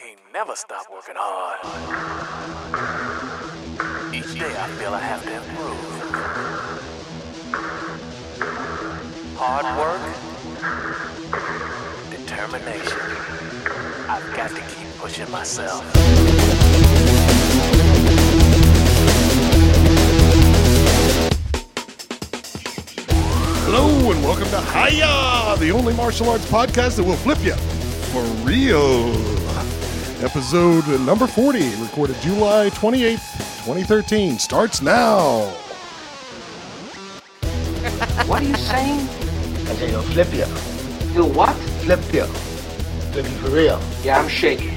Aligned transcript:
can't 0.00 0.18
never 0.32 0.56
stop 0.56 0.86
working 0.90 1.14
hard. 1.16 1.58
Each 4.14 4.38
day 4.38 4.54
I 4.56 4.68
feel 4.78 4.94
I 4.94 5.00
have 5.00 5.22
to 5.24 5.34
improve. 5.34 5.76
Hard 9.36 9.66
work, 9.76 10.00
determination. 12.10 12.98
I've 14.08 14.34
got 14.34 14.50
to 14.50 14.62
keep 14.74 14.88
pushing 14.98 15.30
myself. 15.30 15.84
Hello 23.66 24.12
and 24.12 24.22
welcome 24.22 24.48
to 24.48 24.60
Hiya, 24.60 25.56
the 25.58 25.70
only 25.72 25.92
martial 25.94 26.30
arts 26.30 26.46
podcast 26.46 26.96
that 26.96 27.04
will 27.04 27.16
flip 27.16 27.42
you 27.42 27.54
for 28.12 28.22
real. 28.46 29.39
Episode 30.22 30.86
number 31.00 31.26
40, 31.26 31.76
recorded 31.76 32.14
July 32.20 32.68
28th, 32.74 33.64
2013, 33.64 34.38
starts 34.38 34.82
now. 34.82 35.46
What 38.26 38.42
are 38.42 38.44
you 38.44 38.54
saying? 38.56 39.00
I 39.00 39.74
say 39.76 39.90
you'll 39.90 40.02
flip 40.02 40.28
you. 40.34 40.44
Do 41.14 41.24
what? 41.24 41.54
Flip 41.84 42.00
you. 42.12 42.24
Flip 42.24 43.24
you 43.24 43.30
for 43.38 43.48
real. 43.48 43.80
Yeah, 44.02 44.20
I'm 44.20 44.28
shaking. 44.28 44.76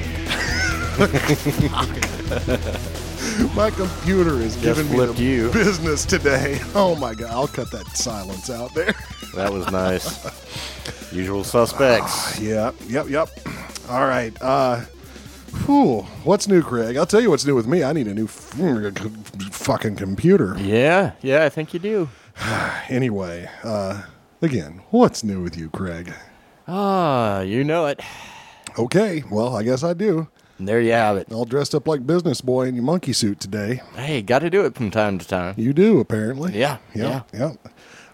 My 3.53 3.69
computer 3.69 4.39
is 4.39 4.55
giving 4.55 4.87
me 4.91 4.95
flipped 4.95 5.17
the 5.17 5.23
you. 5.23 5.51
business 5.51 6.05
today. 6.05 6.61
Oh 6.73 6.95
my 6.95 7.13
god, 7.13 7.31
I'll 7.31 7.47
cut 7.47 7.69
that 7.71 7.97
silence 7.97 8.49
out 8.49 8.73
there. 8.73 8.93
That 9.35 9.51
was 9.51 9.69
nice. 9.71 11.11
Usual 11.11 11.43
suspects. 11.43 12.39
Yeah, 12.39 12.71
yep, 12.87 13.09
yep. 13.09 13.29
All 13.89 14.07
right. 14.07 14.33
Uh 14.41 14.85
whew, 15.65 16.01
what's 16.23 16.47
new, 16.47 16.61
Craig? 16.61 16.97
I'll 16.97 17.05
tell 17.05 17.21
you 17.21 17.29
what's 17.29 17.45
new 17.45 17.55
with 17.55 17.67
me. 17.67 17.83
I 17.83 17.93
need 17.93 18.07
a 18.07 18.13
new 18.13 18.25
f- 18.25 18.53
fucking 19.51 19.95
computer. 19.95 20.55
Yeah, 20.59 21.11
yeah, 21.21 21.45
I 21.45 21.49
think 21.49 21.73
you 21.73 21.79
do. 21.79 22.09
Anyway, 22.89 23.49
uh 23.63 24.03
again, 24.41 24.81
what's 24.91 25.23
new 25.23 25.41
with 25.41 25.57
you, 25.57 25.69
Craig? 25.69 26.13
Ah, 26.67 27.41
you 27.41 27.63
know 27.63 27.85
it. 27.85 27.99
Okay, 28.77 29.23
well, 29.31 29.55
I 29.55 29.63
guess 29.63 29.83
I 29.83 29.93
do. 29.93 30.27
And 30.59 30.67
there 30.67 30.81
you 30.81 30.91
have 30.91 31.17
it. 31.17 31.31
All 31.31 31.45
dressed 31.45 31.73
up 31.73 31.87
like 31.87 32.05
business 32.05 32.41
boy 32.41 32.63
in 32.67 32.75
your 32.75 32.83
monkey 32.83 33.13
suit 33.13 33.39
today. 33.39 33.81
Hey, 33.95 34.21
got 34.21 34.39
to 34.39 34.49
do 34.49 34.65
it 34.65 34.75
from 34.75 34.91
time 34.91 35.17
to 35.19 35.27
time. 35.27 35.55
You 35.57 35.73
do, 35.73 35.99
apparently. 35.99 36.57
Yeah, 36.57 36.77
Yeah. 36.93 37.21
Yeah. 37.33 37.53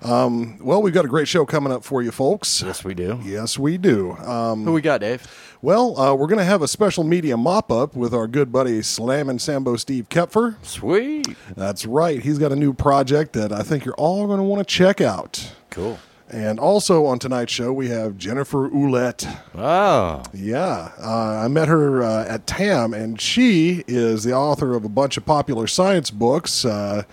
Um, 0.01 0.57
well, 0.63 0.81
we've 0.81 0.93
got 0.93 1.03
a 1.03 1.09
great 1.09 1.27
show 1.27 1.45
coming 1.45 1.73
up 1.73 1.83
for 1.83 2.01
you, 2.01 2.11
folks. 2.11 2.61
Yes, 2.61 2.85
we 2.85 2.93
do. 2.93 3.19
Yes, 3.23 3.59
we 3.59 3.77
do. 3.77 4.13
Um, 4.13 4.63
Who 4.63 4.71
we 4.71 4.81
got, 4.81 5.01
Dave? 5.01 5.27
Well, 5.61 5.99
uh, 5.99 6.15
we're 6.15 6.27
going 6.27 6.39
to 6.39 6.45
have 6.45 6.61
a 6.61 6.69
special 6.69 7.03
media 7.03 7.35
mop 7.35 7.69
up 7.69 7.93
with 7.93 8.13
our 8.13 8.27
good 8.27 8.49
buddy 8.49 8.81
Slam 8.81 9.29
and 9.29 9.41
Sambo 9.41 9.75
Steve 9.75 10.07
Koepfer. 10.07 10.55
Sweet. 10.65 11.27
That's 11.57 11.85
right. 11.85 12.21
He's 12.21 12.39
got 12.39 12.53
a 12.53 12.55
new 12.55 12.71
project 12.73 13.33
that 13.33 13.51
I 13.51 13.63
think 13.63 13.83
you're 13.83 13.95
all 13.95 14.25
going 14.25 14.37
to 14.37 14.43
want 14.43 14.65
to 14.65 14.73
check 14.73 15.01
out. 15.01 15.51
Cool. 15.69 15.99
And 16.29 16.59
also 16.61 17.05
on 17.07 17.19
tonight's 17.19 17.51
show, 17.51 17.73
we 17.73 17.89
have 17.89 18.15
Jennifer 18.17 18.69
Ouellette. 18.69 19.41
Oh, 19.55 20.23
Yeah, 20.31 20.91
uh, 21.01 21.41
I 21.43 21.47
met 21.49 21.67
her 21.67 22.03
uh, 22.03 22.25
at 22.25 22.47
TAM, 22.47 22.93
and 22.93 23.19
she 23.19 23.83
is 23.87 24.23
the 24.23 24.33
author 24.33 24.75
of 24.75 24.85
a 24.85 24.89
bunch 24.89 25.17
of 25.17 25.25
popular 25.25 25.67
science 25.67 26.09
books. 26.11 26.63
Uh, 26.63 27.03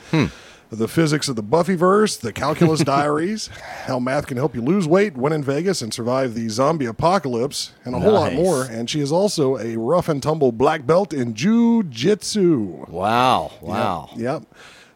The 0.71 0.89
Physics 0.89 1.29
of 1.29 1.37
the 1.37 1.43
Buffyverse, 1.45 2.21
The 2.21 2.33
Calculus 2.33 2.81
Diaries, 2.85 3.47
How 3.87 3.99
Math 4.01 4.27
Can 4.27 4.37
Help 4.37 4.55
You 4.55 4.63
Lose 4.63 4.89
Weight, 4.89 5.17
Win 5.17 5.33
in 5.33 5.45
Vegas, 5.45 5.81
and 5.81 5.95
Survive 5.95 6.35
the 6.35 6.49
Zombie 6.49 6.87
Apocalypse, 6.87 7.73
and 7.85 7.95
a 7.95 8.01
whole 8.01 8.13
lot 8.13 8.33
Nice. 8.33 8.43
more. 8.45 8.65
And 8.65 8.91
she 8.91 9.01
is 9.01 9.13
also 9.13 9.59
a 9.59 9.77
rough 9.77 10.09
and 10.09 10.21
tumble 10.23 10.51
black 10.53 10.85
belt 10.85 11.13
in 11.13 11.35
Jiu-Jitsu. 11.35 12.87
wow. 12.89 13.53
Wow. 13.61 14.11
Yep. 14.17 14.43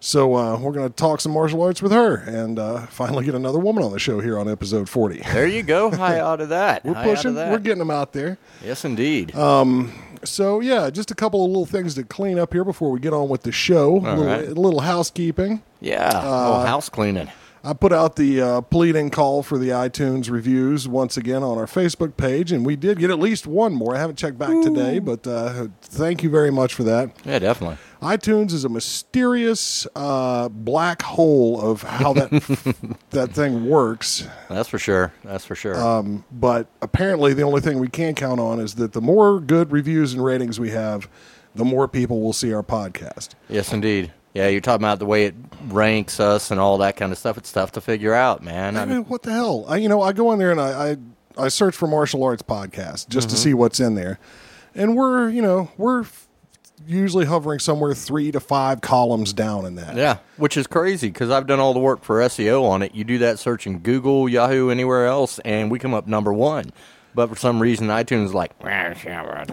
So 0.03 0.35
uh, 0.35 0.59
we're 0.59 0.73
going 0.73 0.89
to 0.89 0.95
talk 0.95 1.21
some 1.21 1.33
martial 1.33 1.61
arts 1.63 1.83
with 1.83 1.93
her 1.93 2.17
and 2.17 2.59
uh, 2.59 2.87
finally 2.87 3.25
get 3.25 3.35
another 3.35 3.59
woman 3.59 3.85
on 3.85 3.93
the 3.93 3.99
show 3.99 4.19
here 4.21 4.39
on 4.39 4.49
episode 4.49 4.89
40. 4.89 5.21
There 5.33 5.47
you 5.47 5.63
go. 5.63 5.91
High 5.91 6.19
out 6.19 6.41
of 6.41 6.49
that. 6.49 6.85
We're 6.87 6.95
High 6.95 7.01
out 7.03 7.07
of 7.11 7.15
pushing, 7.17 7.35
that. 7.35 7.53
we're 7.53 7.59
getting 7.59 7.81
them 7.81 7.91
out 7.91 8.13
there. 8.15 8.39
Yes, 8.65 8.85
indeed. 8.87 9.35
So 10.25 10.61
yeah, 10.61 10.91
just 10.91 11.11
a 11.11 11.15
couple 11.15 11.45
of 11.45 11.51
little 11.51 11.67
things 11.67 11.95
to 11.95 12.05
clean 12.05 12.39
up 12.39 12.53
here 12.53 12.65
before 12.65 12.91
we 12.91 13.01
get 13.01 13.13
on 13.13 13.29
with 13.29 13.43
the 13.43 13.53
show. 13.53 13.99
a, 13.99 14.01
little, 14.01 14.25
right. 14.25 14.49
a 14.49 14.55
little 14.55 14.81
housekeeping. 14.81 15.63
yeah. 15.81 16.11
uh, 16.15 16.67
house 16.67 16.89
cleaning. 16.89 17.31
I 17.63 17.75
put 17.75 17.93
out 17.93 18.17
the 18.17 18.41
uh, 18.41 18.61
pleading 18.63 19.11
call 19.11 19.43
for 19.43 19.59
the 19.59 19.69
iTunes 19.69 20.31
reviews 20.31 20.89
once 20.89 21.19
again 21.19 21.43
on 21.43 21.59
our 21.59 21.67
Facebook 21.67 22.17
page, 22.17 22.53
and 22.53 22.65
we 22.65 22.75
did 22.75 22.99
get 22.99 23.11
at 23.11 23.19
least 23.19 23.47
one 23.47 23.75
more. 23.75 23.95
I 23.95 23.99
haven't 23.99 24.17
checked 24.17 24.39
back 24.39 24.63
today, 24.63 24.99
but 24.99 25.27
uh, 25.27 25.69
thank 25.83 26.23
you 26.23 26.31
very 26.31 26.51
much 26.51 26.73
for 26.73 26.85
that. 26.85 27.11
Yeah, 27.23 27.39
definitely. 27.39 27.77
iTunes 28.01 28.53
is 28.53 28.65
a 28.65 28.71
mysterious 28.71 29.87
uh, 29.95 30.49
black 30.49 31.03
hole 31.03 31.61
of 31.61 31.83
how 31.83 32.15
that 32.15 32.31
that 33.11 33.33
thing 33.33 33.69
works. 33.69 34.27
That's 34.49 34.69
for 34.71 34.79
sure. 34.79 35.13
That's 35.23 35.45
for 35.45 35.55
sure. 35.55 35.79
Um, 35.79 36.25
but 36.33 36.67
apparently, 36.81 37.35
the 37.35 37.43
only 37.43 37.61
thing 37.61 37.79
we 37.79 37.89
can 37.89 38.15
count 38.15 38.41
on 38.41 38.59
is 38.59 38.77
that 38.77 38.93
the 38.95 39.03
more 39.03 39.39
good 39.39 39.71
reviews 39.71 40.15
and 40.15 40.25
ratings 40.25 40.59
we 40.59 40.71
have, 40.71 41.11
the 41.55 41.65
more 41.67 41.87
people 41.89 42.23
will 42.23 42.33
see 42.33 42.55
our 42.55 42.63
podcast. 42.63 43.31
yes, 43.51 43.71
indeed. 43.73 44.13
Yeah, 44.33 44.49
you're 44.49 44.61
talking 44.61 44.85
about 44.85 45.01
the 45.01 45.07
way 45.07 45.27
it 45.27 45.35
ranks 45.69 46.21
us 46.21 46.51
and 46.51 46.61
all 46.61 46.79
that 46.79 46.97
kind 46.97 47.11
of 47.11 47.19
stuff. 47.19 47.37
It's 47.37 47.51
tough 47.51 47.73
to 47.73 47.81
figure 47.81 48.15
out, 48.15 48.43
man. 48.43 48.77
I 48.77 48.85
mean, 48.85 48.99
mean, 48.99 49.05
what 49.07 49.23
the 49.23 49.33
hell? 49.33 49.65
I, 49.69 49.77
you 49.77 49.89
know, 49.89 50.03
I 50.03 50.13
go 50.13 50.33
in 50.33 50.39
there 50.39 50.53
and 50.53 50.61
I, 50.61 50.91
I, 50.91 50.97
I 51.45 51.49
search 51.49 51.75
for 51.75 51.89
martial 51.89 52.23
arts 52.23 52.43
podcast 52.43 53.09
just 53.09 53.31
to 53.31 53.35
mm-hmm. 53.35 53.43
see 53.43 53.55
what's 53.55 53.81
in 53.81 53.97
there, 53.97 54.21
and 54.75 54.97
we're, 54.97 55.29
you 55.31 55.43
know, 55.43 55.71
we're 55.77 56.03
f- 56.03 56.29
usually 56.87 57.27
hovering 57.27 57.59
somewhere 57.59 57.93
three 57.93 58.31
to 58.31 58.39
five 58.41 58.81
columns 58.81 59.33
down 59.33 59.67
in 59.67 59.75
that. 59.77 59.97
Yeah, 59.97 60.19
which 60.37 60.57
is 60.57 60.69
crazy 60.69 61.09
because 61.09 61.31
I've 61.31 61.49
done 61.49 61.59
all 61.59 61.75
the 61.75 61.81
work 61.81 62.05
for 62.05 62.21
SEO 62.21 62.63
on 62.65 62.83
it. 62.83 62.95
You 62.95 63.03
do 63.03 63.19
that 63.19 63.41
search 63.41 63.67
in 63.67 63.79
Google, 63.79 64.29
Yahoo, 64.29 64.71
anywhere 64.71 65.07
else, 65.07 65.41
and 65.41 65.73
we 65.73 65.81
come 65.81 65.95
up 65.95 66.07
number 66.07 66.33
one. 66.33 66.73
But 67.13 67.29
for 67.29 67.37
some 67.37 67.61
reason, 67.61 67.89
iTunes 67.89 68.27
is 68.27 68.35
like, 68.35 68.53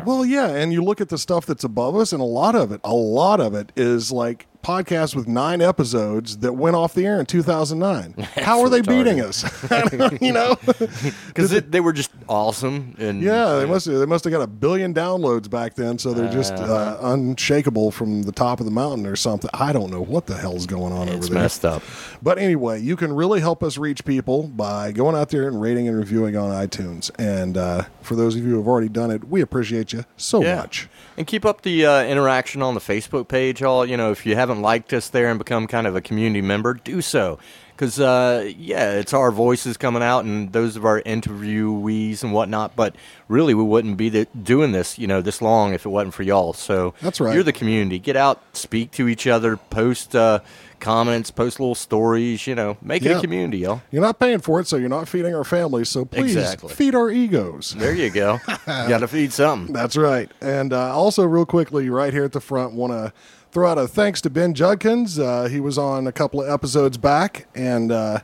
Well, 0.06 0.24
yeah, 0.24 0.50
and 0.50 0.72
you 0.72 0.84
look 0.84 1.02
at 1.02 1.10
the 1.10 1.18
stuff 1.18 1.46
that's 1.48 1.64
above 1.64 1.96
us, 1.96 2.14
and 2.14 2.22
a 2.22 2.26
lot 2.26 2.56
of 2.56 2.72
it, 2.72 2.82
a 2.84 2.94
lot 2.94 3.40
of 3.40 3.56
it 3.56 3.72
is 3.76 4.12
like 4.12 4.46
podcasts 4.64 5.16
with 5.16 5.28
nine 5.28 5.62
episodes 5.62 6.38
that 6.38 6.54
went 6.54 6.76
off 6.76 6.94
the 6.94 7.06
air 7.06 7.20
in 7.20 7.26
2009. 7.26 8.14
How 8.36 8.62
are 8.62 8.70
they 8.70 8.82
retarded. 8.82 8.88
beating 8.88 9.22
us? 9.22 10.22
you 10.22 10.32
know? 10.34 10.56
because 11.28 11.50
they 11.62 11.80
were 11.80 11.94
just 11.94 12.12
awesome. 12.28 12.96
And 12.98 13.22
Yeah, 13.22 13.56
they 13.56 13.66
must 13.66 13.86
have 13.86 14.00
they 14.00 14.06
must 14.06 14.24
have 14.26 14.32
got 14.34 14.42
a 14.42 14.48
billion 14.48 14.94
downloads 14.94 15.50
back 15.50 15.76
then, 15.76 15.98
so 15.98 16.14
they're 16.14 16.32
just 16.32 16.54
Uh-huh. 16.54 16.74
uh, 16.74 17.14
unshakable 17.14 17.92
from 17.92 18.24
the 18.24 18.32
top 18.32 18.60
of 18.60 18.66
the 18.66 18.72
mountain 18.72 19.06
or 19.06 19.16
something. 19.16 19.50
I 19.54 19.72
don't 19.74 19.90
know 19.92 20.02
what 20.02 20.28
the 20.28 20.38
hell's 20.38 20.66
going 20.66 20.92
on 20.94 21.10
over 21.10 21.26
there. 21.26 21.34
messed 21.34 21.66
up. 21.66 21.84
But 22.22 22.38
anyway, 22.38 22.82
you 22.82 22.96
can 22.96 23.14
really 23.14 23.40
help 23.40 23.64
us 23.64 23.78
reach 23.78 24.04
people 24.06 24.44
by 24.48 24.92
going 24.92 25.16
out 25.16 25.30
there 25.30 25.48
and 25.48 25.62
rating 25.62 25.88
and 25.88 25.98
reviewing 25.98 26.36
on 26.36 26.52
iTunes. 26.52 27.12
And 27.20 27.58
uh, 27.58 27.84
for 28.02 28.16
those 28.16 28.36
of 28.36 28.44
you 28.44 28.52
who 28.52 28.58
have 28.58 28.68
already 28.68 28.90
done 28.90 29.12
it, 29.12 29.28
we 29.28 29.42
appreciate 29.42 29.94
you 29.94 30.06
so 30.18 30.42
Yeah. 30.42 30.56
much. 30.58 30.90
And 31.18 31.26
keep 31.28 31.46
up 31.46 31.62
the 31.62 31.86
uh, 31.86 32.04
interaction 32.04 32.62
on 32.62 32.74
the 32.74 32.80
Facebook 32.80 33.28
page. 33.28 33.62
All 33.64 33.86
you 33.86 33.98
know, 33.98 34.12
if 34.12 34.26
you 34.26 34.36
haven't 34.48 34.62
liked 34.62 34.94
us 34.94 35.10
there 35.10 35.30
and 35.30 35.38
become 35.38 35.68
kind 35.68 35.88
of 35.88 35.96
a 35.96 36.02
community 36.02 36.42
member, 36.42 36.74
do 36.74 37.02
so. 37.02 37.38
Because 37.76 38.00
uh, 38.00 38.52
yeah, 38.58 38.94
it's 38.94 39.14
our 39.14 39.30
voices 39.32 39.78
coming 39.78 40.02
out 40.02 40.26
and 40.26 40.52
those 40.52 40.76
of 40.76 40.84
our 40.86 41.00
interviewees 41.04 42.24
and 42.24 42.34
whatnot. 42.34 42.76
But 42.76 42.96
really, 43.28 43.54
we 43.54 43.62
wouldn't 43.64 43.98
be 43.98 44.10
the, 44.10 44.28
doing 44.42 44.72
this, 44.72 44.98
you 44.98 45.06
know, 45.06 45.22
this 45.22 45.42
long 45.44 45.74
if 45.74 45.86
it 45.86 45.90
wasn't 45.90 46.16
for 46.16 46.24
y'all. 46.24 46.54
So 46.54 46.96
That's 47.02 47.20
right. 47.20 47.36
You're 47.36 47.44
the 47.44 47.54
community. 47.54 48.00
Get 48.00 48.16
out, 48.16 48.42
speak 48.54 48.92
to 48.94 49.08
each 49.08 49.28
other, 49.28 49.58
post 49.58 50.16
uh, 50.16 50.40
comments, 50.80 51.30
post 51.30 51.60
little 51.60 51.76
stories. 51.76 52.48
You 52.48 52.56
know, 52.56 52.78
make 52.82 53.06
it 53.06 53.12
a 53.16 53.22
community, 53.22 53.60
y'all. 53.60 53.84
You're 53.92 54.02
not 54.02 54.18
paying 54.18 54.40
for 54.40 54.60
it, 54.60 54.66
so 54.68 54.78
you're 54.78 54.90
not 54.90 55.08
feeding 55.08 55.36
our 55.36 55.44
families. 55.44 55.90
So 55.90 56.04
please 56.06 56.36
Exactly. 56.36 56.74
feed 56.74 56.96
our 56.96 57.12
egos. 57.12 57.76
There 57.78 57.94
you 57.94 58.10
go. 58.10 58.40
Got 58.66 59.00
to 59.02 59.08
feed 59.08 59.32
something. 59.34 59.72
That's 59.72 59.96
right. 59.98 60.32
And 60.42 60.74
uh, 60.74 60.96
also, 60.96 61.26
real 61.26 61.46
quickly, 61.46 61.92
right 61.92 62.12
here 62.12 62.24
at 62.24 62.32
the 62.32 62.42
front, 62.42 62.74
want 62.74 62.94
to 62.94 63.14
throw 63.58 63.68
out 63.68 63.80
a 63.80 63.88
thanks 63.88 64.22
to 64.22 64.30
Ben 64.30 64.54
Judkins. 64.54 65.18
Uh, 65.18 65.46
he 65.46 65.60
was 65.60 65.80
on 65.80 66.06
a 66.06 66.12
couple 66.12 66.40
of 66.40 66.48
episodes 66.48 66.96
back, 66.96 67.48
and 67.56 67.92
uh, 67.92 68.20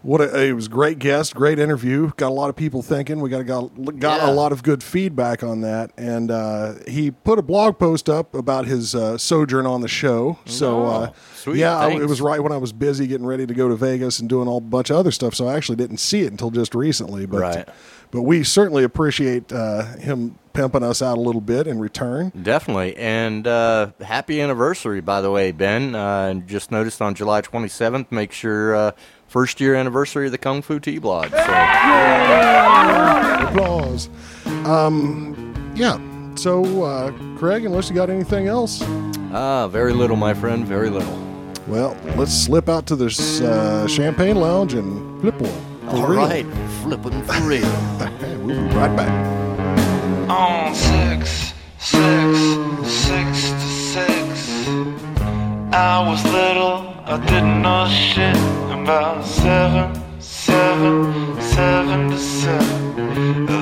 what 0.00 0.22
a, 0.22 0.44
it 0.46 0.52
was 0.54 0.66
great 0.66 0.98
guest, 0.98 1.34
great 1.34 1.58
interview. 1.58 2.10
Got 2.16 2.28
a 2.28 2.32
lot 2.32 2.48
of 2.48 2.56
people 2.56 2.80
thinking. 2.80 3.20
We 3.20 3.28
got 3.28 3.44
got, 3.44 3.98
got 3.98 4.22
Yeah. 4.22 4.30
a 4.30 4.32
lot 4.32 4.50
of 4.50 4.62
good 4.62 4.82
feedback 4.82 5.42
on 5.42 5.60
that, 5.60 5.90
and 5.98 6.30
uh, 6.30 6.76
he 6.88 7.10
put 7.10 7.38
a 7.38 7.42
blog 7.42 7.78
post 7.78 8.08
up 8.08 8.34
about 8.34 8.64
his 8.64 8.94
uh, 8.94 9.18
sojourn 9.18 9.66
on 9.66 9.82
the 9.82 9.88
show. 9.88 10.38
So. 10.46 10.86
Uh, 10.86 11.08
Oh, 11.10 11.14
sweet. 11.34 11.58
yeah, 11.58 11.76
I- 11.76 11.90
it 11.90 12.06
was 12.08 12.22
right 12.22 12.40
when 12.42 12.52
I 12.52 12.56
was 12.56 12.72
busy 12.72 13.06
getting 13.06 13.26
ready 13.26 13.46
to 13.46 13.52
go 13.52 13.68
to 13.68 13.74
Vegas 13.76 14.20
and 14.20 14.28
doing 14.28 14.48
all 14.48 14.60
bunch 14.62 14.88
of 14.88 14.96
other 14.96 15.10
stuff. 15.10 15.34
So 15.34 15.48
I 15.48 15.54
actually 15.56 15.76
didn't 15.76 15.98
see 15.98 16.20
it 16.22 16.30
until 16.30 16.50
just 16.50 16.74
recently. 16.74 17.26
But 17.26 17.40
Right. 17.40 17.68
But 18.12 18.22
we 18.22 18.44
certainly 18.44 18.84
appreciate 18.84 19.52
uh, 19.52 19.82
him 19.96 20.38
pimping 20.52 20.82
us 20.84 21.00
out 21.02 21.16
a 21.18 21.20
little 21.20 21.40
bit 21.40 21.66
in 21.66 21.78
return. 21.80 22.30
Definitely. 22.42 22.94
And 22.96 23.46
uh, 23.46 23.92
happy 24.00 24.40
anniversary, 24.40 25.00
by 25.00 25.20
the 25.22 25.30
way, 25.30 25.50
Ben. 25.50 25.94
Uh, 25.94 26.26
and 26.28 26.46
just 26.46 26.70
noticed 26.70 27.00
on 27.02 27.14
July 27.14 27.40
27th, 27.40 28.12
make 28.12 28.30
sure 28.32 28.76
uh, 28.76 28.92
first 29.26 29.60
year 29.60 29.74
anniversary 29.74 30.26
of 30.26 30.32
the 30.32 30.38
Kung 30.38 30.60
Fu 30.62 30.78
Tea 30.78 30.98
blog. 30.98 31.30
So, 31.30 31.38
Applause. 33.48 34.08
Um, 34.66 35.72
yeah. 35.74 35.98
So, 36.36 36.84
uh, 36.84 37.12
Craig, 37.38 37.64
unless 37.64 37.88
you 37.88 37.94
got 37.94 38.08
anything 38.10 38.46
else, 38.46 38.82
Ah, 39.34 39.66
very 39.68 39.92
little, 39.94 40.16
my 40.16 40.34
friend, 40.34 40.66
very 40.66 40.90
little. 40.90 41.18
well, 41.66 41.96
let's 42.16 42.32
slip 42.34 42.68
out 42.68 42.86
to 42.86 42.96
this 42.96 43.40
uh, 43.40 43.86
champagne 43.88 44.36
lounge 44.36 44.74
and 44.74 45.20
flip 45.22 45.40
one. 45.40 45.71
For 45.90 45.96
All 45.96 46.06
real. 46.06 46.18
right, 46.20 46.46
flipping 46.82 47.22
for 47.22 47.40
real. 47.42 47.66
We'll 48.42 48.68
be 48.68 48.74
right 48.74 48.94
back. 48.96 49.10
on 50.28 50.74
six, 50.74 51.54
six, 51.78 52.38
six 52.88 53.50
to 53.50 53.68
six. 53.92 54.68
I 55.72 56.04
was 56.08 56.22
little, 56.24 56.94
I 57.06 57.18
didn't 57.26 57.62
know 57.62 57.86
shit 57.88 58.36
about 58.72 59.24
seven, 59.24 59.94
seven, 60.20 61.40
seven 61.40 62.10
to 62.10 62.18
seven. 62.18 63.61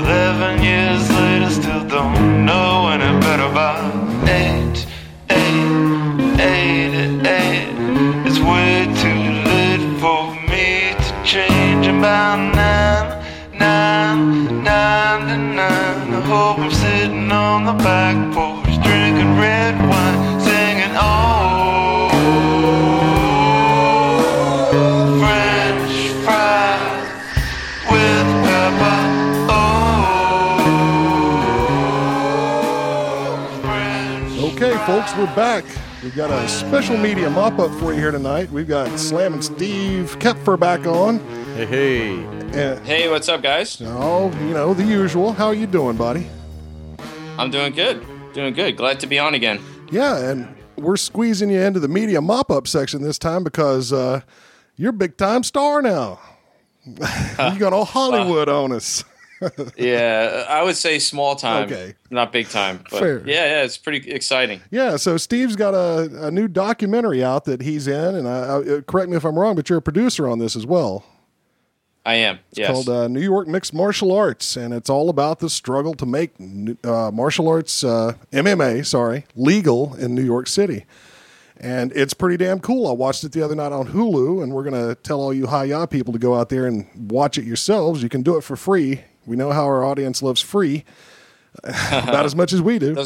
We're 35.20 35.36
back. 35.36 35.66
We've 36.02 36.16
got 36.16 36.30
a 36.30 36.48
special 36.48 36.96
media 36.96 37.28
mop 37.28 37.58
up 37.58 37.70
for 37.72 37.92
you 37.92 38.00
here 38.00 38.10
tonight. 38.10 38.50
We've 38.50 38.66
got 38.66 38.98
Slam 38.98 39.34
and 39.34 39.44
Steve 39.44 40.18
Koepfer 40.18 40.58
back 40.58 40.86
on. 40.86 41.18
Hey, 41.56 41.66
hey. 41.66 42.24
And, 42.54 42.86
Hey, 42.86 43.10
what's 43.10 43.28
up, 43.28 43.42
guys? 43.42 43.82
oh, 43.84 44.32
you 44.38 44.54
know, 44.54 44.72
the 44.72 44.82
usual. 44.82 45.34
How 45.34 45.48
are 45.48 45.54
you 45.54 45.66
doing, 45.66 45.98
buddy? 45.98 46.26
I'm 47.36 47.50
doing 47.50 47.74
good. 47.74 48.02
Doing 48.32 48.54
good. 48.54 48.78
Glad 48.78 48.98
to 49.00 49.06
be 49.06 49.18
on 49.18 49.34
again. 49.34 49.60
Yeah, 49.90 50.16
and 50.30 50.56
we're 50.76 50.96
squeezing 50.96 51.50
you 51.50 51.60
into 51.60 51.80
the 51.80 51.88
media 51.88 52.22
mop 52.22 52.50
up 52.50 52.66
section 52.66 53.02
this 53.02 53.18
time 53.18 53.44
because 53.44 53.92
uh, 53.92 54.22
you're 54.76 54.88
a 54.88 54.94
big 54.94 55.18
time 55.18 55.42
star 55.42 55.82
now. 55.82 56.18
you 56.86 57.58
got 57.58 57.74
all 57.74 57.84
Hollywood 57.84 58.48
on 58.48 58.72
us. 58.72 59.04
Yeah, 59.76 60.44
I 60.48 60.62
would 60.62 60.76
say 60.76 60.98
small 60.98 61.36
time. 61.36 61.64
Okay. 61.64 61.94
Not 62.10 62.32
big 62.32 62.48
time. 62.48 62.84
But 62.90 63.00
Fair. 63.00 63.18
Yeah, 63.26 63.46
yeah, 63.46 63.62
it's 63.62 63.78
pretty 63.78 64.10
exciting. 64.10 64.60
Yeah, 64.70 64.96
so 64.96 65.16
Steve's 65.16 65.56
got 65.56 65.74
a, 65.74 66.26
a 66.26 66.30
new 66.30 66.48
documentary 66.48 67.24
out 67.24 67.44
that 67.46 67.62
he's 67.62 67.86
in, 67.86 68.14
and 68.14 68.28
I, 68.28 68.58
I, 68.58 68.80
correct 68.82 69.10
me 69.10 69.16
if 69.16 69.24
I'm 69.24 69.38
wrong, 69.38 69.54
but 69.54 69.68
you're 69.68 69.78
a 69.78 69.82
producer 69.82 70.28
on 70.28 70.38
this 70.38 70.56
as 70.56 70.66
well. 70.66 71.04
I 72.04 72.14
am. 72.14 72.38
yes. 72.52 72.70
called 72.70 72.88
uh, 72.88 73.08
New 73.08 73.20
York 73.20 73.46
Mixed 73.46 73.74
Martial 73.74 74.12
Arts, 74.12 74.56
and 74.56 74.72
it's 74.72 74.88
all 74.88 75.10
about 75.10 75.40
the 75.40 75.50
struggle 75.50 75.94
to 75.94 76.06
make 76.06 76.32
uh, 76.82 77.10
martial 77.10 77.48
arts 77.48 77.84
uh, 77.84 78.14
MMA, 78.32 78.86
sorry, 78.86 79.26
legal 79.36 79.94
in 79.96 80.14
New 80.14 80.24
York 80.24 80.46
City. 80.46 80.86
And 81.58 81.92
it's 81.92 82.14
pretty 82.14 82.38
damn 82.38 82.58
cool. 82.58 82.88
I 82.88 82.92
watched 82.92 83.22
it 83.22 83.32
the 83.32 83.42
other 83.42 83.54
night 83.54 83.72
on 83.72 83.88
Hulu, 83.88 84.42
and 84.42 84.52
we're 84.52 84.64
gonna 84.64 84.94
tell 84.94 85.20
all 85.20 85.34
you 85.34 85.46
hi-ya 85.46 85.84
people 85.84 86.14
to 86.14 86.18
go 86.18 86.34
out 86.34 86.48
there 86.48 86.66
and 86.66 86.86
watch 87.10 87.36
it 87.36 87.44
yourselves. 87.44 88.02
You 88.02 88.08
can 88.08 88.22
do 88.22 88.38
it 88.38 88.44
for 88.44 88.56
free. 88.56 89.02
We 89.26 89.36
know 89.36 89.50
how 89.52 89.64
our 89.64 89.84
audience 89.84 90.22
loves 90.22 90.40
free, 90.40 90.84
about 91.64 92.24
as 92.24 92.34
much 92.34 92.52
as 92.52 92.62
we 92.62 92.78
do. 92.78 92.96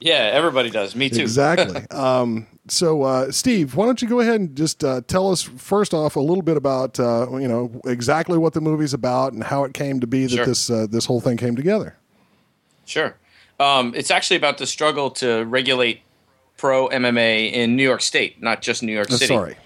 Yeah, 0.00 0.30
everybody 0.32 0.70
does. 0.70 0.94
Me 0.94 1.08
too. 1.10 1.22
Exactly. 1.22 1.82
um, 1.90 2.46
so, 2.68 3.02
uh, 3.02 3.30
Steve, 3.32 3.74
why 3.74 3.86
don't 3.86 4.00
you 4.00 4.08
go 4.08 4.20
ahead 4.20 4.40
and 4.40 4.56
just 4.56 4.84
uh, 4.84 5.00
tell 5.06 5.30
us 5.30 5.42
first 5.42 5.92
off 5.92 6.16
a 6.16 6.20
little 6.20 6.42
bit 6.42 6.56
about 6.56 6.98
uh, 7.00 7.26
you 7.32 7.48
know 7.48 7.80
exactly 7.84 8.38
what 8.38 8.52
the 8.54 8.60
movie's 8.60 8.94
about 8.94 9.32
and 9.32 9.42
how 9.44 9.64
it 9.64 9.74
came 9.74 10.00
to 10.00 10.06
be 10.06 10.26
that 10.26 10.36
Sure. 10.36 10.46
this 10.46 10.70
uh, 10.70 10.86
this 10.88 11.06
whole 11.06 11.20
thing 11.20 11.36
came 11.36 11.56
together. 11.56 11.96
Sure. 12.86 13.16
Um, 13.60 13.92
it's 13.94 14.10
actually 14.10 14.36
about 14.36 14.58
the 14.58 14.66
struggle 14.66 15.10
to 15.12 15.44
regulate 15.44 16.00
pro 16.56 16.88
MMA 16.88 17.52
in 17.52 17.76
New 17.76 17.82
York 17.82 18.00
State, 18.00 18.42
not 18.42 18.62
just 18.62 18.82
New 18.82 18.92
York 18.92 19.10
Uh, 19.10 19.14
City. 19.16 19.26
sorry, 19.34 19.56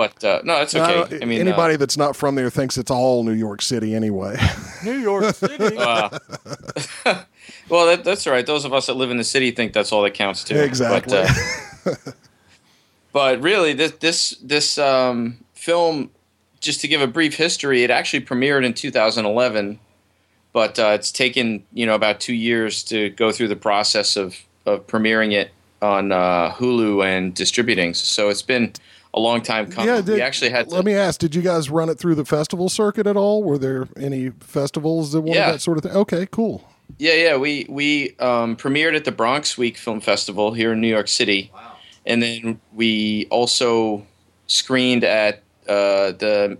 But 0.00 0.24
uh, 0.24 0.40
no, 0.44 0.62
it's 0.62 0.74
Uh, 0.74 1.04
okay. 1.04 1.18
I 1.20 1.26
mean, 1.26 1.42
anybody 1.42 1.76
that's 1.76 1.98
not 1.98 2.16
from 2.16 2.34
there 2.34 2.48
thinks 2.48 2.78
it's 2.78 2.90
all 2.90 3.22
New 3.22 3.34
York 3.34 3.60
City 3.60 3.94
anyway. 3.94 4.34
New 4.82 4.98
York 4.98 5.34
City. 5.34 5.76
Uh, 5.76 6.18
well, 7.68 7.84
that, 7.84 8.02
that's 8.02 8.26
all 8.26 8.32
right. 8.32 8.46
Those 8.46 8.64
of 8.64 8.72
us 8.72 8.86
that 8.86 8.94
live 8.94 9.10
in 9.10 9.18
the 9.18 9.24
city 9.24 9.50
think 9.50 9.74
that's 9.74 9.92
all 9.92 10.02
that 10.04 10.14
counts 10.14 10.42
too. 10.42 10.56
exactly. 10.56 11.22
But, 11.84 11.98
uh, 12.06 12.12
but 13.12 13.42
really, 13.42 13.74
this 13.74 13.92
this 13.92 14.30
this 14.42 14.78
um, 14.78 15.44
film, 15.52 16.10
just 16.60 16.80
to 16.80 16.88
give 16.88 17.02
a 17.02 17.06
brief 17.06 17.36
history, 17.36 17.84
it 17.84 17.90
actually 17.90 18.24
premiered 18.24 18.64
in 18.64 18.72
2011, 18.72 19.78
but 20.54 20.78
uh, 20.78 20.92
it's 20.94 21.12
taken 21.12 21.62
you 21.74 21.84
know 21.84 21.94
about 21.94 22.20
two 22.20 22.34
years 22.34 22.82
to 22.84 23.10
go 23.10 23.32
through 23.32 23.48
the 23.48 23.56
process 23.56 24.16
of 24.16 24.38
of 24.64 24.86
premiering 24.86 25.32
it 25.32 25.50
on 25.82 26.10
uh, 26.10 26.52
Hulu 26.52 27.04
and 27.04 27.34
distributing. 27.34 27.92
So 27.92 28.30
it's 28.30 28.42
been 28.42 28.72
a 29.12 29.20
long 29.20 29.42
time 29.42 29.70
coming. 29.70 29.88
yeah, 29.88 30.00
we 30.00 30.20
actually 30.20 30.50
had 30.50 30.68
to, 30.68 30.74
Let 30.74 30.84
me 30.84 30.94
ask: 30.94 31.18
Did 31.20 31.34
you 31.34 31.42
guys 31.42 31.68
run 31.70 31.88
it 31.88 31.98
through 31.98 32.14
the 32.14 32.24
festival 32.24 32.68
circuit 32.68 33.06
at 33.06 33.16
all? 33.16 33.42
Were 33.42 33.58
there 33.58 33.88
any 33.96 34.30
festivals 34.40 35.12
that 35.12 35.22
wanted 35.22 35.34
Yeah. 35.34 35.52
that 35.52 35.60
sort 35.60 35.78
of 35.78 35.84
thing? 35.84 35.92
Okay, 35.92 36.26
cool. 36.30 36.64
Yeah, 36.98 37.14
yeah. 37.14 37.36
We 37.36 37.66
we 37.68 38.16
um, 38.18 38.56
premiered 38.56 38.94
at 38.96 39.04
the 39.04 39.12
Bronx 39.12 39.56
Week 39.58 39.76
Film 39.78 40.00
Festival 40.00 40.52
here 40.52 40.72
in 40.72 40.80
New 40.80 40.88
York 40.88 41.08
City, 41.08 41.50
wow. 41.54 41.76
and 42.06 42.22
then 42.22 42.60
we 42.74 43.26
also 43.30 44.06
screened 44.46 45.04
at 45.04 45.42
uh, 45.68 46.12
the 46.12 46.58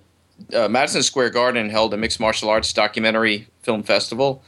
uh, 0.55 0.69
Madison 0.69 1.03
Square 1.03 1.31
Garden 1.31 1.69
held 1.69 1.93
a 1.95 1.97
mixed 1.97 2.21
martial 2.21 2.49
arts 2.49 2.73
documentary 2.73 3.49
film 3.63 3.83
festival, 3.83 4.43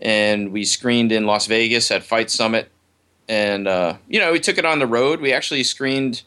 and 0.00 0.52
we 0.52 0.64
screened 0.64 1.12
in 1.12 1.26
Las 1.26 1.46
Vegas 1.46 1.90
at 1.90 2.02
Fight 2.02 2.30
Summit, 2.30 2.70
and 3.28 3.66
uh, 3.66 3.96
you 4.08 4.20
know 4.20 4.32
we 4.32 4.38
took 4.40 4.58
it 4.58 4.64
on 4.64 4.78
the 4.78 4.86
road. 4.86 5.20
We 5.20 5.32
actually 5.32 5.64
screened 5.64 6.22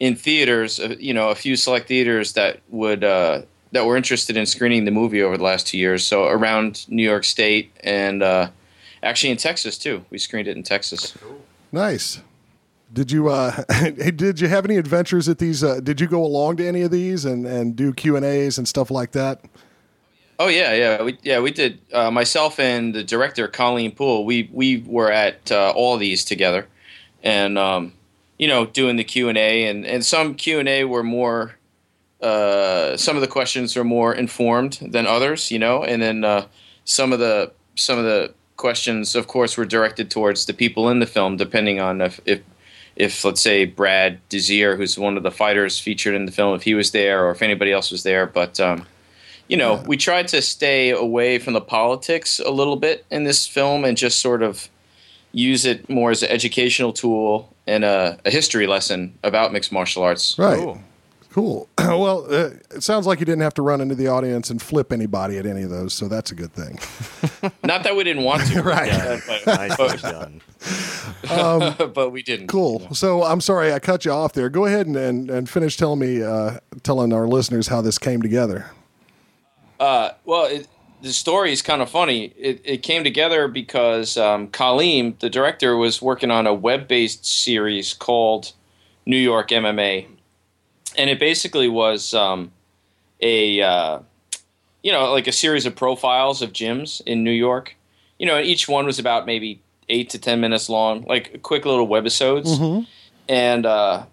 in 0.00 0.16
theaters, 0.16 0.80
uh, 0.80 0.96
you 0.98 1.14
know, 1.14 1.28
a 1.28 1.34
few 1.34 1.54
select 1.54 1.86
theaters 1.86 2.32
that 2.32 2.60
would 2.70 3.04
uh, 3.04 3.42
that 3.72 3.84
were 3.86 3.96
interested 3.96 4.36
in 4.36 4.46
screening 4.46 4.84
the 4.86 4.90
movie 4.90 5.22
over 5.22 5.36
the 5.36 5.44
last 5.44 5.66
two 5.66 5.78
years. 5.78 6.04
So 6.04 6.26
around 6.26 6.86
New 6.88 7.02
York 7.02 7.24
State 7.24 7.70
and 7.84 8.22
uh, 8.22 8.50
actually 9.02 9.30
in 9.30 9.36
Texas 9.36 9.78
too. 9.78 10.04
We 10.10 10.18
screened 10.18 10.48
it 10.48 10.56
in 10.56 10.62
Texas. 10.62 11.16
Nice. 11.70 12.20
Did 12.92 13.12
you 13.12 13.28
uh, 13.28 13.62
did 13.94 14.40
you 14.40 14.48
have 14.48 14.64
any 14.64 14.76
adventures 14.76 15.28
at 15.28 15.38
these? 15.38 15.62
Uh, 15.62 15.78
did 15.80 16.00
you 16.00 16.08
go 16.08 16.24
along 16.24 16.56
to 16.56 16.66
any 16.66 16.82
of 16.82 16.90
these 16.90 17.24
and, 17.24 17.46
and 17.46 17.76
do 17.76 17.92
Q 17.92 18.16
and 18.16 18.24
A's 18.24 18.58
and 18.58 18.66
stuff 18.66 18.90
like 18.90 19.12
that? 19.12 19.44
Oh 20.40 20.48
yeah, 20.48 20.72
yeah, 20.72 21.02
we 21.02 21.18
yeah 21.22 21.38
we 21.38 21.52
did. 21.52 21.78
Uh, 21.92 22.10
myself 22.10 22.58
and 22.58 22.94
the 22.94 23.04
director 23.04 23.46
Colleen 23.46 23.92
Poole, 23.92 24.24
we 24.24 24.48
we 24.52 24.78
were 24.86 25.12
at 25.12 25.52
uh, 25.52 25.70
all 25.76 25.98
these 25.98 26.24
together, 26.24 26.66
and 27.22 27.58
um, 27.58 27.92
you 28.40 28.48
know 28.48 28.64
doing 28.64 28.96
the 28.96 29.04
Q 29.04 29.28
and 29.28 29.36
A, 29.36 29.66
and 29.66 29.86
and 29.86 30.04
some 30.04 30.34
Q 30.34 30.58
and 30.58 30.68
A 30.68 30.84
were 30.84 31.04
more. 31.04 31.56
Uh, 32.22 32.96
some 32.96 33.16
of 33.16 33.22
the 33.22 33.28
questions 33.28 33.76
are 33.76 33.84
more 33.84 34.14
informed 34.14 34.78
than 34.82 35.06
others, 35.06 35.50
you 35.50 35.58
know, 35.58 35.82
and 35.82 36.02
then 36.02 36.24
uh, 36.24 36.46
some 36.84 37.12
of 37.12 37.18
the 37.18 37.52
some 37.76 37.98
of 37.98 38.04
the 38.04 38.32
questions, 38.56 39.14
of 39.14 39.26
course, 39.26 39.56
were 39.56 39.66
directed 39.66 40.10
towards 40.10 40.46
the 40.46 40.54
people 40.54 40.88
in 40.88 41.00
the 41.00 41.06
film, 41.06 41.36
depending 41.36 41.80
on 41.80 42.00
if 42.00 42.18
if, 42.24 42.40
if 42.96 43.24
let's 43.26 43.42
say 43.42 43.66
Brad 43.66 44.26
Desir, 44.30 44.76
who's 44.76 44.98
one 44.98 45.18
of 45.18 45.22
the 45.22 45.30
fighters 45.30 45.78
featured 45.78 46.14
in 46.14 46.24
the 46.24 46.32
film, 46.32 46.54
if 46.54 46.62
he 46.62 46.74
was 46.74 46.92
there 46.92 47.26
or 47.26 47.30
if 47.30 47.42
anybody 47.42 47.72
else 47.72 47.90
was 47.90 48.02
there, 48.02 48.26
but. 48.26 48.58
Um, 48.58 48.86
you 49.48 49.56
know, 49.56 49.82
we 49.84 49.96
tried 49.96 50.28
to 50.28 50.40
stay 50.42 50.90
away 50.90 51.40
from 51.40 51.54
the 51.54 51.60
politics 51.60 52.38
a 52.38 52.52
little 52.52 52.76
bit 52.76 53.04
in 53.10 53.24
this 53.24 53.48
film 53.48 53.84
and 53.84 53.96
just 53.96 54.20
sort 54.20 54.44
of 54.44 54.68
use 55.32 55.64
it 55.64 55.90
more 55.90 56.12
as 56.12 56.22
an 56.22 56.30
educational 56.30 56.92
tool 56.92 57.52
and 57.70 57.84
a, 57.84 58.18
a 58.24 58.30
history 58.30 58.66
lesson 58.66 59.16
about 59.22 59.52
mixed 59.52 59.70
martial 59.72 60.02
arts. 60.02 60.36
Right. 60.38 60.58
Cool. 60.58 60.80
Cool. 61.30 61.68
well, 61.78 62.26
uh, 62.28 62.50
it 62.74 62.82
sounds 62.82 63.06
like 63.06 63.20
you 63.20 63.24
didn't 63.26 63.42
have 63.42 63.54
to 63.54 63.62
run 63.62 63.80
into 63.80 63.94
the 63.94 64.08
audience 64.08 64.50
and 64.50 64.60
flip 64.60 64.92
anybody 64.92 65.38
at 65.38 65.46
any 65.46 65.62
of 65.62 65.70
those, 65.70 65.94
so 65.94 66.08
that's 66.08 66.32
a 66.32 66.34
good 66.34 66.52
thing. 66.52 66.80
Not 67.64 67.84
that 67.84 67.94
we 67.94 68.02
didn't 68.02 68.24
want 68.24 68.44
to, 68.48 68.62
Right. 68.64 68.88
yeah, 68.88 69.20
but, 69.44 69.46
Nicely 69.46 69.98
done. 69.98 70.40
but, 71.28 71.86
but 71.94 72.10
we 72.10 72.24
didn't. 72.24 72.48
Cool. 72.48 72.92
So 72.92 73.22
I'm 73.22 73.40
sorry 73.40 73.72
I 73.72 73.78
cut 73.78 74.04
you 74.04 74.10
off 74.10 74.32
there. 74.32 74.48
Go 74.48 74.64
ahead 74.64 74.88
and, 74.88 74.96
and, 74.96 75.30
and 75.30 75.48
finish 75.48 75.76
telling 75.76 76.00
me, 76.00 76.20
uh, 76.20 76.58
telling 76.82 77.12
our 77.12 77.28
listeners 77.28 77.68
how 77.68 77.80
this 77.80 77.96
came 77.98 78.20
together. 78.22 78.68
Uh, 79.78 80.10
well, 80.24 80.46
it, 80.46 80.66
the 81.02 81.12
story 81.12 81.52
is 81.52 81.62
kind 81.62 81.82
of 81.82 81.90
funny. 81.90 82.32
It, 82.36 82.60
it 82.64 82.82
came 82.82 83.04
together 83.04 83.48
because 83.48 84.16
um, 84.16 84.48
Kaleem, 84.48 85.18
the 85.18 85.30
director, 85.30 85.76
was 85.76 86.02
working 86.02 86.30
on 86.30 86.46
a 86.46 86.54
web-based 86.54 87.24
series 87.24 87.94
called 87.94 88.52
New 89.06 89.16
York 89.16 89.48
MMA, 89.48 90.06
and 90.96 91.10
it 91.10 91.18
basically 91.18 91.68
was 91.68 92.14
um, 92.14 92.52
a 93.20 93.60
uh, 93.62 94.00
you 94.82 94.92
know 94.92 95.10
like 95.12 95.26
a 95.26 95.32
series 95.32 95.66
of 95.66 95.74
profiles 95.74 96.42
of 96.42 96.52
gyms 96.52 97.00
in 97.06 97.24
New 97.24 97.30
York. 97.30 97.76
You 98.18 98.26
know, 98.26 98.38
each 98.38 98.68
one 98.68 98.84
was 98.86 98.98
about 98.98 99.26
maybe 99.26 99.60
eight 99.88 100.10
to 100.10 100.18
ten 100.18 100.40
minutes 100.40 100.68
long, 100.68 101.04
like 101.04 101.42
quick 101.42 101.64
little 101.64 101.88
webisodes. 101.88 102.58
Mm-hmm. 102.58 102.84
And 103.28 103.64
uh, 103.64 104.06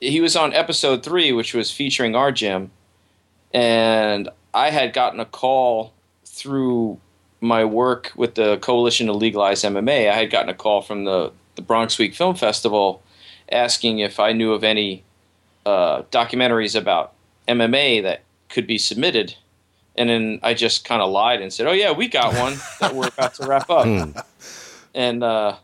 he 0.00 0.20
was 0.20 0.36
on 0.36 0.52
episode 0.52 1.02
three, 1.02 1.32
which 1.32 1.54
was 1.54 1.70
featuring 1.70 2.14
our 2.14 2.32
gym. 2.32 2.70
And 3.54 4.28
I 4.52 4.70
had 4.70 4.92
gotten 4.92 5.20
a 5.20 5.24
call 5.24 5.94
through 6.38 6.98
my 7.40 7.64
work 7.64 8.12
with 8.16 8.34
the 8.34 8.58
Coalition 8.58 9.06
to 9.06 9.12
Legalize 9.12 9.62
MMA. 9.62 10.10
I 10.10 10.14
had 10.14 10.30
gotten 10.30 10.48
a 10.48 10.54
call 10.54 10.82
from 10.82 11.04
the, 11.04 11.32
the 11.56 11.62
Bronx 11.62 11.98
Week 11.98 12.14
Film 12.14 12.34
Festival 12.34 13.02
asking 13.50 13.98
if 13.98 14.20
I 14.20 14.32
knew 14.32 14.52
of 14.52 14.64
any 14.64 15.04
uh, 15.66 16.02
documentaries 16.10 16.78
about 16.78 17.12
MMA 17.46 18.02
that 18.02 18.22
could 18.48 18.66
be 18.66 18.78
submitted. 18.78 19.34
And 19.96 20.08
then 20.08 20.40
I 20.42 20.54
just 20.54 20.84
kind 20.84 21.02
of 21.02 21.10
lied 21.10 21.42
and 21.42 21.52
said, 21.52 21.66
"Oh 21.66 21.72
yeah, 21.72 21.90
we 21.90 22.06
got 22.06 22.34
one 22.34 22.54
that 22.80 22.94
we're 22.94 23.08
about 23.08 23.34
to 23.34 23.46
wrap 23.48 23.68
up." 23.68 23.86
and 24.94 25.24
uh, 25.24 25.56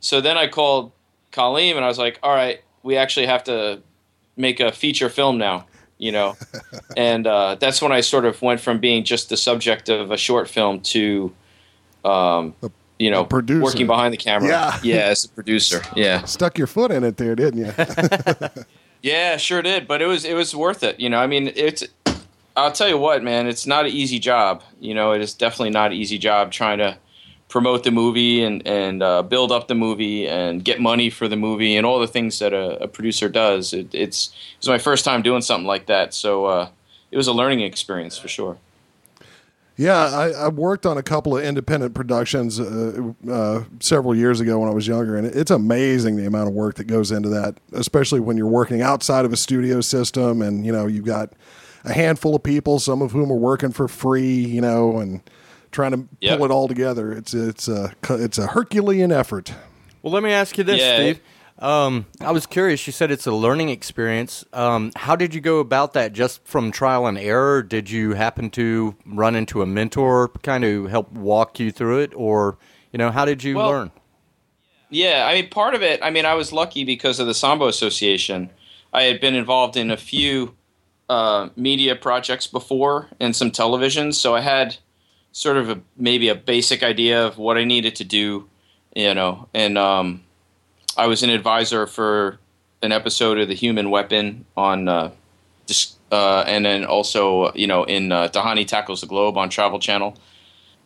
so 0.00 0.22
then 0.22 0.38
I 0.38 0.48
called 0.48 0.92
Colleen 1.30 1.76
and 1.76 1.84
I 1.84 1.88
was 1.88 1.98
like, 1.98 2.18
"All 2.22 2.34
right, 2.34 2.62
we 2.82 2.96
actually 2.96 3.26
have 3.26 3.44
to 3.44 3.82
make 4.34 4.60
a 4.60 4.72
feature 4.72 5.10
film 5.10 5.36
now." 5.36 5.66
You 5.98 6.12
know, 6.12 6.36
and 6.96 7.26
uh, 7.26 7.54
that's 7.54 7.80
when 7.80 7.90
I 7.90 8.02
sort 8.02 8.26
of 8.26 8.42
went 8.42 8.60
from 8.60 8.78
being 8.80 9.04
just 9.04 9.30
the 9.30 9.36
subject 9.36 9.88
of 9.88 10.10
a 10.10 10.18
short 10.18 10.46
film 10.48 10.80
to, 10.80 11.32
um, 12.04 12.54
you 12.98 13.10
know, 13.10 13.24
producer. 13.24 13.62
working 13.62 13.86
behind 13.86 14.12
the 14.12 14.18
camera. 14.18 14.48
Yeah. 14.48 14.78
yeah, 14.82 14.96
as 15.06 15.24
a 15.24 15.28
producer. 15.30 15.80
Yeah, 15.94 16.24
Stuck 16.24 16.58
your 16.58 16.66
foot 16.66 16.90
in 16.90 17.02
it 17.02 17.16
there, 17.16 17.34
didn't 17.34 17.60
you? 17.60 17.72
yeah, 19.02 19.38
sure 19.38 19.62
did. 19.62 19.88
But 19.88 20.02
it 20.02 20.06
was 20.06 20.24
it 20.26 20.34
was 20.34 20.54
worth 20.54 20.82
it. 20.82 21.00
You 21.00 21.08
know, 21.08 21.18
I 21.18 21.26
mean, 21.26 21.50
it's. 21.56 21.84
I'll 22.58 22.72
tell 22.72 22.88
you 22.88 22.96
what, 22.96 23.22
man, 23.22 23.46
it's 23.46 23.66
not 23.66 23.84
an 23.84 23.92
easy 23.92 24.18
job. 24.18 24.62
You 24.80 24.94
know, 24.94 25.12
it 25.12 25.20
is 25.20 25.34
definitely 25.34 25.70
not 25.70 25.92
an 25.92 25.98
easy 25.98 26.16
job 26.16 26.52
trying 26.52 26.78
to 26.78 26.96
promote 27.48 27.84
the 27.84 27.90
movie 27.90 28.42
and 28.42 28.66
and 28.66 29.02
uh, 29.02 29.22
build 29.22 29.52
up 29.52 29.68
the 29.68 29.74
movie 29.74 30.26
and 30.28 30.64
get 30.64 30.80
money 30.80 31.10
for 31.10 31.28
the 31.28 31.36
movie 31.36 31.76
and 31.76 31.86
all 31.86 31.98
the 32.00 32.08
things 32.08 32.38
that 32.38 32.52
a, 32.52 32.82
a 32.82 32.88
producer 32.88 33.28
does. 33.28 33.72
It, 33.72 33.94
it's 33.94 34.34
my 34.66 34.78
first 34.78 35.04
time 35.04 35.22
doing 35.22 35.42
something 35.42 35.66
like 35.66 35.86
that, 35.86 36.14
so 36.14 36.46
uh, 36.46 36.68
it 37.10 37.16
was 37.16 37.28
a 37.28 37.32
learning 37.32 37.60
experience 37.60 38.18
for 38.18 38.28
sure. 38.28 38.58
Yeah, 39.78 40.06
I, 40.06 40.30
I 40.30 40.48
worked 40.48 40.86
on 40.86 40.96
a 40.96 41.02
couple 41.02 41.36
of 41.36 41.44
independent 41.44 41.94
productions 41.94 42.58
uh, 42.58 43.12
uh, 43.30 43.64
several 43.78 44.14
years 44.14 44.40
ago 44.40 44.58
when 44.58 44.70
I 44.70 44.74
was 44.74 44.86
younger, 44.88 45.16
and 45.16 45.26
it's 45.26 45.50
amazing 45.50 46.16
the 46.16 46.26
amount 46.26 46.48
of 46.48 46.54
work 46.54 46.76
that 46.76 46.84
goes 46.84 47.12
into 47.12 47.28
that, 47.28 47.56
especially 47.72 48.20
when 48.20 48.38
you're 48.38 48.46
working 48.46 48.80
outside 48.80 49.26
of 49.26 49.34
a 49.34 49.36
studio 49.36 49.82
system, 49.82 50.40
and 50.40 50.64
you 50.64 50.72
know 50.72 50.86
you've 50.86 51.04
got 51.04 51.34
a 51.84 51.92
handful 51.92 52.34
of 52.34 52.42
people, 52.42 52.78
some 52.78 53.02
of 53.02 53.12
whom 53.12 53.30
are 53.30 53.36
working 53.36 53.70
for 53.70 53.86
free, 53.86 54.34
you 54.34 54.62
know, 54.62 54.98
and 54.98 55.20
trying 55.76 55.92
to 55.92 56.08
Yep. 56.20 56.38
pull 56.38 56.46
it 56.46 56.50
all 56.50 56.66
together. 56.66 57.12
It's 57.12 57.32
it's 57.34 57.68
a 57.68 57.94
it's 58.10 58.38
a 58.38 58.48
Herculean 58.48 59.12
effort. 59.12 59.52
Well, 60.02 60.12
let 60.12 60.22
me 60.22 60.32
ask 60.32 60.56
you 60.58 60.64
this, 60.64 60.80
Yeah. 60.80 60.96
Steve. 60.96 61.20
Um, 61.58 62.04
I 62.20 62.32
was 62.32 62.44
curious. 62.46 62.86
You 62.86 62.92
said 62.92 63.10
it's 63.10 63.26
a 63.26 63.32
learning 63.32 63.70
experience. 63.70 64.44
Um, 64.52 64.92
how 64.94 65.16
did 65.16 65.34
you 65.34 65.40
go 65.40 65.58
about 65.58 65.94
that? 65.94 66.12
Just 66.12 66.44
from 66.46 66.70
trial 66.70 67.06
and 67.06 67.16
error? 67.16 67.62
Did 67.62 67.88
you 67.90 68.12
happen 68.14 68.50
to 68.50 68.94
run 69.06 69.34
into 69.34 69.62
a 69.62 69.66
mentor, 69.66 70.28
kind 70.42 70.64
of 70.64 70.90
help 70.90 71.10
walk 71.12 71.58
you 71.58 71.70
through 71.72 72.00
it, 72.00 72.12
or 72.14 72.58
you 72.92 72.98
know, 72.98 73.10
how 73.10 73.24
did 73.24 73.42
you 73.42 73.56
Well, 73.56 73.68
learn? 73.70 73.90
Yeah, 74.90 75.26
I 75.26 75.34
mean, 75.34 75.48
part 75.48 75.74
of 75.74 75.82
it. 75.82 76.00
I 76.02 76.10
mean, 76.10 76.24
I 76.26 76.34
was 76.34 76.52
lucky 76.52 76.84
because 76.84 77.18
of 77.20 77.26
the 77.26 77.34
Sambo 77.34 77.66
Association. 77.68 78.50
I 78.92 79.02
had 79.04 79.20
been 79.20 79.34
involved 79.34 79.76
in 79.76 79.90
a 79.90 79.96
few 79.96 80.54
uh, 81.08 81.48
media 81.56 81.96
projects 81.96 82.46
before 82.46 83.08
and 83.18 83.34
some 83.34 83.50
television, 83.50 84.12
so 84.12 84.34
I 84.34 84.40
had 84.40 84.76
sort 85.36 85.58
of 85.58 85.68
a 85.68 85.78
maybe 85.98 86.30
a 86.30 86.34
basic 86.34 86.82
idea 86.82 87.26
of 87.26 87.36
what 87.36 87.58
I 87.58 87.64
needed 87.64 87.94
to 87.96 88.04
do, 88.04 88.48
you 88.94 89.12
know. 89.12 89.48
And 89.52 89.76
um, 89.76 90.22
I 90.96 91.06
was 91.08 91.22
an 91.22 91.28
advisor 91.28 91.86
for 91.86 92.38
an 92.80 92.90
episode 92.90 93.38
of 93.38 93.46
The 93.48 93.54
Human 93.54 93.90
Weapon 93.90 94.46
on, 94.56 94.88
uh, 94.88 95.10
uh, 96.10 96.44
and 96.46 96.64
then 96.64 96.86
also 96.86 97.52
you 97.52 97.66
know 97.66 97.84
in 97.84 98.12
uh, 98.12 98.28
Tahani 98.28 98.66
Tackles 98.66 99.02
the 99.02 99.06
Globe 99.06 99.36
on 99.36 99.50
Travel 99.50 99.78
Channel. 99.78 100.16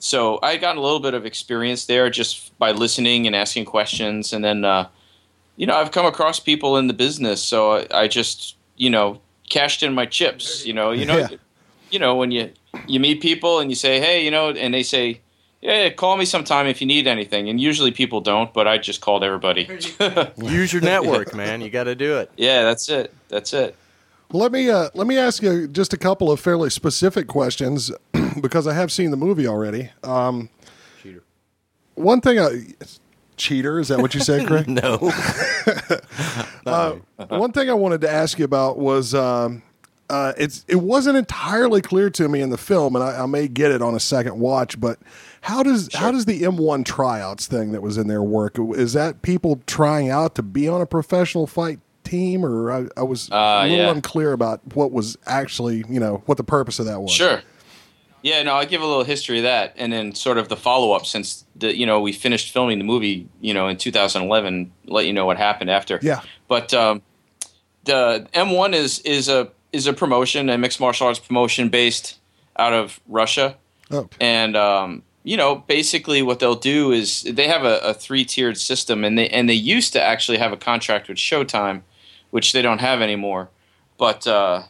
So 0.01 0.41
I 0.43 0.57
gotten 0.57 0.79
a 0.79 0.83
little 0.83 0.99
bit 0.99 1.15
of 1.15 1.25
experience 1.27 1.85
there 1.87 2.11
just 2.11 2.59
by 2.59 2.73
listening 2.73 3.27
and 3.29 3.37
asking 3.37 3.67
questions, 3.67 4.33
and 4.33 4.43
then 4.45 4.65
uh, 4.65 4.89
you 5.57 5.67
know 5.67 5.77
I've 5.77 5.93
come 5.93 6.07
across 6.07 6.41
people 6.41 6.77
in 6.77 6.89
the 6.89 6.95
business, 6.95 7.41
so 7.41 7.73
I, 7.77 7.87
I 8.03 8.09
just 8.09 8.57
you 8.77 8.91
know 8.91 9.21
cashed 9.49 9.85
in 9.85 9.95
my 9.95 10.07
chips. 10.07 10.67
You 10.67 10.73
know, 10.73 10.91
you 10.91 11.07
know, 11.07 11.19
Yeah. 11.19 11.29
you 11.93 12.01
know 12.01 12.17
when 12.17 12.33
you 12.33 12.51
you 12.87 13.01
meet 13.01 13.21
people 13.21 13.59
and 13.61 13.71
you 13.71 13.75
say, 13.77 14.01
hey, 14.01 14.25
you 14.25 14.31
know, 14.31 14.51
and 14.51 14.73
they 14.75 14.83
say, 14.83 15.21
yeah, 15.61 15.91
call 15.91 16.17
me 16.17 16.25
sometime 16.25 16.67
if 16.67 16.81
you 16.81 16.87
need 16.87 17.07
anything, 17.07 17.49
and 17.51 17.61
usually 17.61 17.91
people 17.91 18.21
don't, 18.23 18.53
but 18.55 18.67
I 18.67 18.79
just 18.79 19.01
called 19.03 19.23
everybody. 19.23 19.69
Use 20.39 20.73
your 20.73 20.81
network, 20.83 21.35
man. 21.35 21.61
You 21.61 21.69
got 21.69 21.85
to 21.85 21.95
do 21.95 22.17
it. 22.19 22.31
yeah, 22.37 22.63
that's 22.63 22.89
it. 22.89 23.13
That's 23.29 23.53
it. 23.53 23.77
Well, 24.33 24.43
let 24.43 24.53
me 24.53 24.71
uh, 24.71 24.89
let 24.95 25.07
me 25.07 25.19
ask 25.19 25.43
you 25.43 25.67
just 25.67 25.93
a 25.93 25.97
couple 25.99 26.31
of 26.31 26.39
fairly 26.41 26.71
specific 26.71 27.27
questions 27.27 27.91
because 28.41 28.67
I 28.67 28.75
have 28.75 28.91
seen 28.93 29.11
the 29.11 29.17
movie 29.17 29.47
already. 29.47 29.91
Um, 30.05 30.49
Cheater. 31.03 31.25
One 31.97 32.21
thing, 32.21 32.39
I, 32.39 32.67
cheater 33.37 33.81
is 33.81 33.89
that 33.89 33.99
what 33.99 34.15
you 34.15 34.21
said, 34.21 34.47
Craig? 34.47 34.67
No. 36.67 37.03
One 37.29 37.53
thing 37.53 37.69
I 37.71 37.75
wanted 37.75 38.03
to 38.03 38.11
ask 38.11 38.39
you 38.39 38.45
about 38.45 38.79
was 38.79 39.15
um, 39.15 39.63
uh, 40.11 40.33
it's 40.37 40.65
it 40.69 40.77
wasn't 40.77 41.17
entirely 41.17 41.81
clear 41.81 42.11
to 42.11 42.29
me 42.29 42.41
in 42.43 42.51
the 42.51 42.59
film, 42.59 42.95
and 42.97 43.03
I, 43.05 43.23
I 43.23 43.27
may 43.27 43.49
get 43.49 43.71
it 43.71 43.81
on 43.81 43.95
a 43.95 44.01
second 44.01 44.39
watch. 44.39 44.79
But 44.81 44.99
how 45.43 45.63
does 45.63 45.89
how 45.95 46.11
does 46.11 46.25
the 46.27 46.43
M1 46.43 46.85
tryouts 46.85 47.47
thing 47.47 47.73
that 47.73 47.81
was 47.81 47.97
in 47.97 48.09
there 48.09 48.23
work? 48.23 48.59
Is 48.59 48.93
that 48.93 49.23
people 49.23 49.61
trying 49.67 50.11
out 50.11 50.35
to 50.35 50.43
be 50.43 50.69
on 50.69 50.81
a 50.81 50.87
professional 50.87 51.47
fight 51.47 51.79
team, 52.05 52.45
or 52.45 52.73
I, 52.73 52.87
I 52.97 53.03
was 53.05 53.31
Uh, 53.31 53.61
a 53.63 53.69
little 53.69 53.85
yeah. 53.87 53.91
unclear 53.91 54.33
about 54.33 54.61
what 54.75 54.91
was 54.93 55.17
actually 55.27 55.85
you 55.89 56.01
know 56.01 56.23
what 56.27 56.37
the 56.37 56.45
purpose 56.45 56.79
of 56.79 56.87
that 56.87 57.01
was? 57.01 57.13
Sure. 57.13 57.41
Yeah, 58.23 58.43
no, 58.43 58.57
I'll 58.57 58.67
give 58.67 58.83
a 58.83 58.87
little 58.87 59.05
history 59.05 59.39
of 59.39 59.45
that, 59.45 59.73
and 59.79 59.91
then 59.91 60.15
sort 60.15 60.37
of 60.37 60.49
the 60.51 60.57
follow 60.57 60.93
up 60.93 61.07
since 61.07 61.47
the 61.57 61.75
you 61.75 61.87
know 61.87 62.01
we 62.01 62.13
finished 62.13 62.53
filming 62.53 62.77
the 62.79 62.85
movie, 62.85 63.29
you 63.41 63.55
know, 63.55 63.69
in 63.69 63.79
2011. 63.79 64.73
Let 64.87 65.07
you 65.07 65.13
know 65.15 65.25
what 65.25 65.39
happened 65.39 65.71
after. 65.71 65.99
Yeah. 66.03 66.21
But 66.47 66.75
um, 66.75 67.01
the 67.85 68.27
M1 68.35 68.75
is 68.75 68.99
is 69.01 69.29
a 69.31 69.51
is 69.73 69.87
a 69.87 69.93
promotion, 69.93 70.49
a 70.49 70.59
mixed 70.59 70.81
martial 70.81 71.07
arts 71.07 71.19
promotion 71.19 71.69
based 71.69 72.19
out 72.57 72.73
of 72.73 73.01
Russia, 73.09 73.57
Oh, 73.91 74.09
and 74.21 74.57
um, 74.57 75.03
you 75.25 75.37
know, 75.37 75.57
basically 75.57 76.23
what 76.23 76.39
they'll 76.39 76.55
do 76.55 76.93
is 76.93 77.23
they 77.23 77.49
have 77.49 77.65
a, 77.65 77.79
a 77.81 77.95
three 77.95 78.25
tiered 78.25 78.57
system, 78.57 79.05
and 79.05 79.19
they 79.19 79.29
and 79.29 79.49
they 79.49 79.55
used 79.55 79.93
to 79.95 80.03
actually 80.03 80.39
have 80.39 80.53
a 80.53 80.57
contract 80.57 81.09
with 81.09 81.19
Showtime, 81.19 81.83
which 82.31 82.53
they 82.53 82.63
don't 82.63 82.81
have 82.81 83.03
anymore. 83.03 83.51
But 83.99 84.27
uh, 84.27 84.63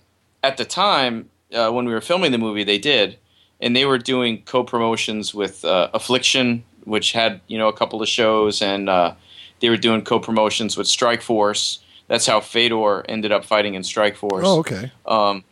at 0.42 0.56
the 0.56 0.64
time 0.64 1.30
uh, 1.52 1.70
when 1.70 1.84
we 1.84 1.92
were 1.92 2.00
filming 2.00 2.32
the 2.32 2.38
movie, 2.38 2.64
they 2.64 2.78
did, 2.78 3.18
and 3.60 3.76
they 3.76 3.84
were 3.84 3.98
doing 3.98 4.42
co 4.42 4.64
promotions 4.64 5.34
with 5.34 5.64
uh, 5.64 5.90
Affliction, 5.92 6.64
which 6.84 7.12
had 7.12 7.40
you 7.46 7.58
know 7.58 7.68
a 7.68 7.76
couple 7.76 8.00
of 8.00 8.08
shows, 8.08 8.62
and 8.62 8.88
uh, 8.88 9.14
they 9.60 9.68
were 9.68 9.76
doing 9.76 10.02
co 10.02 10.18
promotions 10.18 10.76
with 10.76 10.86
Strikeforce. 10.86 11.80
That's 12.10 12.26
how 12.26 12.40
Fedor 12.40 13.04
ended 13.08 13.30
up 13.30 13.44
fighting 13.44 13.74
in 13.74 13.82
Strikeforce 13.82 14.42
oh, 14.42 14.58
okay. 14.58 14.90
um, 15.06 15.44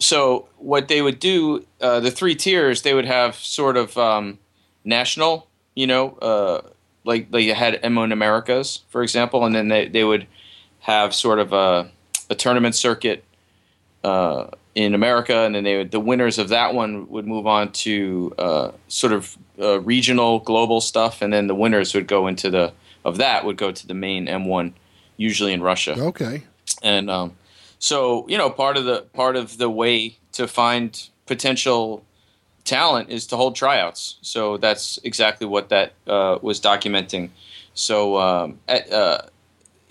so 0.00 0.48
what 0.56 0.88
they 0.88 1.02
would 1.02 1.20
do, 1.20 1.64
uh, 1.80 2.00
the 2.00 2.10
three 2.10 2.34
tiers, 2.34 2.82
they 2.82 2.94
would 2.94 3.04
have 3.04 3.36
sort 3.36 3.76
of 3.76 3.96
um, 3.96 4.40
national, 4.82 5.46
you 5.76 5.86
know, 5.86 6.14
uh, 6.16 6.62
like 7.04 7.30
they 7.30 7.46
had 7.46 7.80
M1 7.82 8.12
Americas, 8.12 8.80
for 8.88 9.04
example, 9.04 9.44
and 9.44 9.54
then 9.54 9.68
they, 9.68 9.86
they 9.86 10.02
would 10.02 10.26
have 10.80 11.14
sort 11.14 11.38
of 11.38 11.52
a, 11.52 11.88
a 12.28 12.34
tournament 12.34 12.74
circuit 12.74 13.22
uh, 14.02 14.48
in 14.74 14.94
America, 14.94 15.36
and 15.44 15.54
then 15.54 15.62
they 15.62 15.76
would, 15.76 15.92
the 15.92 16.00
winners 16.00 16.38
of 16.38 16.48
that 16.48 16.74
one 16.74 17.08
would 17.08 17.26
move 17.26 17.46
on 17.46 17.70
to 17.72 18.34
uh, 18.36 18.72
sort 18.88 19.12
of 19.12 19.38
uh, 19.60 19.80
regional, 19.80 20.40
global 20.40 20.80
stuff, 20.80 21.22
and 21.22 21.32
then 21.32 21.46
the 21.46 21.54
winners 21.54 21.94
would 21.94 22.08
go 22.08 22.26
into 22.26 22.50
the 22.50 22.72
of 23.04 23.16
that 23.18 23.44
would 23.44 23.56
go 23.56 23.70
to 23.72 23.86
the 23.86 23.94
main 23.94 24.26
M1, 24.26 24.72
usually 25.28 25.52
in 25.52 25.62
Russia 25.62 25.94
Okay. 25.98 26.42
and 26.82 27.10
um, 27.10 27.28
so 27.78 28.26
you 28.28 28.38
know 28.38 28.48
part 28.50 28.76
of 28.76 28.84
the 28.84 28.98
part 29.12 29.36
of 29.36 29.58
the 29.58 29.68
way 29.68 30.16
to 30.32 30.46
find 30.48 31.08
potential 31.26 32.02
talent 32.64 33.10
is 33.10 33.26
to 33.26 33.36
hold 33.36 33.54
tryouts 33.56 34.16
so 34.22 34.56
that's 34.56 34.98
exactly 35.04 35.46
what 35.46 35.68
that 35.68 35.92
uh, 36.06 36.38
was 36.42 36.60
documenting 36.60 37.28
so 37.74 38.18
um, 38.18 38.58
at, 38.68 38.90
uh, 38.92 39.18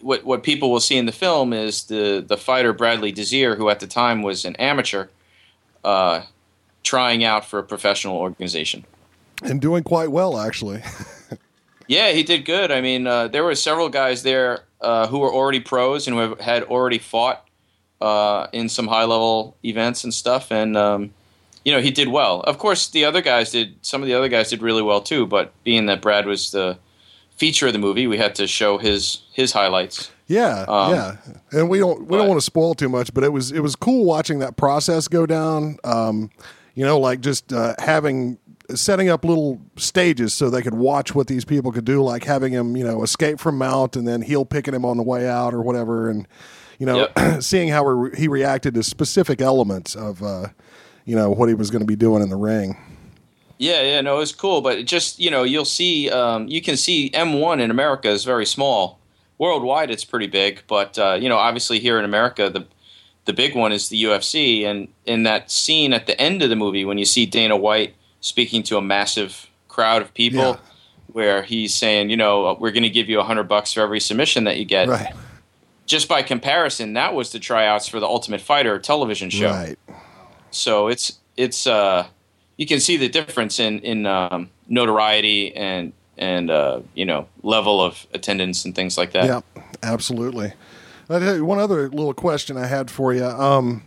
what 0.02 0.24
what 0.24 0.44
people 0.44 0.72
will 0.72 0.80
see 0.90 0.98
in 0.98 1.06
the 1.06 1.12
film 1.26 1.54
is 1.54 1.84
the 1.86 2.24
the 2.28 2.38
fighter 2.38 2.74
Bradley 2.74 3.12
Desir 3.12 3.56
who 3.56 3.70
at 3.70 3.80
the 3.80 3.88
time 3.88 4.22
was 4.24 4.46
an 4.46 4.56
amateur 4.58 5.08
uh, 5.84 6.22
trying 6.84 7.24
out 7.24 7.44
for 7.46 7.60
a 7.60 7.64
professional 7.64 8.18
organization 8.18 8.84
And 9.44 9.62
doing 9.62 9.84
quite 9.84 10.12
well, 10.12 10.38
actually. 10.38 10.82
Yeah, 11.90 12.12
he 12.12 12.22
did 12.22 12.46
good. 12.46 12.72
I 12.72 12.82
mean, 12.82 13.08
uh, 13.08 13.30
there 13.30 13.44
were 13.44 13.56
several 13.56 13.90
guys 13.90 14.22
there 14.22 14.60
uh, 14.80 15.08
who 15.08 15.18
were 15.18 15.34
already 15.34 15.60
pros 15.60 16.06
and 16.06 16.16
who 16.16 16.22
have, 16.22 16.40
had 16.40 16.64
already 16.64 17.00
fought 17.00 17.48
uh, 18.00 18.46
in 18.54 18.70
some 18.70 18.88
high 18.88 19.06
level 19.06 19.58
events 19.66 20.04
and 20.04 20.14
stuff, 20.14 20.52
and 20.52 20.78
um, 20.78 21.12
you 21.66 21.72
know 21.72 21.82
he 21.82 21.90
did 21.90 22.08
well. 22.08 22.42
Of 22.42 22.60
course, 22.60 22.90
the 22.90 23.06
other 23.06 23.24
guys 23.24 23.50
did. 23.52 23.76
Some 23.82 24.04
of 24.04 24.08
the 24.08 24.14
other 24.14 24.30
guys 24.30 24.52
did 24.52 24.62
really 24.62 24.84
well 24.84 25.02
too. 25.02 25.26
But 25.26 25.52
being 25.64 25.88
that 25.88 26.00
Brad 26.00 26.28
was 26.28 26.52
the 26.52 26.78
feature 27.36 27.66
of 27.66 27.74
the 27.74 27.80
movie, 27.80 28.06
we 28.06 28.20
had 28.20 28.36
to 28.36 28.46
show 28.46 28.78
his 28.78 29.24
his 29.34 29.52
highlights. 29.52 30.12
Yeah, 30.28 30.66
Um, 30.68 30.94
yeah, 30.94 31.18
and 31.52 31.72
we 31.72 31.80
don't 31.80 32.06
we 32.06 32.16
don't 32.20 32.28
want 32.28 32.40
to 32.40 32.46
spoil 32.46 32.76
too 32.76 32.88
much, 32.90 33.12
but 33.16 33.24
it 33.24 33.34
was 33.34 33.52
it 33.52 33.62
was 33.62 33.76
cool 33.76 34.06
watching 34.06 34.38
that 34.40 34.58
process 34.58 35.08
go 35.08 35.26
down. 35.26 35.80
Um, 35.84 36.30
you 36.76 36.86
know, 36.86 37.00
like 37.00 37.22
just 37.22 37.52
uh, 37.52 37.74
having 37.80 38.38
setting 38.76 39.10
up 39.10 39.26
little 39.26 39.62
stages 39.76 40.34
so 40.34 40.50
they 40.50 40.62
could 40.62 40.74
watch 40.74 41.16
what 41.16 41.28
these 41.28 41.46
people 41.46 41.72
could 41.72 41.86
do, 41.86 42.02
like 42.02 42.24
having 42.24 42.54
him 42.54 42.76
you 42.76 42.84
know 42.84 43.04
escape 43.04 43.40
from 43.40 43.58
Mount 43.58 43.96
and 43.96 44.08
then 44.08 44.22
heel 44.22 44.46
picking 44.46 44.74
him 44.74 44.86
on 44.86 44.98
the 44.98 45.04
way 45.04 45.28
out 45.28 45.54
or 45.54 45.62
whatever, 45.62 46.10
and 46.10 46.28
you 46.78 46.86
know 46.86 47.08
seeing 47.40 47.70
how 47.70 47.86
re- 47.86 48.18
he 48.18 48.28
reacted 48.28 48.74
to 48.76 48.84
specific 48.84 49.42
elements 49.42 49.96
of 49.96 50.24
uh, 50.24 50.48
you 51.06 51.16
know 51.16 51.30
what 51.30 51.50
he 51.50 51.56
was 51.56 51.72
going 51.72 51.82
to 51.82 51.88
be 51.88 51.96
doing 51.96 52.22
in 52.22 52.30
the 52.30 52.36
ring. 52.36 52.78
Yeah, 53.60 53.82
yeah, 53.82 54.00
no, 54.00 54.16
it 54.16 54.20
was 54.20 54.32
cool, 54.32 54.62
but 54.62 54.80
it 54.80 54.84
just 54.84 55.20
you 55.20 55.30
know, 55.30 55.44
you'll 55.44 55.66
see, 55.66 56.10
um, 56.10 56.48
you 56.48 56.62
can 56.62 56.78
see 56.78 57.10
M1 57.10 57.60
in 57.60 57.70
America 57.70 58.10
is 58.10 58.24
very 58.24 58.46
small. 58.46 59.00
Worldwide, 59.38 59.92
it's 59.92 60.06
pretty 60.06 60.28
big, 60.28 60.64
but 60.68 60.98
uh, 60.98 61.18
you 61.20 61.28
know, 61.28 61.38
obviously 61.38 61.80
here 61.80 62.00
in 62.00 62.06
America, 62.06 62.50
the 62.50 62.66
the 63.26 63.34
big 63.34 63.56
one 63.56 63.72
is 63.74 63.90
the 63.90 64.02
UFC, 64.02 64.64
and 64.64 64.88
in 65.06 65.24
that 65.24 65.52
scene 65.52 65.94
at 65.94 66.08
the 66.08 66.20
end 66.20 66.42
of 66.42 66.50
the 66.50 66.56
movie, 66.56 66.86
when 66.86 66.98
you 66.98 67.06
see 67.06 67.26
Dana 67.26 67.58
White 67.58 67.96
speaking 68.22 68.64
to 68.64 68.78
a 68.78 68.82
massive 68.82 69.48
crowd 69.68 70.02
of 70.02 70.14
people, 70.14 70.40
Yeah. 70.40 70.58
where 71.14 71.42
he's 71.44 71.74
saying, 71.74 72.10
you 72.10 72.18
know, 72.18 72.56
we're 72.60 72.72
going 72.72 72.84
to 72.84 72.90
give 72.90 73.10
you 73.10 73.20
a 73.20 73.24
hundred 73.24 73.44
bucks 73.48 73.74
for 73.74 73.82
every 73.82 74.00
submission 74.00 74.44
that 74.46 74.58
you 74.58 74.66
get. 74.66 74.88
Right, 74.90 75.14
Just 75.86 76.08
by 76.08 76.22
comparison, 76.22 76.94
that 76.94 77.14
was 77.14 77.32
the 77.32 77.40
tryouts 77.40 77.88
for 77.88 78.00
the 78.00 78.06
Ultimate 78.08 78.42
Fighter 78.42 78.78
television 78.80 79.30
show 79.30 79.50
right, 79.52 79.78
so 80.52 80.88
it's 80.88 81.20
it's 81.38 81.66
uh 81.68 82.08
you 82.58 82.66
can 82.66 82.80
see 82.80 82.98
the 82.98 83.08
difference 83.08 83.60
in 83.60 83.80
in 83.80 84.06
um, 84.06 84.50
notoriety 84.68 85.56
and 85.56 85.94
and 86.18 86.52
uh, 86.52 86.82
you 86.94 87.06
know 87.06 87.28
level 87.44 87.82
of 87.82 88.06
attendance 88.14 88.66
and 88.66 88.76
things 88.76 88.98
like 88.98 89.12
that. 89.14 89.26
Yeah, 89.26 89.42
absolutely. 89.82 90.52
I 91.12 91.18
tell 91.20 91.36
you, 91.36 91.46
one 91.46 91.58
other 91.60 91.90
little 91.90 92.14
question 92.14 92.56
I 92.58 92.68
had 92.68 92.92
for 92.92 93.14
you. 93.14 93.24
Um, 93.26 93.84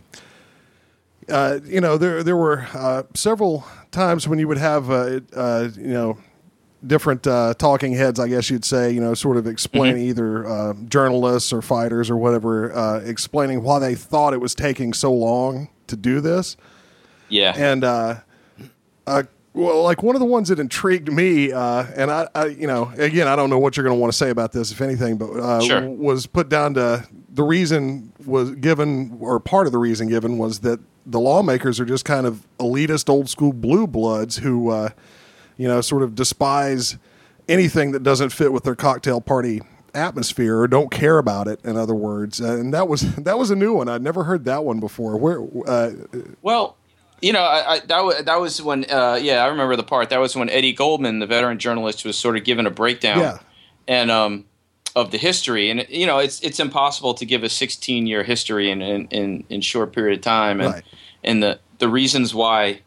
uh, 1.29 1.59
you 1.63 1.81
know, 1.81 1.97
there 1.97 2.23
there 2.23 2.37
were 2.37 2.67
uh, 2.73 3.03
several 3.13 3.65
times 3.91 4.27
when 4.27 4.39
you 4.39 4.47
would 4.47 4.57
have 4.57 4.89
uh, 4.89 5.19
uh, 5.35 5.69
you 5.75 5.93
know 5.93 6.17
different 6.85 7.25
uh, 7.25 7.53
talking 7.57 7.93
heads, 7.93 8.19
I 8.19 8.27
guess 8.27 8.49
you'd 8.49 8.65
say, 8.65 8.91
you 8.91 8.99
know, 8.99 9.13
sort 9.13 9.37
of 9.37 9.47
explaining 9.47 10.03
either 10.03 10.45
uh, 10.45 10.73
journalists 10.89 11.53
or 11.53 11.61
fighters 11.61 12.09
or 12.09 12.17
whatever, 12.17 12.75
uh, 12.75 12.99
explaining 12.99 13.63
why 13.63 13.79
they 13.79 13.95
thought 13.95 14.33
it 14.33 14.41
was 14.41 14.53
taking 14.53 14.91
so 14.91 15.13
long 15.13 15.69
to 15.87 15.95
do 15.95 16.19
this. 16.19 16.57
Yeah, 17.29 17.53
And 17.55 17.85
uh, 17.85 18.17
uh, 19.07 19.23
well, 19.53 19.81
like 19.81 20.03
one 20.03 20.15
of 20.15 20.19
the 20.19 20.25
ones 20.25 20.49
that 20.49 20.59
intrigued 20.59 21.11
me, 21.11 21.51
uh, 21.53 21.85
and 21.95 22.11
I, 22.11 22.27
I, 22.35 22.45
you 22.47 22.67
know, 22.67 22.91
again, 22.97 23.27
I 23.29 23.35
don't 23.37 23.49
know 23.49 23.59
what 23.59 23.77
you're 23.77 23.85
going 23.85 23.95
to 23.95 23.99
want 23.99 24.11
to 24.11 24.17
say 24.17 24.29
about 24.29 24.51
this, 24.51 24.71
if 24.71 24.81
anything, 24.81 25.15
but 25.17 25.31
uh, 25.31 25.61
Sure. 25.61 25.87
was 25.89 26.27
put 26.27 26.49
down 26.49 26.73
to 26.73 27.07
the 27.29 27.43
reason 27.43 28.11
was 28.25 28.51
given, 28.51 29.17
or 29.21 29.39
part 29.39 29.67
of 29.67 29.71
the 29.71 29.79
reason 29.79 30.09
given 30.09 30.37
was 30.37 30.59
that 30.59 30.79
the 31.05 31.19
lawmakers 31.19 31.79
are 31.79 31.85
just 31.85 32.05
kind 32.05 32.25
of 32.25 32.47
elitist, 32.59 33.09
old 33.09 33.29
school 33.29 33.53
blue 33.53 33.87
bloods 33.87 34.37
who, 34.37 34.69
uh, 34.69 34.89
you 35.57 35.67
know, 35.67 35.81
sort 35.81 36.03
of 36.03 36.15
despise 36.15 36.97
anything 37.47 37.91
that 37.91 38.03
doesn't 38.03 38.29
fit 38.29 38.53
with 38.53 38.63
their 38.63 38.75
cocktail 38.75 39.21
party 39.21 39.61
atmosphere 39.93 40.57
or 40.57 40.67
don't 40.67 40.89
care 40.89 41.19
about 41.19 41.47
it 41.47 41.59
in 41.63 41.77
other 41.77 41.93
words 41.93 42.39
and 42.39 42.73
that 42.73 42.87
was 42.87 43.15
that 43.17 43.37
was 43.37 43.51
a 43.51 43.55
new 43.55 43.73
one 43.73 43.87
i'd 43.87 44.01
never 44.01 44.23
heard 44.23 44.43
that 44.43 44.63
one 44.63 44.79
before 44.79 45.17
where 45.17 45.39
uh, 45.67 45.91
well. 46.41 46.77
You 47.21 47.31
know, 47.31 47.43
I, 47.43 47.75
I, 47.75 47.79
that 47.79 48.03
was 48.03 48.25
that 48.25 48.41
was 48.41 48.61
when, 48.61 48.83
uh, 48.91 49.17
yeah, 49.21 49.45
I 49.45 49.47
remember 49.47 49.77
the 49.77 49.83
part. 49.83 50.09
That 50.09 50.19
was 50.19 50.35
when 50.35 50.49
Eddie 50.49 50.73
Goldman, 50.73 51.19
the 51.19 51.25
veteran 51.25 51.57
journalist, 51.57 52.03
was 52.03 52.17
sort 52.17 52.35
of 52.35 52.43
given 52.43 52.67
a 52.67 52.69
breakdown 52.69 53.19
yeah 53.19 53.37
and 53.87 54.11
um, 54.11 54.45
of 54.95 55.11
the 55.11 55.17
history. 55.17 55.69
And 55.69 55.85
you 55.89 56.05
know, 56.05 56.19
it's 56.19 56.39
it's 56.41 56.59
impossible 56.59 57.13
to 57.15 57.25
give 57.25 57.43
a 57.43 57.49
16 57.49 58.07
year 58.07 58.23
history 58.23 58.69
in 58.71 58.81
in, 58.81 59.07
in 59.07 59.43
in 59.49 59.61
short 59.61 59.93
period 59.93 60.19
of 60.19 60.23
time. 60.23 60.59
And 60.61 60.73
Right. 60.73 60.83
and 61.23 61.41
the 61.43 61.59
the 61.79 61.87
reasons 61.89 62.33
why 62.33 62.81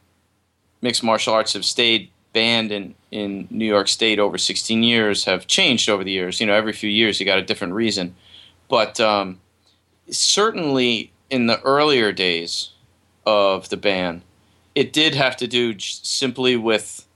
mixed 0.83 1.03
martial 1.03 1.35
arts 1.35 1.53
have 1.55 1.65
stayed 1.65 2.11
banned 2.33 2.71
in 2.71 2.95
in 3.11 3.49
New 3.51 3.65
York 3.67 3.89
State 3.89 4.19
over 4.19 4.37
16 4.39 4.83
years 4.83 5.25
have 5.25 5.47
changed 5.47 5.89
over 5.89 6.05
the 6.05 6.13
years. 6.13 6.41
You 6.41 6.47
know, 6.47 6.55
every 6.55 6.73
few 6.73 6.91
years 6.91 7.19
you 7.19 7.27
got 7.27 7.39
a 7.39 7.43
different 7.43 7.73
reason. 7.75 8.15
But 8.69 9.01
um, 9.01 9.41
certainly 10.11 11.13
in 11.31 11.47
the 11.47 11.61
earlier 11.63 12.13
days 12.13 12.71
of 13.25 13.69
the 13.69 13.77
ban, 13.77 14.23
it 14.75 14.93
did 14.93 15.15
have 15.15 15.37
to 15.39 15.47
do 15.47 15.75
j- 15.75 15.99
simply 16.03 16.57
with 16.57 17.07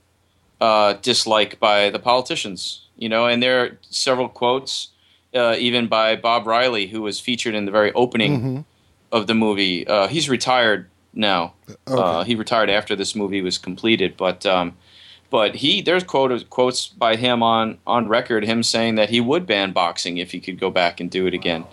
uh, 0.59 0.93
dislike 1.01 1.59
by 1.59 1.89
the 1.89 1.99
politicians. 1.99 2.80
You 3.01 3.09
know, 3.09 3.25
and 3.25 3.41
there 3.41 3.61
are 3.63 3.77
several 3.89 4.29
quotes, 4.29 4.89
uh, 5.33 5.55
even 5.57 5.87
by 5.87 6.15
Bob 6.15 6.45
Reilly, 6.45 6.85
who 6.85 7.01
was 7.01 7.19
featured 7.19 7.55
in 7.55 7.65
the 7.65 7.71
very 7.71 7.91
opening 7.93 8.63
of 9.11 9.25
the 9.25 9.33
movie. 9.33 9.87
Uh, 9.87 10.07
he's 10.07 10.29
retired 10.29 10.87
now. 11.13 11.53
Uh, 11.87 12.23
he 12.23 12.35
retired 12.35 12.69
after 12.69 12.95
this 12.95 13.15
movie 13.15 13.41
was 13.41 13.57
completed, 13.57 14.15
but 14.17 14.45
um, 14.45 14.77
but 15.31 15.55
he 15.55 15.81
there's 15.81 16.03
quote, 16.03 16.47
quotes 16.51 16.87
by 16.89 17.15
him 17.15 17.41
on 17.41 17.79
on 17.87 18.07
record, 18.07 18.45
him 18.45 18.61
saying 18.61 18.95
that 18.95 19.09
he 19.09 19.19
would 19.19 19.47
ban 19.47 19.71
boxing 19.71 20.17
if 20.19 20.31
he 20.31 20.39
could 20.39 20.59
go 20.59 20.69
back 20.69 20.99
and 21.01 21.09
do 21.09 21.25
it 21.25 21.33
again. 21.33 21.65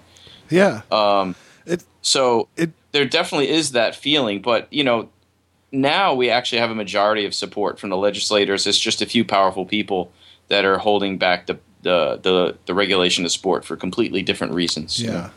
yeah 0.48 0.80
Um, 0.90 1.34
It- 1.66 1.84
so 2.00 2.48
it- 2.56 2.72
there 2.92 3.04
definitely 3.04 3.50
is 3.50 3.72
that 3.72 3.94
feeling, 3.94 4.40
but 4.40 4.66
you 4.70 4.82
know, 4.82 5.10
now 5.70 6.14
we 6.14 6.30
actually 6.30 6.60
have 6.60 6.70
a 6.70 6.74
majority 6.74 7.26
of 7.26 7.34
support 7.34 7.78
from 7.78 7.90
the 7.90 7.98
legislators. 7.98 8.66
It's 8.66 8.78
just 8.78 9.02
a 9.02 9.06
few 9.06 9.26
powerful 9.26 9.66
people 9.66 10.10
that 10.48 10.64
are 10.64 10.78
holding 10.78 11.18
back 11.18 11.46
the 11.46 11.58
the 11.82 12.18
the, 12.22 12.56
the 12.66 12.74
regulation 12.74 13.24
of 13.24 13.32
sport 13.32 13.64
for 13.64 13.76
completely 13.76 14.22
different 14.22 14.52
reasons. 14.52 15.00
you 15.00 15.08
know? 15.08 15.12
Yeah. 15.14 15.30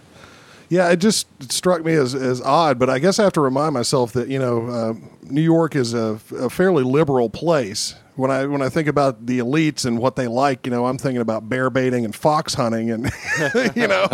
Yeah, 0.69 0.89
it 0.89 0.97
just 0.97 1.27
struck 1.51 1.83
me 1.83 1.91
as, 1.95 2.15
as 2.15 2.41
odd, 2.41 2.79
but 2.79 2.89
I 2.89 2.97
guess 2.97 3.19
I 3.19 3.23
have 3.25 3.33
to 3.33 3.41
remind 3.41 3.73
myself 3.73 4.13
that 4.13 4.29
you 4.29 4.39
know 4.39 4.67
uh, 4.67 4.93
New 5.23 5.41
York 5.41 5.75
is 5.75 5.93
a, 5.93 6.17
a 6.39 6.49
fairly 6.49 6.83
liberal 6.83 7.29
place. 7.29 7.95
When 8.15 8.29
I 8.29 8.45
when 8.45 8.61
I 8.61 8.67
think 8.69 8.87
about 8.89 9.25
the 9.25 9.39
elites 9.39 9.85
and 9.85 9.97
what 9.97 10.15
they 10.17 10.27
like, 10.27 10.65
you 10.65 10.71
know, 10.71 10.85
I'm 10.85 10.97
thinking 10.97 11.21
about 11.21 11.47
bear 11.47 11.69
baiting 11.69 12.03
and 12.03 12.13
fox 12.13 12.53
hunting, 12.53 12.91
and 12.91 13.05
you 13.75 13.87
know, 13.87 14.05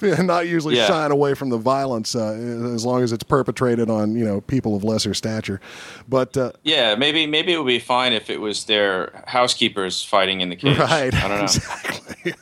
not 0.22 0.46
usually 0.46 0.76
Yeah. 0.76 0.86
shying 0.86 1.10
away 1.10 1.34
from 1.34 1.48
the 1.50 1.58
violence 1.58 2.14
uh, 2.14 2.32
as 2.74 2.84
long 2.86 3.02
as 3.02 3.12
it's 3.12 3.24
perpetrated 3.24 3.90
on 3.90 4.14
you 4.14 4.24
know 4.24 4.40
people 4.42 4.76
of 4.76 4.84
lesser 4.84 5.12
stature. 5.14 5.60
But 6.08 6.36
uh, 6.36 6.52
Yeah, 6.62 6.94
maybe 6.94 7.26
maybe 7.26 7.52
it 7.52 7.58
would 7.58 7.66
be 7.66 7.80
fine 7.80 8.12
if 8.12 8.30
it 8.30 8.40
was 8.40 8.64
their 8.64 9.24
housekeepers 9.26 10.02
fighting 10.04 10.40
in 10.40 10.48
the 10.48 10.56
cage. 10.56 10.78
right, 10.78 11.12
I 11.12 11.28
don't 11.28 11.38
know. 11.38 11.44
exactly. 11.44 12.34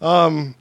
um, 0.00 0.54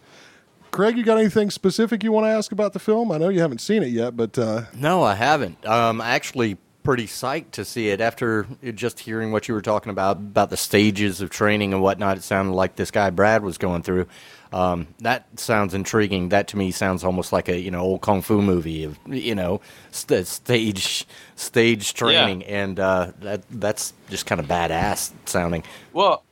Craig, 0.72 0.98
you 0.98 1.04
got 1.04 1.18
anything 1.18 1.50
specific 1.50 2.04
you 2.04 2.12
want 2.12 2.26
to 2.26 2.30
ask 2.30 2.52
about 2.52 2.74
the 2.74 2.80
film? 2.80 3.12
I 3.12 3.18
know 3.18 3.30
you 3.30 3.40
haven't 3.40 3.62
seen 3.62 3.82
it 3.82 3.88
yet, 3.90 4.16
but 4.18 4.38
uh, 4.38 4.64
No, 4.74 5.04
I 5.04 5.16
haven't. 5.16 5.66
Um, 5.66 6.02
actually, 6.02 6.58
pretty 6.86 7.08
psyched 7.08 7.52
to 7.52 7.66
see 7.66 7.90
it 7.90 8.00
after 8.00 8.48
just 8.74 9.00
hearing 9.00 9.32
what 9.32 9.48
you 9.48 9.54
were 9.54 9.62
talking 9.62 9.90
about 9.90 10.18
about 10.18 10.50
the 10.50 10.58
stages 10.58 11.20
of 11.20 11.30
training 11.30 11.74
and 11.74 11.82
whatnot. 11.82 12.18
It 12.18 12.24
sounded 12.24 12.54
like 12.54 12.76
this 12.78 12.92
guy 12.92 13.10
Brad 13.10 13.44
was 13.44 13.58
going 13.58 13.82
through. 13.82 14.08
Um, 14.54 14.88
that 15.00 15.28
sounds 15.38 15.74
intriguing. 15.74 16.30
That 16.30 16.48
to 16.50 16.58
me 16.58 16.72
sounds 16.72 17.04
almost 17.04 17.34
like 17.34 17.50
a 17.50 17.60
you 17.60 17.72
know 17.72 17.82
old 17.82 18.02
kung 18.02 18.22
fu 18.22 18.42
movie 18.42 18.86
of 18.86 18.98
you 19.08 19.36
know 19.36 19.60
st- 19.92 20.28
stage 20.28 21.06
stage 21.36 21.94
training, 21.94 22.44
and 22.46 22.80
uh, 22.80 23.12
that 23.20 23.42
that's 23.50 23.94
just 24.10 24.26
kind 24.26 24.40
of 24.40 24.48
badass 24.48 25.12
sounding. 25.26 25.64
Well, 25.92 26.24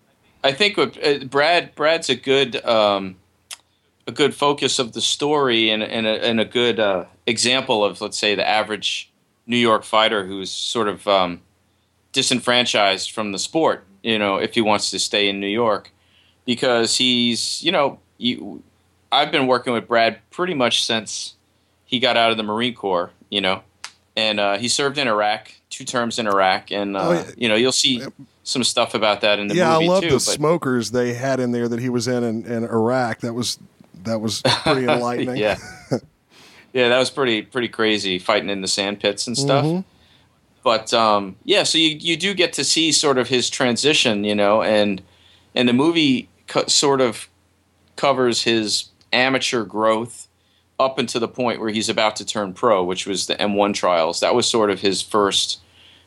I 0.44 0.54
think 0.54 0.78
what, 0.78 0.98
uh, 1.04 1.26
Brad 1.26 1.76
Brad's 1.76 2.10
a 2.10 2.16
good 2.16 2.64
um, 2.64 3.18
a 4.08 4.12
good 4.12 4.36
focus 4.36 4.80
of 4.80 4.94
the 4.94 5.02
story 5.02 5.70
and 5.70 5.84
and 5.84 6.06
a, 6.06 6.24
and 6.24 6.40
a 6.40 6.46
good 6.46 6.80
uh, 6.80 7.06
example 7.26 7.84
of 7.84 8.00
let's 8.00 8.18
say 8.18 8.36
the 8.36 8.48
average 8.48 9.12
New 9.48 9.58
York 9.58 9.84
fighter 9.84 10.26
who's 10.26 10.52
sort 10.52 10.88
of 10.88 11.08
um, 11.08 11.42
disenfranchised 12.12 13.12
from 13.12 13.32
the 13.32 13.40
sport. 13.40 13.86
You 14.02 14.20
know, 14.20 14.38
if 14.38 14.54
he 14.56 14.62
wants 14.62 14.92
to 14.92 15.00
stay 15.00 15.30
in 15.30 15.40
New 15.40 15.48
York, 15.48 15.92
because 16.46 16.98
he's 16.98 17.64
you 17.64 17.72
know 17.72 18.00
you, 18.18 18.62
I've 19.12 19.32
been 19.32 19.48
working 19.48 19.74
with 19.74 19.88
Brad 19.88 20.20
pretty 20.32 20.54
much 20.54 20.84
since 20.84 21.36
he 21.86 22.00
got 22.00 22.18
out 22.18 22.32
of 22.32 22.38
the 22.38 22.44
Marine 22.44 22.74
Corps. 22.76 23.12
You 23.30 23.42
know, 23.42 23.64
and 24.16 24.40
uh, 24.40 24.58
he 24.58 24.68
served 24.68 24.98
in 24.98 25.08
Iraq, 25.08 25.52
two 25.70 25.86
terms 25.86 26.20
in 26.20 26.28
Iraq, 26.28 26.72
and 26.72 26.96
uh, 26.98 27.00
Oh, 27.08 27.12
yeah. 27.14 27.32
you 27.38 27.50
know 27.50 27.56
you'll 27.56 27.72
see 27.72 28.04
some 28.44 28.64
stuff 28.64 28.94
about 28.94 29.22
that 29.22 29.40
in 29.40 29.48
the 29.48 29.56
yeah, 29.56 29.74
movie 29.74 29.86
I 29.86 29.88
love 29.90 30.04
too. 30.04 30.10
the 30.10 30.16
but- 30.16 30.22
smokers 30.22 30.92
they 30.92 31.14
had 31.14 31.40
in 31.40 31.52
there 31.54 31.68
that 31.70 31.80
he 31.80 31.90
was 31.90 32.08
in, 32.08 32.24
in 32.24 32.46
in 32.46 32.64
Iraq. 32.66 33.20
That 33.22 33.34
was 33.34 33.58
that 34.04 34.20
was 34.20 34.42
pretty 34.42 34.86
enlightening. 34.90 35.38
yeah, 35.38 35.58
yeah, 36.74 36.90
that 36.90 36.98
was 36.98 37.12
pretty 37.12 37.44
pretty 37.44 37.70
crazy 37.70 38.20
fighting 38.20 38.50
in 38.50 38.62
the 38.62 38.68
sand 38.68 39.00
pits 39.00 39.28
and 39.28 39.38
stuff. 39.38 39.66
Mm-hmm. 39.66 39.82
But 40.64 40.94
um, 40.94 41.36
yeah, 41.46 41.64
so 41.64 41.78
you 41.78 41.98
you 42.00 42.18
do 42.18 42.34
get 42.34 42.54
to 42.54 42.64
see 42.64 42.92
sort 42.92 43.18
of 43.18 43.30
his 43.30 43.50
transition, 43.50 44.24
you 44.24 44.34
know, 44.34 44.64
and 44.64 45.02
and 45.54 45.70
the 45.70 45.74
movie 45.74 46.30
co- 46.48 46.68
sort 46.68 47.00
of 47.00 47.30
covers 47.96 48.44
his 48.44 48.86
amateur 49.12 49.64
growth 49.64 50.28
up 50.80 50.98
until 50.98 51.22
the 51.22 51.28
point 51.28 51.60
where 51.60 51.70
he's 51.70 51.90
about 51.90 52.16
to 52.16 52.26
turn 52.26 52.54
pro, 52.54 52.84
which 52.84 53.06
was 53.06 53.28
the 53.28 53.36
M1 53.36 53.76
trials. 53.76 54.20
That 54.22 54.34
was 54.34 54.50
sort 54.50 54.72
of 54.72 54.82
his 54.82 55.02
first 55.02 55.60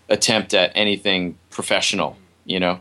attempt 0.09 0.53
at 0.53 0.73
anything 0.75 1.39
professional, 1.51 2.19
you 2.45 2.59
know. 2.59 2.81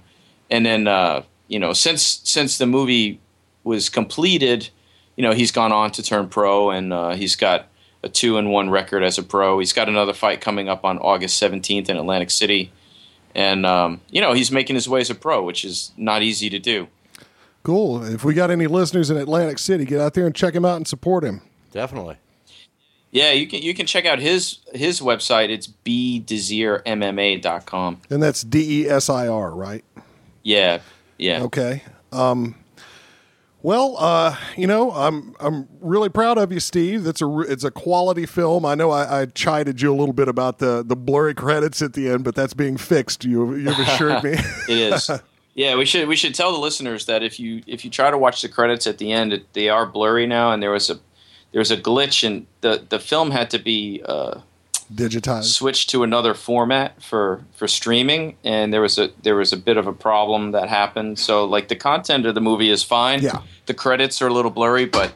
And 0.50 0.66
then 0.66 0.88
uh, 0.88 1.24
you 1.48 1.60
know, 1.60 1.74
since 1.74 2.22
since 2.24 2.58
the 2.58 2.66
movie 2.66 3.20
was 3.64 3.90
completed, 3.90 4.70
you 5.16 5.22
know, 5.22 5.34
he's 5.34 5.52
gone 5.52 5.72
on 5.72 5.92
to 5.92 6.02
turn 6.02 6.30
pro, 6.30 6.72
and 6.72 6.92
uh, 6.92 7.12
he's 7.16 7.36
got 7.36 7.68
a 8.06 8.10
two 8.10 8.38
and 8.38 8.52
one 8.52 8.70
record 8.70 9.04
as 9.04 9.18
a 9.18 9.24
pro. 9.24 9.60
He's 9.60 9.74
got 9.74 9.90
another 9.90 10.14
fight 10.14 10.40
coming 10.40 10.70
up 10.70 10.86
on 10.86 10.98
August 11.00 11.42
17th 11.42 11.90
in 11.90 11.98
Atlantic 11.98 12.32
City, 12.32 12.72
and 13.34 13.66
um, 13.66 14.00
you 14.10 14.22
know, 14.22 14.32
he's 14.34 14.52
making 14.52 14.76
his 14.76 14.88
way 14.88 15.02
as 15.02 15.10
a 15.10 15.16
pro, 15.16 15.44
which 15.44 15.66
is 15.66 15.92
not 15.98 16.22
easy 16.22 16.50
to 16.52 16.60
do. 16.60 16.88
Cool. 17.64 18.06
If 18.06 18.24
we 18.24 18.36
got 18.36 18.52
any 18.52 18.68
listeners 18.68 19.10
in 19.10 19.18
Atlantic 19.18 19.58
City, 19.58 19.86
get 19.86 20.00
out 20.00 20.14
there 20.14 20.28
and 20.28 20.36
check 20.36 20.54
him 20.54 20.64
out 20.64 20.76
and 20.78 20.88
support 20.88 21.24
him. 21.24 21.42
Definitely. 21.72 22.18
Yeah, 23.10 23.32
you 23.32 23.48
can 23.48 23.64
you 23.64 23.74
can 23.74 23.88
check 23.88 24.06
out 24.06 24.20
his 24.20 24.60
his 24.74 25.02
website. 25.02 25.50
It's 25.50 25.66
bdesirmma.com. 25.68 28.02
And 28.10 28.22
that's 28.22 28.44
D 28.44 28.84
E 28.84 28.90
S 28.90 29.10
I 29.10 29.28
R, 29.28 29.50
right? 29.52 29.84
Yeah, 30.44 30.82
yeah. 31.18 31.42
Okay. 31.44 31.82
Um, 32.12 32.54
well, 33.66 33.96
uh, 33.98 34.38
you 34.56 34.68
know, 34.68 34.92
I'm 34.92 35.36
I'm 35.40 35.68
really 35.82 36.10
proud 36.10 36.38
of 36.38 36.52
you, 36.52 36.60
Steve. 36.60 37.04
That's 37.04 37.20
a 37.20 37.40
it's 37.40 37.64
a 37.64 37.72
quality 37.72 38.28
film. 38.28 38.64
I 38.64 38.76
know 38.76 38.92
I, 38.92 39.22
I 39.22 39.26
chided 39.26 39.82
you 39.82 39.92
a 39.92 39.98
little 39.98 40.14
bit 40.14 40.28
about 40.28 40.60
the 40.60 40.84
the 40.86 40.96
blurry 40.96 41.34
credits 41.34 41.82
at 41.82 41.94
the 41.94 42.10
end, 42.10 42.24
but 42.24 42.36
that's 42.36 42.54
being 42.54 42.78
fixed. 42.78 43.26
You 43.26 43.56
you've 43.56 43.80
assured 43.80 44.24
me. 44.24 44.36
It 44.70 44.78
is. 44.78 45.10
Yeah, 45.56 45.78
we 45.78 45.86
should 45.86 46.08
we 46.08 46.16
should 46.16 46.36
tell 46.36 46.52
the 46.52 46.60
listeners 46.60 47.08
that 47.08 47.24
if 47.24 47.40
you 47.40 47.64
if 47.66 47.84
you 47.84 47.90
try 47.90 48.12
to 48.12 48.20
watch 48.20 48.44
the 48.44 48.50
credits 48.50 48.86
at 48.86 49.00
the 49.00 49.12
end, 49.12 49.34
it, 49.34 49.52
they 49.54 49.68
are 49.68 49.88
blurry 49.88 50.28
now, 50.28 50.52
and 50.52 50.62
there 50.62 50.72
was 50.72 50.92
a 50.92 51.00
there 51.52 51.60
was 51.60 51.72
a 51.72 51.78
glitch, 51.78 52.24
and 52.24 52.46
the 52.62 52.86
the 52.88 53.00
film 53.00 53.32
had 53.32 53.50
to 53.50 53.58
be 53.58 54.04
uh, 54.06 54.42
Digitized. 54.94 55.46
switched 55.46 55.90
to 55.92 56.04
another 56.04 56.34
format 56.34 57.02
for 57.02 57.44
for 57.56 57.68
streaming, 57.68 58.36
and 58.44 58.72
there 58.72 58.82
was 58.82 58.98
a 58.98 59.10
there 59.24 59.36
was 59.36 59.52
a 59.52 59.58
bit 59.58 59.78
of 59.78 59.88
a 59.88 59.94
problem 59.94 60.52
that 60.52 60.70
happened. 60.70 61.18
So 61.18 61.46
like 61.46 61.68
the 61.70 61.76
content 61.76 62.26
of 62.26 62.36
the 62.36 62.42
movie 62.42 62.70
is 62.70 62.84
fine. 62.84 63.22
Yeah. 63.22 63.42
The 63.66 63.74
credits 63.74 64.22
are 64.22 64.28
a 64.28 64.34
little 64.34 64.52
blurry, 64.52 64.86
but 64.86 65.12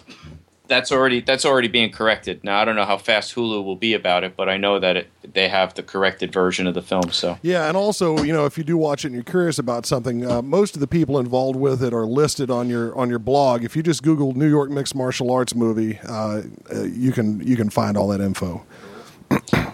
that's 0.70 0.92
already 0.92 1.20
that's 1.20 1.44
already 1.44 1.68
being 1.68 1.92
corrected. 1.92 2.44
Now 2.44 2.62
I 2.62 2.66
don't 2.66 2.76
know 2.76 2.86
how 2.86 2.98
fast 2.98 3.36
Hulu 3.36 3.64
will 3.66 3.76
be 3.76 3.94
about 3.94 4.24
it, 4.24 4.38
but 4.38 4.48
I 4.48 4.56
know 4.56 4.80
that 4.80 4.96
it, 4.96 5.34
they 5.34 5.50
have 5.50 5.74
the 5.74 5.84
corrected 5.84 6.32
version 6.32 6.68
of 6.68 6.76
the 6.76 6.82
film. 6.82 7.12
So 7.12 7.38
Yeah, 7.42 7.68
and 7.68 7.76
also, 7.76 8.24
you 8.24 8.32
know, 8.32 8.46
if 8.46 8.58
you 8.58 8.64
do 8.64 8.78
watch 8.78 9.04
it 9.04 9.08
and 9.08 9.16
you're 9.16 9.24
curious 9.24 9.60
about 9.60 9.86
something, 9.86 10.30
uh, 10.30 10.42
most 10.42 10.76
of 10.76 10.80
the 10.80 10.88
people 10.88 11.20
involved 11.20 11.60
with 11.60 11.84
it 11.84 11.94
are 11.94 12.06
listed 12.06 12.50
on 12.50 12.70
your 12.70 12.96
on 12.98 13.10
your 13.10 13.20
blog. 13.20 13.64
If 13.66 13.76
you 13.76 13.84
just 13.84 14.04
Google 14.04 14.34
New 14.34 14.50
York 14.50 14.70
Mixed 14.70 14.96
Martial 14.96 15.32
Arts 15.32 15.54
movie, 15.54 16.00
uh, 16.08 16.44
uh, 16.74 16.84
you 16.84 17.12
can 17.12 17.46
you 17.46 17.58
can 17.58 17.70
find 17.70 17.98
all 17.98 18.08
that 18.10 18.22
info. 18.22 18.66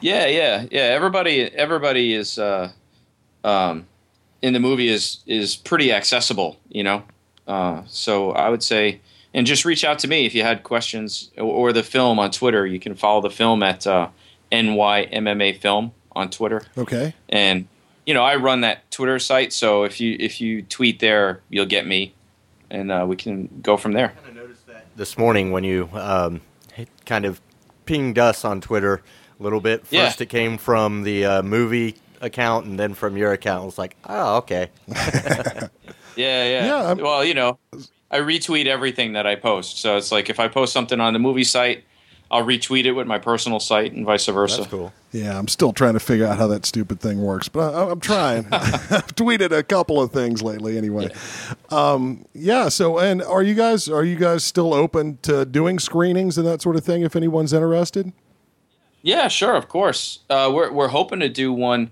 Yeah, 0.01 0.27
yeah, 0.27 0.65
yeah. 0.71 0.81
Everybody, 0.81 1.41
everybody 1.41 2.13
is 2.13 2.37
uh, 2.37 2.71
um, 3.43 3.87
in 4.41 4.53
the 4.53 4.59
movie 4.59 4.89
is 4.89 5.19
is 5.25 5.55
pretty 5.55 5.91
accessible, 5.91 6.57
you 6.69 6.83
know. 6.83 7.03
Uh, 7.47 7.81
so 7.87 8.31
I 8.31 8.49
would 8.49 8.61
say, 8.63 8.99
and 9.33 9.47
just 9.47 9.65
reach 9.65 9.83
out 9.83 9.99
to 9.99 10.07
me 10.07 10.25
if 10.25 10.35
you 10.35 10.43
had 10.43 10.63
questions 10.63 11.31
or, 11.37 11.43
or 11.69 11.73
the 11.73 11.83
film 11.83 12.19
on 12.19 12.31
Twitter. 12.31 12.65
You 12.67 12.79
can 12.79 12.95
follow 12.95 13.21
the 13.21 13.29
film 13.29 13.63
at 13.63 13.87
uh, 13.87 14.09
NYMMA 14.51 15.59
Film 15.59 15.91
on 16.11 16.29
Twitter, 16.29 16.61
Okay. 16.77 17.13
and 17.29 17.67
you 18.05 18.13
know 18.13 18.23
I 18.23 18.35
run 18.35 18.61
that 18.61 18.89
Twitter 18.91 19.19
site. 19.19 19.53
So 19.53 19.83
if 19.83 19.99
you 19.99 20.15
if 20.19 20.39
you 20.41 20.61
tweet 20.63 20.99
there, 20.99 21.41
you'll 21.49 21.65
get 21.65 21.87
me, 21.87 22.13
and 22.69 22.91
uh, 22.91 23.05
we 23.07 23.15
can 23.15 23.49
go 23.61 23.77
from 23.77 23.93
there. 23.93 24.13
This 24.95 25.17
morning 25.17 25.51
when 25.51 25.63
you 25.63 25.89
um, 25.93 26.41
kind 27.05 27.25
of 27.25 27.41
pinged 27.85 28.17
us 28.17 28.45
on 28.45 28.61
Twitter 28.61 29.01
a 29.39 29.43
little 29.43 29.61
bit. 29.61 29.81
First, 29.81 29.91
Yeah. 29.93 30.13
it 30.19 30.29
came 30.29 30.57
from 30.57 31.03
the 31.03 31.25
uh, 31.25 31.41
movie 31.43 31.95
account, 32.21 32.65
and 32.65 32.79
then 32.79 32.93
from 32.93 33.17
your 33.17 33.33
account. 33.33 33.63
I 33.63 33.65
was 33.65 33.77
like, 33.77 33.95
oh, 34.05 34.37
okay. 34.37 34.69
Yeah, 36.17 36.45
yeah. 36.45 36.65
Yeah, 36.65 36.75
I'm- 36.87 36.97
well, 36.99 37.25
you 37.25 37.33
know, 37.33 37.59
I 38.09 38.19
retweet 38.19 38.67
everything 38.67 39.13
that 39.13 39.27
I 39.27 39.35
post. 39.35 39.79
So 39.79 39.97
it's 39.97 40.11
like 40.11 40.29
if 40.29 40.39
I 40.39 40.47
post 40.47 40.71
something 40.71 41.01
on 41.01 41.11
the 41.11 41.19
movie 41.19 41.43
site, 41.43 41.83
I'll 42.31 42.45
retweet 42.45 42.85
it 42.85 42.93
with 42.93 43.05
my 43.05 43.19
personal 43.19 43.59
site 43.59 43.91
and 43.91 44.05
vice 44.05 44.25
versa. 44.27 44.57
That's 44.61 44.69
cool. 44.71 44.93
Yeah, 45.11 45.37
I'm 45.37 45.47
still 45.49 45.73
trying 45.73 45.93
to 45.93 45.99
figure 45.99 46.25
out 46.25 46.37
how 46.37 46.47
that 46.47 46.65
stupid 46.65 46.99
thing 47.01 47.21
works, 47.21 47.49
but 47.49 47.73
I, 47.75 47.91
I'm 47.91 47.99
trying. 47.99 48.47
I've 48.51 49.13
tweeted 49.15 49.51
a 49.51 49.61
couple 49.61 50.01
of 50.01 50.11
things 50.11 50.41
lately, 50.41 50.77
anyway. 50.77 51.09
Um, 51.69 52.25
yeah. 52.33 52.69
So, 52.69 52.97
and 52.97 53.21
are 53.21 53.43
you 53.43 53.53
guys 53.53 53.89
are 53.89 54.03
you 54.05 54.15
guys 54.15 54.43
still 54.45 54.73
open 54.73 55.17
to 55.23 55.45
doing 55.45 55.79
screenings 55.79 56.37
and 56.37 56.47
that 56.47 56.61
sort 56.61 56.77
of 56.77 56.83
thing? 56.85 57.01
If 57.03 57.15
anyone's 57.17 57.51
interested. 57.53 58.13
Yeah, 59.05 59.27
sure, 59.27 59.55
of 59.55 59.67
course. 59.67 60.19
Uh, 60.31 60.51
we're 60.51 60.71
we're 60.71 60.87
hoping 60.87 61.19
to 61.19 61.29
do 61.29 61.53
one 61.53 61.91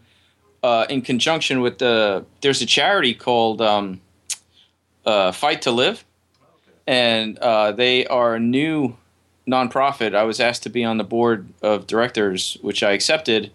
uh, 0.63 0.87
in 0.89 1.03
conjunction 1.03 1.61
with 1.61 1.77
the. 1.77 2.25
There's 2.41 2.59
a 2.63 2.65
charity 2.65 3.13
called 3.13 3.61
um, 3.61 4.01
uh, 5.05 5.31
Fight 5.31 5.61
to 5.61 5.71
Live, 5.71 6.03
and 6.87 7.37
uh, 7.37 7.71
they 7.71 8.07
are 8.07 8.33
a 8.33 8.39
new 8.39 8.97
nonprofit. 9.47 10.15
I 10.15 10.23
was 10.23 10.39
asked 10.39 10.63
to 10.63 10.69
be 10.69 10.83
on 10.83 10.97
the 10.97 11.03
board 11.03 11.47
of 11.61 11.85
directors, 11.85 12.57
which 12.63 12.81
I 12.81 12.93
accepted, 12.93 13.51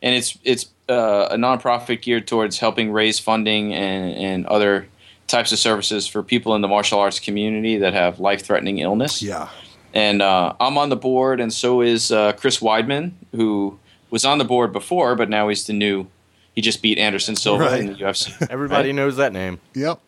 and 0.00 0.14
it's 0.14 0.38
it's 0.44 0.66
uh, 0.88 1.30
a 1.32 1.36
nonprofit 1.36 2.02
geared 2.02 2.28
towards 2.28 2.60
helping 2.60 2.92
raise 2.92 3.18
funding 3.18 3.74
and 3.74 4.14
and 4.14 4.46
other 4.46 4.86
types 5.26 5.50
of 5.50 5.58
services 5.58 6.06
for 6.06 6.22
people 6.22 6.54
in 6.54 6.60
the 6.60 6.68
martial 6.68 7.00
arts 7.00 7.18
community 7.18 7.78
that 7.78 7.92
have 7.92 8.20
life 8.20 8.44
threatening 8.44 8.78
illness 8.78 9.20
Yeah. 9.22 9.48
And 9.94 10.22
uh, 10.22 10.54
I'm 10.60 10.78
on 10.78 10.88
the 10.88 10.96
board, 10.96 11.40
and 11.40 11.52
so 11.52 11.80
is 11.80 12.12
uh, 12.12 12.32
Chris 12.32 12.60
Weidman, 12.60 13.12
who 13.34 13.78
was 14.10 14.24
on 14.24 14.38
the 14.38 14.44
board 14.44 14.72
before, 14.72 15.14
but 15.16 15.28
now 15.28 15.48
he's 15.48 15.66
the 15.66 15.72
new. 15.72 16.06
He 16.54 16.60
just 16.62 16.82
beat 16.82 16.98
Anderson 16.98 17.36
Silva 17.36 17.64
Right. 17.64 17.80
in 17.80 17.86
the 17.86 17.94
UFC. 17.94 18.46
Everybody 18.50 18.92
knows 18.92 19.16
that 19.16 19.32
name. 19.32 19.60
Yep. 19.74 20.00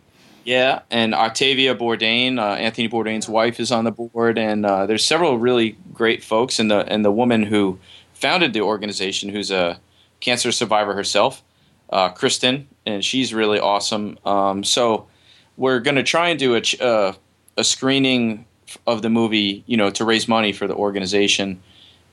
yeah, 0.45 0.81
and 0.90 1.14
Octavia 1.14 1.75
Bourdain, 1.75 2.38
uh, 2.38 2.55
Anthony 2.55 2.88
Bourdain's 2.88 3.29
wife, 3.29 3.61
is 3.61 3.71
on 3.71 3.85
the 3.85 3.92
board, 3.92 4.38
and 4.38 4.66
uh, 4.66 4.87
there's 4.87 5.05
several 5.05 5.38
really 5.38 5.77
great 5.95 6.23
folks, 6.25 6.59
and 6.59 6.71
the 6.71 6.81
and 6.92 7.05
the 7.05 7.12
woman 7.12 7.45
who 7.45 7.79
founded 8.14 8.53
the 8.53 8.61
organization, 8.61 9.29
who's 9.31 9.51
a 9.51 9.79
cancer 10.21 10.51
survivor 10.53 10.95
herself, 10.95 11.42
uh, 11.90 12.09
Kristen, 12.09 12.68
and 12.87 13.05
she's 13.05 13.33
really 13.35 13.59
awesome. 13.61 14.18
Um, 14.25 14.62
so 14.64 15.07
we're 15.57 15.81
going 15.81 15.97
to 15.97 16.03
try 16.03 16.29
and 16.31 16.38
do 16.38 16.55
a 16.55 16.61
ch- 16.61 16.81
uh, 16.81 17.12
a 17.57 17.62
screening 17.64 18.47
of 18.87 19.03
the 19.03 19.11
movie, 19.11 19.65
you 19.67 19.77
know, 19.77 19.91
to 19.91 20.05
raise 20.05 20.29
money 20.29 20.53
for 20.53 20.67
the 20.67 20.75
organization. 20.75 21.63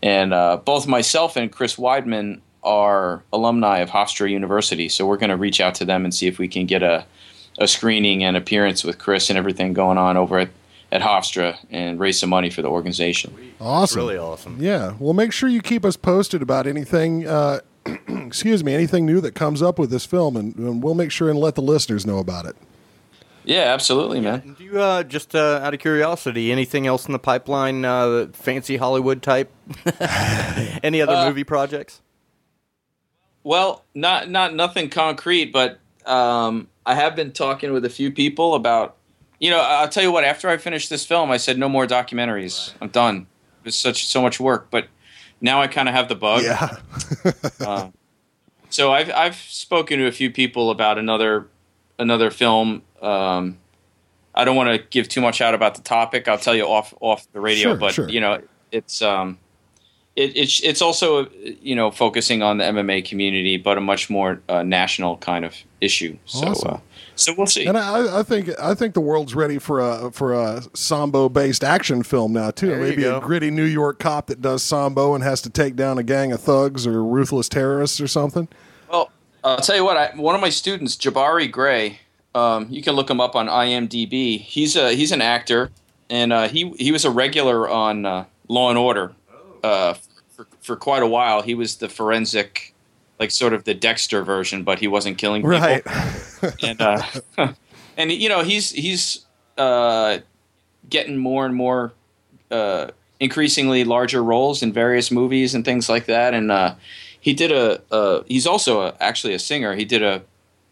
And 0.01 0.33
uh, 0.33 0.57
both 0.57 0.87
myself 0.87 1.35
and 1.35 1.51
Chris 1.51 1.75
Weidman 1.75 2.41
are 2.63 3.23
alumni 3.31 3.79
of 3.79 3.89
Hofstra 3.89 4.29
University, 4.29 4.89
so 4.89 5.05
we're 5.05 5.17
going 5.17 5.29
to 5.29 5.37
reach 5.37 5.61
out 5.61 5.75
to 5.75 5.85
them 5.85 6.03
and 6.03 6.13
see 6.13 6.27
if 6.27 6.39
we 6.39 6.47
can 6.47 6.65
get 6.65 6.83
a 6.83 7.05
a 7.57 7.67
screening 7.67 8.23
and 8.23 8.37
appearance 8.37 8.85
with 8.85 8.97
Chris 8.97 9.29
and 9.29 9.37
everything 9.37 9.73
going 9.73 9.97
on 9.97 10.15
over 10.15 10.39
at 10.39 10.49
at 10.91 11.01
Hofstra 11.01 11.55
and 11.69 11.99
raise 11.99 12.19
some 12.19 12.29
money 12.29 12.49
for 12.49 12.61
the 12.63 12.67
organization. 12.67 13.35
Awesome. 13.61 13.99
Really 13.99 14.17
awesome. 14.17 14.57
Yeah. 14.59 14.95
Well, 14.97 15.13
make 15.13 15.31
sure 15.31 15.47
you 15.47 15.61
keep 15.61 15.85
us 15.85 15.95
posted 15.95 16.41
about 16.41 16.65
anything. 16.65 17.27
Uh, 17.27 17.59
excuse 18.07 18.63
me, 18.63 18.73
anything 18.73 19.05
new 19.05 19.21
that 19.21 19.35
comes 19.35 19.61
up 19.61 19.77
with 19.77 19.91
this 19.91 20.05
film, 20.05 20.35
and, 20.35 20.55
and 20.55 20.81
we'll 20.81 20.95
make 20.95 21.11
sure 21.11 21.29
and 21.29 21.37
let 21.37 21.55
the 21.55 21.61
listeners 21.61 22.05
know 22.07 22.17
about 22.17 22.45
it. 22.45 22.55
Yeah, 23.45 23.73
absolutely, 23.73 24.19
man. 24.19 24.55
Do 24.57 24.63
you, 24.63 24.79
uh, 24.79 25.03
just 25.03 25.33
uh, 25.33 25.59
out 25.63 25.73
of 25.73 25.79
curiosity, 25.79 26.51
anything 26.51 26.85
else 26.85 27.05
in 27.07 27.13
the 27.13 27.19
pipeline, 27.19 27.85
uh, 27.85 28.27
fancy 28.33 28.77
Hollywood 28.77 29.21
type? 29.23 29.51
Any 30.83 31.01
other 31.01 31.15
Uh, 31.15 31.27
movie 31.27 31.43
projects? 31.43 32.01
Well, 33.43 33.85
not 33.95 34.29
not 34.29 34.53
nothing 34.53 34.89
concrete, 34.89 35.51
but 35.53 35.79
um, 36.05 36.67
I 36.85 36.95
have 36.95 37.15
been 37.15 37.31
talking 37.31 37.71
with 37.73 37.85
a 37.85 37.89
few 37.89 38.11
people 38.11 38.53
about. 38.55 38.97
You 39.39 39.49
know, 39.51 39.59
I'll 39.61 39.87
tell 39.87 40.03
you 40.03 40.11
what. 40.11 40.25
After 40.25 40.49
I 40.49 40.57
finished 40.57 40.89
this 40.89 41.05
film, 41.05 41.31
I 41.31 41.37
said 41.37 41.57
no 41.57 41.69
more 41.69 41.87
documentaries. 41.87 42.73
I'm 42.81 42.89
done. 42.89 43.27
It's 43.63 43.77
such 43.77 44.05
so 44.07 44.21
much 44.21 44.39
work, 44.39 44.67
but 44.69 44.87
now 45.39 45.61
I 45.61 45.67
kind 45.67 45.87
of 45.87 45.95
have 45.95 46.09
the 46.09 46.15
bug. 46.15 46.43
Yeah. 46.43 46.75
Uh, 47.65 47.89
so 48.69 48.91
I've 48.91 49.09
I've 49.11 49.35
spoken 49.37 49.99
to 49.99 50.07
a 50.07 50.11
few 50.11 50.29
people 50.29 50.69
about 50.71 50.97
another 50.97 51.47
another 51.97 52.29
film. 52.31 52.81
Um, 53.01 53.57
I 54.35 54.45
don't 54.45 54.55
want 54.55 54.69
to 54.79 54.87
give 54.89 55.09
too 55.09 55.21
much 55.21 55.41
out 55.41 55.53
about 55.53 55.75
the 55.75 55.81
topic. 55.81 56.27
I'll 56.27 56.37
tell 56.37 56.55
you 56.55 56.63
off 56.65 56.93
off 57.01 57.27
the 57.33 57.39
radio, 57.39 57.69
Sure, 57.69 57.75
but 57.77 57.93
sure. 57.93 58.09
you 58.09 58.21
know, 58.21 58.41
it's 58.71 59.01
um, 59.01 59.37
it, 60.15 60.35
it's 60.37 60.61
it's 60.61 60.81
also 60.81 61.29
you 61.29 61.75
know 61.75 61.91
focusing 61.91 62.41
on 62.41 62.57
the 62.57 62.63
MMA 62.63 63.05
community, 63.05 63.57
but 63.57 63.77
a 63.77 63.81
much 63.81 64.09
more 64.09 64.41
uh, 64.47 64.63
national 64.63 65.17
kind 65.17 65.45
of 65.45 65.55
issue. 65.81 66.17
So 66.25 66.47
Awesome. 66.47 66.73
uh, 66.75 66.77
so 67.15 67.33
we'll 67.37 67.47
see. 67.47 67.65
And 67.65 67.77
I, 67.77 68.19
I 68.19 68.23
think 68.23 68.49
I 68.59 68.73
think 68.75 68.93
the 68.93 69.01
world's 69.01 69.35
ready 69.35 69.57
for 69.59 69.79
a 69.79 70.11
for 70.11 70.33
a 70.33 70.61
sambo 70.73 71.27
based 71.27 71.63
action 71.63 72.03
film 72.03 72.31
now 72.31 72.51
too. 72.51 72.67
There 72.67 72.79
Maybe 72.79 73.03
a 73.03 73.19
gritty 73.19 73.51
New 73.51 73.65
York 73.65 73.99
cop 73.99 74.27
that 74.27 74.41
does 74.41 74.63
sambo 74.63 75.15
and 75.15 75.23
has 75.23 75.41
to 75.41 75.49
take 75.49 75.75
down 75.75 75.97
a 75.97 76.03
gang 76.03 76.31
of 76.31 76.39
thugs 76.39 76.87
or 76.87 77.03
ruthless 77.03 77.49
terrorists 77.49 77.99
or 77.99 78.07
something. 78.07 78.47
Well, 78.89 79.11
I'll 79.43 79.57
tell 79.57 79.75
you 79.75 79.83
what. 79.83 79.97
I, 79.97 80.11
one 80.15 80.35
of 80.35 80.39
my 80.41 80.49
students, 80.49 80.95
Jabari 80.95 81.51
Gray, 81.51 81.99
um, 82.35 82.67
you 82.69 82.81
can 82.81 82.95
look 82.95 83.09
him 83.09 83.19
up 83.19 83.35
on 83.35 83.47
IMDb. 83.47 84.39
He's 84.39 84.75
a 84.75 84.93
he's 84.93 85.11
an 85.11 85.21
actor, 85.21 85.71
and 86.09 86.31
uh, 86.31 86.47
he 86.47 86.69
he 86.77 86.91
was 86.91 87.05
a 87.05 87.09
regular 87.09 87.69
on 87.69 88.05
uh, 88.05 88.25
Law 88.47 88.69
and 88.69 88.77
Order 88.77 89.13
uh, 89.63 89.95
for, 90.29 90.47
for 90.61 90.75
quite 90.75 91.03
a 91.03 91.07
while. 91.07 91.41
He 91.41 91.55
was 91.55 91.77
the 91.77 91.89
forensic, 91.89 92.73
like 93.19 93.31
sort 93.31 93.53
of 93.53 93.63
the 93.63 93.73
Dexter 93.73 94.23
version, 94.23 94.63
but 94.63 94.79
he 94.79 94.87
wasn't 94.87 95.17
killing 95.17 95.41
people. 95.41 95.51
Right. 95.51 95.83
and 96.63 96.81
uh, 96.81 97.01
and 97.97 98.11
you 98.11 98.29
know 98.29 98.43
he's 98.43 98.71
he's 98.71 99.25
uh, 99.57 100.19
getting 100.89 101.17
more 101.17 101.45
and 101.45 101.55
more 101.55 101.93
uh, 102.51 102.89
increasingly 103.19 103.83
larger 103.83 104.23
roles 104.23 104.61
in 104.61 104.71
various 104.71 105.11
movies 105.11 105.53
and 105.53 105.65
things 105.65 105.89
like 105.89 106.05
that. 106.05 106.33
And 106.33 106.51
uh, 106.51 106.75
he 107.19 107.33
did 107.33 107.51
a 107.51 107.81
uh, 107.91 108.23
he's 108.27 108.47
also 108.47 108.81
a, 108.81 108.95
actually 108.99 109.33
a 109.33 109.39
singer. 109.39 109.75
He 109.75 109.85
did 109.85 110.03
a 110.03 110.21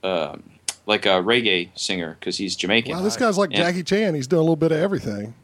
um 0.04 0.44
like 0.88 1.06
a 1.06 1.22
reggae 1.22 1.70
singer 1.78 2.18
because 2.20 2.38
he's 2.38 2.56
Jamaican. 2.56 2.96
Wow, 2.96 3.04
this 3.04 3.16
guy's 3.18 3.38
like 3.38 3.50
And- 3.52 3.58
Jackie 3.58 3.84
Chan. 3.84 4.16
He's 4.16 4.26
doing 4.28 4.40
a 4.40 4.44
little 4.44 4.56
bit 4.56 4.72
of 4.72 4.80
everything. 4.80 5.36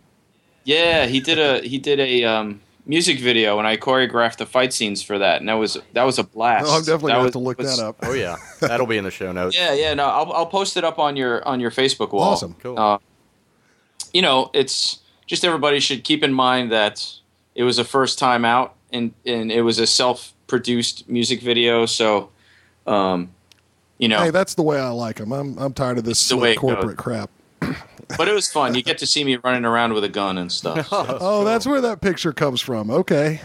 Yeah, 0.63 1.05
he 1.05 1.19
did 1.19 1.37
a 1.37 1.59
he 1.61 1.77
did 1.77 1.99
a 1.99 2.23
um, 2.23 2.61
music 2.85 3.19
video, 3.19 3.59
and 3.59 3.67
I 3.67 3.75
choreographed 3.77 4.37
the 4.37 4.45
fight 4.45 4.71
scenes 4.73 5.01
for 5.03 5.19
that, 5.19 5.41
and 5.41 5.49
that 5.49 5.55
was 5.55 5.77
that 5.91 6.03
was 6.03 6.17
a 6.17 6.23
blast. 6.23 6.65
Oh, 6.67 6.77
I'm 6.77 6.79
definitely 6.83 7.09
That 7.09 7.13
gonna 7.15 7.23
have 7.25 7.31
to 7.33 7.39
look 7.39 7.57
was- 7.59 7.77
that 7.77 7.83
up. 7.85 7.97
Oh 8.01 8.13
yeah, 8.13 8.37
that'll 8.61 8.87
be 8.87 8.97
in 8.97 9.03
the 9.03 9.11
show 9.11 9.31
notes. 9.33 9.55
Yeah, 9.57 9.73
yeah, 9.73 9.93
no, 9.93 10.05
I'll 10.05 10.31
I'll 10.31 10.45
post 10.45 10.77
it 10.77 10.83
up 10.85 10.97
on 10.99 11.15
your 11.17 11.45
on 11.47 11.59
your 11.59 11.71
Facebook 11.71 12.13
wall. 12.13 12.31
Awesome. 12.31 12.55
Cool. 12.61 12.79
Uh, 12.79 12.97
you 14.13 14.21
know, 14.21 14.49
it's 14.53 14.99
just 15.27 15.43
everybody 15.43 15.79
should 15.79 16.03
keep 16.03 16.23
in 16.23 16.33
mind 16.33 16.71
that 16.71 17.05
it 17.55 17.63
was 17.63 17.77
a 17.77 17.83
first 17.83 18.17
time 18.17 18.45
out, 18.45 18.75
and 18.93 19.13
and 19.25 19.51
it 19.51 19.63
was 19.63 19.79
a 19.79 19.87
self 19.87 20.33
produced 20.47 21.09
music 21.09 21.41
video, 21.41 21.85
so, 21.85 22.29
um, 22.87 23.31
you 23.97 24.07
know, 24.07 24.19
Hey, 24.19 24.29
that's 24.31 24.55
the 24.55 24.63
way 24.63 24.79
I 24.79 24.89
like 24.89 25.17
them. 25.17 25.31
I'm 25.31 25.57
I'm 25.57 25.73
tired 25.73 25.97
of 25.97 26.03
this 26.03 26.19
It's 26.21 26.29
the 26.29 26.37
way 26.37 26.55
goes. 26.55 26.61
corporate 26.61 26.97
crap. 26.97 27.29
but 28.17 28.27
it 28.27 28.33
was 28.33 28.51
fun. 28.51 28.75
You 28.75 28.83
get 28.83 28.97
to 28.99 29.07
see 29.07 29.23
me 29.23 29.37
running 29.37 29.65
around 29.65 29.93
with 29.93 30.03
a 30.03 30.09
gun 30.09 30.37
and 30.37 30.51
stuff. 30.51 30.87
so. 30.87 31.17
Oh, 31.21 31.43
that's 31.43 31.65
where 31.65 31.81
that 31.81 32.01
picture 32.01 32.33
comes 32.33 32.59
from. 32.61 32.89
Okay, 32.91 33.41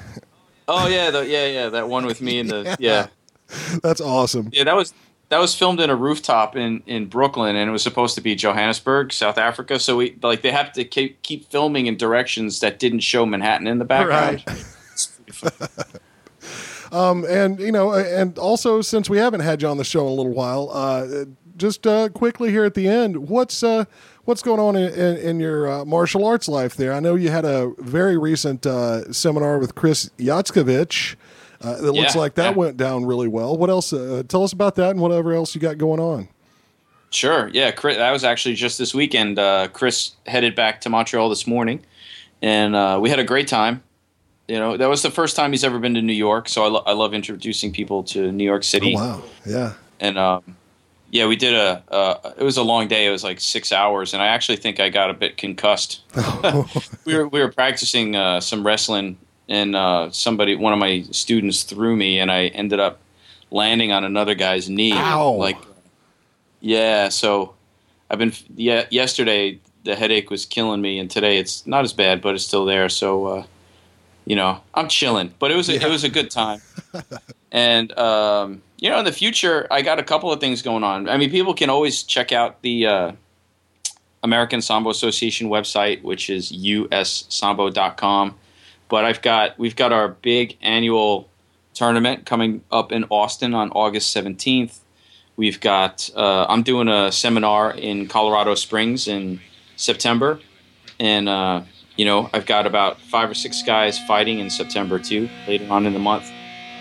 Oh 0.71 0.87
yeah, 0.87 1.11
the, 1.11 1.27
yeah, 1.27 1.47
yeah, 1.47 1.69
that 1.71 1.89
one 1.89 2.05
with 2.05 2.21
me 2.21 2.39
and 2.41 2.51
the 2.51 2.77
yeah. 2.81 3.07
that's 3.83 4.01
awesome. 4.03 4.51
Yeah, 4.53 4.65
that 4.65 4.77
was 4.77 4.93
that 5.31 5.39
was 5.39 5.55
filmed 5.55 5.81
in 5.81 5.89
a 5.91 5.97
rooftop 5.97 6.57
in 6.57 6.83
in 6.87 7.07
Brooklyn, 7.07 7.57
and 7.57 7.69
it 7.69 7.73
was 7.73 7.83
supposed 7.83 8.15
to 8.17 8.21
be 8.21 8.35
Johannesburg, 8.35 9.13
South 9.13 9.39
Africa. 9.39 9.79
So 9.79 9.97
we 9.97 10.17
like 10.23 10.43
they 10.43 10.51
have 10.51 10.73
to 10.73 10.85
keep, 10.85 11.23
keep 11.23 11.51
filming 11.51 11.87
in 11.87 11.97
directions 11.97 12.61
that 12.61 12.79
didn't 12.79 13.01
show 13.01 13.25
Manhattan 13.25 13.67
in 13.67 13.79
the 13.79 13.85
background. 13.87 14.45
Um, 16.93 17.25
and 17.29 17.59
you 17.61 17.73
know, 17.73 17.93
and 17.93 18.39
also 18.39 18.81
since 18.83 19.11
we 19.11 19.19
haven't 19.19 19.41
had 19.41 19.63
you 19.63 19.69
on 19.69 19.77
the 19.77 19.85
show 19.85 20.07
in 20.07 20.13
a 20.13 20.15
little 20.15 20.33
while, 20.33 20.71
uh, 20.73 21.25
just 21.57 21.87
uh, 21.87 22.09
quickly 22.11 22.51
here 22.51 22.65
at 22.65 22.75
the 22.75 22.89
end, 22.89 23.29
what's 23.29 23.63
uh, 23.63 23.85
what's 24.25 24.43
going 24.43 24.61
on 24.61 24.77
in, 24.77 24.93
in, 24.93 25.17
in 25.17 25.41
your 25.41 25.71
uh, 25.71 25.85
martial 25.85 26.25
arts 26.25 26.49
life? 26.49 26.77
There, 26.77 26.93
I 26.93 27.01
know 27.01 27.15
you 27.15 27.31
had 27.31 27.45
a 27.45 27.73
very 27.79 28.17
recent 28.17 28.65
uh, 28.67 29.13
seminar 29.13 29.59
with 29.59 29.75
Chris 29.75 30.11
Yatskovich. 30.19 31.17
Uh, 31.61 31.77
it 31.79 31.83
looks 31.83 32.15
Yeah, 32.15 32.21
like 32.21 32.35
that 32.37 32.51
yeah. 32.51 32.57
went 32.57 32.77
down 32.77 33.05
really 33.05 33.27
well. 33.29 33.57
What 33.57 33.69
else? 33.69 33.93
Uh, 33.93 34.23
tell 34.29 34.45
us 34.45 34.53
about 34.53 34.77
that 34.77 34.91
and 34.91 35.01
whatever 35.01 35.33
else 35.35 35.55
you 35.57 35.61
got 35.61 35.77
going 35.77 35.99
on. 36.01 36.29
Sure. 37.11 37.49
Yeah, 37.53 37.71
Chris, 37.73 37.97
that 37.97 38.11
was 38.13 38.23
actually 38.23 38.55
just 38.55 38.79
this 38.79 38.95
weekend. 38.95 39.39
Uh, 39.39 39.69
Chris 39.73 40.13
headed 40.27 40.55
back 40.55 40.81
to 40.83 40.91
Montreal 40.91 41.29
this 41.31 41.47
morning, 41.47 41.81
and 42.43 42.77
uh, 42.77 42.99
we 43.03 43.11
had 43.11 43.19
a 43.19 43.25
great 43.25 43.49
time. 43.49 43.83
You 44.49 44.59
know, 44.59 44.79
that 44.79 44.89
was 44.89 45.03
the 45.03 45.11
first 45.11 45.37
time 45.37 45.53
he's 45.53 45.63
ever 45.63 45.79
been 45.79 45.93
to 45.95 46.03
New 46.03 46.15
York, 46.15 46.49
so 46.49 46.65
I, 46.65 46.69
lo- 46.69 46.83
I 46.87 46.93
love 46.95 47.13
introducing 47.13 47.71
people 47.71 48.03
to 48.05 48.33
New 48.33 48.45
York 48.45 48.65
City. 48.65 48.95
Oh 48.97 49.01
wow, 49.01 49.23
yeah. 49.45 49.75
and 50.01 50.17
um, 50.17 50.57
yeah, 51.11 51.27
we 51.27 51.37
did 51.37 51.55
a. 51.55 51.83
Uh, 51.91 52.33
it 52.37 52.43
was 52.43 52.57
a 52.57 52.63
long 52.63 52.89
day. 52.89 53.07
It 53.07 53.11
was 53.11 53.25
like 53.25 53.41
six 53.41 53.73
hours, 53.73 54.13
and 54.13 54.23
I 54.23 54.27
actually 54.27 54.57
think 54.57 54.79
I 54.79 54.91
got 54.91 55.11
a 55.11 55.15
bit 55.15 55.37
concussed. 55.37 56.03
we 57.05 57.17
were 57.17 57.29
we 57.29 57.41
were 57.41 57.51
practicing 57.51 58.15
uh, 58.15 58.41
some 58.41 58.67
wrestling, 58.67 59.17
and 59.49 59.75
uh, 59.75 60.11
somebody, 60.11 60.55
one 60.55 60.73
of 60.73 60.79
my 60.79 61.03
students, 61.11 61.63
threw 61.63 61.97
me, 61.97 62.19
and 62.19 62.31
I 62.31 62.47
ended 62.49 62.81
up 62.81 63.01
landing 63.51 63.91
on 63.91 64.05
another 64.05 64.35
guy's 64.35 64.69
knee. 64.69 64.93
Ow. 64.93 65.33
Like, 65.33 65.59
yeah. 66.61 67.09
So 67.09 67.55
I've 68.11 68.19
been. 68.19 68.33
Yeah, 68.55 68.85
yesterday 68.91 69.61
the 69.85 69.97
headache 69.97 70.31
was 70.31 70.45
killing 70.45 70.83
me, 70.83 70.99
and 70.99 71.11
today 71.11 71.39
it's 71.39 71.67
not 71.67 71.85
as 71.85 71.95
bad, 71.95 72.21
but 72.21 72.35
it's 72.35 72.45
still 72.45 72.65
there. 72.65 72.89
So. 72.89 73.47
You 74.29 74.37
know, 74.37 74.61
I'm 74.75 74.89
chilling, 74.89 75.33
but 75.39 75.51
it 75.51 75.57
was 75.57 75.71
a, 75.71 75.77
it 75.77 75.89
was 75.89 76.05
a 76.05 76.11
good 76.11 76.31
time. 76.31 76.61
and 77.51 77.97
um, 77.97 78.61
you 78.77 78.91
know, 78.91 78.99
in 78.99 79.07
the 79.07 79.13
future, 79.13 79.67
I 79.71 79.81
got 79.81 79.99
a 79.99 80.03
couple 80.03 80.31
of 80.31 80.39
things 80.39 80.61
going 80.61 80.85
on. 80.85 81.09
I 81.09 81.17
mean, 81.17 81.31
people 81.31 81.55
can 81.55 81.71
always 81.71 82.03
check 82.03 82.31
out 82.31 82.61
the 82.61 82.87
uh, 82.87 83.13
American 84.23 84.61
Sambo 84.61 84.91
Association 84.91 85.49
website, 85.49 86.03
which 86.03 86.29
is 86.29 86.53
ussambo.com. 86.53 88.35
But 88.91 89.07
I've 89.07 89.23
got 89.23 89.59
we've 89.59 89.77
got 89.77 89.95
our 89.95 90.09
big 90.09 90.59
annual 90.61 91.31
tournament 91.73 92.27
coming 92.27 92.63
up 92.71 92.93
in 92.93 93.05
Austin 93.05 93.55
on 93.55 93.71
August 93.71 94.15
17th. 94.15 94.81
We've 95.37 95.59
got 95.59 96.11
uh, 96.15 96.45
I'm 96.51 96.63
doing 96.63 96.89
a 96.89 97.11
seminar 97.11 97.73
in 97.73 98.09
Colorado 98.09 98.57
Springs 98.57 99.09
in 99.09 99.41
September, 99.77 100.39
and 101.01 101.31
uh, 101.31 101.63
you 101.99 102.07
know 102.07 102.31
I've 102.33 102.47
got 102.47 102.67
about 102.67 102.99
five 102.99 103.29
or 103.29 103.35
six 103.35 103.63
guys 103.63 103.99
fighting 103.99 104.39
in 104.39 104.49
September 104.49 104.99
too, 104.99 105.29
later 105.47 105.71
on 105.71 105.85
in 105.85 105.93
the 105.93 105.99
month. 105.99 106.33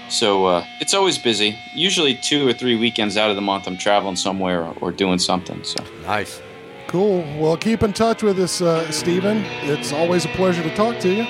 So 0.10 0.46
uh, 0.46 0.66
it's 0.80 0.94
always 0.94 1.18
busy. 1.18 1.58
Usually 1.74 2.16
two 2.16 2.48
or 2.48 2.54
three 2.54 2.78
weekends 2.78 3.18
out 3.18 3.30
of 3.30 3.36
the 3.36 3.42
month, 3.42 3.68
I'm 3.68 3.78
traveling 3.78 4.16
somewhere 4.16 4.64
or, 4.64 4.74
or 4.80 4.92
doing 4.94 5.20
something. 5.20 5.62
So 5.66 5.84
Nice. 6.04 6.42
Cool. 6.88 7.20
Well, 7.38 7.58
keep 7.58 7.84
in 7.84 7.92
touch 7.92 8.24
with 8.24 8.40
us, 8.40 8.62
uh, 8.62 8.90
Stephen. 8.92 9.44
It's 9.64 9.92
always 9.92 10.24
a 10.24 10.30
pleasure 10.30 10.64
to 10.64 10.74
talk 10.74 11.00
to 11.00 11.10
you. 11.10 11.24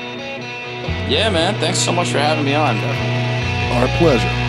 yeah, 1.09 1.31
man, 1.31 1.59
thanks 1.59 1.79
so 1.79 1.91
much 1.91 2.11
for 2.11 2.19
having 2.19 2.45
me 2.45 2.53
on. 2.53 2.77
Our 2.77 3.87
pleasure. 3.97 4.46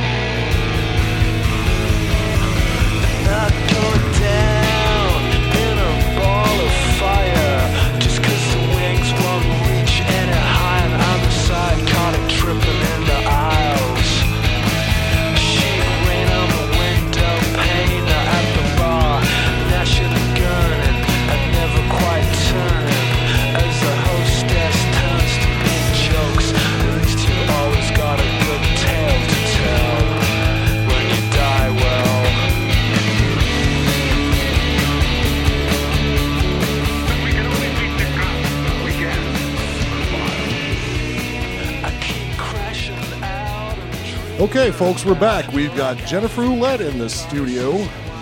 Okay, 44.39 44.71
folks, 44.71 45.05
we're 45.05 45.19
back. 45.19 45.53
We've 45.53 45.75
got 45.77 45.97
Jennifer 46.07 46.43
Ouellette 46.43 46.79
in 46.79 46.97
the 46.97 47.11
studio, 47.11 47.73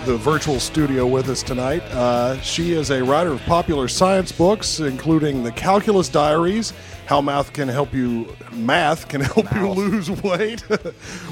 the 0.05 0.17
virtual 0.17 0.59
studio 0.59 1.05
with 1.05 1.29
us 1.29 1.43
tonight. 1.43 1.83
Uh, 1.91 2.41
she 2.41 2.71
is 2.71 2.89
a 2.89 3.03
writer 3.03 3.33
of 3.33 3.41
popular 3.43 3.87
science 3.87 4.31
books, 4.31 4.79
including 4.79 5.43
The 5.43 5.51
Calculus 5.51 6.09
Diaries, 6.09 6.73
How 7.07 7.21
Math 7.21 7.53
Can 7.53 7.69
Help 7.69 7.93
You 7.93 8.35
Math 8.51 9.07
Can 9.07 9.21
Help 9.21 9.49
You 9.55 9.69
Lose 9.69 10.11
Weight, 10.23 10.61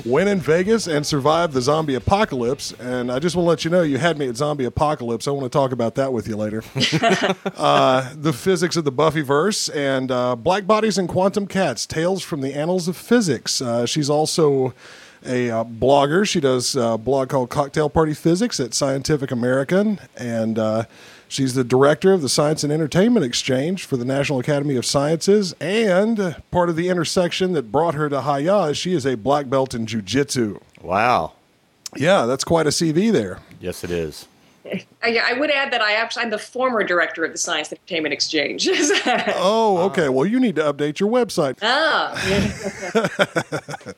Win 0.05 0.29
in 0.29 0.39
Vegas, 0.39 0.87
and 0.87 1.05
Survive 1.05 1.51
the 1.51 1.61
Zombie 1.61 1.95
Apocalypse. 1.95 2.71
And 2.79 3.11
I 3.11 3.19
just 3.19 3.35
want 3.35 3.45
to 3.45 3.49
let 3.49 3.65
you 3.65 3.71
know 3.71 3.81
you 3.81 3.97
had 3.97 4.17
me 4.17 4.29
at 4.29 4.37
Zombie 4.37 4.63
Apocalypse. 4.63 5.27
I 5.27 5.31
want 5.31 5.43
to 5.43 5.49
talk 5.49 5.73
about 5.73 5.95
that 5.95 6.13
with 6.13 6.29
you 6.29 6.37
later. 6.37 6.63
uh, 7.57 8.09
the 8.15 8.31
physics 8.31 8.77
of 8.77 8.85
the 8.85 8.91
Buffyverse, 8.91 9.69
and 9.75 10.11
uh, 10.11 10.37
Black 10.37 10.65
Bodies 10.65 10.97
and 10.97 11.09
Quantum 11.09 11.45
Cats, 11.45 11.85
Tales 11.85 12.23
from 12.23 12.39
the 12.39 12.53
Annals 12.53 12.87
of 12.87 12.95
Physics. 12.95 13.61
Uh, 13.61 13.85
she's 13.85 14.09
also 14.09 14.73
a 15.25 15.49
uh, 15.49 15.63
blogger. 15.65 16.25
She 16.25 16.39
does 16.39 16.77
a 16.77 16.97
blog 16.97 17.27
called 17.27 17.49
Cocktail 17.49 17.89
Party 17.89 18.13
Physics 18.13 18.61
at 18.61 18.73
Scientific 18.73 19.29
American, 19.29 19.99
and 20.15 20.57
uh, 20.57 20.85
she's 21.27 21.53
the 21.53 21.63
director 21.63 22.13
of 22.13 22.21
the 22.21 22.29
Science 22.29 22.63
and 22.63 22.71
Entertainment 22.71 23.25
Exchange 23.25 23.85
for 23.85 23.97
the 23.97 24.05
National 24.05 24.39
Academy 24.39 24.75
of 24.75 24.85
Sciences, 24.85 25.53
and 25.59 26.35
part 26.51 26.69
of 26.69 26.75
the 26.75 26.89
intersection 26.89 27.53
that 27.53 27.71
brought 27.71 27.93
her 27.95 28.09
to 28.09 28.21
Hiya 28.23 28.63
is 28.69 28.77
she 28.77 28.93
is 28.93 29.05
a 29.05 29.15
black 29.15 29.49
belt 29.49 29.73
in 29.73 29.85
Jiu-Jitsu. 29.85 30.59
Wow. 30.81 31.33
Yeah, 31.95 32.25
that's 32.25 32.43
quite 32.43 32.67
a 32.67 32.71
CV 32.71 33.11
there. 33.11 33.39
Yes, 33.59 33.83
it 33.83 33.91
is. 33.91 34.27
I, 35.03 35.21
I 35.23 35.33
would 35.33 35.51
add 35.51 35.71
that 35.73 35.81
I 35.81 35.93
actually 35.93 36.23
I'm 36.23 36.31
the 36.31 36.39
former 36.39 36.83
director 36.83 37.23
of 37.23 37.31
the 37.31 37.37
Science 37.37 37.69
and 37.69 37.77
Entertainment 37.79 38.13
Exchange. 38.13 38.67
Oh, 39.37 39.77
okay. 39.89 40.09
Well, 40.09 40.25
you 40.25 40.39
need 40.39 40.55
to 40.55 40.63
update 40.63 40.99
your 40.99 41.09
website. 41.09 41.57
ah, 41.61 42.19
yeah. 42.27 43.93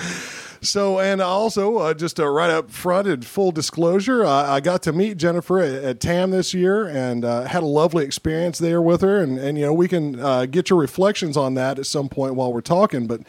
So, 0.60 0.98
and 0.98 1.20
also, 1.20 1.78
uh, 1.78 1.94
just 1.94 2.18
uh, 2.18 2.26
right 2.26 2.50
up 2.50 2.70
front 2.70 3.06
and 3.06 3.24
full 3.24 3.52
disclosure, 3.52 4.24
I 4.24 4.60
got 4.60 4.82
to 4.84 4.92
meet 4.92 5.16
Jennifer 5.16 5.60
at, 5.60 5.84
at 5.84 6.00
TAM 6.00 6.30
this 6.30 6.52
year 6.52 6.86
and 6.86 7.24
uh, 7.24 7.44
had 7.44 7.62
a 7.62 7.66
lovely 7.66 8.04
experience 8.04 8.58
there 8.58 8.82
with 8.82 9.02
her. 9.02 9.22
And, 9.22 9.38
and 9.38 9.56
you 9.56 9.66
know, 9.66 9.72
we 9.72 9.86
can 9.86 10.18
uh, 10.18 10.46
get 10.46 10.70
your 10.70 10.78
reflections 10.78 11.36
on 11.36 11.54
that 11.54 11.78
at 11.78 11.86
some 11.86 12.08
point 12.08 12.34
while 12.34 12.52
we're 12.52 12.60
talking. 12.60 13.06
But 13.06 13.22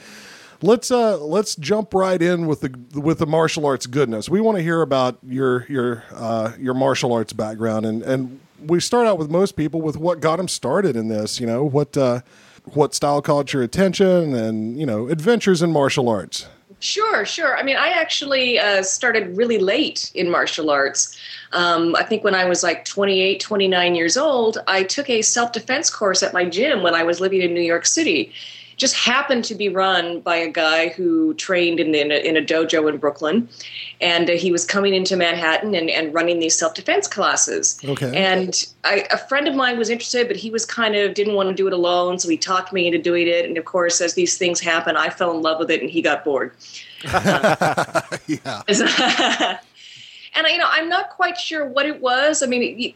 Let's 0.61 0.91
uh 0.91 1.17
let's 1.19 1.55
jump 1.55 1.93
right 1.93 2.21
in 2.21 2.45
with 2.45 2.59
the 2.59 2.99
with 2.99 3.19
the 3.19 3.25
martial 3.25 3.65
arts 3.65 3.87
goodness. 3.87 4.27
We 4.27 4.41
want 4.41 4.57
to 4.57 4.61
hear 4.61 4.81
about 4.81 5.17
your 5.23 5.65
your 5.69 6.03
uh, 6.13 6.51
your 6.59 6.73
martial 6.73 7.13
arts 7.13 7.31
background 7.31 7.85
and 7.85 8.03
and 8.03 8.41
we 8.65 8.81
start 8.81 9.07
out 9.07 9.17
with 9.17 9.29
most 9.29 9.55
people 9.55 9.81
with 9.81 9.95
what 9.95 10.19
got 10.19 10.35
them 10.35 10.49
started 10.49 10.97
in 10.97 11.07
this. 11.07 11.39
You 11.39 11.47
know 11.47 11.63
what 11.63 11.95
what 12.73 12.93
style 12.93 13.21
caught 13.21 13.53
your 13.53 13.63
attention 13.63 14.33
and 14.35 14.77
you 14.77 14.85
know 14.85 15.07
adventures 15.07 15.61
in 15.61 15.71
martial 15.71 16.09
arts. 16.09 16.47
Sure, 16.79 17.25
sure. 17.25 17.57
I 17.57 17.63
mean, 17.63 17.75
I 17.75 17.89
actually 17.89 18.57
uh, 18.57 18.83
started 18.83 19.35
really 19.35 19.57
late 19.57 20.11
in 20.15 20.29
martial 20.29 20.69
arts. 20.69 21.17
Um, 21.51 21.93
I 21.95 22.03
think 22.03 22.23
when 22.23 22.35
I 22.35 22.45
was 22.45 22.63
like 22.63 22.85
28, 22.85 23.39
29 23.41 23.95
years 23.95 24.15
old, 24.15 24.59
I 24.65 24.83
took 24.83 25.09
a 25.09 25.21
self 25.21 25.51
defense 25.51 25.89
course 25.89 26.23
at 26.23 26.33
my 26.33 26.45
gym 26.45 26.81
when 26.81 26.95
I 26.95 27.03
was 27.03 27.19
living 27.19 27.41
in 27.41 27.53
New 27.53 27.61
York 27.61 27.85
City. 27.85 28.31
Just 28.79 28.95
happened 28.95 29.43
to 29.45 29.55
be 29.55 29.69
run 29.69 30.21
by 30.21 30.37
a 30.37 30.49
guy 30.49 30.89
who 30.89 31.33
trained 31.35 31.79
in, 31.79 31.93
in, 31.93 32.11
a, 32.11 32.15
in 32.15 32.35
a 32.35 32.41
dojo 32.41 32.89
in 32.89 32.97
Brooklyn. 32.97 33.47
And 34.01 34.29
uh, 34.29 34.33
he 34.33 34.51
was 34.51 34.65
coming 34.65 34.93
into 34.93 35.15
Manhattan 35.15 35.75
and, 35.75 35.89
and 35.89 36.13
running 36.13 36.39
these 36.39 36.57
self 36.57 36.73
defense 36.73 37.07
classes. 37.07 37.79
Okay. 37.83 38.15
And 38.15 38.65
I, 38.85 39.05
a 39.11 39.17
friend 39.17 39.47
of 39.47 39.53
mine 39.53 39.77
was 39.77 39.89
interested, 39.89 40.27
but 40.27 40.37
he 40.37 40.49
was 40.49 40.65
kind 40.65 40.95
of 40.95 41.13
didn't 41.13 41.35
want 41.35 41.49
to 41.49 41.55
do 41.55 41.67
it 41.67 41.73
alone. 41.73 42.17
So 42.17 42.29
he 42.29 42.37
talked 42.37 42.73
me 42.73 42.87
into 42.87 42.97
doing 42.97 43.27
it. 43.27 43.45
And 43.45 43.57
of 43.57 43.65
course, 43.65 44.01
as 44.01 44.15
these 44.15 44.37
things 44.37 44.59
happen, 44.59 44.97
I 44.97 45.09
fell 45.09 45.31
in 45.31 45.41
love 45.41 45.59
with 45.59 45.69
it 45.69 45.81
and 45.81 45.89
he 45.89 46.01
got 46.01 46.23
bored. 46.23 46.53
yeah. 47.03 48.63
and 50.35 50.47
I, 50.47 50.49
you 50.49 50.57
know, 50.57 50.69
I'm 50.69 50.89
not 50.89 51.09
quite 51.09 51.37
sure 51.37 51.67
what 51.67 51.85
it 51.85 52.01
was. 52.01 52.41
I 52.41 52.45
mean, 52.45 52.93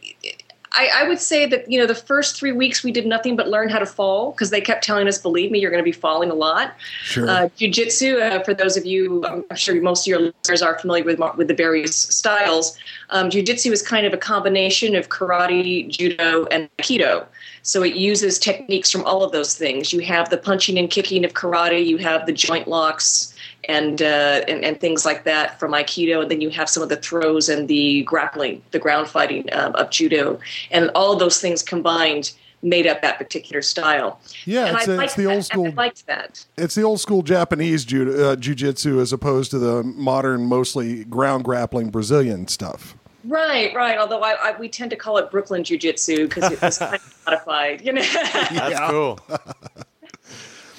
I, 0.74 0.90
I, 1.02 1.08
would 1.08 1.20
say 1.20 1.46
that 1.46 1.70
you 1.70 1.78
know 1.78 1.86
the 1.86 1.94
first 1.94 2.36
three 2.36 2.52
weeks 2.52 2.82
we 2.82 2.90
did 2.90 3.06
nothing 3.06 3.36
but 3.36 3.48
learn 3.48 3.68
how 3.68 3.78
to 3.78 3.86
fall 3.86 4.32
because 4.32 4.50
they 4.50 4.60
kept 4.60 4.84
telling 4.84 5.06
us, 5.06 5.18
"Believe 5.18 5.50
me, 5.50 5.60
you're 5.60 5.70
going 5.70 5.82
to 5.82 5.84
be 5.84 5.92
falling 5.92 6.30
a 6.30 6.34
lot." 6.34 6.74
Sure. 7.02 7.28
Uh, 7.28 7.48
jiu-jitsu, 7.56 8.18
uh, 8.18 8.42
for 8.42 8.54
those 8.54 8.76
of 8.76 8.84
you, 8.84 9.24
I'm 9.24 9.44
sure 9.56 9.80
most 9.80 10.02
of 10.02 10.06
your 10.08 10.18
listeners 10.20 10.62
are 10.62 10.78
familiar 10.78 11.04
with 11.04 11.20
with 11.36 11.48
the 11.48 11.54
various 11.54 11.96
styles. 11.96 12.76
Um, 13.10 13.30
jiu-jitsu 13.30 13.70
is 13.70 13.82
kind 13.82 14.06
of 14.06 14.12
a 14.12 14.18
combination 14.18 14.96
of 14.96 15.08
karate, 15.08 15.88
judo, 15.88 16.46
and 16.46 16.68
aikido. 16.78 17.26
So 17.62 17.82
it 17.82 17.94
uses 17.94 18.38
techniques 18.38 18.90
from 18.90 19.04
all 19.04 19.22
of 19.22 19.32
those 19.32 19.54
things. 19.56 19.92
You 19.92 20.00
have 20.00 20.28
the 20.28 20.36
punching 20.36 20.78
and 20.78 20.90
kicking 20.90 21.24
of 21.24 21.32
karate. 21.32 21.86
You 21.86 21.96
have 21.98 22.26
the 22.26 22.32
joint 22.32 22.68
locks 22.68 23.33
and, 23.68 24.02
uh, 24.02 24.42
and, 24.48 24.64
and 24.64 24.80
things 24.80 25.04
like 25.04 25.24
that 25.24 25.58
from 25.58 25.72
Aikido, 25.72 26.22
and 26.22 26.30
then 26.30 26.40
you 26.40 26.50
have 26.50 26.68
some 26.68 26.82
of 26.82 26.88
the 26.88 26.96
throws 26.96 27.48
and 27.48 27.68
the 27.68 28.02
grappling, 28.04 28.62
the 28.70 28.78
ground 28.78 29.08
fighting 29.08 29.48
um, 29.52 29.74
of 29.74 29.90
judo, 29.90 30.38
and 30.70 30.90
all 30.94 31.12
of 31.12 31.18
those 31.18 31.40
things 31.40 31.62
combined 31.62 32.32
made 32.62 32.86
up 32.86 33.02
that 33.02 33.18
particular 33.18 33.62
style. 33.62 34.18
Yeah, 34.46 34.66
and 34.66 34.76
it's, 34.76 34.88
I 34.88 34.92
a- 34.92 34.94
it's 34.94 34.98
liked 34.98 35.16
the 35.16 35.22
that, 35.24 35.28
old 35.28 35.36
and 35.36 35.44
school. 35.44 35.66
I 35.66 35.70
liked 35.70 36.06
that. 36.06 36.46
It's 36.56 36.74
the 36.74 36.82
old 36.82 37.00
school 37.00 37.22
Japanese 37.22 37.84
ju- 37.84 38.24
uh, 38.24 38.36
jiu-jitsu 38.36 39.00
as 39.00 39.12
opposed 39.12 39.50
to 39.52 39.58
the 39.58 39.82
modern, 39.82 40.46
mostly 40.46 41.04
ground 41.04 41.44
grappling 41.44 41.90
Brazilian 41.90 42.48
stuff. 42.48 42.96
Right, 43.26 43.74
right. 43.74 43.98
Although 43.98 44.20
I, 44.20 44.32
I, 44.50 44.58
we 44.58 44.68
tend 44.68 44.90
to 44.90 44.96
call 44.96 45.16
it 45.18 45.30
Brooklyn 45.30 45.64
Jiu 45.64 45.78
Jitsu 45.78 46.28
because 46.28 46.52
it 46.52 46.60
was 46.60 46.78
kind 46.78 46.94
of 46.94 47.22
modified. 47.24 47.80
You 47.80 47.94
know, 47.94 48.02
That's 48.02 48.90
cool. 48.90 49.18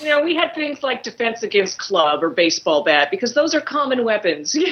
you 0.05 0.11
know, 0.11 0.23
we 0.23 0.35
had 0.35 0.53
things 0.53 0.83
like 0.83 1.01
defense 1.01 1.41
against 1.41 1.79
club 1.79 2.23
or 2.23 2.29
baseball 2.29 2.83
bat 2.83 3.09
because 3.09 3.33
those 3.33 3.55
are 3.55 3.61
common 3.61 4.03
weapons. 4.03 4.55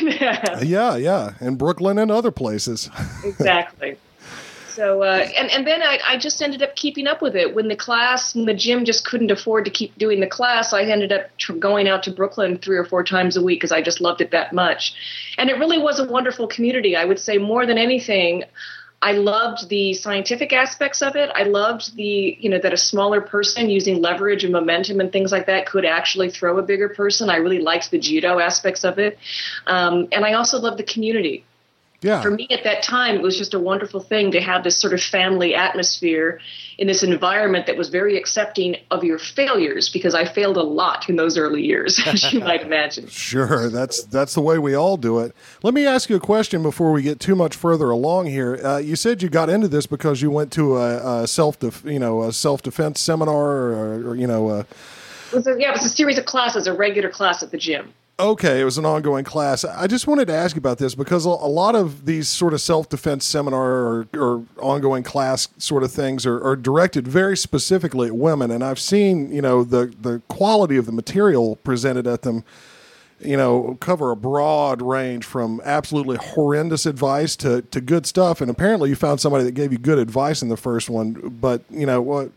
Yeah, 0.63 0.95
yeah, 0.95 1.33
in 1.41 1.55
Brooklyn 1.55 1.97
and 1.97 2.11
other 2.11 2.31
places. 2.31 2.89
exactly. 3.23 3.97
So 4.67 5.03
uh, 5.03 5.27
and 5.37 5.49
and 5.51 5.67
then 5.67 5.81
I, 5.81 5.99
I 6.05 6.17
just 6.17 6.41
ended 6.41 6.61
up 6.61 6.75
keeping 6.75 7.07
up 7.07 7.21
with 7.21 7.35
it 7.35 7.55
when 7.55 7.67
the 7.67 7.75
class 7.75 8.33
and 8.33 8.47
the 8.47 8.53
gym 8.53 8.85
just 8.85 9.05
couldn't 9.05 9.31
afford 9.31 9.65
to 9.65 9.71
keep 9.71 9.95
doing 9.97 10.19
the 10.19 10.27
class. 10.27 10.73
I 10.73 10.83
ended 10.83 11.11
up 11.11 11.35
tr- 11.37 11.53
going 11.53 11.87
out 11.87 12.03
to 12.03 12.11
Brooklyn 12.11 12.57
three 12.57 12.77
or 12.77 12.85
four 12.85 13.03
times 13.03 13.37
a 13.37 13.41
week 13.41 13.59
because 13.59 13.71
I 13.71 13.81
just 13.81 14.01
loved 14.01 14.21
it 14.21 14.31
that 14.31 14.53
much, 14.53 14.95
and 15.37 15.49
it 15.49 15.57
really 15.57 15.77
was 15.77 15.99
a 15.99 16.05
wonderful 16.05 16.47
community. 16.47 16.95
I 16.95 17.05
would 17.05 17.19
say 17.19 17.37
more 17.37 17.65
than 17.65 17.77
anything. 17.77 18.43
I 19.03 19.11
loved 19.11 19.67
the 19.67 19.93
scientific 19.93 20.53
aspects 20.53 21.01
of 21.01 21.17
it. 21.17 21.29
I 21.35 21.43
loved 21.43 21.93
the, 21.97 22.37
you 22.39 22.49
know, 22.49 22.57
that 22.57 22.71
a 22.71 22.77
smaller 22.77 23.19
person 23.19 23.69
using 23.69 24.01
leverage 24.01 24.45
and 24.45 24.53
momentum 24.53 25.01
and 25.01 25.11
things 25.11 25.29
like 25.29 25.45
that 25.47 25.65
could 25.65 25.83
actually 25.83 26.31
throw 26.31 26.57
a 26.57 26.63
bigger 26.63 26.87
person. 26.87 27.29
I 27.29 27.35
really 27.35 27.59
liked 27.59 27.91
the 27.91 27.99
judo 27.99 28.39
aspects 28.39 28.85
of 28.85 28.99
it. 28.99 29.19
Um, 29.67 30.07
and 30.13 30.23
I 30.23 30.33
also 30.33 30.57
loved 30.57 30.77
the 30.79 30.85
community 30.85 31.43
Yeah, 32.01 32.21
for 32.21 32.31
me 32.31 32.47
at 32.49 32.63
that 32.63 32.81
time, 32.81 33.15
it 33.15 33.21
was 33.21 33.37
just 33.37 33.53
a 33.53 33.59
wonderful 33.59 33.99
thing 33.99 34.31
to 34.31 34.39
have 34.39 34.63
this 34.63 34.79
sort 34.79 34.93
of 34.93 35.01
family 35.01 35.53
atmosphere 35.53 36.39
in 36.77 36.87
this 36.87 37.03
environment 37.03 37.67
that 37.67 37.77
was 37.77 37.89
very 37.89 38.17
accepting 38.17 38.75
of 38.91 39.03
your 39.03 39.19
failures 39.19 39.89
because 39.89 40.15
I 40.15 40.25
failed 40.25 40.57
a 40.57 40.63
lot 40.63 41.09
in 41.09 41.15
those 41.15 41.37
early 41.37 41.63
years, 41.63 41.99
as 42.05 42.31
you 42.33 42.39
might 42.39 42.61
imagine. 42.61 43.07
Sure, 43.07 43.69
that's 43.69 44.03
that's 44.05 44.33
the 44.33 44.41
way 44.41 44.57
we 44.57 44.73
all 44.73 44.97
do 44.97 45.19
it. 45.19 45.35
Let 45.61 45.73
me 45.73 45.85
ask 45.85 46.09
you 46.09 46.15
a 46.15 46.21
question 46.21 46.63
before 46.63 46.91
we 46.91 47.01
get 47.01 47.19
too 47.19 47.35
much 47.35 47.55
further 47.55 47.89
along 47.89 48.27
here. 48.27 48.59
Uh, 48.63 48.77
you 48.77 48.95
said 48.95 49.21
you 49.21 49.29
got 49.29 49.49
into 49.49 49.67
this 49.67 49.85
because 49.85 50.21
you 50.21 50.31
went 50.31 50.51
to 50.53 50.77
a, 50.77 51.23
a 51.23 51.27
self, 51.27 51.59
def, 51.59 51.83
you 51.85 51.99
know, 51.99 52.23
a 52.23 52.33
self 52.33 52.61
defense 52.61 52.99
seminar, 52.99 53.35
or, 53.35 54.09
or 54.09 54.15
you 54.15 54.27
know, 54.27 54.49
uh, 54.49 54.63
It 55.31 55.35
was 55.35 55.47
a, 55.47 55.55
yeah, 55.59 55.69
it 55.69 55.73
was 55.73 55.85
a 55.85 55.89
series 55.89 56.17
of 56.17 56.25
classes, 56.25 56.67
a 56.67 56.73
regular 56.73 57.09
class 57.09 57.43
at 57.43 57.51
the 57.51 57.57
gym. 57.57 57.93
Okay, 58.19 58.61
it 58.61 58.63
was 58.63 58.77
an 58.77 58.85
ongoing 58.85 59.23
class. 59.23 59.65
I 59.65 59.87
just 59.87 60.07
wanted 60.07 60.25
to 60.27 60.33
ask 60.33 60.55
you 60.55 60.59
about 60.59 60.77
this 60.77 60.95
because 60.95 61.25
a, 61.25 61.29
lot 61.29 61.75
of 61.75 62.05
these 62.05 62.29
sort 62.29 62.53
of 62.53 62.61
self 62.61 62.89
defense 62.89 63.25
seminar 63.25 63.63
or, 63.63 64.07
or 64.13 64.45
ongoing 64.59 65.03
class 65.03 65.47
sort 65.57 65.83
of 65.83 65.91
things 65.91 66.25
are, 66.25 66.41
are 66.43 66.55
directed 66.55 67.07
very 67.07 67.35
specifically 67.37 68.07
at 68.07 68.15
women, 68.15 68.51
and 68.51 68.63
I've 68.63 68.79
seen 68.79 69.31
you 69.31 69.41
know 69.41 69.63
the 69.63 69.93
the 69.99 70.21
quality 70.27 70.77
of 70.77 70.85
the 70.85 70.91
material 70.91 71.57
presented 71.57 72.07
at 72.07 72.21
them. 72.21 72.43
you 73.19 73.37
know, 73.37 73.77
cover 73.79 74.11
a 74.11 74.15
broad 74.17 74.81
range 74.81 75.23
from 75.23 75.61
absolutely 75.63 76.17
horrendous 76.17 76.85
advice 76.85 77.37
to, 77.37 77.61
to 77.61 77.79
good 77.79 78.05
stuff. 78.05 78.41
And 78.41 78.51
apparently, 78.51 78.89
you 78.89 78.95
found 78.95 79.21
somebody 79.21 79.45
that 79.45 79.53
gave 79.53 79.71
you 79.71 79.77
good 79.77 79.97
advice 79.97 80.41
in 80.41 80.49
the 80.49 80.57
first 80.57 80.89
one. 80.89 81.13
But 81.39 81.61
you 81.69 81.85
know 81.85 82.01
what? 82.01 82.31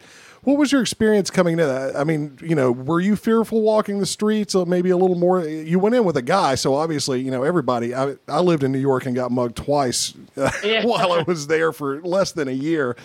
What 0.46 0.58
was 0.58 0.70
your 0.70 0.80
experience 0.80 1.28
coming 1.28 1.58
in? 1.58 1.68
I 1.68 2.04
mean, 2.04 2.38
you 2.40 2.54
know, 2.54 2.70
were 2.70 3.00
you 3.00 3.16
fearful 3.16 3.62
walking 3.62 3.98
the 3.98 4.06
streets? 4.06 4.54
Or 4.54 4.64
maybe 4.64 4.90
a 4.90 4.96
little 4.96 5.16
more. 5.16 5.44
You 5.44 5.80
went 5.80 5.96
in 5.96 6.04
with 6.04 6.16
a 6.16 6.22
guy, 6.22 6.54
so 6.54 6.74
obviously, 6.74 7.20
you 7.20 7.32
know, 7.32 7.42
everybody. 7.42 7.92
I, 7.96 8.14
I 8.28 8.38
lived 8.40 8.62
in 8.62 8.70
New 8.70 8.78
York 8.78 9.06
and 9.06 9.14
got 9.16 9.32
mugged 9.32 9.56
twice 9.56 10.14
Yeah. 10.62 10.84
while 10.86 11.12
I 11.12 11.22
was 11.22 11.48
there 11.48 11.72
for 11.72 12.00
less 12.02 12.30
than 12.30 12.46
a 12.46 12.52
year. 12.52 12.96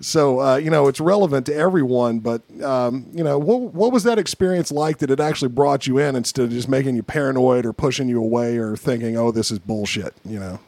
So 0.00 0.40
uh, 0.40 0.56
you 0.56 0.70
know 0.70 0.88
it's 0.88 0.98
relevant 0.98 1.46
to 1.46 1.54
everyone, 1.54 2.18
but 2.18 2.42
um, 2.64 3.06
you 3.12 3.22
know 3.22 3.38
what 3.38 3.72
what 3.72 3.92
was 3.92 4.02
that 4.02 4.18
experience 4.18 4.72
like 4.72 4.98
that 4.98 5.10
it 5.12 5.20
actually 5.20 5.50
brought 5.50 5.86
you 5.86 5.98
in 5.98 6.16
instead 6.16 6.46
of 6.46 6.50
just 6.50 6.68
making 6.68 6.96
you 6.96 7.04
paranoid 7.04 7.64
or 7.64 7.72
pushing 7.72 8.08
you 8.08 8.18
away 8.20 8.56
or 8.56 8.74
thinking, 8.76 9.16
oh, 9.16 9.30
this 9.30 9.52
is 9.52 9.60
bullshit, 9.60 10.14
you 10.24 10.40
know? 10.40 10.58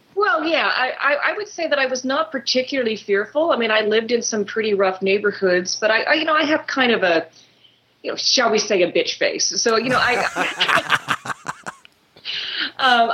Well, 0.45 0.53
yeah, 0.53 0.67
I, 0.67 1.31
I, 1.31 1.37
would 1.37 1.49
say 1.49 1.69
that 1.69 1.79
I 1.79 1.87
was 1.87 2.05
not 2.05 2.31
particularly 2.31 2.97
fearful. 2.97 3.51
I 3.51 3.57
mean, 3.57 3.71
I 3.71 3.81
lived 3.81 4.13
in 4.13 4.23
some 4.23 4.45
pretty 4.45 4.75
rough 4.75 5.01
neighborhoods, 5.01 5.77
but 5.81 5.91
I, 5.91 6.03
I 6.03 6.13
you 6.15 6.25
know, 6.25 6.35
I 6.35 6.45
have 6.45 6.67
kind 6.67 6.93
of 6.93 7.03
a, 7.03 7.27
you 8.03 8.11
know, 8.11 8.17
shall 8.17 8.51
we 8.51 8.59
say, 8.59 8.83
a 8.83 8.93
bitch 8.93 9.17
face. 9.17 9.63
So, 9.63 9.77
you 9.77 9.89
know, 9.89 9.99
I, 9.99 11.33
um, 12.79 13.13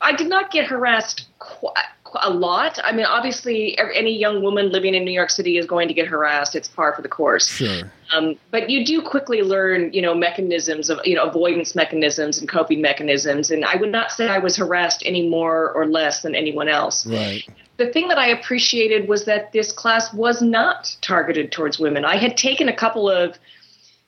I 0.00 0.12
did 0.16 0.28
not 0.28 0.50
get 0.50 0.66
harassed 0.66 1.26
qu- 1.38 1.68
qu- 2.01 2.01
a 2.20 2.30
lot. 2.30 2.78
I 2.82 2.92
mean, 2.92 3.06
obviously, 3.06 3.78
any 3.78 4.16
young 4.16 4.42
woman 4.42 4.70
living 4.70 4.94
in 4.94 5.04
New 5.04 5.12
York 5.12 5.30
City 5.30 5.58
is 5.58 5.66
going 5.66 5.88
to 5.88 5.94
get 5.94 6.06
harassed. 6.06 6.54
It's 6.54 6.68
par 6.68 6.94
for 6.94 7.02
the 7.02 7.08
course. 7.08 7.48
Sure. 7.48 7.90
Um, 8.12 8.36
but 8.50 8.68
you 8.70 8.84
do 8.84 9.00
quickly 9.02 9.42
learn, 9.42 9.92
you 9.92 10.02
know, 10.02 10.14
mechanisms 10.14 10.90
of, 10.90 11.00
you 11.04 11.14
know, 11.14 11.24
avoidance 11.24 11.74
mechanisms 11.74 12.38
and 12.38 12.48
coping 12.48 12.80
mechanisms. 12.80 13.50
And 13.50 13.64
I 13.64 13.76
would 13.76 13.90
not 13.90 14.10
say 14.10 14.28
I 14.28 14.38
was 14.38 14.56
harassed 14.56 15.02
any 15.06 15.28
more 15.28 15.72
or 15.72 15.86
less 15.86 16.22
than 16.22 16.34
anyone 16.34 16.68
else. 16.68 17.06
Right. 17.06 17.42
The 17.78 17.90
thing 17.90 18.08
that 18.08 18.18
I 18.18 18.28
appreciated 18.28 19.08
was 19.08 19.24
that 19.24 19.52
this 19.52 19.72
class 19.72 20.12
was 20.12 20.42
not 20.42 20.94
targeted 21.00 21.52
towards 21.52 21.78
women. 21.78 22.04
I 22.04 22.16
had 22.16 22.36
taken 22.36 22.68
a 22.68 22.76
couple 22.76 23.10
of, 23.10 23.38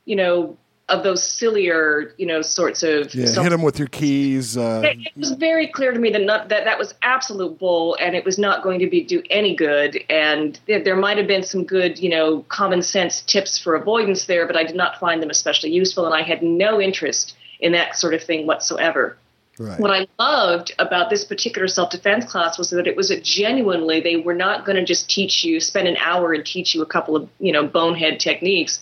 you 0.05 0.17
know, 0.17 0.57
of 0.89 1.03
those 1.03 1.23
sillier, 1.23 2.15
you 2.19 2.27
know, 2.27 2.43
sorts 2.43 2.83
of. 2.83 3.15
Yeah. 3.15 3.27
Hit 3.43 3.51
them 3.51 3.63
with 3.63 3.79
your 3.79 3.89
keys. 3.89 4.57
Uh, 4.57 4.83
it 4.85 4.99
it 4.99 5.17
was 5.17 5.33
very 5.33 5.67
clear 5.67 5.93
to 5.93 5.99
me 5.99 6.11
that 6.11 6.23
not, 6.23 6.49
that 6.51 6.65
that 6.65 6.79
was 6.79 6.95
absolute 7.03 7.59
bull, 7.59 7.97
and 8.01 8.15
it 8.15 8.25
was 8.25 8.39
not 8.39 8.63
going 8.63 8.79
to 8.81 8.89
be 8.89 9.03
do 9.03 9.23
any 9.31 9.57
good. 9.57 9.99
And 10.11 10.59
there, 10.67 10.83
there 10.83 10.97
might 10.97 11.17
have 11.17 11.27
been 11.27 11.43
some 11.43 11.65
good, 11.65 11.99
you 11.99 12.11
know, 12.11 12.41
common 12.49 12.83
sense 12.83 13.23
tips 13.23 13.59
for 13.59 13.75
avoidance 13.75 14.27
there, 14.27 14.47
but 14.47 14.57
I 14.57 14.65
did 14.65 14.77
not 14.77 15.01
find 15.01 15.23
them 15.23 15.31
especially 15.31 15.71
useful, 15.71 16.05
and 16.05 16.15
I 16.15 16.23
had 16.23 16.43
no 16.43 16.81
interest 16.81 17.37
in 17.61 17.73
that 17.73 17.97
sort 17.97 18.13
of 18.13 18.23
thing 18.23 18.47
whatsoever. 18.47 19.17
right. 19.59 19.81
What 19.81 19.91
I 19.91 20.07
loved 20.19 20.73
about 20.79 21.09
this 21.09 21.25
particular 21.25 21.67
self 21.67 21.91
defense 21.91 22.27
class 22.27 22.59
was 22.59 22.69
that 22.71 22.87
it 22.87 22.97
was 22.97 23.11
a 23.11 23.19
genuinely 23.19 24.01
they 24.01 24.17
were 24.17 24.35
not 24.35 24.67
going 24.67 24.77
to 24.77 24.85
just 24.85 25.09
teach 25.09 25.45
you, 25.45 25.61
spend 25.61 25.89
an 25.89 25.97
hour 25.97 26.35
and 26.35 26.45
teach 26.45 26.75
you 26.75 26.83
a 26.83 26.87
couple 26.87 27.17
of 27.17 27.27
you 27.41 27.53
know 27.53 27.67
bonehead 27.67 28.21
techniques. 28.21 28.81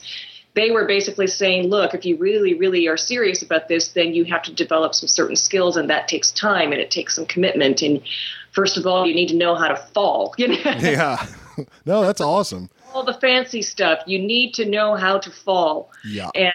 They 0.55 0.71
were 0.71 0.85
basically 0.87 1.27
saying, 1.27 1.69
look, 1.69 1.95
if 1.95 2.05
you 2.05 2.17
really, 2.17 2.55
really 2.55 2.87
are 2.87 2.99
serious 2.99 3.43
about 3.43 3.69
this, 3.69 3.89
then 3.89 4.15
you 4.15 4.25
have 4.27 4.43
to 4.43 4.53
develop 4.53 4.95
some 4.95 5.09
certain 5.09 5.37
skills, 5.37 5.77
and 5.77 5.89
that 5.89 6.09
takes 6.09 6.31
time 6.31 6.73
and 6.73 6.81
it 6.81 6.91
takes 6.91 7.15
some 7.17 7.25
commitment. 7.27 7.81
And 7.81 8.03
first 8.51 8.77
of 8.77 8.87
all, 8.87 9.07
you 9.07 9.15
need 9.15 9.29
to 9.29 9.37
know 9.37 9.55
how 9.55 9.69
to 9.69 9.77
fall. 9.77 10.35
You 10.39 10.49
know, 10.49 10.57
yeah. 10.65 11.27
no, 11.87 12.03
that's 12.03 12.21
awesome. 12.21 12.71
all 12.93 13.05
the 13.05 13.15
fancy 13.15 13.63
stuff. 13.63 14.01
You 14.07 14.19
need 14.19 14.55
to 14.55 14.65
know 14.65 14.95
how 14.95 15.19
to 15.19 15.31
fall. 15.31 15.91
Yeah. 16.05 16.31
And 16.35 16.55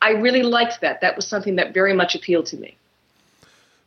I 0.00 0.10
really 0.10 0.42
liked 0.42 0.80
that. 0.82 1.00
That 1.00 1.16
was 1.16 1.26
something 1.26 1.56
that 1.56 1.72
very 1.72 1.94
much 1.94 2.14
appealed 2.14 2.46
to 2.46 2.56
me. 2.56 2.76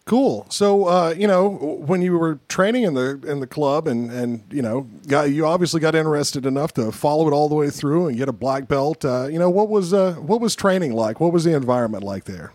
Cool. 0.08 0.46
So, 0.50 0.86
uh, 0.86 1.14
you 1.18 1.28
know, 1.28 1.50
when 1.86 2.02
you 2.02 2.18
were 2.18 2.40
training 2.48 2.84
in 2.84 2.94
the 2.94 3.20
in 3.28 3.42
the 3.42 3.46
club, 3.46 3.90
and 3.90 4.10
and 4.10 4.42
you 4.50 4.62
know, 4.62 4.88
got 5.06 5.32
you 5.32 5.46
obviously 5.46 5.82
got 5.82 5.96
interested 5.96 6.46
enough 6.46 6.74
to 6.76 6.94
follow 6.94 7.28
it 7.28 7.34
all 7.34 7.50
the 7.50 7.56
way 7.56 7.70
through 7.70 8.08
and 8.08 8.18
get 8.18 8.30
a 8.30 8.34
black 8.34 8.70
belt. 8.70 9.04
Uh, 9.04 9.28
you 9.30 9.38
know, 9.38 9.50
what 9.50 9.68
was 9.68 9.94
uh, 9.94 10.14
what 10.14 10.40
was 10.40 10.56
training 10.56 10.94
like? 10.94 11.20
What 11.20 11.34
was 11.34 11.44
the 11.44 11.54
environment 11.54 12.06
like 12.06 12.24
there? 12.24 12.54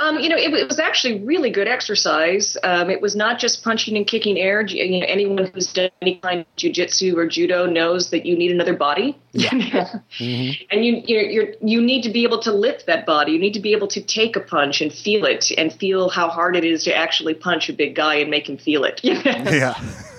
Um, 0.00 0.18
you 0.18 0.30
know, 0.30 0.36
it, 0.36 0.52
it 0.54 0.66
was 0.66 0.78
actually 0.78 1.22
really 1.24 1.50
good 1.50 1.68
exercise. 1.68 2.56
Um, 2.64 2.88
it 2.88 3.02
was 3.02 3.14
not 3.14 3.38
just 3.38 3.62
punching 3.62 3.98
and 3.98 4.06
kicking 4.06 4.38
air. 4.38 4.62
You 4.62 5.00
know, 5.00 5.06
anyone 5.06 5.50
who's 5.52 5.70
done 5.74 5.90
any 6.00 6.16
kind 6.16 6.40
of 6.40 6.46
jujitsu 6.56 7.16
or 7.16 7.28
judo 7.28 7.66
knows 7.66 8.10
that 8.10 8.24
you 8.24 8.34
need 8.34 8.50
another 8.50 8.74
body, 8.74 9.18
and 9.34 10.84
you 10.84 11.02
you 11.04 11.18
you're, 11.18 11.54
you 11.60 11.82
need 11.82 12.02
to 12.04 12.10
be 12.10 12.24
able 12.24 12.40
to 12.40 12.52
lift 12.52 12.86
that 12.86 13.04
body. 13.04 13.32
You 13.32 13.38
need 13.38 13.52
to 13.52 13.60
be 13.60 13.72
able 13.72 13.88
to 13.88 14.00
take 14.00 14.36
a 14.36 14.40
punch 14.40 14.80
and 14.80 14.90
feel 14.90 15.26
it, 15.26 15.50
and 15.58 15.70
feel 15.70 16.08
how 16.08 16.30
hard 16.30 16.56
it 16.56 16.64
is 16.64 16.84
to 16.84 16.96
actually 16.96 17.34
punch 17.34 17.68
a 17.68 17.74
big 17.74 17.94
guy 17.94 18.14
and 18.14 18.30
make 18.30 18.48
him 18.48 18.56
feel 18.56 18.84
it. 18.84 19.00
Yeah. 19.50 19.74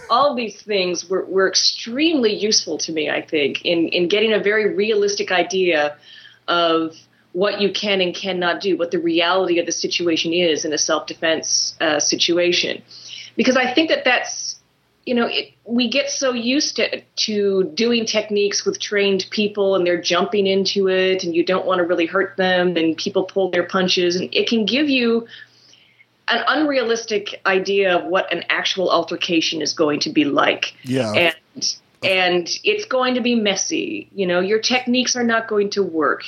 all 0.09 0.36
these 0.36 0.61
things 0.61 1.09
were, 1.09 1.25
were 1.25 1.47
extremely 1.47 2.34
useful 2.34 2.77
to 2.77 2.91
me, 2.91 3.09
I 3.09 3.21
think, 3.21 3.63
in, 3.63 3.88
in 3.88 4.09
getting 4.09 4.34
a 4.34 4.39
very 4.39 4.75
realistic 4.75 5.32
idea 5.32 5.95
of 6.47 6.95
what 7.34 7.61
you 7.61 7.71
can 7.71 8.01
and 8.01 8.13
cannot 8.13 8.61
do, 8.61 8.77
what 8.77 8.91
the 8.91 8.99
reality 8.99 9.59
of 9.59 9.65
the 9.65 9.71
situation 9.71 10.34
is 10.34 10.65
in 10.65 10.73
a 10.73 10.77
self 10.77 11.07
defense 11.07 11.75
uh, 11.79 11.99
situation. 11.99 12.82
Because 13.36 13.55
I 13.55 13.73
think 13.73 13.89
that 13.89 14.03
that's, 14.03 14.59
you 15.05 15.15
know, 15.15 15.27
it, 15.27 15.53
we 15.65 15.89
get 15.89 16.09
so 16.09 16.34
used 16.34 16.75
to, 16.75 17.01
to 17.15 17.63
doing 17.73 18.05
techniques 18.05 18.65
with 18.65 18.79
trained 18.79 19.25
people 19.32 19.75
and 19.75 19.88
they're 19.88 20.01
jumping 20.01 20.45
into 20.45 20.89
it 20.89 21.23
and 21.23 21.34
you 21.34 21.45
don't 21.45 21.65
want 21.65 21.79
to 21.79 21.86
really 21.86 22.05
hurt 22.05 22.36
them 22.38 22.75
and 22.75 22.97
people 22.97 23.23
pull 23.23 23.49
their 23.49 23.63
punches 23.63 24.17
and 24.17 24.34
it 24.34 24.49
can 24.49 24.65
give 24.65 24.89
you 24.89 25.27
an 26.27 26.43
unrealistic 26.47 27.41
idea 27.45 27.97
of 27.97 28.05
what 28.05 28.32
an 28.34 28.43
actual 28.49 28.89
altercation 28.89 29.61
is 29.61 29.73
going 29.73 29.99
to 30.01 30.09
be 30.09 30.25
like. 30.25 30.73
Yeah. 30.84 31.11
And 31.13 31.36
and 32.03 32.49
it's 32.63 32.86
going 32.86 33.15
to 33.15 33.21
be 33.21 33.36
messy. 33.36 34.09
You 34.13 34.25
know, 34.25 34.39
your 34.39 34.59
techniques 34.59 35.15
are 35.15 35.23
not 35.23 35.47
going 35.47 35.69
to 35.71 35.84
work. 35.84 36.23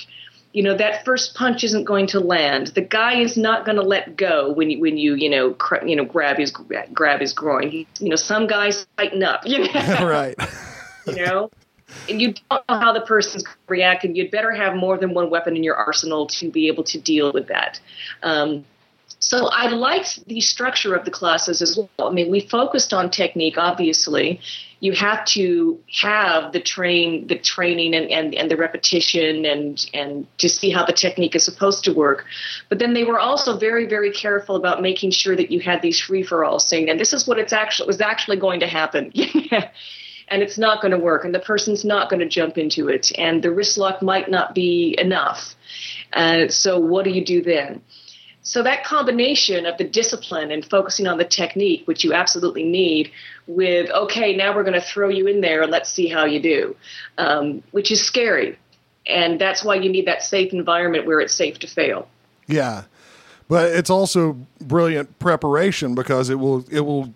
You 0.53 0.63
know, 0.63 0.77
that 0.77 1.03
first 1.03 1.35
punch 1.35 1.63
isn't 1.63 1.83
going 1.83 2.07
to 2.07 2.19
land. 2.19 2.67
The 2.67 2.81
guy 2.81 3.19
is 3.19 3.35
not 3.35 3.65
going 3.65 3.75
to 3.75 3.83
let 3.83 4.15
go 4.15 4.53
when 4.53 4.69
you 4.69 4.79
when 4.79 4.97
you 4.97 5.15
you 5.15 5.29
know 5.29 5.53
cr- 5.53 5.85
you 5.85 5.95
know 5.95 6.05
grab 6.05 6.37
his 6.37 6.51
grab 6.51 7.19
his 7.19 7.33
groin. 7.33 7.69
He, 7.69 7.87
you 7.99 8.09
know, 8.09 8.15
some 8.15 8.47
guys 8.47 8.85
tighten 8.97 9.23
up. 9.23 9.41
You 9.53 9.59
know, 9.59 9.71
right. 10.07 10.35
you 11.05 11.15
know. 11.15 11.51
And 12.09 12.19
you 12.19 12.33
don't 12.49 12.63
know 12.69 12.79
how 12.79 12.91
the 12.91 13.01
person's 13.01 13.43
going 13.43 13.55
to 13.55 13.61
react, 13.67 14.03
and 14.03 14.17
you'd 14.17 14.31
better 14.31 14.51
have 14.51 14.75
more 14.75 14.97
than 14.97 15.13
one 15.13 15.29
weapon 15.29 15.55
in 15.55 15.63
your 15.63 15.75
arsenal 15.75 16.25
to 16.27 16.49
be 16.49 16.67
able 16.67 16.83
to 16.85 16.99
deal 16.99 17.31
with 17.31 17.49
that. 17.49 17.79
Um, 18.23 18.65
so 19.23 19.47
I 19.47 19.67
liked 19.69 20.27
the 20.27 20.41
structure 20.41 20.93
of 20.95 21.05
the 21.05 21.11
classes 21.11 21.61
as 21.61 21.77
well. 21.77 22.09
I 22.09 22.11
mean, 22.11 22.29
we 22.29 22.41
focused 22.41 22.93
on 22.93 23.09
technique, 23.09 23.57
obviously. 23.57 24.41
You 24.81 24.91
have 24.91 25.23
to 25.27 25.79
have 26.01 26.51
the 26.51 26.59
train, 26.59 27.27
the 27.27 27.39
training, 27.39 27.95
and, 27.95 28.11
and, 28.11 28.35
and 28.35 28.51
the 28.51 28.57
repetition, 28.57 29.45
and 29.45 29.89
and 29.93 30.27
to 30.39 30.49
see 30.49 30.71
how 30.71 30.85
the 30.85 30.91
technique 30.91 31.35
is 31.35 31.45
supposed 31.45 31.85
to 31.85 31.93
work. 31.93 32.25
But 32.67 32.79
then 32.79 32.93
they 32.93 33.05
were 33.05 33.17
also 33.17 33.55
very, 33.55 33.85
very 33.85 34.11
careful 34.11 34.57
about 34.57 34.81
making 34.81 35.11
sure 35.11 35.37
that 35.37 35.51
you 35.51 35.61
had 35.61 35.81
these 35.81 36.01
free 36.01 36.23
for 36.23 36.43
all, 36.43 36.59
saying, 36.59 36.89
"And 36.89 36.99
this 36.99 37.13
is 37.13 37.25
what 37.25 37.39
it's 37.39 37.53
actually 37.53 37.87
was 37.87 38.01
actually 38.01 38.37
going 38.37 38.59
to 38.59 38.67
happen." 38.67 39.13
and 40.27 40.43
it's 40.43 40.57
not 40.57 40.81
going 40.81 40.91
to 40.91 40.99
work, 40.99 41.23
and 41.23 41.33
the 41.33 41.39
person's 41.39 41.85
not 41.85 42.09
going 42.09 42.19
to 42.19 42.27
jump 42.27 42.57
into 42.57 42.89
it, 42.89 43.09
and 43.17 43.41
the 43.41 43.51
wrist 43.51 43.77
lock 43.77 44.01
might 44.01 44.29
not 44.29 44.53
be 44.53 44.97
enough. 44.99 45.55
Uh, 46.11 46.49
so 46.49 46.77
what 46.77 47.05
do 47.05 47.11
you 47.11 47.23
do 47.23 47.41
then? 47.41 47.81
So 48.43 48.61
that 48.63 48.83
combination 48.83 49.65
of 49.65 49.77
the 49.77 49.85
discipline 49.85 50.51
and 50.51 50.65
focusing 50.65 51.07
on 51.07 51.17
the 51.17 51.23
technique, 51.23 51.83
which 51.85 52.03
you 52.03 52.13
absolutely 52.13 52.63
need, 52.63 53.09
with 53.47 53.89
okay, 53.89 54.35
now 54.35 54.53
we're 54.53 54.63
going 54.63 54.73
to 54.73 54.81
throw 54.81 55.07
you 55.07 55.27
in 55.27 55.39
there 55.39 55.61
and 55.61 55.71
let's 55.71 55.89
see 55.89 56.07
how 56.07 56.25
you 56.25 56.41
do, 56.41 56.75
um, 57.17 57.63
which 57.71 57.89
is 57.89 58.03
scary, 58.03 58.57
and 59.07 59.39
that's 59.39 59.63
why 59.63 59.75
you 59.75 59.89
need 59.89 60.07
that 60.07 60.23
safe 60.23 60.51
environment 60.51 61.05
where 61.05 61.21
it's 61.21 61.33
safe 61.33 61.57
to 61.59 61.67
fail. 61.67 62.09
Yeah, 62.45 62.83
but 63.47 63.71
it's 63.71 63.89
also 63.89 64.37
brilliant 64.59 65.19
preparation 65.19 65.95
because 65.95 66.29
it 66.29 66.35
will 66.35 66.65
it 66.69 66.81
will 66.81 67.13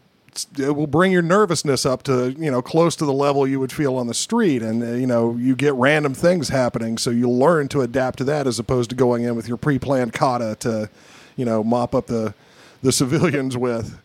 it 0.57 0.75
will 0.75 0.87
bring 0.87 1.11
your 1.11 1.21
nervousness 1.21 1.85
up 1.85 2.03
to 2.03 2.31
you 2.37 2.49
know 2.49 2.61
close 2.61 2.95
to 2.95 3.05
the 3.05 3.13
level 3.13 3.45
you 3.45 3.59
would 3.59 3.73
feel 3.73 3.97
on 3.97 4.07
the 4.07 4.13
street, 4.13 4.61
and 4.61 4.81
uh, 4.81 4.87
you 4.91 5.07
know 5.07 5.35
you 5.35 5.57
get 5.57 5.73
random 5.73 6.13
things 6.13 6.47
happening, 6.47 6.97
so 6.97 7.09
you'll 7.09 7.37
learn 7.37 7.67
to 7.67 7.81
adapt 7.81 8.19
to 8.19 8.23
that 8.23 8.47
as 8.47 8.59
opposed 8.59 8.89
to 8.91 8.95
going 8.95 9.23
in 9.23 9.35
with 9.35 9.49
your 9.49 9.57
pre-planned 9.57 10.13
kata 10.13 10.55
to 10.61 10.89
you 11.37 11.45
know 11.45 11.63
mop 11.63 11.95
up 11.95 12.07
the 12.07 12.33
the 12.83 12.91
civilians 12.91 13.55
with. 13.55 13.97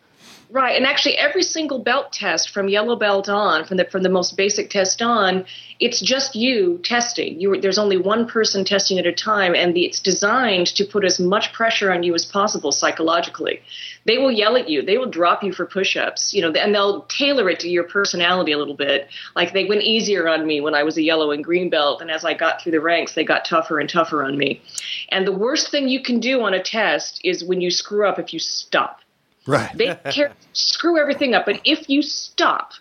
Right, 0.52 0.76
and 0.76 0.84
actually, 0.84 1.16
every 1.16 1.42
single 1.42 1.78
belt 1.78 2.12
test 2.12 2.50
from 2.50 2.68
yellow 2.68 2.94
belt 2.94 3.26
on, 3.26 3.64
from 3.64 3.78
the 3.78 3.86
from 3.86 4.02
the 4.02 4.10
most 4.10 4.36
basic 4.36 4.68
test 4.68 5.00
on, 5.00 5.46
it's 5.80 5.98
just 5.98 6.36
you 6.36 6.78
testing. 6.84 7.40
You, 7.40 7.58
there's 7.58 7.78
only 7.78 7.96
one 7.96 8.26
person 8.26 8.62
testing 8.62 8.98
at 8.98 9.06
a 9.06 9.12
time, 9.12 9.54
and 9.54 9.74
the, 9.74 9.86
it's 9.86 9.98
designed 9.98 10.66
to 10.76 10.84
put 10.84 11.06
as 11.06 11.18
much 11.18 11.54
pressure 11.54 11.90
on 11.90 12.02
you 12.02 12.14
as 12.14 12.26
possible 12.26 12.70
psychologically. 12.70 13.62
They 14.04 14.18
will 14.18 14.32
yell 14.32 14.56
at 14.56 14.68
you. 14.68 14.82
They 14.82 14.98
will 14.98 15.10
drop 15.10 15.42
you 15.42 15.52
for 15.52 15.66
push-ups, 15.66 16.34
you 16.34 16.42
know, 16.42 16.50
and 16.52 16.74
they'll 16.74 17.02
tailor 17.02 17.48
it 17.48 17.60
to 17.60 17.68
your 17.68 17.84
personality 17.84 18.52
a 18.52 18.58
little 18.58 18.74
bit. 18.74 19.08
Like 19.36 19.52
they 19.52 19.64
went 19.64 19.82
easier 19.82 20.28
on 20.28 20.46
me 20.46 20.60
when 20.60 20.74
I 20.74 20.82
was 20.82 20.96
a 20.96 21.02
yellow 21.02 21.30
and 21.30 21.44
green 21.44 21.70
belt, 21.70 22.00
and 22.00 22.10
as 22.10 22.24
I 22.24 22.34
got 22.34 22.60
through 22.60 22.72
the 22.72 22.80
ranks, 22.80 23.14
they 23.14 23.24
got 23.24 23.44
tougher 23.44 23.78
and 23.78 23.88
tougher 23.88 24.24
on 24.24 24.36
me. 24.36 24.60
And 25.10 25.26
the 25.26 25.32
worst 25.32 25.70
thing 25.70 25.88
you 25.88 26.02
can 26.02 26.20
do 26.20 26.42
on 26.42 26.54
a 26.54 26.62
test 26.62 27.20
is 27.24 27.44
when 27.44 27.60
you 27.60 27.70
screw 27.70 28.06
up 28.06 28.18
if 28.18 28.32
you 28.32 28.38
stop. 28.38 29.00
Right. 29.46 29.70
They 29.76 29.94
care, 30.12 30.32
screw 30.52 31.00
everything 31.00 31.34
up, 31.34 31.46
but 31.46 31.60
if 31.64 31.88
you 31.88 32.02
stop, 32.02 32.72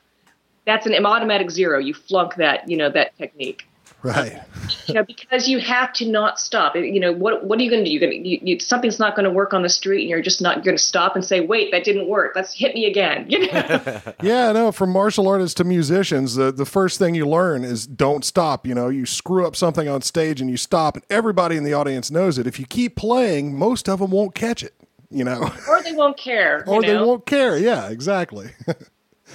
that's 0.66 0.86
an 0.86 1.06
automatic 1.06 1.52
zero. 1.52 1.80
You 1.80 1.94
flunk 1.94 2.36
that, 2.36 2.70
you 2.70 2.78
know, 2.78 2.90
that 2.90 3.18
technique. 3.18 3.66
Right. 4.04 4.42
You 4.88 4.94
know, 4.96 5.04
because 5.04 5.48
you 5.48 5.60
have 5.60 5.92
to 5.94 6.08
not 6.08 6.40
stop. 6.40 6.76
You 6.76 7.00
know, 7.00 7.12
what 7.12 7.46
what 7.46 7.60
are 7.60 7.64
you 7.64 7.70
going 7.70 7.84
to 7.84 7.90
do? 7.90 7.92
You're 7.94 8.00
going 8.00 8.24
to 8.24 8.30
you, 8.30 8.40
you, 8.42 8.60
something's 8.60 9.00
not 9.00 9.16
going 9.16 9.26
to 9.26 9.32
work 9.32 9.54
on 9.54 9.64
the 9.64 9.70
street, 9.70 10.02
and 10.02 10.10
you're 10.10 10.22
just 10.22 10.42
not 10.42 10.64
going 10.64 10.78
to 10.78 10.82
stop 10.82 11.16
and 11.16 11.26
say, 11.26 11.40
"Wait, 11.42 11.72
that 11.72 11.84
didn't 11.84 12.08
work. 12.08 12.34
Let's 12.36 12.54
hit 12.54 12.74
me 12.74 12.86
again." 12.86 13.26
You 13.30 13.52
know? 13.52 14.02
Yeah, 14.22 14.52
no, 14.52 14.72
from 14.72 14.92
martial 14.92 15.28
artists 15.28 15.56
to 15.56 15.64
musicians, 15.64 16.36
the, 16.36 16.52
the 16.52 16.66
first 16.66 17.00
thing 17.00 17.16
you 17.16 17.28
learn 17.28 17.64
is 17.64 17.88
don't 17.88 18.24
stop. 18.24 18.68
You 18.68 18.76
know, 18.76 18.90
you 18.90 19.06
screw 19.06 19.46
up 19.46 19.56
something 19.56 19.88
on 19.88 20.02
stage 20.02 20.42
and 20.42 20.50
you 20.50 20.58
stop, 20.58 20.96
and 20.96 21.06
everybody 21.10 21.58
in 21.58 21.64
the 21.64 21.74
audience 21.74 22.12
knows 22.12 22.38
it. 22.38 22.48
If 22.48 22.60
you 22.60 22.66
keep 22.66 22.96
playing, 22.96 23.58
most 23.58 23.90
of 23.90 24.00
them 24.00 24.12
won't 24.12 24.36
catch 24.36 24.64
it, 24.64 24.74
you 25.10 25.24
know, 25.24 25.52
or 25.68 25.84
they 25.84 25.94
won't 25.94 26.18
care. 26.18 26.64
you 26.66 26.72
or 26.72 26.82
they 26.82 26.98
won't 26.98 27.26
care. 27.26 27.58
Yeah, 27.58 27.90
exactly. 27.90 28.52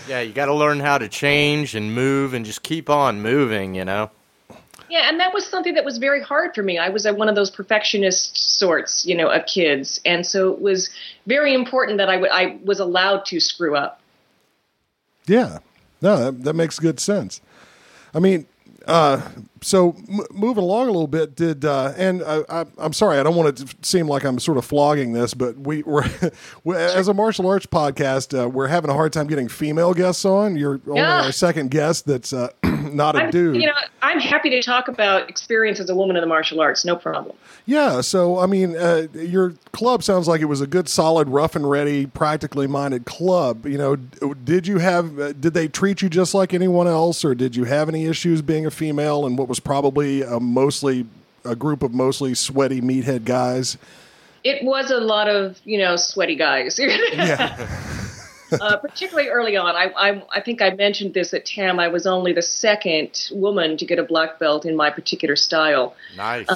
Yeah, 0.09 0.21
you 0.21 0.33
got 0.33 0.47
to 0.47 0.55
learn 0.55 0.81
how 0.81 0.99
to 0.99 1.09
change 1.09 1.75
and 1.75 1.95
move 1.95 2.33
and 2.35 2.45
just 2.45 2.63
keep 2.63 2.89
on 2.91 3.23
moving, 3.23 3.75
you 3.75 3.85
know? 3.85 4.11
Yeah, 4.89 5.09
and 5.09 5.19
that 5.21 5.35
was 5.35 5.47
something 5.47 5.75
that 5.75 5.85
was 5.85 5.99
very 5.99 6.23
hard 6.23 6.55
for 6.55 6.63
me. 6.63 6.79
I 6.79 6.89
was 6.89 7.07
one 7.07 7.29
of 7.29 7.35
those 7.35 7.51
perfectionist 7.51 8.59
sorts, 8.59 9.05
you 9.05 9.17
know, 9.17 9.29
of 9.29 9.47
kids, 9.47 10.01
and 10.05 10.25
so 10.25 10.53
it 10.53 10.61
was 10.61 10.91
very 11.27 11.55
important 11.55 11.99
that 11.99 12.09
I 12.09 12.15
w- 12.15 12.33
I 12.33 12.59
was 12.65 12.79
allowed 12.79 13.25
to 13.27 13.41
screw 13.41 13.77
up. 13.77 14.01
Yeah, 15.27 15.59
no, 16.01 16.17
that, 16.17 16.45
that 16.45 16.55
makes 16.55 16.79
good 16.79 17.01
sense. 17.01 17.41
I 18.15 18.21
mean, 18.21 18.47
uh, 18.87 19.21
so 19.63 19.97
m- 20.09 20.21
moving 20.33 20.63
along 20.63 20.85
a 20.89 20.93
little 20.93 21.07
bit, 21.09 21.35
did 21.35 21.65
uh, 21.65 21.93
and 21.97 22.23
I, 22.23 22.43
I, 22.49 22.65
I'm 22.79 22.93
sorry, 22.93 23.19
I 23.19 23.23
don't 23.23 23.35
want 23.35 23.49
it 23.61 23.67
to 23.67 23.77
seem 23.83 24.07
like 24.07 24.25
I'm 24.25 24.39
sort 24.39 24.59
of 24.59 24.65
flogging 24.65 25.13
this, 25.13 25.35
but 25.35 25.57
we 25.59 25.83
were 25.85 26.05
we- 26.65 26.77
as 26.77 27.09
a 27.09 27.15
martial 27.15 27.49
arts 27.49 27.67
podcast, 27.67 28.39
uh, 28.41 28.49
we're 28.49 28.69
having 28.69 28.91
a 28.91 28.95
hard 28.95 29.13
time 29.13 29.27
getting 29.27 29.49
female 29.49 29.95
guests 29.95 30.25
on. 30.25 30.57
You're 30.57 30.81
only 30.87 31.01
Yeah. 31.01 31.23
our 31.25 31.33
second 31.33 31.71
guest 31.71 32.07
that's 32.07 32.33
uh, 32.33 32.49
not 32.65 33.17
a 33.17 33.25
I'm, 33.25 33.31
dude. 33.31 33.57
you 33.57 33.67
know, 33.67 33.73
I'm 34.03 34.21
happy 34.21 34.51
to 34.51 34.63
talk 34.63 34.89
about 34.89 35.29
experience 35.29 35.81
as 35.81 35.91
a 35.91 35.95
woman 35.97 36.17
in 36.17 36.21
the 36.21 36.27
martial 36.29 36.61
arts. 36.61 36.85
No 36.85 36.95
problem. 36.97 37.35
Yeah, 37.65 38.01
so 38.03 38.39
I 38.39 38.47
mean, 38.47 38.77
uh, 38.77 39.09
your 39.15 39.55
club 39.73 40.05
sounds 40.05 40.29
like 40.29 40.41
it 40.41 40.45
was 40.45 40.61
a 40.61 40.67
good, 40.69 40.89
solid, 40.89 41.29
rough 41.29 41.57
and 41.57 41.69
ready, 41.69 42.07
practically 42.07 42.69
minded 42.69 43.07
club. 43.07 43.67
You 43.67 43.79
know, 43.79 43.97
did 43.97 44.69
you 44.69 44.79
have? 44.79 45.19
Uh, 45.19 45.33
did 45.33 45.55
they 45.55 45.67
treat 45.67 46.01
you 46.03 46.09
just 46.09 46.33
like 46.35 46.55
anyone 46.55 46.87
else, 46.87 47.25
or 47.25 47.35
did 47.35 47.57
you 47.57 47.65
have 47.65 47.89
any 47.89 48.05
issues 48.07 48.41
being 48.43 48.65
a 48.67 48.71
female 48.77 49.27
and 49.27 49.39
what 49.39 49.49
was 49.49 49.61
probably 49.61 50.23
a 50.23 50.39
mostly 50.39 51.07
a 51.45 51.57
group 51.57 51.83
of 51.83 51.95
mostly 51.95 52.35
sweaty 52.35 52.81
meathead 52.81 53.25
guys? 53.25 53.79
It 54.45 54.63
was 54.65 54.91
a 54.91 54.99
lot 54.99 55.29
of 55.29 55.61
you 55.65 55.79
know 55.79 55.97
sweaty 55.97 56.37
guys. 56.37 56.79
Yeah, 58.49 58.61
uh, 58.61 58.77
particularly 58.77 59.29
early 59.29 59.57
on. 59.57 59.75
I, 59.75 59.91
I 59.97 60.23
I 60.35 60.41
think 60.41 60.63
I 60.63 60.71
mentioned 60.71 61.15
this 61.15 61.35
at 61.35 61.47
TAM. 61.47 61.81
I 61.81 61.89
was 61.89 62.07
only 62.07 62.33
the 62.33 62.43
second 62.43 63.29
woman 63.33 63.77
to 63.79 63.85
get 63.85 63.99
a 63.99 64.05
black 64.05 64.39
belt 64.39 64.65
in 64.65 64.77
my 64.77 64.91
particular 64.91 65.35
style. 65.35 65.97
Nice. 66.17 66.47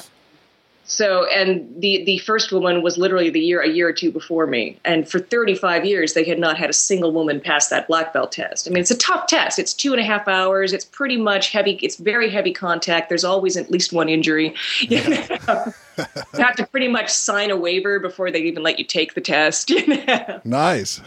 So, 0.83 1.25
and 1.29 1.69
the 1.81 2.03
the 2.05 2.17
first 2.19 2.51
woman 2.51 2.81
was 2.81 2.97
literally 2.97 3.29
the 3.29 3.39
year 3.39 3.61
a 3.61 3.69
year 3.69 3.87
or 3.87 3.93
two 3.93 4.11
before 4.11 4.47
me, 4.47 4.77
and 4.83 5.07
for 5.07 5.19
35 5.19 5.85
years 5.85 6.13
they 6.13 6.23
had 6.23 6.39
not 6.39 6.57
had 6.57 6.69
a 6.69 6.73
single 6.73 7.11
woman 7.11 7.39
pass 7.39 7.69
that 7.69 7.87
black 7.87 8.13
belt 8.13 8.31
test. 8.31 8.67
I 8.67 8.71
mean, 8.71 8.81
it's 8.81 8.91
a 8.91 8.97
tough 8.97 9.27
test. 9.27 9.59
It's 9.59 9.73
two 9.73 9.91
and 9.93 10.01
a 10.01 10.03
half 10.03 10.27
hours. 10.27 10.73
It's 10.73 10.85
pretty 10.85 11.17
much 11.17 11.51
heavy. 11.51 11.79
It's 11.83 11.97
very 11.97 12.29
heavy 12.29 12.51
contact. 12.51 13.09
There's 13.09 13.23
always 13.23 13.57
at 13.57 13.69
least 13.69 13.93
one 13.93 14.09
injury. 14.09 14.55
You 14.79 15.09
know? 15.09 15.73
you 15.97 16.43
have 16.43 16.55
to 16.55 16.65
pretty 16.65 16.87
much 16.87 17.09
sign 17.09 17.51
a 17.51 17.57
waiver 17.57 17.99
before 17.99 18.31
they 18.31 18.41
even 18.41 18.63
let 18.63 18.79
you 18.79 18.85
take 18.85 19.13
the 19.13 19.21
test. 19.21 19.69
You 19.69 19.85
know? 19.87 20.41
Nice. 20.43 21.01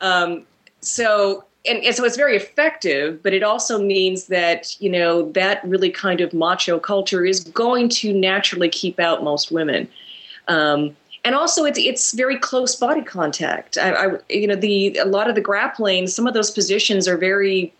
Um, 0.00 0.46
so 0.80 1.45
and, 1.68 1.82
and 1.84 1.94
so 1.94 2.04
it's 2.04 2.16
very 2.16 2.36
effective 2.36 3.22
but 3.22 3.32
it 3.32 3.42
also 3.42 3.82
means 3.82 4.26
that 4.26 4.80
you 4.80 4.90
know 4.90 5.30
that 5.32 5.64
really 5.64 5.90
kind 5.90 6.20
of 6.20 6.32
macho 6.32 6.78
culture 6.78 7.24
is 7.24 7.40
going 7.40 7.88
to 7.88 8.12
naturally 8.12 8.68
keep 8.68 8.98
out 9.00 9.22
most 9.22 9.50
women 9.50 9.88
um, 10.48 10.96
and 11.24 11.34
also 11.34 11.64
it's 11.64 11.78
it's 11.78 12.12
very 12.12 12.38
close 12.38 12.76
body 12.76 13.02
contact 13.02 13.76
I, 13.76 13.92
I 13.92 14.18
you 14.28 14.46
know 14.46 14.56
the 14.56 14.96
a 14.96 15.04
lot 15.04 15.28
of 15.28 15.34
the 15.34 15.40
grappling 15.40 16.06
some 16.06 16.26
of 16.26 16.34
those 16.34 16.50
positions 16.50 17.08
are 17.08 17.16
very 17.16 17.72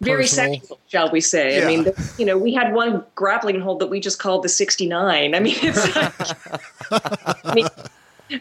very 0.00 0.24
Personal. 0.24 0.54
sexual 0.54 0.80
shall 0.88 1.10
we 1.10 1.20
say 1.20 1.58
Yeah. 1.58 1.64
i 1.64 1.68
mean 1.68 1.84
the, 1.84 2.14
you 2.18 2.26
know 2.26 2.36
we 2.36 2.52
had 2.52 2.74
one 2.74 3.04
grappling 3.14 3.60
hold 3.60 3.80
that 3.80 3.86
we 3.86 4.00
just 4.00 4.18
called 4.18 4.42
the 4.42 4.48
69 4.48 5.34
i 5.34 5.40
mean 5.40 5.56
it's 5.62 5.96
like, 5.96 6.12
I 7.44 7.54
mean, 7.54 7.66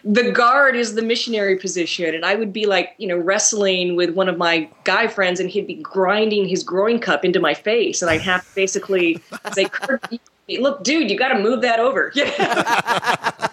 the 0.03 0.31
guard 0.31 0.75
is 0.75 0.95
the 0.95 1.01
missionary 1.01 1.57
position. 1.57 2.15
And 2.15 2.25
i 2.25 2.35
would 2.35 2.53
be 2.53 2.65
like 2.65 2.95
you 2.97 3.07
know 3.07 3.17
wrestling 3.17 3.95
with 3.95 4.11
one 4.11 4.29
of 4.29 4.37
my 4.37 4.69
guy 4.83 5.07
friends 5.07 5.39
and 5.39 5.49
he'd 5.49 5.67
be 5.67 5.75
grinding 5.75 6.47
his 6.47 6.63
groin 6.63 6.99
cup 6.99 7.25
into 7.25 7.39
my 7.39 7.53
face. 7.53 8.01
And 8.01 8.09
i'd 8.09 8.21
have 8.21 8.47
to 8.47 8.55
basically 8.55 9.19
say 9.53 9.67
look 10.59 10.83
dude 10.83 11.09
you 11.09 11.17
got 11.17 11.29
to 11.29 11.39
move 11.39 11.61
that 11.61 11.79
over. 11.79 12.11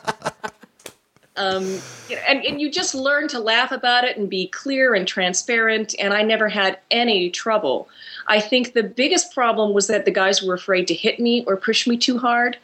Um, 1.36 1.64
you 2.10 2.16
know, 2.16 2.22
and, 2.28 2.44
and 2.44 2.60
you 2.60 2.70
just 2.70 2.94
learn 2.94 3.26
to 3.28 3.38
laugh 3.40 3.72
about 3.72 4.04
it 4.04 4.18
and 4.18 4.28
be 4.28 4.48
clear 4.48 4.94
and 4.94 5.08
transparent. 5.08 5.94
And 5.98 6.12
i 6.12 6.22
never 6.22 6.50
had 6.50 6.78
any 6.90 7.30
trouble. 7.30 7.88
I 8.26 8.40
think 8.40 8.74
the 8.74 8.82
biggest 8.82 9.32
problem 9.32 9.72
was 9.72 9.86
that 9.86 10.04
the 10.04 10.10
guys 10.10 10.42
were 10.42 10.52
afraid 10.52 10.86
to 10.88 10.94
hit 10.94 11.18
me 11.18 11.44
or 11.46 11.56
push 11.56 11.86
me 11.86 11.96
too 11.96 12.18
hard 12.18 12.58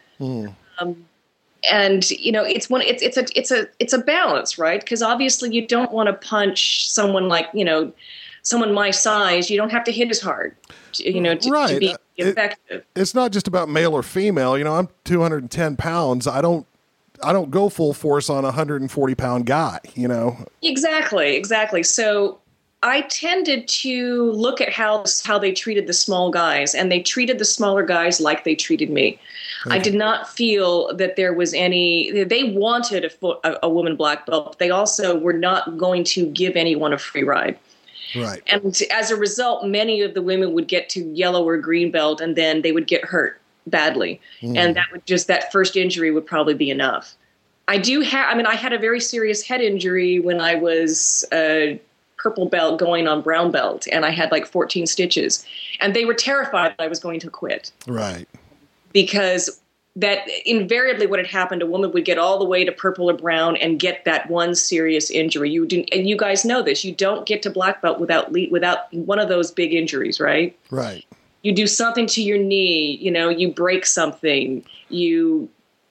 and 1.70 2.10
you 2.10 2.30
know 2.32 2.42
it's 2.44 2.68
one 2.70 2.82
it's 2.82 3.02
it's 3.02 3.16
a 3.16 3.24
it's 3.38 3.50
a 3.50 3.66
it's 3.78 3.92
a 3.92 3.98
balance 3.98 4.58
right 4.58 4.80
because 4.80 5.02
obviously 5.02 5.52
you 5.54 5.66
don't 5.66 5.90
want 5.92 6.06
to 6.06 6.12
punch 6.28 6.88
someone 6.90 7.28
like 7.28 7.46
you 7.54 7.64
know 7.64 7.92
someone 8.42 8.72
my 8.72 8.90
size 8.90 9.50
you 9.50 9.56
don't 9.56 9.70
have 9.72 9.82
to 9.84 9.90
hit 9.92 10.08
as 10.10 10.20
hard 10.20 10.54
you 10.98 11.20
know 11.20 11.34
to, 11.34 11.40
to 11.40 11.50
Right. 11.50 11.80
be 11.80 11.88
Uh, 11.90 11.96
it- 12.16 12.26
effective 12.28 12.84
It's 12.94 13.14
not 13.14 13.32
just 13.32 13.46
about 13.48 13.68
male 13.68 13.92
or 13.92 14.02
female. 14.02 14.56
You 14.56 14.64
know, 14.64 14.74
I'm 14.76 14.88
210 15.04 15.76
pounds. 15.76 16.26
I 16.26 16.40
don't. 16.40 16.66
I 17.22 17.32
don't 17.32 17.50
go 17.50 17.68
full 17.70 17.92
force 17.94 18.28
on 18.30 18.44
a 18.44 18.48
140 18.48 19.14
pound 19.14 19.46
guy. 19.46 19.78
You 19.94 20.08
know. 20.08 20.36
exactly 20.62 21.34
exactly 21.36 21.82
so 21.82 22.38
i 22.82 23.00
tended 23.02 23.66
to 23.68 24.30
look 24.32 24.60
at 24.60 24.70
how 24.72 25.02
how 25.24 25.38
they 25.38 25.50
treated 25.52 25.86
the 25.86 25.92
small 25.94 26.30
guys 26.30 26.74
and 26.74 26.92
they 26.92 27.00
treated 27.00 27.38
the 27.38 27.44
smaller 27.44 27.82
guys 27.82 28.20
like 28.20 28.44
they 28.44 28.54
treated 28.54 28.90
me 28.90 29.18
i 29.66 29.78
did 29.78 29.94
not 29.94 30.28
feel 30.28 30.94
that 30.94 31.16
there 31.16 31.32
was 31.32 31.54
any 31.54 32.24
they 32.24 32.44
wanted 32.44 33.04
a, 33.04 33.26
a, 33.44 33.58
a 33.64 33.68
woman 33.68 33.96
black 33.96 34.26
belt 34.26 34.46
but 34.46 34.58
they 34.58 34.70
also 34.70 35.18
were 35.18 35.32
not 35.32 35.76
going 35.78 36.04
to 36.04 36.26
give 36.26 36.56
anyone 36.56 36.92
a 36.92 36.98
free 36.98 37.24
ride 37.24 37.58
Right. 38.14 38.42
And 38.46 38.80
as 38.90 39.10
a 39.10 39.16
result, 39.16 39.66
many 39.66 40.00
of 40.02 40.14
the 40.14 40.22
women 40.22 40.52
would 40.52 40.68
get 40.68 40.88
to 40.90 41.04
yellow 41.12 41.46
or 41.46 41.58
green 41.58 41.90
belt 41.90 42.20
and 42.20 42.36
then 42.36 42.62
they 42.62 42.72
would 42.72 42.86
get 42.86 43.04
hurt 43.04 43.40
badly. 43.66 44.20
Hmm. 44.40 44.56
And 44.56 44.76
that 44.76 44.86
would 44.92 45.06
just, 45.06 45.26
that 45.26 45.50
first 45.52 45.76
injury 45.76 46.10
would 46.10 46.26
probably 46.26 46.54
be 46.54 46.70
enough. 46.70 47.14
I 47.68 47.78
do 47.78 48.00
have, 48.00 48.28
I 48.30 48.36
mean, 48.36 48.46
I 48.46 48.54
had 48.54 48.72
a 48.72 48.78
very 48.78 49.00
serious 49.00 49.42
head 49.42 49.60
injury 49.60 50.20
when 50.20 50.40
I 50.40 50.54
was 50.54 51.24
a 51.32 51.80
purple 52.16 52.46
belt 52.46 52.78
going 52.78 53.08
on 53.08 53.22
brown 53.22 53.50
belt 53.50 53.86
and 53.90 54.04
I 54.04 54.10
had 54.10 54.30
like 54.30 54.46
14 54.46 54.86
stitches. 54.86 55.44
And 55.80 55.94
they 55.94 56.04
were 56.04 56.14
terrified 56.14 56.74
that 56.78 56.84
I 56.84 56.88
was 56.88 57.00
going 57.00 57.20
to 57.20 57.30
quit 57.30 57.72
Right. 57.86 58.28
Because 58.96 59.60
that 59.94 60.26
invariably 60.46 61.06
what 61.06 61.18
had 61.18 61.26
happened 61.26 61.60
a 61.60 61.66
woman 61.66 61.92
would 61.92 62.06
get 62.06 62.16
all 62.16 62.38
the 62.38 62.46
way 62.46 62.64
to 62.64 62.72
purple 62.72 63.10
or 63.10 63.12
brown 63.12 63.54
and 63.58 63.78
get 63.78 64.06
that 64.06 64.30
one 64.30 64.54
serious 64.54 65.10
injury 65.10 65.50
you 65.50 65.66
do 65.66 65.84
and 65.92 66.08
you 66.08 66.16
guys 66.16 66.46
know 66.46 66.62
this 66.62 66.82
you 66.82 66.94
don't 66.94 67.26
get 67.26 67.42
to 67.42 67.50
black 67.50 67.82
belt 67.82 68.00
without 68.00 68.32
le- 68.32 68.48
without 68.50 68.90
one 68.94 69.18
of 69.18 69.28
those 69.28 69.50
big 69.50 69.74
injuries 69.74 70.18
right 70.18 70.58
Right. 70.70 71.04
you 71.42 71.52
do 71.52 71.66
something 71.66 72.06
to 72.06 72.22
your 72.22 72.38
knee 72.38 72.96
you 72.96 73.10
know 73.10 73.28
you 73.28 73.52
break 73.52 73.84
something 73.84 74.64
you 74.88 75.46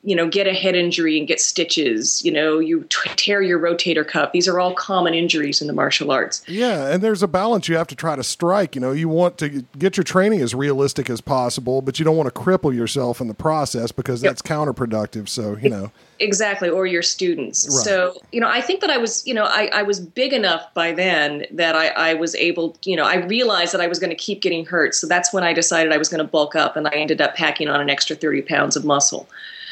you 0.05 0.15
know 0.15 0.27
get 0.29 0.47
a 0.47 0.53
head 0.53 0.75
injury 0.75 1.17
and 1.17 1.27
get 1.27 1.41
stitches 1.41 2.23
you 2.23 2.31
know 2.31 2.59
you 2.59 2.83
t- 2.89 3.09
tear 3.17 3.41
your 3.41 3.59
rotator 3.59 4.07
cuff 4.07 4.31
these 4.31 4.47
are 4.47 4.59
all 4.59 4.73
common 4.75 5.13
injuries 5.13 5.61
in 5.61 5.67
the 5.67 5.73
martial 5.73 6.11
arts 6.11 6.43
Yeah, 6.47 6.87
and 6.93 7.03
there's 7.03 7.23
a 7.23 7.27
balance 7.27 7.67
you 7.67 7.75
have 7.75 7.87
to 7.87 7.95
try 7.95 8.15
to 8.15 8.23
strike. 8.23 8.75
You 8.75 8.81
know, 8.81 8.91
you 8.91 9.09
want 9.09 9.37
to 9.39 9.65
get 9.77 9.97
your 9.97 10.03
training 10.03 10.41
as 10.41 10.53
realistic 10.55 11.09
as 11.09 11.21
possible, 11.21 11.81
but 11.81 11.97
you 11.99 12.05
don't 12.05 12.15
want 12.15 12.33
to 12.33 12.39
cripple 12.39 12.73
yourself 12.73 13.19
in 13.19 13.27
the 13.27 13.33
process 13.33 13.91
because 13.91 14.21
Yep. 14.21 14.29
that's 14.29 14.41
counterproductive. 14.41 15.27
So, 15.27 15.57
you 15.57 15.69
know, 15.69 15.91
Exactly, 16.19 16.69
or 16.69 16.85
your 16.87 17.01
students. 17.01 17.67
Right. 17.67 17.83
So, 17.83 18.17
you 18.31 18.39
know, 18.39 18.47
I 18.47 18.61
think 18.61 18.79
that 18.81 18.89
I 18.89 18.97
was, 18.97 19.25
you 19.27 19.33
know, 19.33 19.43
I, 19.43 19.69
I 19.73 19.83
was 19.83 19.99
big 19.99 20.31
enough 20.31 20.73
by 20.73 20.93
then 20.93 21.45
that 21.51 21.75
I, 21.75 21.87
I 21.89 22.13
was 22.13 22.35
able, 22.35 22.77
you 22.83 22.95
know, 22.95 23.03
I 23.03 23.15
realized 23.17 23.73
that 23.73 23.81
I 23.81 23.87
was 23.87 23.99
going 23.99 24.11
to 24.11 24.15
keep 24.15 24.41
getting 24.41 24.65
hurt. 24.65 24.95
So 24.95 25.07
that's 25.07 25.33
when 25.33 25.43
I 25.43 25.51
decided 25.51 25.91
I 25.91 25.97
was 25.97 26.07
going 26.07 26.23
to 26.23 26.29
bulk 26.31 26.55
up 26.55 26.77
and 26.77 26.87
I 26.87 26.91
ended 26.91 27.19
up 27.19 27.35
packing 27.35 27.67
on 27.67 27.81
an 27.81 27.89
extra 27.89 28.15
30 28.15 28.43
pounds 28.43 28.75
of 28.77 28.85
muscle. 28.85 29.27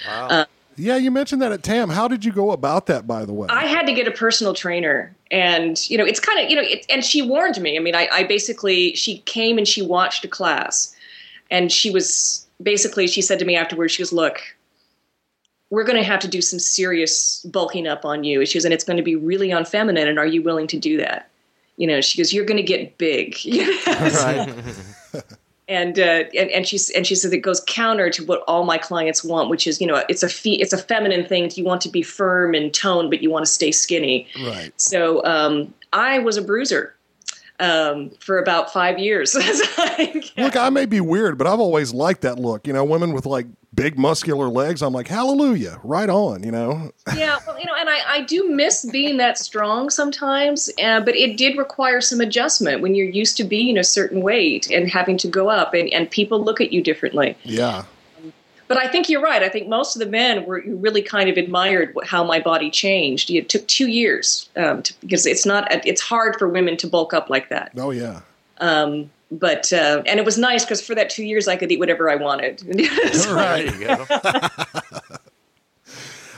Uh, 0.07 0.45
yeah, 0.75 0.97
you 0.97 1.11
mentioned 1.11 1.41
that 1.41 1.51
at 1.51 1.63
TAM. 1.63 1.89
How 1.89 2.07
did 2.07 2.25
you 2.25 2.31
go 2.31 2.51
about 2.51 2.87
that, 2.87 3.05
by 3.05 3.25
the 3.25 3.33
way? 3.33 3.47
I 3.49 3.65
had 3.67 3.85
to 3.85 3.93
get 3.93 4.07
a 4.07 4.11
personal 4.11 4.53
trainer. 4.53 5.15
And, 5.29 5.89
you 5.89 5.97
know, 5.97 6.05
it's 6.05 6.19
kind 6.19 6.39
of, 6.39 6.49
you 6.49 6.55
know, 6.55 6.63
it, 6.63 6.85
and 6.89 7.03
she 7.03 7.21
warned 7.21 7.59
me. 7.61 7.77
I 7.77 7.79
mean, 7.79 7.95
I, 7.95 8.07
I 8.11 8.23
basically, 8.23 8.95
she 8.95 9.19
came 9.19 9.57
and 9.57 9.67
she 9.67 9.81
watched 9.81 10.25
a 10.25 10.27
class. 10.27 10.95
And 11.51 11.71
she 11.71 11.91
was 11.91 12.45
basically, 12.61 13.07
she 13.07 13.21
said 13.21 13.39
to 13.39 13.45
me 13.45 13.55
afterwards, 13.55 13.93
she 13.93 14.01
goes, 14.01 14.13
look, 14.13 14.39
we're 15.69 15.83
going 15.83 15.97
to 15.97 16.03
have 16.03 16.19
to 16.21 16.27
do 16.27 16.41
some 16.41 16.59
serious 16.59 17.43
bulking 17.43 17.87
up 17.87 18.05
on 18.05 18.23
you. 18.23 18.45
She 18.45 18.57
goes, 18.57 18.65
and 18.65 18.73
it's 18.73 18.83
going 18.83 18.97
to 18.97 19.03
be 19.03 19.15
really 19.15 19.49
unfeminine. 19.49 20.07
And 20.07 20.17
are 20.17 20.25
you 20.25 20.41
willing 20.41 20.67
to 20.67 20.79
do 20.79 20.97
that? 20.97 21.29
You 21.77 21.87
know, 21.87 22.01
she 22.01 22.17
goes, 22.17 22.31
you're 22.33 22.45
going 22.45 22.57
to 22.57 22.63
get 22.63 22.97
big. 22.97 23.37
Right. 23.85 24.53
and 25.67 25.97
uh, 25.97 26.23
and 26.37 26.49
and 26.51 26.67
she 26.67 26.77
and 26.95 27.07
she 27.07 27.15
says 27.15 27.31
it 27.31 27.39
goes 27.39 27.63
counter 27.67 28.09
to 28.09 28.25
what 28.25 28.43
all 28.47 28.63
my 28.63 28.77
clients 28.77 29.23
want, 29.23 29.49
which 29.49 29.65
is 29.65 29.79
you 29.79 29.87
know 29.87 30.03
it's 30.09 30.23
a 30.23 30.29
fe- 30.29 30.55
it's 30.55 30.73
a 30.73 30.77
feminine 30.77 31.25
thing. 31.25 31.51
You 31.55 31.63
want 31.63 31.81
to 31.81 31.89
be 31.89 32.01
firm 32.01 32.53
and 32.53 32.73
toned, 32.73 33.09
but 33.09 33.21
you 33.21 33.29
want 33.29 33.45
to 33.45 33.51
stay 33.51 33.71
skinny. 33.71 34.27
right. 34.45 34.71
So 34.77 35.23
um, 35.25 35.73
I 35.93 36.19
was 36.19 36.37
a 36.37 36.41
bruiser 36.41 36.95
um, 37.59 38.09
for 38.19 38.39
about 38.39 38.73
five 38.73 38.99
years. 38.99 39.35
like 39.77 40.31
Look, 40.37 40.57
I 40.57 40.69
may 40.69 40.85
be 40.85 40.99
weird, 40.99 41.37
but 41.37 41.47
I've 41.47 41.59
always 41.59 41.93
liked 41.93 42.21
that 42.21 42.39
look. 42.39 42.67
You 42.67 42.73
know, 42.73 42.83
women 42.83 43.13
with 43.13 43.25
like 43.25 43.47
big 43.73 43.97
muscular 43.97 44.49
legs. 44.49 44.81
I'm 44.81 44.93
like, 44.93 45.07
hallelujah, 45.07 45.79
right 45.83 46.09
on. 46.09 46.43
You 46.43 46.51
know, 46.51 46.91
yeah, 47.15 47.39
well, 47.45 47.59
you 47.59 47.65
know, 47.65 47.75
and 47.77 47.89
I, 47.89 47.99
I 48.07 48.21
do 48.21 48.49
miss 48.49 48.85
being 48.85 49.17
that 49.17 49.37
strong 49.37 49.89
sometimes, 49.89 50.69
uh, 50.81 51.01
but 51.01 51.15
it 51.15 51.37
did 51.37 51.57
require 51.57 52.01
some 52.01 52.21
adjustment 52.21 52.81
when 52.81 52.95
you're 52.95 53.09
used 53.09 53.37
to 53.37 53.43
being 53.43 53.77
a 53.77 53.83
certain 53.83 54.21
weight 54.21 54.69
and 54.69 54.89
having 54.89 55.17
to 55.17 55.27
go 55.27 55.49
up, 55.49 55.73
and, 55.73 55.89
and 55.93 56.09
people 56.09 56.43
look 56.43 56.61
at 56.61 56.71
you 56.71 56.81
differently. 56.81 57.37
yeah, 57.43 57.83
But 58.67 58.77
I 58.77 58.87
think 58.87 59.09
you're 59.09 59.21
right. 59.21 59.43
I 59.43 59.49
think 59.49 59.67
most 59.67 59.95
of 59.95 59.99
the 59.99 60.09
men 60.09 60.45
were 60.45 60.63
really 60.65 61.01
kind 61.01 61.29
of 61.29 61.37
admired 61.37 61.95
how 62.05 62.23
my 62.23 62.39
body 62.39 62.69
changed. 62.69 63.29
It 63.29 63.49
took 63.49 63.67
two 63.67 63.87
years 63.87 64.49
um, 64.55 64.83
to, 64.83 64.93
because 65.01 65.25
it's 65.25 65.45
not 65.45 65.67
it's 65.85 66.01
hard 66.01 66.37
for 66.37 66.47
women 66.47 66.77
to 66.77 66.87
bulk 66.87 67.13
up 67.13 67.29
like 67.29 67.49
that. 67.49 67.71
oh 67.77 67.91
yeah. 67.91 68.21
Um, 68.59 69.09
but 69.39 69.71
uh, 69.73 70.03
and 70.05 70.19
it 70.19 70.25
was 70.25 70.37
nice 70.37 70.63
because 70.65 70.81
for 70.85 70.95
that 70.95 71.09
two 71.09 71.23
years 71.23 71.47
I 71.47 71.55
could 71.55 71.71
eat 71.71 71.79
whatever 71.79 72.09
I 72.09 72.15
wanted. 72.15 72.59
So- 73.13 73.35
There 73.35 73.65
you 73.65 73.85
go. 73.87 74.05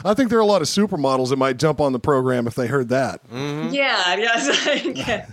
I 0.03 0.13
think 0.13 0.29
there 0.29 0.37
are 0.37 0.41
a 0.41 0.45
lot 0.45 0.61
of 0.61 0.67
supermodels 0.67 1.29
that 1.29 1.37
might 1.37 1.57
jump 1.57 1.81
on 1.81 1.91
the 1.91 1.99
program 1.99 2.45
if 2.45 2.53
they 2.53 2.67
heard 2.67 2.89
that. 2.89 3.21
Yeah, 3.31 3.71
yeah. 4.15 4.85
yeah. 4.93 5.25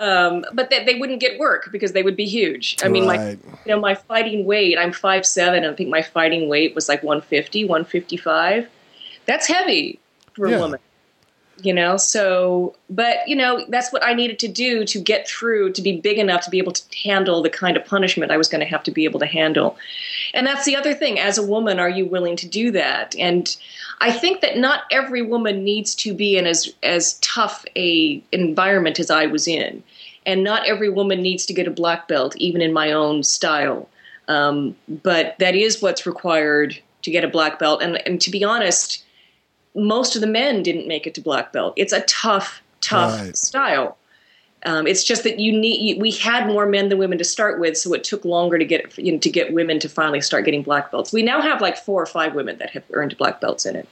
um, 0.00 0.44
but 0.52 0.68
they, 0.68 0.84
they 0.84 0.96
wouldn't 0.96 1.18
get 1.20 1.38
work 1.38 1.70
because 1.72 1.92
they 1.92 2.02
would 2.02 2.16
be 2.16 2.26
huge. 2.26 2.76
I 2.82 2.88
mean, 2.88 3.06
my 3.06 3.30
you 3.30 3.38
know 3.68 3.80
my 3.80 3.94
fighting 3.94 4.44
weight. 4.44 4.78
I'm 4.78 4.92
five 4.92 5.24
seven, 5.24 5.64
and 5.64 5.72
I 5.72 5.76
think 5.76 5.88
my 5.88 6.02
fighting 6.02 6.48
weight 6.50 6.74
was 6.74 6.90
like 6.90 7.02
150, 7.02 7.64
155. 7.64 8.68
That's 9.24 9.46
heavy 9.46 9.98
for 10.34 10.46
Yeah. 10.48 10.56
a 10.56 10.60
woman. 10.60 10.80
You 11.62 11.72
know, 11.72 11.96
so 11.96 12.76
but 12.90 13.26
you 13.26 13.34
know 13.34 13.64
that's 13.70 13.90
what 13.90 14.04
I 14.04 14.12
needed 14.12 14.38
to 14.40 14.48
do 14.48 14.84
to 14.84 15.00
get 15.00 15.26
through 15.26 15.72
to 15.72 15.80
be 15.80 15.98
big 15.98 16.18
enough 16.18 16.42
to 16.42 16.50
be 16.50 16.58
able 16.58 16.72
to 16.72 16.82
handle 17.02 17.42
the 17.42 17.48
kind 17.48 17.78
of 17.78 17.84
punishment 17.86 18.30
I 18.30 18.36
was 18.36 18.48
going 18.48 18.60
to 18.60 18.66
have 18.66 18.82
to 18.82 18.90
be 18.90 19.04
able 19.04 19.20
to 19.20 19.26
handle. 19.26 19.78
And 20.34 20.46
that's 20.46 20.66
the 20.66 20.76
other 20.76 20.92
thing. 20.92 21.18
As 21.18 21.38
a 21.38 21.46
woman, 21.46 21.78
are 21.78 21.88
you 21.88 22.04
willing 22.04 22.36
to 22.36 22.46
do 22.46 22.70
that? 22.72 23.16
And 23.18 23.56
I 24.02 24.12
think 24.12 24.42
that 24.42 24.58
not 24.58 24.82
every 24.90 25.22
woman 25.22 25.64
needs 25.64 25.94
to 25.96 26.12
be 26.12 26.36
in 26.36 26.46
as 26.46 26.74
as 26.82 27.18
tough 27.20 27.64
a 27.74 28.22
environment 28.32 29.00
as 29.00 29.10
I 29.10 29.24
was 29.24 29.48
in, 29.48 29.82
and 30.26 30.44
not 30.44 30.66
every 30.66 30.90
woman 30.90 31.22
needs 31.22 31.46
to 31.46 31.54
get 31.54 31.66
a 31.66 31.70
black 31.70 32.06
belt, 32.06 32.36
even 32.36 32.60
in 32.60 32.74
my 32.74 32.92
own 32.92 33.22
style. 33.22 33.88
Um, 34.28 34.76
but 34.88 35.36
that 35.38 35.54
is 35.54 35.80
what's 35.80 36.04
required 36.04 36.78
to 37.02 37.10
get 37.10 37.24
a 37.24 37.28
black 37.28 37.58
belt. 37.58 37.80
And 37.80 38.06
and 38.06 38.20
to 38.20 38.30
be 38.30 38.44
honest, 38.44 39.05
most 39.76 40.14
of 40.14 40.20
the 40.20 40.26
men 40.26 40.62
didn't 40.62 40.88
make 40.88 41.06
it 41.06 41.14
to 41.14 41.20
black 41.20 41.52
belt. 41.52 41.74
It's 41.76 41.92
a 41.92 42.00
tough, 42.02 42.62
tough 42.80 43.20
Right. 43.20 43.36
style. 43.36 43.96
Um, 44.64 44.86
it's 44.86 45.04
just 45.04 45.22
that 45.22 45.38
you 45.38 45.52
need 45.52 46.00
we 46.00 46.10
had 46.10 46.46
more 46.48 46.66
men 46.66 46.88
than 46.88 46.98
women 46.98 47.18
to 47.18 47.24
start 47.24 47.60
with, 47.60 47.76
so 47.78 47.92
it 47.92 48.02
took 48.02 48.24
longer 48.24 48.58
to 48.58 48.64
get 48.64 48.96
you 48.98 49.12
know, 49.12 49.18
to 49.18 49.30
get 49.30 49.52
women 49.52 49.78
to 49.80 49.88
finally 49.88 50.20
start 50.20 50.44
getting 50.44 50.62
black 50.62 50.90
belts. 50.90 51.12
We 51.12 51.22
now 51.22 51.40
have 51.40 51.60
like 51.60 51.76
four 51.76 52.02
or 52.02 52.06
five 52.06 52.34
women 52.34 52.58
that 52.58 52.70
have 52.70 52.82
earned 52.92 53.16
black 53.16 53.40
belts 53.40 53.64
in 53.64 53.76
it. 53.76 53.88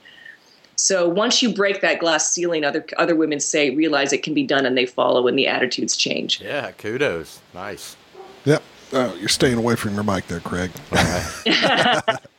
So 0.77 1.09
once 1.09 1.43
you 1.43 1.55
break 1.55 1.81
that 1.83 2.01
glass 2.01 2.33
ceiling, 2.33 2.65
other 2.65 2.85
other 2.97 3.15
women 3.15 3.39
say 3.39 3.71
realize 3.71 4.13
it 4.13 4.25
can 4.25 4.35
be 4.35 4.43
done, 4.43 4.67
and 4.67 4.77
they 4.77 4.87
follow, 4.87 5.29
and 5.29 5.39
the 5.39 5.47
attitudes 5.47 5.97
change. 5.97 6.41
Yeah, 6.41 6.73
kudos. 6.73 7.41
Nice. 7.55 7.97
Yep. 8.45 8.63
Oh, 8.95 9.15
you're 9.15 9.29
staying 9.29 9.59
away 9.59 9.77
from 9.77 9.95
your 9.95 10.03
mic 10.03 10.27
there, 10.27 10.41
Craig. 10.41 10.71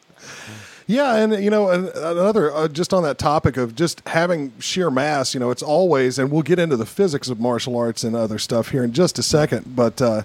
yeah, 0.88 1.16
and 1.16 1.44
you 1.44 1.50
know, 1.50 1.70
an- 1.70 1.90
another 1.96 2.54
uh, 2.54 2.68
just 2.68 2.94
on 2.94 3.04
that 3.04 3.18
topic 3.18 3.58
of 3.58 3.76
just 3.76 4.02
having 4.08 4.54
sheer 4.60 4.92
mass. 4.92 5.34
You 5.34 5.40
know, 5.40 5.52
it's 5.52 5.64
always, 5.64 6.20
and 6.20 6.32
we'll 6.32 6.44
get 6.44 6.60
into 6.60 6.78
the 6.78 6.86
physics 6.86 7.30
of 7.30 7.40
martial 7.40 7.76
arts 7.78 8.04
and 8.04 8.16
other 8.16 8.38
stuff 8.40 8.70
here 8.70 8.84
in 8.84 8.94
just 8.94 9.18
a 9.20 9.24
second. 9.24 9.76
But 9.76 10.02
uh, 10.02 10.24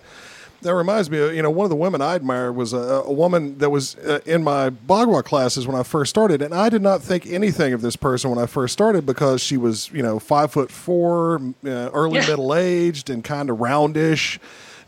that 0.63 0.75
reminds 0.75 1.11
me, 1.11 1.19
of, 1.19 1.35
you 1.35 1.41
know, 1.43 1.49
one 1.51 1.65
of 1.65 1.71
the 1.71 1.77
women 1.77 2.03
I 2.03 2.15
admire 2.17 2.53
was 2.53 2.75
a, 2.75 2.77
a 2.77 3.13
woman 3.13 3.57
that 3.59 3.71
was 3.71 3.97
uh, 3.97 4.21
in 4.27 4.45
my 4.45 4.69
Bagua 4.69 5.25
classes 5.25 5.67
when 5.67 5.75
I 5.75 5.83
first 5.83 6.11
started, 6.11 6.43
and 6.43 6.55
I 6.55 6.69
did 6.69 6.83
not 6.83 7.01
think 7.03 7.27
anything 7.27 7.73
of 7.73 7.81
this 7.81 7.97
person 7.97 8.29
when 8.29 8.39
I 8.39 8.45
first 8.45 8.75
started 8.75 9.07
because 9.07 9.41
she 9.41 9.57
was, 9.57 9.91
you 9.93 10.03
know, 10.03 10.19
five 10.19 10.53
foot 10.53 10.71
four, 10.71 11.37
uh, 11.65 11.69
early 11.95 12.17
Yeah. 12.21 12.27
middle 12.29 12.55
aged, 12.55 13.09
and 13.09 13.25
kind 13.25 13.49
of 13.49 13.57
roundish. 13.59 14.39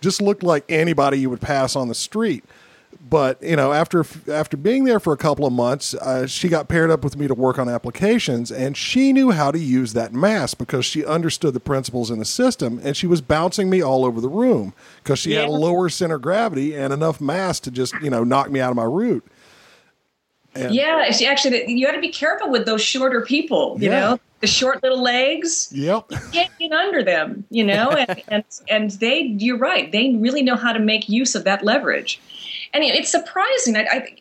Just 0.02 0.20
looked 0.20 0.42
like 0.42 0.64
anybody 0.68 1.20
you 1.20 1.30
would 1.30 1.40
pass 1.40 1.76
on 1.76 1.88
the 1.88 1.94
street. 1.94 2.44
But 3.08 3.42
you 3.42 3.56
know, 3.56 3.72
after 3.72 4.04
after 4.30 4.56
being 4.56 4.84
there 4.84 4.98
for 4.98 5.12
a 5.12 5.16
couple 5.18 5.44
of 5.44 5.52
months, 5.52 5.92
uh, 5.94 6.26
she 6.26 6.48
got 6.48 6.68
paired 6.68 6.90
up 6.90 7.04
with 7.04 7.16
me 7.16 7.28
to 7.28 7.34
work 7.34 7.58
on 7.58 7.68
applications, 7.68 8.50
and 8.50 8.74
she 8.76 9.12
knew 9.12 9.30
how 9.32 9.50
to 9.50 9.58
use 9.58 9.92
that 9.92 10.14
mask 10.14 10.56
because 10.56 10.86
she 10.86 11.04
understood 11.04 11.52
the 11.52 11.60
principles 11.60 12.10
in 12.10 12.18
the 12.18 12.24
system, 12.24 12.80
and 12.82 12.96
she 12.96 13.06
was 13.06 13.20
bouncing 13.20 13.68
me 13.68 13.82
all 13.82 14.04
over 14.06 14.20
the 14.20 14.30
room 14.30 14.72
because 15.02 15.18
she 15.18 15.32
had 15.32 15.46
a 15.46 15.50
lower 15.50 15.88
center 15.90 16.14
of 16.14 16.22
gravity 16.22 16.74
and 16.74 16.92
enough 16.92 17.20
mass 17.20 17.60
to 17.60 17.70
just 17.70 17.92
you 18.00 18.08
know 18.08 18.24
knock 18.24 18.50
me 18.50 18.60
out 18.60 18.70
of 18.70 18.76
my 18.76 18.84
root. 18.84 19.24
And- 20.54 20.74
Yeah, 20.74 21.04
it's 21.06 21.22
actually, 21.22 21.70
you 21.70 21.86
got 21.86 21.92
to 21.92 22.00
be 22.00 22.10
careful 22.10 22.50
with 22.50 22.66
those 22.66 22.82
shorter 22.82 23.22
people. 23.22 23.76
You 23.80 23.90
Yeah. 23.90 24.00
know, 24.00 24.20
the 24.40 24.46
short 24.46 24.82
little 24.82 25.00
legs. 25.02 25.68
Yep. 25.72 26.10
can't 26.32 26.50
get 26.58 26.72
under 26.72 27.02
them, 27.02 27.44
you 27.50 27.64
know, 27.64 27.90
and, 28.08 28.22
and 28.28 28.44
and 28.68 28.90
they, 28.92 29.20
you're 29.38 29.56
right, 29.56 29.90
they 29.92 30.14
really 30.16 30.42
know 30.42 30.56
how 30.56 30.72
to 30.72 30.78
make 30.80 31.08
use 31.08 31.34
of 31.34 31.44
that 31.44 31.64
leverage, 31.64 32.20
and 32.72 32.84
it- 32.84 32.94
it's 32.94 33.10
surprising. 33.10 33.76
I, 33.76 33.86
I 33.90 34.16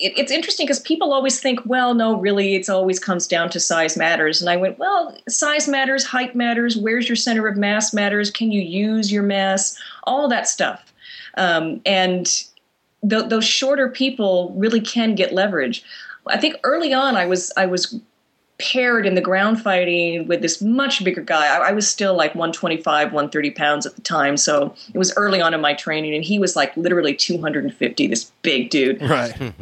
it, 0.00 0.16
it's 0.16 0.30
interesting 0.30 0.64
because 0.66 0.78
people 0.80 1.12
always 1.12 1.40
think, 1.40 1.60
well, 1.64 1.92
no, 1.92 2.16
really, 2.16 2.54
it's 2.54 2.68
always 2.68 3.00
comes 3.00 3.26
down 3.26 3.50
to 3.50 3.58
size 3.60 3.96
matters, 3.96 4.40
and 4.40 4.48
I 4.48 4.56
went, 4.56 4.78
well, 4.78 5.16
size 5.28 5.66
matters, 5.66 6.04
height 6.04 6.36
matters, 6.36 6.76
where's 6.76 7.08
your 7.08 7.16
center 7.16 7.48
of 7.48 7.56
mass 7.56 7.92
matters, 7.92 8.30
can 8.30 8.52
you 8.52 8.60
use 8.60 9.10
your 9.10 9.24
mass, 9.24 9.76
all 10.04 10.28
that 10.28 10.48
stuff, 10.48 10.92
um, 11.36 11.80
and 11.84 12.26
th- 13.08 13.28
those 13.28 13.44
shorter 13.44 13.88
people 13.88 14.52
really 14.56 14.80
can 14.80 15.14
get 15.16 15.32
leverage. 15.34 15.82
I 16.28 16.36
think 16.36 16.56
early 16.62 16.92
on, 16.92 17.16
I 17.16 17.26
was 17.26 17.50
I 17.56 17.66
was 17.66 17.98
paired 18.58 19.06
in 19.06 19.14
the 19.14 19.20
ground 19.20 19.60
fighting 19.62 20.26
with 20.26 20.42
this 20.42 20.60
much 20.60 21.04
bigger 21.04 21.20
guy. 21.22 21.46
I, 21.46 21.68
I 21.68 21.72
was 21.72 21.88
still 21.88 22.14
like 22.16 22.34
125, 22.34 23.12
130 23.12 23.50
pounds 23.52 23.86
at 23.86 23.94
the 23.94 24.02
time, 24.02 24.36
so 24.36 24.74
it 24.92 24.98
was 24.98 25.12
early 25.16 25.40
on 25.40 25.54
in 25.54 25.60
my 25.60 25.74
training, 25.74 26.14
and 26.14 26.24
he 26.24 26.38
was 26.38 26.56
like 26.56 26.76
literally 26.76 27.14
250, 27.14 28.06
this 28.08 28.30
big 28.42 28.70
dude. 28.70 29.00
Right. 29.08 29.52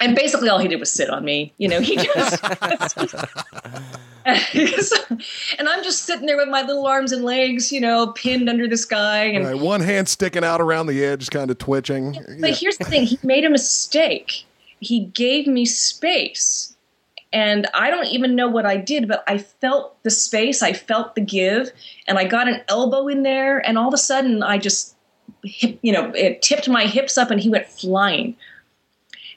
And 0.00 0.16
basically, 0.16 0.48
all 0.48 0.58
he 0.58 0.66
did 0.66 0.80
was 0.80 0.90
sit 0.90 1.08
on 1.10 1.24
me. 1.24 1.52
You 1.58 1.68
know, 1.68 1.80
he 1.80 1.94
just. 1.94 2.42
and 4.24 5.68
I'm 5.68 5.82
just 5.84 6.04
sitting 6.04 6.26
there 6.26 6.36
with 6.36 6.48
my 6.48 6.62
little 6.62 6.86
arms 6.86 7.12
and 7.12 7.24
legs, 7.24 7.70
you 7.72 7.80
know, 7.80 8.08
pinned 8.08 8.48
under 8.48 8.66
this 8.66 8.84
guy, 8.84 9.24
and 9.24 9.44
right. 9.44 9.56
One 9.58 9.80
hand 9.80 10.08
sticking 10.08 10.42
out 10.44 10.60
around 10.60 10.86
the 10.86 11.04
edge, 11.04 11.30
kind 11.30 11.50
of 11.52 11.58
twitching. 11.58 12.12
but 12.40 12.50
Yeah. 12.50 12.54
here's 12.54 12.78
the 12.78 12.84
thing 12.84 13.04
he 13.04 13.18
made 13.22 13.44
a 13.44 13.50
mistake. 13.50 14.44
He 14.80 15.04
gave 15.06 15.46
me 15.46 15.64
space. 15.64 16.71
And 17.32 17.66
I 17.74 17.90
don't 17.90 18.06
even 18.06 18.34
know 18.34 18.48
what 18.48 18.66
I 18.66 18.76
did, 18.76 19.08
but 19.08 19.24
I 19.26 19.38
felt 19.38 20.02
the 20.02 20.10
space, 20.10 20.62
I 20.62 20.72
felt 20.72 21.14
the 21.14 21.20
give, 21.22 21.70
and 22.06 22.18
I 22.18 22.24
got 22.24 22.48
an 22.48 22.60
elbow 22.68 23.08
in 23.08 23.22
there, 23.22 23.58
and 23.66 23.78
all 23.78 23.88
of 23.88 23.94
a 23.94 23.98
sudden 23.98 24.42
I 24.42 24.58
just, 24.58 24.94
you 25.42 25.92
know, 25.92 26.12
it 26.14 26.42
tipped 26.42 26.68
my 26.68 26.84
hips 26.84 27.16
up 27.16 27.30
and 27.30 27.40
he 27.40 27.48
went 27.48 27.66
flying. 27.66 28.36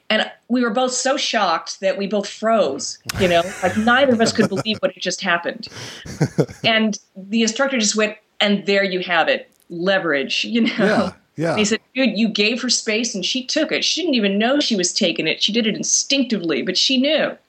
And 0.08 0.30
we 0.48 0.62
were 0.62 0.70
both 0.70 0.92
so 0.92 1.16
shocked 1.16 1.80
that 1.80 1.98
we 1.98 2.06
both 2.06 2.28
froze, 2.28 2.98
you 3.18 3.26
know, 3.26 3.42
like 3.62 3.76
neither 3.76 4.12
of 4.12 4.20
us 4.20 4.32
could 4.32 4.48
believe 4.48 4.78
what 4.78 4.92
had 4.92 5.02
just 5.02 5.20
happened. 5.20 5.68
And 6.64 6.98
the 7.16 7.42
instructor 7.42 7.78
just 7.78 7.96
went, 7.96 8.16
and 8.40 8.66
there 8.66 8.84
you 8.84 9.00
have 9.00 9.28
it 9.28 9.50
leverage, 9.68 10.44
you 10.44 10.62
know. 10.62 10.74
Yeah. 10.78 11.12
Yeah. 11.36 11.50
And 11.50 11.58
he 11.58 11.64
said, 11.66 11.80
dude, 11.94 12.18
you 12.18 12.28
gave 12.28 12.62
her 12.62 12.70
space 12.70 13.14
and 13.14 13.24
she 13.24 13.44
took 13.44 13.70
it. 13.70 13.84
She 13.84 14.00
didn't 14.00 14.14
even 14.14 14.38
know 14.38 14.58
she 14.58 14.74
was 14.74 14.92
taking 14.92 15.26
it. 15.26 15.42
She 15.42 15.52
did 15.52 15.66
it 15.66 15.76
instinctively, 15.76 16.62
but 16.62 16.76
she 16.78 16.98
knew. 16.98 17.36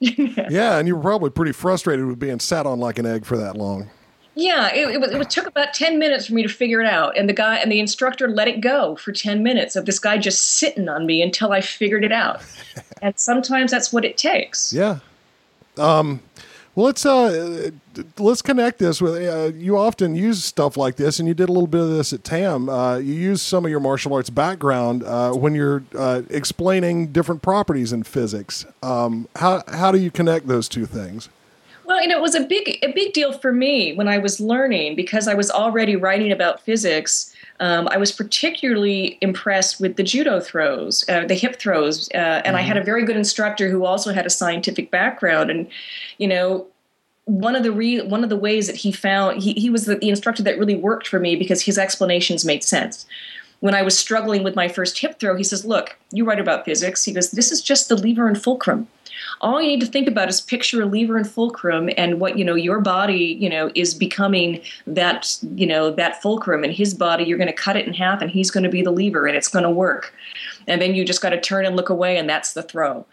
Yeah, 0.50 0.78
and 0.78 0.86
you 0.86 0.96
were 0.96 1.02
probably 1.02 1.30
pretty 1.30 1.52
frustrated 1.52 2.06
with 2.06 2.18
being 2.18 2.38
sat 2.40 2.66
on 2.66 2.80
like 2.80 2.98
an 2.98 3.06
egg 3.06 3.24
for 3.24 3.36
that 3.36 3.56
long. 3.56 3.88
yeah, 4.34 4.72
it, 4.74 5.02
it, 5.02 5.20
it 5.20 5.30
took 5.30 5.46
about 5.46 5.74
10 5.74 5.98
minutes 5.98 6.26
for 6.26 6.34
me 6.34 6.42
to 6.42 6.48
figure 6.48 6.80
it 6.80 6.86
out. 6.86 7.16
And 7.18 7.28
the 7.28 7.32
guy 7.32 7.56
and 7.56 7.72
the 7.72 7.80
instructor 7.80 8.28
let 8.28 8.46
it 8.46 8.60
go 8.60 8.96
for 8.96 9.10
10 9.12 9.42
minutes 9.42 9.74
of 9.74 9.84
this 9.86 9.98
guy 9.98 10.16
just 10.18 10.56
sitting 10.58 10.88
on 10.88 11.06
me 11.06 11.22
until 11.22 11.52
I 11.52 11.60
figured 11.60 12.04
it 12.04 12.12
out. 12.12 12.42
and 13.02 13.18
sometimes 13.18 13.70
that's 13.70 13.92
what 13.92 14.04
it 14.04 14.16
takes. 14.16 14.72
Yeah. 14.72 15.00
Um, 15.76 16.20
well, 16.78 16.86
let's 16.86 17.04
uh, 17.04 17.72
let's 18.18 18.40
connect 18.40 18.78
this 18.78 19.02
with. 19.02 19.16
Uh, 19.16 19.50
you 19.56 19.76
often 19.76 20.14
use 20.14 20.44
stuff 20.44 20.76
like 20.76 20.94
this, 20.94 21.18
and 21.18 21.26
you 21.26 21.34
did 21.34 21.48
a 21.48 21.52
little 21.52 21.66
bit 21.66 21.80
of 21.80 21.88
this 21.88 22.12
at 22.12 22.22
TAM. 22.22 22.68
Uh, 22.68 22.98
you 22.98 23.14
use 23.14 23.42
some 23.42 23.64
of 23.64 23.70
your 23.72 23.80
martial 23.80 24.14
arts 24.14 24.30
background 24.30 25.02
uh, 25.02 25.32
when 25.32 25.56
you're 25.56 25.82
uh, 25.96 26.22
explaining 26.30 27.08
different 27.08 27.42
properties 27.42 27.92
in 27.92 28.04
physics. 28.04 28.64
Um, 28.80 29.26
how 29.34 29.64
how 29.66 29.90
do 29.90 29.98
you 29.98 30.12
connect 30.12 30.46
those 30.46 30.68
two 30.68 30.86
things? 30.86 31.28
Well, 31.84 32.00
know, 32.06 32.16
it 32.16 32.22
was 32.22 32.36
a 32.36 32.44
big 32.44 32.78
a 32.84 32.92
big 32.92 33.12
deal 33.12 33.32
for 33.32 33.52
me 33.52 33.96
when 33.96 34.06
I 34.06 34.18
was 34.18 34.38
learning 34.38 34.94
because 34.94 35.26
I 35.26 35.34
was 35.34 35.50
already 35.50 35.96
writing 35.96 36.30
about 36.30 36.60
physics. 36.60 37.34
Um, 37.60 37.88
I 37.90 37.96
was 37.96 38.12
particularly 38.12 39.18
impressed 39.20 39.80
with 39.80 39.96
the 39.96 40.02
judo 40.02 40.40
throws, 40.40 41.04
uh, 41.08 41.24
the 41.26 41.34
hip 41.34 41.58
throws, 41.58 42.08
uh, 42.14 42.42
and 42.44 42.56
I 42.56 42.60
had 42.60 42.76
a 42.76 42.82
very 42.82 43.04
good 43.04 43.16
instructor 43.16 43.68
who 43.68 43.84
also 43.84 44.12
had 44.12 44.26
a 44.26 44.30
scientific 44.30 44.90
background. 44.90 45.50
And 45.50 45.68
you 46.18 46.28
know, 46.28 46.66
one 47.24 47.56
of 47.56 47.62
the 47.62 47.72
re- 47.72 48.02
one 48.02 48.22
of 48.22 48.30
the 48.30 48.36
ways 48.36 48.68
that 48.68 48.76
he 48.76 48.92
found 48.92 49.42
he, 49.42 49.52
he 49.54 49.70
was 49.70 49.86
the, 49.86 49.96
the 49.96 50.08
instructor 50.08 50.42
that 50.44 50.58
really 50.58 50.76
worked 50.76 51.08
for 51.08 51.18
me 51.18 51.36
because 51.36 51.62
his 51.62 51.78
explanations 51.78 52.44
made 52.44 52.62
sense. 52.62 53.06
When 53.60 53.74
I 53.74 53.82
was 53.82 53.98
struggling 53.98 54.44
with 54.44 54.54
my 54.54 54.68
first 54.68 54.98
hip 54.98 55.18
throw, 55.18 55.36
he 55.36 55.42
says, 55.42 55.64
"Look, 55.64 55.98
you 56.12 56.24
write 56.24 56.40
about 56.40 56.64
physics." 56.64 57.04
He 57.04 57.12
goes, 57.12 57.32
"This 57.32 57.50
is 57.50 57.60
just 57.60 57.88
the 57.88 57.96
lever 57.96 58.28
and 58.28 58.40
fulcrum." 58.40 58.86
All 59.40 59.60
you 59.62 59.68
need 59.68 59.80
to 59.80 59.86
think 59.86 60.08
about 60.08 60.28
is 60.28 60.40
picture 60.40 60.82
a 60.82 60.86
lever 60.86 61.16
and 61.16 61.28
fulcrum 61.28 61.90
and 61.96 62.20
what 62.20 62.38
you 62.38 62.44
know 62.44 62.54
your 62.54 62.80
body 62.80 63.36
you 63.40 63.48
know 63.48 63.70
is 63.74 63.94
becoming 63.94 64.60
that 64.86 65.38
you 65.54 65.66
know 65.66 65.90
that 65.90 66.20
fulcrum 66.22 66.64
and 66.64 66.72
his 66.72 66.94
body. 66.94 67.24
You're 67.24 67.38
going 67.38 67.48
to 67.48 67.52
cut 67.52 67.76
it 67.76 67.86
in 67.86 67.94
half 67.94 68.20
and 68.20 68.30
he's 68.30 68.50
going 68.50 68.64
to 68.64 68.70
be 68.70 68.82
the 68.82 68.90
lever 68.90 69.26
and 69.26 69.36
it's 69.36 69.48
going 69.48 69.64
to 69.64 69.70
work. 69.70 70.14
And 70.66 70.82
then 70.82 70.94
you 70.94 71.04
just 71.04 71.22
got 71.22 71.30
to 71.30 71.40
turn 71.40 71.64
and 71.64 71.76
look 71.76 71.88
away 71.88 72.16
and 72.16 72.28
that's 72.28 72.52
the 72.52 72.62
throw. 72.62 73.06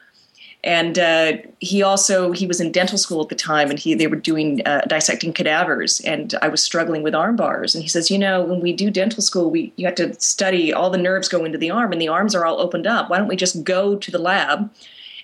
And 0.64 0.98
uh, 0.98 1.34
he 1.60 1.84
also 1.84 2.32
he 2.32 2.48
was 2.48 2.60
in 2.60 2.72
dental 2.72 2.98
school 2.98 3.22
at 3.22 3.30
the 3.30 3.36
time 3.36 3.70
and 3.70 3.78
he 3.78 3.94
they 3.94 4.08
were 4.08 4.16
doing 4.16 4.66
uh, 4.66 4.82
dissecting 4.88 5.32
cadavers 5.32 6.00
and 6.02 6.34
i 6.42 6.48
was 6.48 6.64
struggling 6.64 7.04
with 7.04 7.14
arm 7.14 7.36
bars. 7.36 7.76
And 7.76 7.84
he 7.84 7.88
says 7.88 8.10
you 8.10 8.18
know 8.18 8.44
when 8.44 8.62
we 8.62 8.74
do 8.74 8.90
dental 8.90 9.22
school 9.22 9.52
we 9.52 9.72
you 9.76 9.86
have 9.86 9.96
to 9.96 10.20
study 10.20 10.74
all 10.74 10.90
the 10.90 10.98
nerves 10.98 11.30
go 11.30 11.46
into 11.46 11.60
the 11.60 11.70
arm 11.70 11.92
and 11.92 12.02
the 12.02 12.08
arms 12.08 12.34
are 12.34 12.46
all 12.46 12.60
opened 12.60 12.88
up. 12.88 13.12
Why 13.12 13.20
don't 13.20 13.28
we 13.28 13.36
just 13.36 13.64
go 13.64 13.96
to 13.96 14.12
the 14.12 14.18
lab 14.18 14.72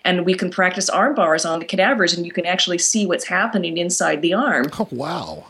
and 0.04 0.26
we 0.26 0.34
can 0.34 0.50
practice 0.50 0.90
arm 0.90 1.14
bars 1.16 1.46
on 1.46 1.60
the 1.60 1.66
cadavers 1.66 2.14
and 2.16 2.26
you 2.26 2.32
can 2.32 2.46
actually 2.46 2.78
see 2.78 3.06
what's 3.06 3.26
happening 3.26 3.78
inside 3.78 4.22
the 4.22 4.34
arm 4.34 4.66
Oh 4.80 4.88
wow! 4.92 5.46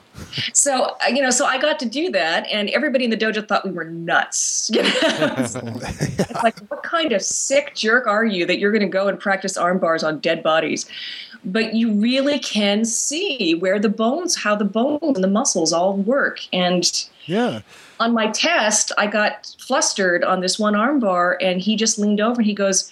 so 0.54 0.84
uh, 0.84 1.08
you 1.10 1.22
know 1.22 1.30
so 1.32 1.46
i 1.46 1.58
got 1.58 1.80
to 1.80 1.86
do 1.88 2.12
that 2.12 2.46
and 2.52 2.70
everybody 2.72 3.06
in 3.06 3.10
the 3.10 3.18
dojo 3.18 3.48
thought 3.48 3.66
we 3.66 3.72
were 3.72 3.86
nuts 3.86 4.70
you 4.74 4.84
know? 4.84 4.90
it's, 5.38 5.56
it's 6.20 6.44
like 6.44 6.60
what 6.70 6.84
kind 6.84 7.12
of 7.14 7.22
sick 7.22 7.74
jerk 7.76 8.06
are 8.08 8.26
you 8.26 8.46
that 8.46 8.60
you're 8.60 8.72
going 8.72 8.82
to 8.82 8.88
go 8.88 9.08
and 9.08 9.20
practice 9.20 9.56
arm 9.58 9.80
bars 9.80 10.04
on 10.04 10.20
dead 10.20 10.44
bodies 10.44 10.86
but 11.44 11.74
you 11.74 11.92
really 11.94 12.38
can 12.40 12.86
see 12.86 13.56
where 13.56 13.80
the 13.80 13.90
bones 13.90 14.36
how 14.36 14.56
the 14.56 14.66
bones 14.66 15.02
and 15.16 15.24
the 15.24 15.28
muscles 15.30 15.74
all 15.74 15.96
work 15.98 16.40
and 16.54 17.08
Yeah. 17.26 17.62
on 18.00 18.14
my 18.14 18.28
test, 18.28 18.92
I 18.98 19.08
got 19.08 19.56
flustered 19.60 20.24
on 20.24 20.42
this 20.42 20.60
one 20.60 20.76
arm 20.76 21.00
bar, 21.00 21.38
and 21.42 21.62
he 21.62 21.76
just 21.76 21.98
leaned 21.98 22.20
over 22.20 22.42
and 22.42 22.46
he 22.46 22.54
goes, 22.54 22.92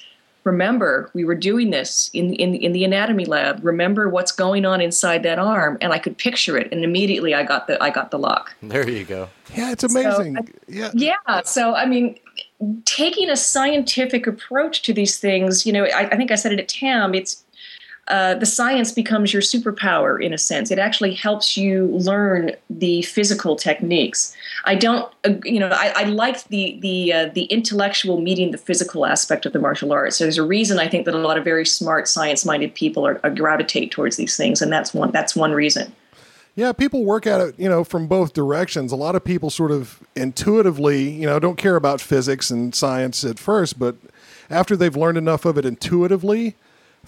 "Remember, 0.52 1.10
we 1.14 1.24
were 1.24 1.36
doing 1.36 1.70
this 1.70 2.10
in 2.14 2.34
in 2.34 2.56
in 2.56 2.72
the 2.74 2.84
anatomy 2.84 3.26
lab. 3.26 3.64
Remember 3.64 4.10
what's 4.10 4.32
going 4.32 4.66
on 4.66 4.82
inside 4.82 5.24
that 5.24 5.40
arm." 5.40 5.78
And 5.82 5.94
I 5.94 6.00
could 6.00 6.18
picture 6.18 6.58
it, 6.58 6.68
and 6.72 6.84
immediately 6.84 7.34
I 7.34 7.44
got 7.44 7.68
the 7.68 7.82
I 7.84 7.90
got 7.90 8.12
the 8.12 8.20
lock. 8.20 8.56
There 8.62 8.90
you 8.90 9.06
go. 9.06 9.30
Yeah, 9.56 9.72
it's 9.72 9.84
amazing. 9.84 10.38
I- 10.38 10.44
yeah. 10.68 10.92
Yeah. 10.94 11.42
So 11.44 11.76
I 11.76 11.86
mean, 11.86 12.18
taking 12.86 13.30
a 13.30 13.36
scientific 13.38 14.28
approach 14.28 14.82
to 14.84 14.94
these 14.94 15.18
things, 15.20 15.66
you 15.66 15.74
know, 15.74 15.86
I, 15.86 16.10
I 16.12 16.16
think 16.18 16.32
I 16.32 16.36
said 16.36 16.52
it 16.52 16.60
at 16.60 16.68
TAM. 16.68 17.16
It's 17.16 17.44
uh, 18.10 18.34
the 18.36 18.46
science 18.46 18.92
becomes 18.92 19.32
your 19.32 19.42
superpower 19.42 20.22
in 20.22 20.34
a 20.34 20.38
sense. 20.38 20.72
It 20.72 20.80
actually 20.80 21.14
helps 21.14 21.56
you 21.56 21.88
learn 21.88 22.52
the 22.70 23.04
physical 23.04 23.56
techniques. 23.56 24.36
I 24.66 24.76
don't, 24.76 25.12
uh, 25.26 25.34
you 25.44 25.60
know, 25.60 25.70
I, 25.70 25.94
I 25.96 26.04
like 26.06 26.44
the 26.46 26.78
the 26.82 27.14
uh, 27.14 27.30
the 27.34 27.44
intellectual 27.46 28.20
meeting 28.20 28.52
the 28.52 28.58
physical 28.58 29.06
aspect 29.06 29.46
of 29.46 29.54
the 29.54 29.60
martial 29.60 29.92
arts. 29.92 30.18
So 30.18 30.24
there's 30.24 30.40
a 30.40 30.44
reason 30.44 30.80
I 30.80 30.88
think 30.88 31.06
that 31.06 31.14
a 31.14 31.20
lot 31.20 31.38
of 31.38 31.44
very 31.44 31.66
smart, 31.66 32.08
science-minded 32.08 32.74
people 32.74 33.06
are, 33.06 33.20
are 33.24 33.30
gravitate 33.30 33.92
towards 33.92 34.18
these 34.18 34.36
things, 34.36 34.62
and 34.62 34.72
that's 34.72 34.94
one 34.94 35.12
that's 35.12 35.36
one 35.36 35.52
reason. 35.52 35.96
Yeah, 36.56 36.74
people 36.74 37.06
work 37.06 37.28
at 37.28 37.40
it, 37.40 37.60
you 37.60 37.70
know, 37.70 37.84
from 37.84 38.08
both 38.08 38.34
directions. 38.34 38.92
A 38.92 38.96
lot 38.96 39.16
of 39.16 39.24
people 39.24 39.50
sort 39.50 39.72
of 39.72 40.04
intuitively, 40.16 41.10
you 41.10 41.26
know, 41.26 41.40
don't 41.40 41.58
care 41.58 41.76
about 41.76 42.02
physics 42.02 42.50
and 42.50 42.74
science 42.74 43.24
at 43.24 43.40
first, 43.40 43.80
but 43.80 43.96
after 44.50 44.76
they've 44.76 44.98
learned 44.98 45.18
enough 45.18 45.46
of 45.46 45.58
it 45.58 45.64
intuitively 45.64 46.56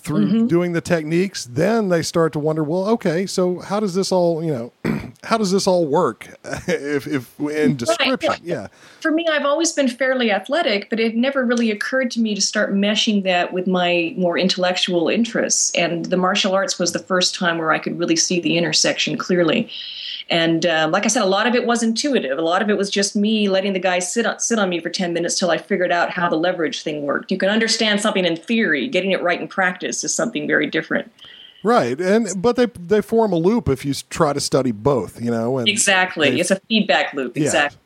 through 0.02 0.22
Mm-hmm. 0.22 0.48
doing 0.48 0.74
the 0.74 0.82
techniques, 0.82 1.46
then 1.46 1.90
they 1.90 2.02
start 2.02 2.34
to 2.34 2.40
wonder, 2.40 2.64
well, 2.64 2.88
okay, 2.90 3.26
so 3.26 3.60
how 3.60 3.80
does 3.80 3.94
this 3.94 4.12
all, 4.12 4.44
you 4.44 4.52
know, 4.52 4.74
how 5.24 5.38
does 5.38 5.52
this 5.52 5.68
all 5.68 5.86
work 5.86 6.28
if, 6.68 7.08
if 7.08 7.40
in 7.40 7.76
description? 7.76 8.34
Yeah. 8.44 8.68
For 9.00 9.12
me, 9.12 9.28
I've 9.28 9.46
always 9.46 9.72
been 9.74 9.88
fairly 9.88 10.32
athletic, 10.32 10.90
but 10.90 11.00
it 11.00 11.16
never 11.16 11.46
really 11.46 11.72
occurred 11.72 12.12
to 12.12 12.20
me 12.20 12.36
to 12.36 12.42
start 12.42 12.74
meshing 12.74 13.24
that 13.24 13.54
with 13.54 13.68
my 13.68 14.14
more 14.18 14.38
intellectual 14.38 15.10
interests. 15.10 15.72
And 15.76 16.06
the 16.06 16.18
martial 16.18 16.54
arts 16.54 16.80
was 16.80 16.92
the 16.92 17.00
first 17.00 17.36
time 17.36 17.58
where 17.58 17.72
I 17.72 17.80
could 17.80 17.98
really 18.00 18.16
see 18.16 18.40
the 18.40 18.58
intersection 18.58 19.18
clearly. 19.18 19.70
And 20.32 20.66
um, 20.66 20.92
like 20.92 21.04
I 21.06 21.10
said, 21.10 21.24
a 21.24 21.26
lot 21.28 21.46
of 21.46 21.56
it 21.56 21.66
was 21.68 21.84
intuitive. 21.84 22.38
A 22.40 22.42
lot 22.42 22.62
of 22.62 22.70
it 22.70 22.78
was 22.78 22.90
just 22.90 23.16
me 23.18 23.50
letting 23.50 23.74
the 23.74 23.80
guy 23.80 24.00
sit 24.00 24.26
on, 24.26 24.40
sit 24.40 24.58
on 24.58 24.70
me 24.70 24.80
for 24.80 24.90
10 24.90 25.12
minutes 25.12 25.38
till 25.38 25.52
I 25.52 25.58
figured 25.58 25.92
out 25.92 26.10
how 26.10 26.30
the 26.30 26.38
leverage 26.38 26.84
thing 26.84 27.02
worked. 27.04 27.32
You 27.32 27.38
can 27.38 27.50
understand 27.50 28.00
something 28.00 28.24
in 28.24 28.38
theory, 28.38 28.88
getting 28.88 29.12
it 29.12 29.22
right 29.22 29.40
in 29.42 29.50
practice 29.50 30.04
is 30.06 30.14
something 30.14 30.48
very 30.48 30.68
different. 30.68 31.12
Right. 31.64 32.00
And, 32.00 32.30
but 32.42 32.56
they, 32.56 32.66
they 32.68 33.02
form 33.02 33.34
a 33.34 33.36
loop 33.36 33.68
if 33.68 33.84
you 33.84 33.94
try 34.10 34.32
to 34.32 34.40
study 34.40 34.72
both, 34.72 35.22
you 35.22 35.30
know, 35.30 35.58
and 35.58 35.68
Exactly. 35.68 36.32
they- 36.32 36.40
It's 36.40 36.50
a 36.50 36.60
feedback 36.62 37.14
loop. 37.14 37.36
Yeah. 37.36 37.44
Exactly. 37.44 37.78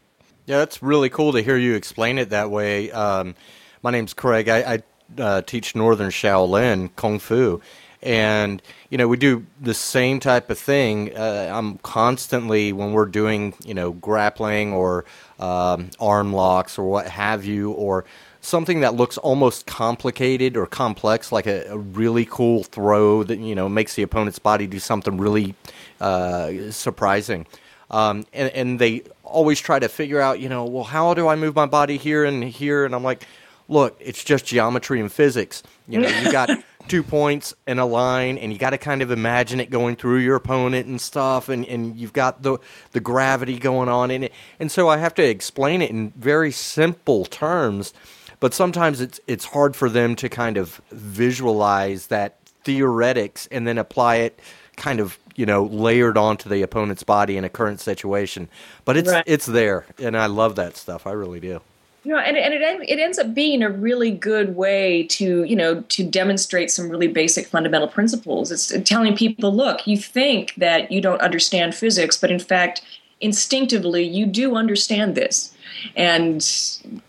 Yeah, 0.46 0.58
that's 0.60 0.84
really 0.84 1.10
cool 1.10 1.34
to 1.34 1.42
hear 1.42 1.58
you 1.58 1.74
explain 1.74 2.20
it 2.20 2.30
that 2.30 2.52
way. 2.52 2.92
Um, 2.92 3.34
my 3.82 3.90
name's 3.90 4.14
Craig. 4.14 4.48
I, 4.48 4.76
I 4.76 4.84
uh, 5.20 5.42
teach 5.42 5.76
Northern 5.76 6.12
Shaolin 6.12 6.92
Kung 6.96 7.18
Fu, 7.18 7.60
and 8.06 8.62
you 8.90 8.98
know 8.98 9.08
we 9.08 9.18
do 9.18 9.46
the 9.60 9.74
same 9.74 10.20
type 10.20 10.50
of 10.50 10.58
thing. 10.58 11.16
Uh, 11.18 11.52
I'm 11.52 11.80
constantly 11.80 12.72
when 12.72 12.94
we're 12.94 13.08
doing 13.08 13.56
you 13.66 13.74
know 13.74 13.92
grappling 13.92 14.72
or 14.72 15.04
um, 15.40 15.90
arm 16.00 16.32
locks 16.32 16.78
or 16.78 16.88
what 16.88 17.08
have 17.08 17.44
you, 17.44 17.72
or 17.72 18.06
something 18.40 18.82
that 18.82 18.94
looks 18.94 19.18
almost 19.18 19.66
complicated 19.66 20.56
or 20.56 20.68
complex, 20.68 21.32
like 21.32 21.48
a, 21.48 21.66
a 21.72 21.78
really 21.78 22.26
cool 22.26 22.64
throw 22.64 23.24
that 23.24 23.40
you 23.40 23.56
know 23.56 23.68
makes 23.68 23.96
the 23.96 24.04
opponent's 24.04 24.40
body 24.40 24.68
do 24.68 24.80
something 24.80 25.18
really 25.18 25.56
uh, 26.00 26.72
surprising. 26.72 27.46
Um, 27.92 28.26
and, 28.34 28.52
and 28.54 28.80
they 28.80 29.04
always 29.24 29.60
try 29.60 29.78
to 29.78 29.88
figure 29.90 30.20
out, 30.20 30.40
you 30.40 30.50
know, 30.50 30.66
well, 30.66 30.84
how 30.84 31.14
do 31.14 31.28
I 31.28 31.36
move 31.36 31.56
my 31.56 31.68
body 31.68 31.98
here 31.98 32.26
and 32.26 32.44
here? 32.44 32.84
And 32.84 32.96
I'm 32.96 33.04
like, 33.04 33.28
look, 33.68 33.96
it's 34.00 34.24
just 34.24 34.46
geometry 34.46 35.00
and 35.00 35.12
physics. 35.12 35.64
You 35.88 36.02
know, 36.02 36.08
you 36.08 36.32
got 36.32 36.50
two 36.88 37.04
points 37.04 37.54
and 37.68 37.80
a 37.80 37.86
line, 37.86 38.38
and 38.38 38.52
you 38.54 38.58
got 38.60 38.72
to 38.72 38.78
kind 38.78 39.02
of 39.02 39.12
imagine 39.12 39.60
it 39.60 39.70
going 39.70 39.96
through 39.96 40.20
your 40.20 40.36
opponent 40.36 40.88
and 40.88 41.00
stuff, 41.00 41.50
and, 41.50 41.66
and 41.66 41.98
you've 41.98 42.14
got 42.14 42.42
the 42.44 42.58
the 42.92 43.00
gravity 43.00 43.58
going 43.60 43.90
on 43.90 44.12
in 44.12 44.24
it. 44.24 44.34
And 44.60 44.72
so 44.72 44.88
I 44.90 44.98
have 44.98 45.14
to 45.16 45.24
explain 45.24 45.82
it 45.82 45.90
in 45.90 46.12
very 46.12 46.52
simple 46.52 47.26
terms, 47.26 47.94
but 48.40 48.54
sometimes 48.54 49.02
it's 49.02 49.20
it's 49.28 49.46
hard 49.46 49.76
for 49.76 49.90
them 49.90 50.16
to 50.18 50.30
kind 50.30 50.58
of 50.58 50.82
visualize 50.92 52.08
that 52.08 52.38
theoretics 52.64 53.48
and 53.52 53.68
then 53.68 53.78
apply 53.78 54.16
it 54.18 54.40
kind 54.76 55.00
of 55.00 55.18
you 55.36 55.46
know 55.46 55.66
layered 55.66 56.18
onto 56.18 56.50
the 56.50 56.62
opponent's 56.62 57.04
body 57.04 57.38
in 57.38 57.44
a 57.44 57.50
current 57.50 57.80
situation 57.80 58.50
but 58.86 58.98
it's 58.98 59.10
Right. 59.10 59.24
it's 59.28 59.46
there 59.46 59.86
and 60.00 60.18
i 60.18 60.26
love 60.26 60.56
that 60.56 60.76
stuff 60.76 61.06
i 61.06 61.12
really 61.12 61.40
do 61.40 61.62
You 62.06 62.12
know, 62.12 62.20
and, 62.20 62.38
and 62.38 62.54
it, 62.54 62.62
it 62.88 63.00
ends 63.00 63.18
up 63.18 63.34
being 63.34 63.64
a 63.64 63.70
really 63.70 64.12
good 64.12 64.56
way 64.56 65.08
to, 65.08 65.44
you 65.44 65.56
know, 65.56 65.82
to 65.82 66.04
demonstrate 66.04 66.70
some 66.70 66.88
really 66.88 67.08
basic 67.08 67.48
fundamental 67.48 67.88
principles. 67.88 68.52
It's 68.52 68.72
telling 68.88 69.16
people, 69.16 69.52
look, 69.54 69.88
you 69.88 69.98
think 69.98 70.54
that 70.56 70.92
you 70.92 71.02
don't 71.02 71.20
understand 71.20 71.74
physics, 71.74 72.16
but 72.16 72.30
in 72.30 72.38
fact, 72.38 72.84
instinctively, 73.22 74.04
you 74.04 74.28
do 74.28 74.56
understand 74.56 75.16
this. 75.16 75.52
And 75.96 76.48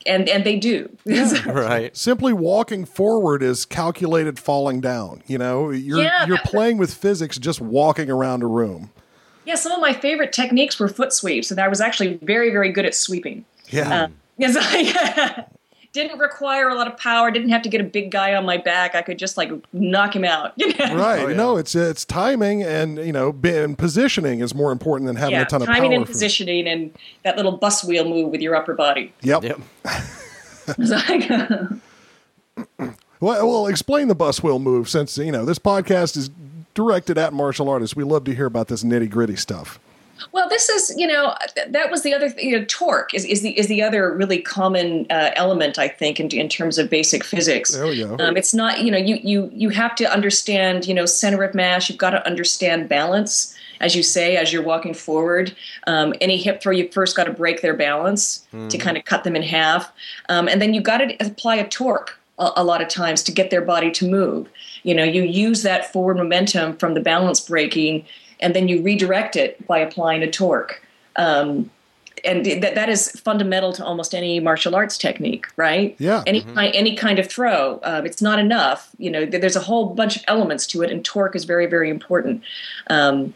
and 0.06 0.28
and 0.28 0.44
they 0.44 0.58
do. 0.58 0.90
right 1.46 1.96
simply 1.96 2.32
walking 2.32 2.84
forward 2.84 3.42
is 3.42 3.64
calculated 3.64 4.38
falling 4.38 4.80
down. 4.80 5.22
You 5.26 5.38
know, 5.38 5.70
you're 5.70 6.02
Yeah, 6.02 6.26
you're 6.26 6.38
playing 6.38 6.78
with 6.78 6.92
physics 6.92 7.38
just 7.38 7.60
walking 7.60 8.10
around 8.10 8.42
a 8.42 8.46
room. 8.46 8.90
yeah, 9.44 9.54
some 9.54 9.72
of 9.72 9.80
my 9.80 9.92
favorite 9.92 10.32
techniques 10.32 10.80
were 10.80 10.88
foot 10.88 11.12
sweeps, 11.12 11.50
and 11.50 11.60
I 11.60 11.68
was 11.68 11.80
actually 11.80 12.14
very, 12.22 12.50
very 12.50 12.72
good 12.72 12.84
at 12.84 12.94
sweeping. 12.94 13.44
Yeah. 13.68 14.04
Um, 14.04 14.14
yes, 14.38 14.56
I 14.58 15.38
uh, 15.38 15.42
didn't 15.96 16.18
require 16.18 16.68
a 16.68 16.74
lot 16.74 16.86
of 16.86 16.96
power. 16.98 17.30
Didn't 17.30 17.48
have 17.48 17.62
to 17.62 17.68
get 17.68 17.80
a 17.80 17.84
big 17.84 18.10
guy 18.10 18.34
on 18.34 18.44
my 18.44 18.58
back. 18.58 18.94
I 18.94 19.02
could 19.02 19.18
just 19.18 19.36
like 19.36 19.50
knock 19.72 20.14
him 20.14 20.24
out. 20.24 20.52
You 20.56 20.68
know? 20.68 20.74
right. 20.96 21.22
Oh, 21.22 21.28
yeah. 21.28 21.36
No, 21.36 21.56
it's 21.56 21.74
uh, 21.74 21.80
it's 21.90 22.04
timing 22.04 22.62
and 22.62 22.98
you 22.98 23.12
know 23.12 23.32
being 23.32 23.74
positioning 23.76 24.40
is 24.40 24.54
more 24.54 24.72
important 24.72 25.06
than 25.06 25.16
having 25.16 25.32
yeah, 25.34 25.42
a 25.42 25.46
ton 25.46 25.62
of 25.62 25.66
timing 25.66 25.90
power. 25.90 25.96
and 25.96 26.06
for- 26.06 26.12
positioning, 26.12 26.68
and 26.68 26.92
that 27.22 27.36
little 27.36 27.56
bus 27.56 27.82
wheel 27.82 28.04
move 28.04 28.30
with 28.30 28.40
your 28.40 28.54
upper 28.54 28.74
body. 28.74 29.12
Yep. 29.22 29.42
yep 29.42 29.60
uh, 29.86 31.66
Well, 33.18 33.48
well, 33.48 33.66
explain 33.66 34.08
the 34.08 34.14
bus 34.14 34.42
wheel 34.42 34.58
move 34.58 34.88
since 34.88 35.16
you 35.16 35.32
know 35.32 35.44
this 35.44 35.58
podcast 35.58 36.16
is 36.16 36.30
directed 36.74 37.16
at 37.16 37.32
martial 37.32 37.68
artists. 37.68 37.96
We 37.96 38.04
love 38.04 38.24
to 38.24 38.34
hear 38.34 38.46
about 38.46 38.68
this 38.68 38.84
nitty 38.84 39.10
gritty 39.10 39.36
stuff. 39.36 39.80
Well, 40.32 40.48
this 40.48 40.68
is 40.68 40.96
you 40.96 41.06
know 41.06 41.34
th- 41.54 41.68
that 41.70 41.90
was 41.90 42.02
the 42.02 42.14
other 42.14 42.30
th- 42.30 42.44
you 42.44 42.58
know 42.58 42.64
torque 42.68 43.14
is, 43.14 43.24
is 43.24 43.42
the 43.42 43.58
is 43.58 43.68
the 43.68 43.82
other 43.82 44.12
really 44.12 44.40
common 44.40 45.06
uh, 45.10 45.30
element 45.36 45.78
I 45.78 45.88
think 45.88 46.20
in, 46.20 46.28
in 46.28 46.48
terms 46.48 46.78
of 46.78 46.90
basic 46.90 47.24
physics. 47.24 47.72
There 47.72 47.86
we 47.86 47.98
go. 47.98 48.16
Um, 48.18 48.36
it's 48.36 48.54
not 48.54 48.82
you 48.82 48.90
know 48.90 48.98
you 48.98 49.16
you 49.22 49.50
you 49.54 49.68
have 49.70 49.94
to 49.96 50.12
understand 50.12 50.86
you 50.86 50.94
know 50.94 51.06
center 51.06 51.42
of 51.42 51.54
mass. 51.54 51.88
You've 51.88 51.98
got 51.98 52.10
to 52.10 52.26
understand 52.26 52.88
balance. 52.88 53.54
As 53.78 53.94
you 53.94 54.02
say, 54.02 54.38
as 54.38 54.54
you're 54.54 54.62
walking 54.62 54.94
forward, 54.94 55.54
um, 55.86 56.14
any 56.22 56.38
hip 56.38 56.62
throw, 56.62 56.72
you 56.72 56.88
first 56.88 57.14
got 57.14 57.24
to 57.24 57.32
break 57.32 57.60
their 57.60 57.74
balance 57.74 58.46
to 58.70 58.78
kind 58.78 58.96
of 58.96 59.04
cut 59.04 59.22
them 59.22 59.36
in 59.36 59.42
half, 59.42 59.92
um, 60.30 60.48
and 60.48 60.62
then 60.62 60.72
you 60.72 60.80
got 60.80 60.98
to 60.98 61.14
apply 61.20 61.56
a 61.56 61.68
torque 61.68 62.18
a, 62.38 62.52
a 62.56 62.64
lot 62.64 62.80
of 62.80 62.88
times 62.88 63.22
to 63.24 63.32
get 63.32 63.50
their 63.50 63.60
body 63.60 63.90
to 63.92 64.08
move. 64.08 64.48
You 64.82 64.94
know, 64.94 65.04
you 65.04 65.22
use 65.22 65.62
that 65.62 65.92
forward 65.92 66.16
momentum 66.16 66.76
from 66.76 66.94
the 66.94 67.00
balance 67.00 67.40
breaking, 67.40 68.04
and 68.40 68.54
then 68.54 68.68
you 68.68 68.82
redirect 68.82 69.36
it 69.36 69.66
by 69.66 69.78
applying 69.78 70.22
a 70.22 70.30
torque. 70.30 70.82
Um, 71.16 71.70
and 72.24 72.44
that 72.46 72.74
that 72.74 72.88
is 72.88 73.10
fundamental 73.20 73.72
to 73.74 73.84
almost 73.84 74.14
any 74.14 74.40
martial 74.40 74.74
arts 74.74 74.98
technique, 74.98 75.46
right? 75.56 75.94
Yeah. 75.98 76.22
Any 76.26 76.42
kind 76.42 76.74
any 76.74 76.96
kind 76.96 77.18
of 77.18 77.28
throw, 77.28 77.78
um, 77.84 78.06
it's 78.06 78.22
not 78.22 78.38
enough. 78.38 78.90
You 78.98 79.10
know, 79.10 79.26
there's 79.26 79.56
a 79.56 79.60
whole 79.60 79.90
bunch 79.94 80.16
of 80.16 80.24
elements 80.26 80.66
to 80.68 80.82
it, 80.82 80.90
and 80.90 81.04
torque 81.04 81.36
is 81.36 81.44
very 81.44 81.66
very 81.66 81.90
important. 81.90 82.42
Um, 82.88 83.14
And- 83.14 83.34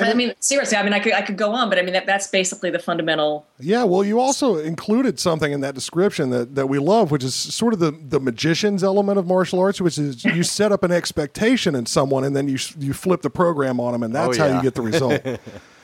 I 0.00 0.14
mean, 0.14 0.34
seriously, 0.40 0.76
I 0.76 0.82
mean, 0.82 0.92
I 0.92 1.00
could 1.00 1.12
I 1.12 1.22
could 1.22 1.36
go 1.36 1.52
on, 1.52 1.68
but 1.68 1.78
I 1.78 1.82
mean 1.82 1.94
that 1.94 2.06
that's 2.06 2.26
basically 2.28 2.70
the 2.70 2.78
fundamental. 2.78 3.46
Yeah, 3.58 3.84
well, 3.84 4.04
you 4.04 4.20
also 4.20 4.56
included 4.56 5.18
something 5.18 5.52
in 5.52 5.60
that 5.62 5.74
description 5.74 6.30
that, 6.30 6.54
that 6.54 6.68
we 6.68 6.78
love, 6.78 7.10
which 7.10 7.24
is 7.24 7.34
sort 7.34 7.74
of 7.74 7.80
the, 7.80 7.90
the 7.90 8.20
magician's 8.20 8.84
element 8.84 9.18
of 9.18 9.26
martial 9.26 9.60
arts, 9.60 9.80
which 9.80 9.98
is 9.98 10.24
you 10.24 10.42
set 10.44 10.70
up 10.72 10.84
an 10.84 10.92
expectation 10.92 11.74
in 11.74 11.86
someone 11.86 12.24
and 12.24 12.36
then 12.36 12.48
you 12.48 12.58
you 12.78 12.92
flip 12.92 13.22
the 13.22 13.30
program 13.30 13.80
on 13.80 13.92
them, 13.92 14.02
and 14.02 14.14
that's 14.14 14.36
how 14.36 14.46
yeah. 14.46 14.56
you 14.56 14.62
get 14.62 14.74
the 14.74 14.82
result. 14.82 15.20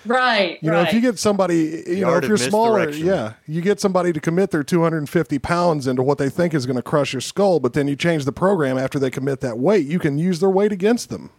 Right. 0.06 0.58
You 0.62 0.70
know, 0.70 0.78
right. 0.78 0.88
if 0.88 0.94
you 0.94 1.00
get 1.00 1.18
somebody, 1.18 1.84
you 1.86 2.06
know, 2.06 2.16
if 2.16 2.24
you're 2.24 2.36
smaller, 2.36 2.88
yeah, 2.90 3.34
you 3.46 3.60
get 3.60 3.80
somebody 3.80 4.12
to 4.12 4.20
commit 4.20 4.50
their 4.50 4.64
250 4.64 5.38
pounds 5.40 5.86
into 5.86 6.02
what 6.02 6.18
they 6.18 6.30
think 6.30 6.54
is 6.54 6.66
going 6.66 6.76
to 6.76 6.82
crush 6.82 7.12
your 7.12 7.20
skull, 7.20 7.60
but 7.60 7.74
then 7.74 7.86
you 7.88 7.96
change 7.96 8.24
the 8.24 8.32
program 8.32 8.78
after 8.78 8.98
they 8.98 9.10
commit 9.10 9.40
that 9.40 9.58
weight, 9.58 9.86
you 9.86 9.98
can 9.98 10.16
use 10.16 10.40
their 10.40 10.50
weight 10.50 10.72
against 10.72 11.10
them. 11.10 11.30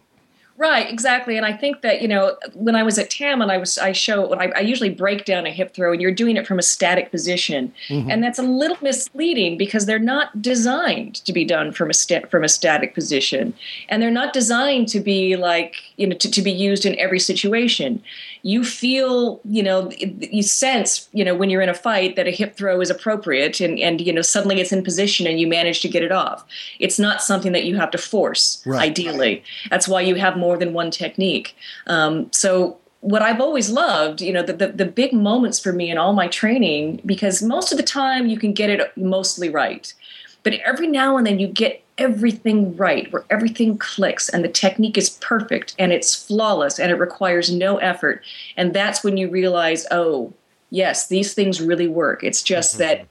Right, 0.62 0.88
exactly. 0.88 1.36
And 1.36 1.44
I 1.44 1.52
think 1.52 1.80
that, 1.80 2.02
you 2.02 2.06
know, 2.06 2.36
when 2.54 2.76
I 2.76 2.84
was 2.84 2.96
at 2.96 3.10
TAM 3.10 3.42
and 3.42 3.50
I 3.50 3.56
was, 3.56 3.78
I 3.78 3.90
show, 3.90 4.32
I, 4.34 4.52
I 4.54 4.60
usually 4.60 4.90
break 4.90 5.24
down 5.24 5.44
a 5.44 5.50
hip 5.50 5.74
throw 5.74 5.90
and 5.90 6.00
you're 6.00 6.12
doing 6.12 6.36
it 6.36 6.46
from 6.46 6.56
a 6.56 6.62
static 6.62 7.10
position. 7.10 7.74
Mm-hmm. 7.88 8.08
And 8.08 8.22
that's 8.22 8.38
a 8.38 8.44
little 8.44 8.76
misleading 8.80 9.58
because 9.58 9.86
they're 9.86 9.98
not 9.98 10.40
designed 10.40 11.16
to 11.16 11.32
be 11.32 11.44
done 11.44 11.72
from 11.72 11.90
a, 11.90 11.94
sta- 11.94 12.28
from 12.30 12.44
a 12.44 12.48
static 12.48 12.94
position. 12.94 13.54
And 13.88 14.00
they're 14.00 14.12
not 14.12 14.32
designed 14.32 14.86
to 14.90 15.00
be 15.00 15.34
like, 15.34 15.74
you 15.96 16.06
know, 16.06 16.14
to, 16.18 16.30
to 16.30 16.40
be 16.40 16.52
used 16.52 16.86
in 16.86 16.96
every 16.96 17.18
situation. 17.18 18.00
You 18.42 18.64
feel, 18.64 19.40
you 19.44 19.62
know, 19.62 19.90
you 19.92 20.42
sense, 20.42 21.08
you 21.12 21.24
know, 21.24 21.34
when 21.34 21.48
you're 21.48 21.62
in 21.62 21.68
a 21.68 21.74
fight 21.74 22.16
that 22.16 22.26
a 22.26 22.30
hip 22.30 22.56
throw 22.56 22.80
is 22.80 22.90
appropriate 22.90 23.60
and, 23.60 23.78
and, 23.78 24.00
you 24.00 24.12
know, 24.12 24.22
suddenly 24.22 24.60
it's 24.60 24.72
in 24.72 24.82
position 24.82 25.26
and 25.26 25.38
you 25.38 25.46
manage 25.46 25.80
to 25.82 25.88
get 25.88 26.02
it 26.02 26.10
off. 26.10 26.44
It's 26.80 26.98
not 26.98 27.22
something 27.22 27.52
that 27.52 27.64
you 27.64 27.76
have 27.76 27.90
to 27.92 27.98
force, 27.98 28.60
Right. 28.66 28.82
ideally. 28.90 29.44
That's 29.70 29.86
why 29.86 30.00
you 30.00 30.16
have 30.16 30.36
more 30.36 30.56
than 30.56 30.72
one 30.72 30.90
technique. 30.90 31.54
Um, 31.86 32.32
so 32.32 32.78
what 33.00 33.22
I've 33.22 33.40
always 33.40 33.68
loved, 33.68 34.20
you 34.20 34.32
know, 34.32 34.42
the, 34.42 34.52
the, 34.52 34.68
the 34.68 34.86
big 34.86 35.12
moments 35.12 35.58
for 35.58 35.72
me 35.72 35.90
in 35.90 35.98
all 35.98 36.12
my 36.12 36.28
training, 36.28 37.00
because 37.04 37.42
most 37.42 37.72
of 37.72 37.78
the 37.78 37.84
time 37.84 38.26
you 38.26 38.38
can 38.38 38.52
get 38.52 38.70
it 38.70 38.96
mostly 38.96 39.48
right. 39.48 39.92
But 40.42 40.54
every 40.64 40.86
now 40.86 41.16
and 41.16 41.26
then 41.26 41.38
you 41.38 41.46
get 41.46 41.82
everything 41.98 42.76
right, 42.76 43.12
where 43.12 43.24
everything 43.30 43.78
clicks 43.78 44.28
and 44.28 44.42
the 44.42 44.48
technique 44.48 44.98
is 44.98 45.10
perfect 45.20 45.74
and 45.78 45.92
it's 45.92 46.14
flawless 46.14 46.78
and 46.78 46.90
it 46.90 46.96
requires 46.96 47.52
no 47.52 47.76
effort. 47.78 48.22
And 48.56 48.74
that's 48.74 49.04
when 49.04 49.16
you 49.16 49.30
realize, 49.30 49.86
oh, 49.90 50.32
yes, 50.70 51.08
these 51.08 51.34
things 51.34 51.60
really 51.60 51.88
work. 51.88 52.24
It's 52.24 52.42
just 52.42 52.74
mm-hmm. 52.74 52.82
that 52.82 53.06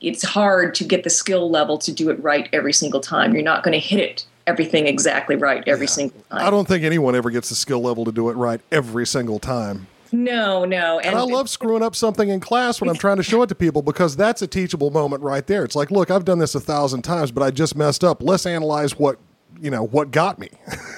it's 0.00 0.24
hard 0.24 0.74
to 0.76 0.84
get 0.84 1.04
the 1.04 1.10
skill 1.10 1.50
level 1.50 1.78
to 1.78 1.92
do 1.92 2.10
it 2.10 2.20
right 2.22 2.48
every 2.52 2.72
single 2.72 3.00
time. 3.00 3.34
You're 3.34 3.42
not 3.42 3.62
going 3.62 3.72
to 3.72 3.86
hit 3.86 4.00
it 4.00 4.26
everything 4.46 4.86
exactly 4.86 5.36
right 5.36 5.62
every 5.66 5.86
single 5.86 6.20
time. 6.30 6.46
I 6.46 6.50
don't 6.50 6.66
think 6.66 6.84
anyone 6.84 7.14
ever 7.14 7.30
gets 7.30 7.48
the 7.48 7.54
skill 7.54 7.80
level 7.80 8.04
to 8.04 8.12
do 8.12 8.28
it 8.28 8.34
right 8.34 8.60
every 8.72 9.06
single 9.06 9.38
time. 9.38 9.86
No, 10.12 10.66
no. 10.66 10.98
And, 11.00 11.16
I 11.16 11.22
love 11.22 11.48
screwing 11.48 11.82
up 11.82 11.96
something 11.96 12.28
in 12.28 12.38
class 12.38 12.80
when 12.80 12.90
I'm 12.90 12.96
trying 12.96 13.16
to 13.16 13.22
show 13.22 13.42
it 13.42 13.48
to 13.48 13.54
people 13.54 13.80
because 13.80 14.14
that's 14.14 14.42
a 14.42 14.46
teachable 14.46 14.90
moment 14.90 15.22
right 15.22 15.46
there. 15.46 15.64
It's 15.64 15.74
like, 15.74 15.90
look, 15.90 16.10
I've 16.10 16.26
done 16.26 16.38
this 16.38 16.54
a 16.54 16.60
thousand 16.60 17.02
times, 17.02 17.32
but 17.32 17.42
I 17.42 17.50
just 17.50 17.76
messed 17.76 18.04
up. 18.04 18.22
Let's 18.22 18.44
analyze 18.44 18.98
what 18.98 19.18
you 19.60 19.70
know 19.70 19.84
what 19.84 20.10
got 20.10 20.38
me. 20.38 20.50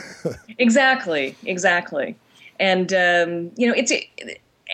exactly, 0.59 1.37
exactly. 1.45 2.17
And 2.59 2.93
um, 2.93 3.53
you 3.57 3.69
know, 3.69 3.75
it's 3.77 3.93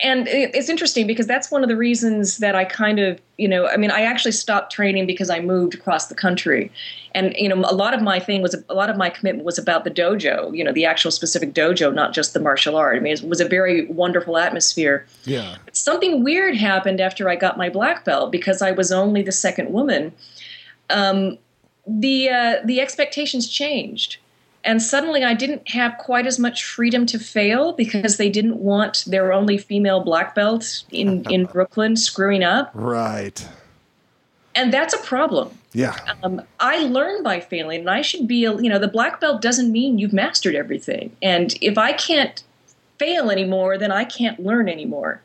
and 0.01 0.27
it's 0.29 0.69
interesting 0.69 1.05
because 1.05 1.27
that's 1.27 1.51
one 1.51 1.63
of 1.63 1.69
the 1.69 1.75
reasons 1.75 2.37
that 2.37 2.55
I 2.55 2.63
kind 2.63 2.97
of, 2.97 3.19
you 3.37 3.47
know, 3.47 3.67
I 3.67 3.75
mean, 3.75 3.91
I 3.91 4.03
actually 4.03 4.31
stopped 4.31 4.71
training 4.71 5.05
because 5.05 5.29
I 5.29 5.41
moved 5.41 5.73
across 5.73 6.07
the 6.07 6.15
country, 6.15 6.71
and 7.13 7.35
you 7.37 7.49
know, 7.49 7.55
a 7.69 7.75
lot 7.75 7.93
of 7.93 8.01
my 8.01 8.17
thing 8.17 8.41
was 8.41 8.55
a 8.69 8.73
lot 8.73 8.89
of 8.89 8.95
my 8.95 9.09
commitment 9.09 9.45
was 9.45 9.57
about 9.57 9.83
the 9.83 9.91
dojo, 9.91 10.55
you 10.55 10.63
know, 10.63 10.71
the 10.71 10.85
actual 10.85 11.11
specific 11.11 11.53
dojo, 11.53 11.93
not 11.93 12.13
just 12.13 12.33
the 12.33 12.39
martial 12.39 12.77
art. 12.77 12.95
I 12.95 12.99
mean, 13.01 13.13
it 13.13 13.23
was 13.23 13.41
a 13.41 13.47
very 13.47 13.85
wonderful 13.87 14.37
atmosphere. 14.37 15.05
Yeah. 15.25 15.57
Something 15.73 16.23
weird 16.23 16.55
happened 16.55 17.01
after 17.01 17.27
I 17.27 17.35
got 17.35 17.57
my 17.57 17.69
black 17.69 18.05
belt 18.05 18.31
because 18.31 18.61
I 18.61 18.71
was 18.71 18.93
only 18.93 19.21
the 19.21 19.33
second 19.33 19.73
woman. 19.73 20.13
Um, 20.89 21.37
the 21.85 22.29
uh, 22.29 22.55
the 22.63 22.79
expectations 22.79 23.49
changed 23.49 24.17
and 24.63 24.81
suddenly 24.81 25.23
I 25.23 25.33
didn't 25.33 25.69
have 25.69 25.97
quite 25.97 26.27
as 26.27 26.37
much 26.37 26.63
freedom 26.63 27.05
to 27.07 27.19
fail 27.19 27.73
because 27.73 28.17
they 28.17 28.29
didn't 28.29 28.57
want 28.57 29.03
their 29.07 29.33
only 29.33 29.57
female 29.57 30.01
black 30.01 30.35
belt 30.35 30.83
in 30.91 31.25
in 31.29 31.45
Brooklyn 31.45 31.95
screwing 31.95 32.43
up. 32.43 32.71
Right. 32.73 33.47
And 34.53 34.73
that's 34.73 34.93
a 34.93 34.97
problem. 34.97 35.57
Yeah. 35.73 35.95
Um, 36.23 36.41
I 36.59 36.79
learn 36.79 37.23
by 37.23 37.39
failing, 37.39 37.81
and 37.81 37.89
I 37.89 38.01
should 38.01 38.27
be. 38.27 38.37
You 38.37 38.69
know, 38.69 38.79
the 38.79 38.87
black 38.87 39.21
belt 39.21 39.41
doesn't 39.41 39.71
mean 39.71 39.97
you've 39.97 40.13
mastered 40.13 40.55
everything. 40.55 41.15
And 41.21 41.55
if 41.61 41.77
I 41.77 41.93
can't 41.93 42.43
fail 42.99 43.31
anymore, 43.31 43.77
then 43.77 43.91
I 43.91 44.03
can't 44.03 44.39
learn 44.39 44.67
anymore. 44.67 45.21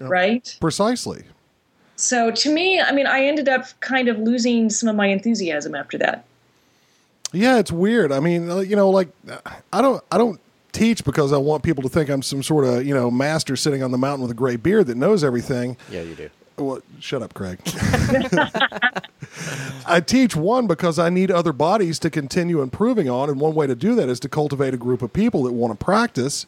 Right. 0.00 0.56
Precisely. 0.60 1.24
So 1.96 2.30
to 2.30 2.52
me, 2.52 2.80
I 2.80 2.92
mean, 2.92 3.06
I 3.06 3.26
ended 3.26 3.48
up 3.48 3.66
kind 3.80 4.08
of 4.08 4.18
losing 4.18 4.70
some 4.70 4.88
of 4.88 4.96
my 4.96 5.08
enthusiasm 5.08 5.74
after 5.74 5.98
that. 5.98 6.24
Yeah, 7.32 7.58
it's 7.58 7.72
weird. 7.72 8.12
I 8.12 8.20
mean, 8.20 8.50
uh, 8.50 8.58
you 8.58 8.76
know, 8.76 8.90
like 8.90 9.08
I 9.72 9.82
don't 9.82 10.02
I 10.10 10.18
don't 10.18 10.40
teach 10.72 11.04
because 11.04 11.32
I 11.32 11.36
want 11.36 11.62
people 11.62 11.82
to 11.82 11.88
think 11.88 12.10
I'm 12.10 12.22
some 12.22 12.42
sort 12.42 12.64
of, 12.64 12.86
you 12.86 12.94
know, 12.94 13.10
master 13.10 13.56
sitting 13.56 13.82
on 13.82 13.90
the 13.90 13.98
mountain 13.98 14.22
with 14.22 14.30
a 14.30 14.34
gray 14.34 14.56
beard 14.56 14.86
that 14.86 14.96
knows 14.96 15.24
everything. 15.24 15.76
Yeah, 15.90 16.02
you 16.02 16.14
do. 16.14 16.30
Well, 16.56 16.80
shut 16.98 17.22
up, 17.22 17.32
Craig. 17.32 17.58
I 19.86 20.00
teach 20.04 20.36
one 20.36 20.66
because 20.66 20.98
I 20.98 21.08
need 21.08 21.30
other 21.30 21.52
bodies 21.54 21.98
to 22.00 22.10
continue 22.10 22.60
improving 22.60 23.08
on, 23.08 23.30
and 23.30 23.40
one 23.40 23.54
way 23.54 23.66
to 23.66 23.74
do 23.74 23.94
that 23.94 24.08
is 24.10 24.20
to 24.20 24.28
cultivate 24.28 24.74
a 24.74 24.76
group 24.76 25.00
of 25.00 25.12
people 25.12 25.44
that 25.44 25.52
want 25.52 25.78
to 25.78 25.82
practice 25.82 26.44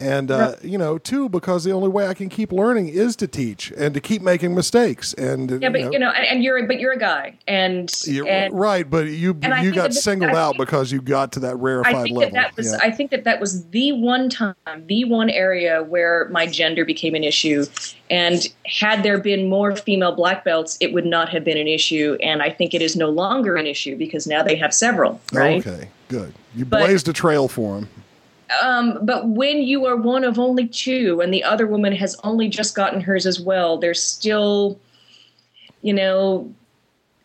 and 0.00 0.30
uh, 0.30 0.54
you 0.62 0.78
know, 0.78 0.98
two 0.98 1.28
because 1.28 1.64
the 1.64 1.72
only 1.72 1.88
way 1.88 2.06
I 2.06 2.14
can 2.14 2.28
keep 2.28 2.52
learning 2.52 2.88
is 2.88 3.16
to 3.16 3.26
teach 3.26 3.72
and 3.76 3.94
to 3.94 4.00
keep 4.00 4.22
making 4.22 4.54
mistakes. 4.54 5.12
And 5.14 5.50
yeah, 5.62 5.70
but 5.70 5.80
you 5.80 5.84
know, 5.86 5.90
you 5.92 5.98
know 5.98 6.10
and, 6.10 6.42
you're 6.42 6.66
but 6.66 6.78
you're 6.78 6.92
a 6.92 6.98
guy, 6.98 7.36
and, 7.48 7.92
and 8.26 8.54
right, 8.54 8.88
but 8.88 9.08
you 9.08 9.36
you 9.62 9.72
got 9.72 9.92
singled 9.92 10.30
out 10.30 10.56
because 10.56 10.92
you 10.92 11.00
got 11.00 11.32
to 11.32 11.40
that 11.40 11.56
rarefied 11.56 11.94
I 11.94 12.02
think 12.04 12.16
level. 12.16 12.34
That, 12.34 12.50
that 12.50 12.56
was 12.56 12.72
yeah. 12.72 12.78
I 12.80 12.90
think 12.90 13.10
that 13.10 13.24
that 13.24 13.40
was 13.40 13.66
the 13.70 13.92
one 13.92 14.30
time, 14.30 14.54
the 14.86 15.04
one 15.04 15.30
area 15.30 15.82
where 15.82 16.28
my 16.30 16.46
gender 16.46 16.84
became 16.84 17.14
an 17.14 17.24
issue. 17.24 17.64
And 18.10 18.46
had 18.66 19.02
there 19.02 19.18
been 19.18 19.48
more 19.48 19.76
female 19.76 20.14
black 20.14 20.44
belts, 20.44 20.78
it 20.80 20.92
would 20.92 21.06
not 21.06 21.28
have 21.28 21.44
been 21.44 21.58
an 21.58 21.68
issue. 21.68 22.16
And 22.22 22.42
I 22.42 22.50
think 22.50 22.72
it 22.72 22.82
is 22.82 22.96
no 22.96 23.10
longer 23.10 23.56
an 23.56 23.66
issue 23.66 23.96
because 23.96 24.26
now 24.26 24.42
they 24.42 24.56
have 24.56 24.72
several. 24.72 25.20
Right? 25.32 25.66
Okay, 25.66 25.88
good. 26.08 26.34
You 26.54 26.64
But- 26.64 26.86
blazed 26.86 27.08
a 27.08 27.12
trail 27.12 27.48
for 27.48 27.76
them. 27.76 27.88
Um, 28.62 28.98
but 29.02 29.28
when 29.28 29.62
you 29.62 29.86
are 29.86 29.96
one 29.96 30.24
of 30.24 30.38
only 30.38 30.66
two 30.66 31.20
and 31.20 31.32
the 31.32 31.44
other 31.44 31.66
woman 31.66 31.92
has 31.94 32.16
only 32.24 32.48
just 32.48 32.74
gotten 32.74 33.00
hers 33.00 33.26
as 33.26 33.40
well, 33.40 33.78
there's 33.78 34.02
still, 34.02 34.78
you 35.82 35.92
know, 35.92 36.52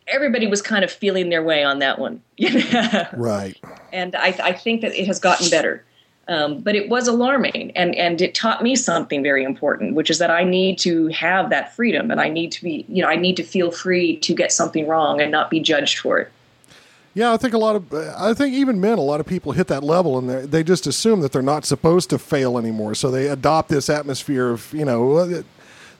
everybody 0.08 0.48
was 0.48 0.62
kind 0.62 0.84
of 0.84 0.92
feeling 0.92 1.30
their 1.30 1.44
way 1.44 1.64
on 1.64 1.80
that 1.80 2.00
one. 2.00 2.22
Right. 3.14 3.58
and 3.92 4.16
I, 4.16 4.36
I 4.42 4.54
think 4.54 4.82
that 4.82 4.94
it 4.94 5.08
has 5.08 5.20
gotten 5.20 5.50
better. 5.50 5.84
Um, 6.30 6.62
but 6.62 6.74
it 6.74 6.88
was 6.88 7.10
alarming, 7.10 7.72
and 7.76 7.94
and 7.96 8.22
it 8.22 8.34
taught 8.34 8.64
me 8.64 8.78
something 8.78 9.22
very 9.22 9.44
important, 9.44 9.94
which 9.94 10.10
is 10.10 10.20
that 10.20 10.32
I 10.32 10.46
need 10.46 10.80
to 10.80 11.08
have 11.08 11.50
that 11.50 11.76
freedom, 11.76 12.12
and 12.12 12.22
I 12.22 12.30
need 12.30 12.50
to 12.54 12.64
be, 12.64 12.86
you 12.88 13.02
know, 13.02 13.10
I 13.10 13.18
need 13.18 13.36
to 13.36 13.44
feel 13.44 13.72
free 13.72 14.16
to 14.20 14.34
get 14.34 14.54
something 14.54 14.88
wrong 14.88 15.20
and 15.20 15.32
not 15.32 15.50
be 15.50 15.60
judged 15.60 16.00
for 16.00 16.20
it. 16.20 16.32
Yeah, 17.16 17.32
I 17.32 17.38
think 17.38 17.54
a 17.54 17.60
lot 17.60 17.76
of, 17.76 17.94
I 17.94 18.34
think 18.34 18.56
even 18.56 18.82
men, 18.82 18.98
a 18.98 19.02
lot 19.02 19.20
of 19.20 19.28
people 19.28 19.52
hit 19.52 19.68
that 19.68 19.84
level 19.84 20.18
and 20.18 20.50
they- 20.52 20.64
just 20.64 20.88
assume 20.88 21.22
that 21.22 21.32
they're 21.32 21.44
not 21.44 21.64
supposed 21.66 22.10
to 22.10 22.18
fail 22.18 22.58
anymore. 22.58 22.96
So 22.96 23.12
they 23.12 23.28
adopt 23.28 23.70
this 23.70 23.88
atmosphere 23.90 24.50
of, 24.50 24.74
you 24.74 24.86
know, 24.86 25.44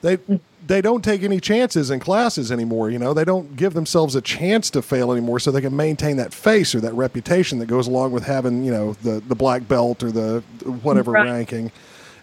they 0.02 0.18
they 0.66 0.80
don't 0.82 1.04
take 1.04 1.24
any 1.24 1.42
chances 1.42 1.92
in 1.92 2.00
classes 2.00 2.50
anymore. 2.52 2.90
You 2.90 2.98
know, 2.98 3.14
they 3.14 3.26
don't 3.26 3.58
give 3.58 3.74
themselves 3.74 4.16
a 4.16 4.22
chance 4.22 4.70
to 4.72 4.82
fail 4.82 5.12
anymore, 5.12 5.40
so 5.42 5.52
they 5.52 5.60
can 5.60 5.76
maintain 5.76 6.16
that 6.18 6.34
face 6.34 6.74
or 6.74 6.80
that 6.80 6.94
reputation 6.94 7.60
that 7.60 7.66
goes 7.66 7.86
along 7.86 8.14
with 8.14 8.24
having, 8.24 8.64
you 8.64 8.72
know, 8.72 8.94
the 9.04 9.22
the 9.28 9.36
black 9.36 9.68
belt 9.68 10.02
or 10.04 10.12
the 10.12 10.42
whatever 10.82 11.12
Right. 11.12 11.26
ranking. 11.30 11.72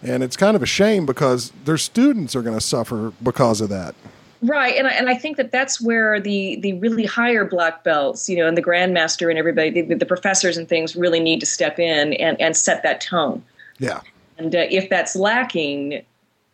And 0.03 0.23
it's 0.23 0.35
kind 0.35 0.55
of 0.55 0.63
a 0.63 0.67
shame 0.67 1.05
because 1.05 1.51
their 1.65 1.77
students 1.77 2.35
are 2.35 2.41
going 2.41 2.57
to 2.57 2.61
suffer 2.65 3.13
because 3.21 3.61
of 3.61 3.69
that. 3.69 3.93
Right, 4.43 4.75
and 4.75 4.87
I, 4.87 4.91
and 4.91 5.07
I 5.07 5.13
think 5.13 5.37
that 5.37 5.51
that's 5.51 5.79
where 5.79 6.19
the 6.19 6.55
the 6.61 6.73
really 6.73 7.05
higher 7.05 7.45
black 7.45 7.83
belts, 7.83 8.27
you 8.27 8.37
know, 8.37 8.47
and 8.47 8.57
the 8.57 8.63
grandmaster 8.63 9.29
and 9.29 9.37
everybody, 9.37 9.81
the, 9.81 9.93
the 9.93 10.05
professors 10.05 10.57
and 10.57 10.67
things, 10.67 10.95
really 10.95 11.19
need 11.19 11.39
to 11.41 11.45
step 11.45 11.77
in 11.77 12.13
and 12.13 12.41
and 12.41 12.57
set 12.57 12.81
that 12.81 13.01
tone. 13.01 13.43
Yeah. 13.77 14.01
And 14.39 14.55
uh, 14.55 14.65
if 14.71 14.89
that's 14.89 15.15
lacking, 15.15 16.03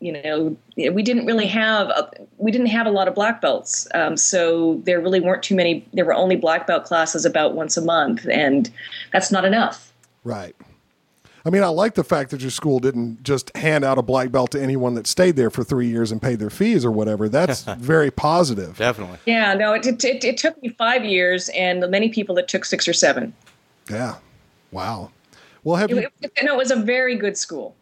you 0.02 0.22
know, 0.22 0.58
we 0.76 1.02
didn't 1.02 1.26
really 1.26 1.48
have 1.48 1.88
a, 1.88 2.12
we 2.38 2.52
didn't 2.52 2.68
have 2.68 2.88
a 2.88 2.92
lot 2.92 3.08
of 3.08 3.16
black 3.16 3.40
belts, 3.40 3.88
um, 3.94 4.18
so 4.18 4.82
there 4.84 5.00
really 5.00 5.22
weren't 5.22 5.44
too 5.44 5.56
many. 5.56 5.88
There 5.94 6.04
were 6.04 6.14
only 6.14 6.36
black 6.36 6.68
belt 6.68 6.84
classes 6.84 7.24
about 7.24 7.54
once 7.54 7.78
a 7.78 7.82
month, 7.82 8.28
and 8.28 8.70
that's 9.14 9.32
not 9.32 9.46
enough. 9.46 9.94
Right. 10.26 10.54
I 11.48 11.50
mean, 11.50 11.64
I 11.64 11.68
like 11.70 11.94
the 11.94 12.04
fact 12.04 12.32
that 12.32 12.42
your 12.42 12.52
school 12.52 12.80
didn't 12.80 13.24
just 13.24 13.56
hand 13.56 13.86
out 13.86 13.98
a 13.98 14.02
black 14.02 14.34
belt 14.34 14.52
to 14.52 14.62
anyone 14.62 14.96
that 14.96 15.08
stayed 15.08 15.38
there 15.38 15.50
for 15.50 15.64
three 15.64 15.88
years 15.88 16.12
and 16.12 16.22
paid 16.22 16.40
their 16.40 16.50
fees 16.50 16.84
or 16.84 16.92
whatever. 16.92 17.30
That's 17.30 17.62
very 17.78 18.12
positive. 18.12 18.78
Definitely. 18.78 19.20
Yeah, 19.26 19.54
no, 19.54 19.72
it, 19.72 19.88
it, 19.88 20.04
it, 20.04 20.26
it 20.26 20.38
took 20.38 20.62
me 20.62 20.70
five 20.70 21.06
years, 21.06 21.48
and 21.56 21.90
many 21.90 22.10
people 22.10 22.38
it 22.38 22.50
took 22.50 22.66
six 22.66 22.86
or 22.86 22.92
seven. 22.92 23.34
Yeah. 23.90 24.16
Wow. 24.72 25.12
Well, 25.64 25.78
have 25.78 25.90
It, 25.90 25.96
you, 25.96 26.10
it- 26.22 26.34
no, 26.44 26.56
it 26.56 26.58
was 26.58 26.72
a 26.72 26.76
very 26.76 27.16
good 27.16 27.38
school. 27.38 27.76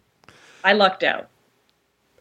I 0.63 0.73
lucked 0.73 1.01
out. 1.03 1.27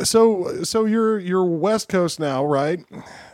so 0.02 0.64
so 0.64 0.86
you're 0.86 1.18
you're 1.18 1.44
West 1.44 1.90
Coast 1.90 2.18
now, 2.18 2.42
right? 2.44 2.80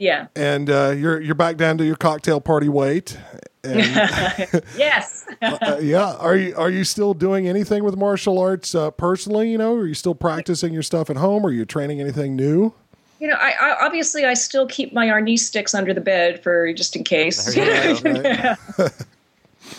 Yeah. 0.00 0.26
And 0.34 0.68
uh, 0.68 0.94
you're 0.96 1.20
you're 1.20 1.34
back 1.36 1.56
down 1.56 1.78
to 1.78 1.84
your 1.84 1.96
cocktail 1.96 2.40
party 2.40 2.68
weight. 2.68 3.16
And, 3.62 4.62
yes. 4.76 5.26
uh, 5.42 5.78
yeah. 5.80 6.14
Are 6.16 6.36
you 6.36 6.54
are 6.56 6.70
you 6.70 6.84
still 6.84 7.14
doing 7.14 7.48
anything 7.48 7.84
with 7.84 7.96
martial 7.96 8.38
arts 8.38 8.74
uh, 8.74 8.90
personally? 8.92 9.50
You 9.50 9.58
know, 9.58 9.76
are 9.76 9.86
you 9.86 9.94
still 9.94 10.14
practicing 10.14 10.72
your 10.72 10.82
stuff 10.82 11.10
at 11.10 11.16
home? 11.16 11.44
Are 11.44 11.50
you 11.50 11.64
training 11.64 12.00
anything 12.00 12.36
new? 12.36 12.72
You 13.18 13.28
know, 13.28 13.36
I, 13.38 13.54
I 13.60 13.84
obviously 13.84 14.24
I 14.24 14.34
still 14.34 14.66
keep 14.66 14.94
my 14.94 15.06
arnis 15.06 15.40
sticks 15.40 15.74
under 15.74 15.92
the 15.92 16.00
bed 16.00 16.42
for 16.42 16.72
just 16.72 16.96
in 16.96 17.04
case. 17.04 17.54
Right? 17.56 18.56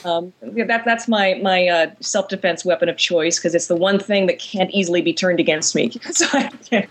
um, 0.05 0.31
yeah, 0.53 0.65
that 0.65 0.85
that's 0.85 1.07
my 1.07 1.39
my 1.41 1.67
uh, 1.67 1.91
self 2.01 2.27
defense 2.27 2.63
weapon 2.63 2.87
of 2.87 2.97
choice 2.97 3.39
because 3.39 3.55
it's 3.55 3.67
the 3.67 3.75
one 3.75 3.99
thing 3.99 4.27
that 4.27 4.37
can't 4.37 4.69
easily 4.71 5.01
be 5.01 5.13
turned 5.13 5.39
against 5.39 5.75
me. 5.75 5.91
So 6.11 6.27
I- 6.33 6.87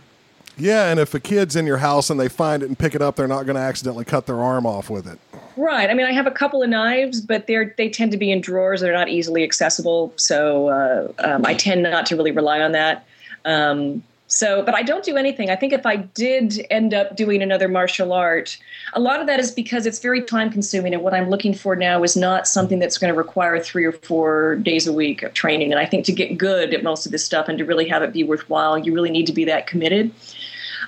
Yeah, 0.56 0.90
and 0.90 1.00
if 1.00 1.14
a 1.14 1.20
kid's 1.20 1.56
in 1.56 1.66
your 1.66 1.78
house 1.78 2.10
and 2.10 2.20
they 2.20 2.28
find 2.28 2.62
it 2.62 2.66
and 2.66 2.78
pick 2.78 2.94
it 2.94 3.00
up, 3.00 3.16
they're 3.16 3.28
not 3.28 3.46
going 3.46 3.56
to 3.56 3.62
accidentally 3.62 4.04
cut 4.04 4.26
their 4.26 4.40
arm 4.40 4.66
off 4.66 4.90
with 4.90 5.06
it. 5.06 5.18
right. 5.56 5.88
I 5.88 5.94
mean, 5.94 6.06
I 6.06 6.12
have 6.12 6.26
a 6.26 6.30
couple 6.30 6.62
of 6.62 6.68
knives, 6.68 7.20
but 7.20 7.46
they're 7.46 7.74
they 7.76 7.88
tend 7.88 8.12
to 8.12 8.18
be 8.18 8.30
in 8.30 8.40
drawers. 8.40 8.80
They're 8.80 8.92
not 8.92 9.08
easily 9.08 9.42
accessible, 9.42 10.12
so 10.16 10.68
uh, 10.68 11.12
um, 11.20 11.46
I 11.46 11.54
tend 11.54 11.82
not 11.82 12.06
to 12.06 12.16
really 12.16 12.32
rely 12.32 12.60
on 12.60 12.72
that. 12.72 13.06
Um, 13.44 14.02
so, 14.30 14.62
but 14.62 14.76
I 14.76 14.82
don't 14.82 15.04
do 15.04 15.16
anything. 15.16 15.50
I 15.50 15.56
think 15.56 15.72
if 15.72 15.84
I 15.84 15.96
did 15.96 16.64
end 16.70 16.94
up 16.94 17.16
doing 17.16 17.42
another 17.42 17.66
martial 17.66 18.12
art, 18.12 18.56
a 18.92 19.00
lot 19.00 19.20
of 19.20 19.26
that 19.26 19.40
is 19.40 19.50
because 19.50 19.86
it's 19.86 19.98
very 19.98 20.22
time 20.22 20.52
consuming. 20.52 20.94
And 20.94 21.02
what 21.02 21.14
I'm 21.14 21.28
looking 21.28 21.52
for 21.52 21.74
now 21.74 22.04
is 22.04 22.16
not 22.16 22.46
something 22.46 22.78
that's 22.78 22.96
going 22.96 23.12
to 23.12 23.18
require 23.18 23.58
three 23.58 23.84
or 23.84 23.90
four 23.90 24.54
days 24.56 24.86
a 24.86 24.92
week 24.92 25.24
of 25.24 25.34
training. 25.34 25.72
And 25.72 25.80
I 25.80 25.84
think 25.84 26.04
to 26.04 26.12
get 26.12 26.38
good 26.38 26.72
at 26.72 26.84
most 26.84 27.06
of 27.06 27.12
this 27.12 27.24
stuff 27.24 27.48
and 27.48 27.58
to 27.58 27.64
really 27.64 27.88
have 27.88 28.04
it 28.04 28.12
be 28.12 28.22
worthwhile, 28.22 28.78
you 28.78 28.94
really 28.94 29.10
need 29.10 29.26
to 29.26 29.32
be 29.32 29.44
that 29.46 29.66
committed. 29.66 30.12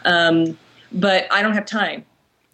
Um, 0.05 0.59
but 0.93 1.27
I 1.33 1.43
don't 1.43 1.55
have 1.55 1.67
time. 1.67 2.05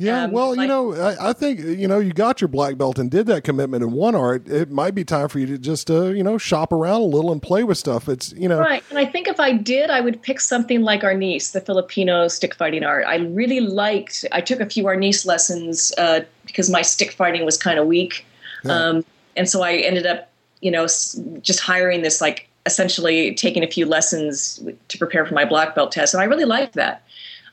Yeah, 0.00 0.24
Um, 0.24 0.30
well, 0.30 0.54
you 0.54 0.68
know, 0.68 0.94
I, 0.94 1.30
I 1.30 1.32
think 1.32 1.58
you 1.58 1.88
know 1.88 1.98
you 1.98 2.12
got 2.12 2.40
your 2.40 2.46
black 2.46 2.78
belt 2.78 3.00
and 3.00 3.10
did 3.10 3.26
that 3.26 3.42
commitment 3.42 3.82
in 3.82 3.90
one 3.90 4.14
art. 4.14 4.46
It 4.48 4.70
might 4.70 4.94
be 4.94 5.04
time 5.04 5.28
for 5.28 5.40
you 5.40 5.46
to 5.46 5.58
just 5.58 5.90
uh, 5.90 6.06
you 6.06 6.22
know 6.22 6.38
shop 6.38 6.72
around 6.72 7.00
a 7.00 7.04
little 7.04 7.32
and 7.32 7.42
play 7.42 7.64
with 7.64 7.78
stuff. 7.78 8.08
It's 8.08 8.32
you 8.34 8.48
know, 8.48 8.60
Right. 8.60 8.80
And 8.90 8.98
I 8.98 9.04
think 9.04 9.26
if 9.26 9.40
I 9.40 9.52
did, 9.52 9.90
I 9.90 10.00
would 10.00 10.22
pick 10.22 10.40
something 10.40 10.82
like 10.82 11.02
Arnis, 11.02 11.50
the 11.50 11.60
Filipino 11.60 12.28
stick 12.28 12.54
fighting 12.54 12.84
art. 12.84 13.06
I 13.08 13.16
really 13.16 13.58
liked, 13.58 14.24
I 14.30 14.40
took 14.40 14.60
a 14.60 14.66
few 14.66 14.84
Arnis 14.84 15.26
lessons 15.26 15.92
uh, 15.98 16.20
because 16.46 16.70
my 16.70 16.82
stick 16.82 17.10
fighting 17.10 17.44
was 17.44 17.56
kind 17.56 17.80
of 17.80 17.88
weak. 17.88 18.24
Um, 18.68 19.04
and 19.36 19.48
so 19.48 19.62
I 19.62 19.74
ended 19.76 20.06
up, 20.06 20.30
you 20.60 20.70
know, 20.70 20.84
just 20.84 21.60
hiring 21.60 22.02
this, 22.02 22.20
like, 22.20 22.48
essentially 22.66 23.34
taking 23.34 23.62
a 23.62 23.68
few 23.68 23.86
lessons 23.86 24.62
to 24.88 24.98
prepare 24.98 25.24
for 25.24 25.34
my 25.34 25.44
black 25.44 25.74
belt 25.74 25.90
test. 25.90 26.12
And 26.12 26.20
I 26.20 26.24
really 26.24 26.44
liked 26.44 26.74
that. 26.74 27.02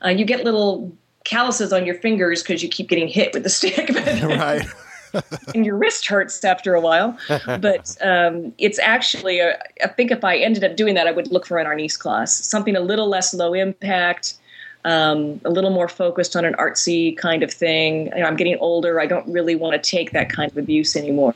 Uh, 0.04 0.08
you 0.08 0.24
get 0.24 0.44
little 0.44 0.92
calluses 1.24 1.72
on 1.72 1.84
your 1.84 1.96
fingers 1.96 2.42
because 2.42 2.62
you 2.62 2.68
keep 2.68 2.88
getting 2.88 3.08
hit 3.08 3.32
with 3.34 3.42
the 3.42 3.50
stick. 3.50 3.88
right? 4.22 4.66
and 5.54 5.64
your 5.64 5.76
wrist 5.76 6.06
hurts 6.06 6.44
after 6.44 6.74
a 6.74 6.80
while. 6.80 7.16
But 7.46 7.96
um, 8.02 8.52
it's 8.58 8.78
actually, 8.78 9.40
a, 9.40 9.58
I 9.82 9.88
think 9.88 10.10
if 10.10 10.24
I 10.24 10.36
ended 10.36 10.64
up 10.64 10.76
doing 10.76 10.94
that, 10.94 11.06
I 11.06 11.12
would 11.12 11.30
look 11.32 11.46
for 11.46 11.58
an 11.58 11.66
Arnis 11.66 11.98
class, 11.98 12.34
something 12.34 12.76
a 12.76 12.80
little 12.80 13.08
less 13.08 13.32
low 13.32 13.54
impact, 13.54 14.34
um, 14.84 15.40
a 15.44 15.50
little 15.50 15.70
more 15.70 15.88
focused 15.88 16.36
on 16.36 16.44
an 16.44 16.54
artsy 16.54 17.16
kind 17.16 17.42
of 17.42 17.50
thing. 17.52 18.06
You 18.06 18.20
know, 18.20 18.26
I'm 18.26 18.36
getting 18.36 18.56
older. 18.58 19.00
I 19.00 19.06
don't 19.06 19.26
really 19.30 19.56
want 19.56 19.82
to 19.82 19.90
take 19.90 20.12
that 20.12 20.30
kind 20.30 20.50
of 20.50 20.56
abuse 20.56 20.96
anymore. 20.96 21.34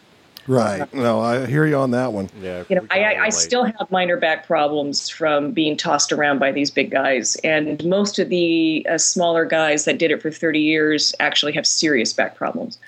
Right. 0.50 0.92
No, 0.92 1.20
I 1.20 1.46
hear 1.46 1.64
you 1.64 1.76
on 1.76 1.92
that 1.92 2.12
one. 2.12 2.28
Yeah. 2.42 2.64
You 2.68 2.76
know, 2.76 2.86
I, 2.90 3.04
I, 3.04 3.24
I 3.26 3.28
still 3.28 3.64
have 3.64 3.90
minor 3.90 4.16
back 4.16 4.46
problems 4.48 5.08
from 5.08 5.52
being 5.52 5.76
tossed 5.76 6.10
around 6.10 6.40
by 6.40 6.50
these 6.50 6.70
big 6.72 6.90
guys, 6.90 7.36
and 7.44 7.84
most 7.84 8.18
of 8.18 8.30
the 8.30 8.84
uh, 8.90 8.98
smaller 8.98 9.44
guys 9.44 9.84
that 9.84 9.98
did 9.98 10.10
it 10.10 10.20
for 10.20 10.30
30 10.30 10.58
years 10.58 11.14
actually 11.20 11.52
have 11.52 11.66
serious 11.66 12.12
back 12.12 12.34
problems. 12.34 12.78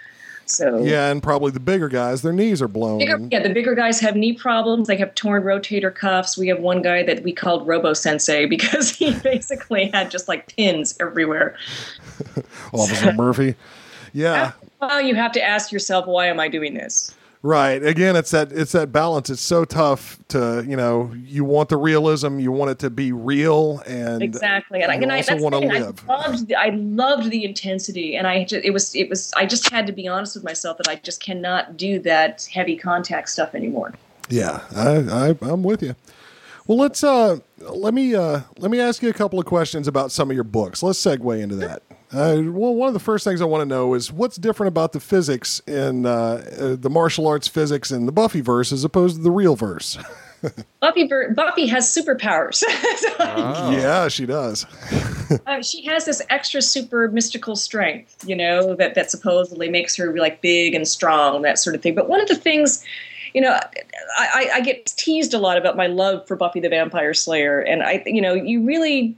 So 0.47 0.83
Yeah, 0.83 1.11
and 1.11 1.23
probably 1.23 1.53
the 1.53 1.61
bigger 1.61 1.89
guys, 1.89 2.23
their 2.23 2.33
knees 2.33 2.61
are 2.61 2.69
blown. 2.69 2.99
Bigger, 2.99 3.19
yeah, 3.31 3.41
the 3.41 3.55
bigger 3.55 3.77
guys 3.77 4.01
have 4.01 4.17
knee 4.17 4.33
problems. 4.33 4.89
They 4.89 4.97
have 4.97 5.15
torn 5.15 5.45
rotator 5.45 5.95
cuffs. 5.95 6.37
We 6.37 6.49
have 6.49 6.59
one 6.59 6.83
guy 6.83 7.05
that 7.05 7.23
we 7.23 7.33
called 7.33 7.67
Robo 7.67 7.93
Sensei 7.93 8.47
because 8.47 8.91
he 8.91 9.15
basically 9.23 9.89
had 9.91 10.11
just 10.11 10.27
like 10.27 10.55
pins 10.57 10.97
everywhere. 10.99 11.57
Officer 12.73 13.13
Murphy. 13.13 13.55
Yeah. 14.15 14.53
Well, 14.79 15.01
you 15.01 15.15
have 15.15 15.33
to 15.33 15.43
ask 15.43 15.73
yourself, 15.73 16.07
why 16.07 16.27
am 16.27 16.39
I 16.39 16.49
doing 16.49 16.75
this? 16.75 17.15
Right. 17.45 17.85
Again, 17.85 18.15
it's 18.15 18.31
that 18.31 18.53
it's 18.53 18.71
that 18.71 18.93
balance. 18.93 19.29
It's 19.29 19.43
so 19.43 19.65
tough 19.65 20.17
to 20.29 20.65
you 20.67 20.77
know 20.77 21.13
you 21.17 21.45
want 21.45 21.71
the 21.71 21.77
realism, 21.77 22.39
you 22.39 22.53
want 22.53 22.71
it 22.71 22.79
to 22.81 22.91
be 22.91 23.11
real, 23.11 23.83
and 23.85 24.23
Exactly, 24.23 24.81
and, 24.81 24.93
and 25.03 25.13
I, 25.13 25.17
also 25.17 25.39
want 25.39 25.55
to 25.57 25.61
live. 25.61 26.09
I 26.09 26.29
loved, 26.29 26.47
the, 26.47 26.55
I 26.55 26.69
loved 26.69 27.31
the 27.31 27.45
intensity, 27.45 28.15
and 28.15 28.29
I 28.29 28.45
just, 28.45 28.65
it 28.65 28.71
was, 28.71 28.95
it 28.95 29.09
was. 29.09 29.33
I 29.37 29.45
just 29.45 29.69
had 29.71 29.89
to 29.89 29.93
be 29.93 30.07
honest 30.07 30.37
with 30.37 30.45
myself 30.45 30.79
that 30.79 30.87
I 30.87 30.97
just 30.97 31.21
cannot 31.21 31.77
do 31.77 31.99
that 32.01 32.49
heavy 32.53 32.77
contact 32.77 33.29
stuff 33.29 33.57
anymore. 33.57 33.93
Yeah, 34.29 34.61
I, 34.77 35.33
I 35.33 35.35
I'm 35.43 35.65
with 35.65 35.83
you. 35.83 35.97
Well, 36.69 36.79
let's 36.79 37.03
uh 37.03 37.41
let 37.59 37.93
me 37.93 38.15
uh 38.15 38.43
let 38.59 38.71
me 38.71 38.79
ask 38.79 39.03
you 39.03 39.09
a 39.09 39.13
couple 39.13 39.41
of 39.41 39.47
questions 39.47 39.89
about 39.89 40.13
some 40.13 40.31
of 40.31 40.37
your 40.37 40.45
books. 40.45 40.81
Let's 40.81 41.05
segue 41.05 41.41
into 41.41 41.57
that. 41.57 41.83
Uh, 42.13 42.43
well, 42.45 42.75
one 42.75 42.89
of 42.89 42.95
the 42.95 43.01
first 43.01 43.25
things 43.25 43.41
I 43.41 43.47
want 43.47 43.63
to 43.63 43.67
know 43.67 43.95
is 43.95 44.13
what's 44.13 44.37
different 44.37 44.69
about 44.69 44.93
the 44.93 45.01
physics 45.01 45.61
in 45.61 46.05
uh, 46.05 46.11
uh, 46.11 46.77
the 46.77 46.91
martial 46.91 47.27
arts 47.27 47.49
physics 47.49 47.91
in 47.91 48.05
the 48.05 48.13
Buffyverse 48.13 48.73
as 48.73 48.85
opposed 48.85 49.17
to 49.17 49.23
the 49.23 49.31
real 49.31 49.57
verse. 49.57 49.97
Buffy, 50.81 51.09
Buffy 51.35 51.67
has 51.67 51.87
superpowers. 51.87 52.63
Oh. 53.25 53.71
Yeah, 53.71 54.09
she 54.09 54.27
does. 54.27 54.67
uh, 55.47 55.63
she 55.63 55.85
has 55.87 56.05
this 56.07 56.21
extra 56.29 56.61
super 56.61 57.09
mystical 57.09 57.55
strength, 57.55 58.17
you 58.27 58.35
know, 58.35 58.75
that, 58.75 58.95
that 58.95 59.11
supposedly 59.11 59.69
makes 59.71 59.95
her 59.97 60.13
like 60.19 60.41
big 60.43 60.75
and 60.75 60.87
strong, 60.89 61.37
and 61.37 61.45
that 61.45 61.59
sort 61.59 61.77
of 61.77 61.83
thing. 61.83 61.95
But 61.95 62.09
one 62.09 62.21
of 62.21 62.27
the 62.27 62.35
things, 62.35 62.85
you 63.33 63.41
know, 63.41 63.53
I, 63.53 63.69
I, 64.19 64.51
I 64.55 64.61
get 64.61 64.87
teased 64.87 65.35
a 65.35 65.39
lot 65.39 65.57
about 65.57 65.77
my 65.77 65.87
love 65.87 66.27
for 66.27 66.37
Buffy 66.37 66.59
the 66.59 66.69
Vampire 66.69 67.15
Slayer, 67.15 67.61
and 67.61 67.83
I, 67.83 68.03
you 68.07 68.21
know, 68.21 68.35
you 68.35 68.61
really, 68.63 69.15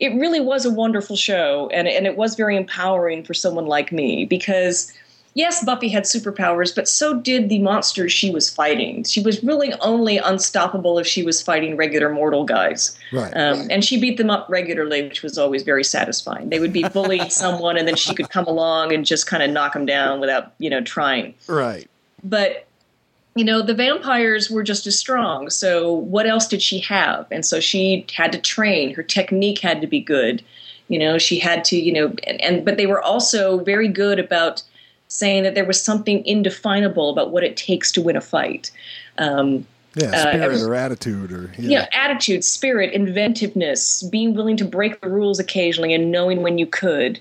it 0.00 0.14
really 0.14 0.40
was 0.40 0.64
a 0.64 0.70
wonderful 0.70 1.16
show, 1.16 1.68
and 1.72 1.88
and 1.88 2.06
it 2.06 2.16
was 2.16 2.34
very 2.34 2.56
empowering 2.56 3.24
for 3.24 3.34
someone 3.34 3.66
like 3.66 3.92
me 3.92 4.24
because. 4.24 4.92
Yes, 5.36 5.64
Buffy 5.64 5.88
had 5.88 6.04
superpowers, 6.04 6.72
but 6.72 6.86
so 6.86 7.18
did 7.20 7.48
the 7.48 7.58
monsters 7.58 8.12
she 8.12 8.30
was 8.30 8.48
fighting. 8.48 9.02
She 9.02 9.20
was 9.20 9.42
really 9.42 9.72
only 9.80 10.16
unstoppable 10.18 10.96
if 10.96 11.08
she 11.08 11.24
was 11.24 11.42
fighting 11.42 11.76
regular 11.76 12.08
mortal 12.08 12.44
guys. 12.44 12.96
Right. 13.12 13.36
Um, 13.36 13.66
and 13.68 13.84
she 13.84 14.00
beat 14.00 14.16
them 14.16 14.30
up 14.30 14.46
regularly, 14.48 15.02
which 15.02 15.24
was 15.24 15.36
always 15.36 15.64
very 15.64 15.82
satisfying. 15.82 16.50
They 16.50 16.60
would 16.60 16.72
be 16.72 16.84
bullying 16.84 17.30
someone, 17.30 17.76
and 17.76 17.88
then 17.88 17.96
she 17.96 18.14
could 18.14 18.30
come 18.30 18.46
along 18.46 18.92
and 18.92 19.04
just 19.04 19.26
kind 19.26 19.42
of 19.42 19.50
knock 19.50 19.72
them 19.72 19.86
down 19.86 20.20
without, 20.20 20.52
you 20.58 20.70
know, 20.70 20.80
trying. 20.80 21.34
right. 21.48 21.90
But 22.22 22.63
you 23.36 23.44
know, 23.44 23.62
the 23.62 23.74
vampires 23.74 24.50
were 24.50 24.62
just 24.62 24.86
as 24.86 24.98
strong. 24.98 25.50
So 25.50 25.92
what 25.92 26.26
else 26.26 26.46
did 26.46 26.62
she 26.62 26.78
have? 26.80 27.26
And 27.30 27.44
so 27.44 27.60
she 27.60 28.06
had 28.14 28.32
to 28.32 28.38
train. 28.38 28.94
Her 28.94 29.02
technique 29.02 29.58
had 29.58 29.80
to 29.80 29.86
be 29.86 30.00
good. 30.00 30.42
You 30.88 30.98
know, 30.98 31.18
she 31.18 31.38
had 31.38 31.64
to, 31.64 31.76
you 31.76 31.92
know, 31.92 32.14
and, 32.26 32.40
and 32.40 32.64
but 32.64 32.76
they 32.76 32.86
were 32.86 33.02
also 33.02 33.58
very 33.64 33.88
good 33.88 34.18
about 34.18 34.62
saying 35.08 35.42
that 35.44 35.54
there 35.54 35.64
was 35.64 35.82
something 35.82 36.24
indefinable 36.26 37.10
about 37.10 37.30
what 37.30 37.42
it 37.44 37.56
takes 37.56 37.90
to 37.92 38.02
win 38.02 38.16
a 38.16 38.20
fight. 38.20 38.70
Um, 39.18 39.66
Yeah, 39.96 40.08
Uh, 40.08 40.20
spirit 40.20 40.40
every- 40.42 40.62
or 40.62 40.74
attitude 40.74 41.30
or 41.32 41.50
yeah. 41.56 41.68
you 41.70 41.78
know, 41.78 41.86
attitude, 41.92 42.44
spirit, 42.44 42.92
inventiveness, 42.92 44.02
being 44.04 44.34
willing 44.34 44.56
to 44.56 44.64
break 44.64 45.00
the 45.00 45.08
rules 45.08 45.38
occasionally 45.38 45.94
and 45.94 46.10
knowing 46.10 46.42
when 46.42 46.58
you 46.58 46.66
could. 46.66 47.20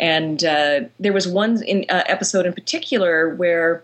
And 0.00 0.42
uh, 0.44 0.80
there 0.98 1.12
was 1.12 1.28
one 1.28 1.62
in, 1.62 1.84
uh, 1.88 2.02
episode 2.06 2.46
in 2.46 2.52
particular 2.54 3.34
where 3.36 3.82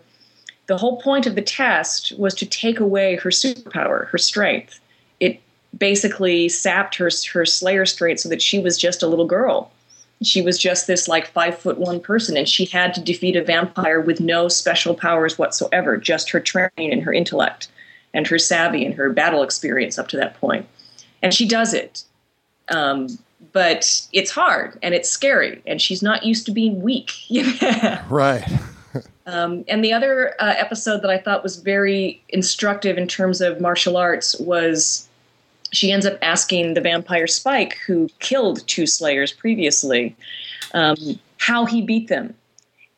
the 0.71 0.77
whole 0.77 1.01
point 1.01 1.27
of 1.27 1.35
the 1.35 1.41
test 1.41 2.13
was 2.17 2.33
to 2.33 2.45
take 2.45 2.79
away 2.79 3.17
her 3.17 3.29
superpower, 3.29 4.07
her 4.07 4.17
strength. 4.17 4.79
It 5.19 5.41
basically 5.77 6.47
sapped 6.47 6.95
her 6.95 7.09
her 7.33 7.45
Slayer 7.45 7.85
strength 7.85 8.21
so 8.21 8.29
that 8.29 8.41
she 8.41 8.57
was 8.57 8.77
just 8.77 9.03
a 9.03 9.07
little 9.07 9.25
girl. 9.25 9.69
She 10.21 10.41
was 10.41 10.57
just 10.57 10.87
this 10.87 11.09
like 11.09 11.27
five 11.27 11.57
foot 11.57 11.77
one 11.77 11.99
person, 11.99 12.37
and 12.37 12.47
she 12.47 12.63
had 12.63 12.93
to 12.93 13.01
defeat 13.01 13.35
a 13.35 13.43
vampire 13.43 13.99
with 13.99 14.21
no 14.21 14.47
special 14.47 14.95
powers 14.95 15.37
whatsoever, 15.37 15.97
just 15.97 16.29
her 16.29 16.39
training 16.39 16.93
and 16.93 17.03
her 17.03 17.11
intellect 17.11 17.67
and 18.13 18.25
her 18.27 18.39
savvy 18.39 18.85
and 18.85 18.95
her 18.95 19.09
battle 19.09 19.43
experience 19.43 19.99
up 19.99 20.07
to 20.07 20.15
that 20.15 20.39
point. 20.39 20.65
And 21.21 21.33
she 21.33 21.45
does 21.45 21.73
it. 21.73 22.05
Um, 22.69 23.19
but 23.51 24.07
it's 24.13 24.31
hard 24.31 24.79
and 24.81 24.95
it's 24.95 25.09
scary, 25.09 25.61
and 25.67 25.81
she's 25.81 26.01
not 26.01 26.23
used 26.23 26.45
to 26.45 26.53
being 26.53 26.81
weak. 26.81 27.11
Right. 28.09 28.47
Um, 29.27 29.63
and 29.67 29.83
the 29.83 29.93
other 29.93 30.35
uh, 30.39 30.55
episode 30.57 31.03
that 31.03 31.09
I 31.09 31.17
thought 31.17 31.43
was 31.43 31.57
very 31.57 32.21
instructive 32.29 32.97
in 32.97 33.07
terms 33.07 33.39
of 33.39 33.61
martial 33.61 33.95
arts 33.95 34.37
was 34.39 35.07
she 35.71 35.91
ends 35.91 36.05
up 36.05 36.17
asking 36.21 36.73
the 36.73 36.81
vampire 36.81 37.27
Spike, 37.27 37.77
who 37.85 38.09
killed 38.19 38.67
two 38.67 38.85
Slayers 38.85 39.31
previously, 39.31 40.15
um, 40.73 40.97
how 41.37 41.65
he 41.65 41.81
beat 41.81 42.07
them. 42.07 42.33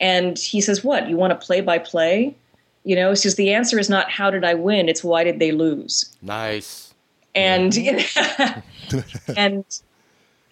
And 0.00 0.38
he 0.38 0.60
says, 0.60 0.82
What? 0.82 1.08
You 1.08 1.16
want 1.16 1.38
to 1.38 1.46
play 1.46 1.60
by 1.60 1.78
play? 1.78 2.34
You 2.84 2.96
know, 2.96 3.14
says, 3.14 3.36
The 3.36 3.52
answer 3.52 3.78
is 3.78 3.88
not 3.88 4.10
how 4.10 4.30
did 4.30 4.44
I 4.44 4.54
win, 4.54 4.88
it's 4.88 5.04
why 5.04 5.24
did 5.24 5.38
they 5.38 5.52
lose? 5.52 6.14
Nice. 6.20 6.92
and 7.34 7.76
and 9.36 9.64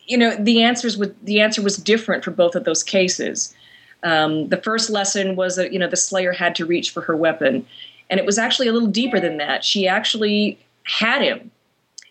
you 0.07 0.19
know 0.19 0.35
the 0.37 0.63
answers 0.63 0.97
was 0.97 1.11
the 1.23 1.41
answer 1.41 1.63
was 1.63 1.77
different 1.77 2.25
for 2.25 2.31
both 2.31 2.55
of 2.55 2.65
those 2.65 2.83
cases. 2.83 3.55
Um, 4.03 4.49
the 4.49 4.57
first 4.57 4.91
lesson 4.91 5.37
was 5.37 5.57
that 5.57 5.73
you 5.73 5.79
know 5.79 5.89
the 5.89 5.97
Slayer 5.97 6.33
had 6.33 6.55
to 6.57 6.67
reach 6.67 6.91
for 6.91 7.03
her 7.03 7.17
weapon, 7.17 7.67
and 8.11 8.19
it 8.19 8.27
was 8.27 8.39
actually 8.39 8.69
a 8.69 8.73
little 8.73 8.89
deeper 8.89 9.21
than 9.21 9.37
that. 9.39 9.65
She 9.65 9.87
actually 9.87 10.59
had 10.85 11.23
him, 11.23 11.51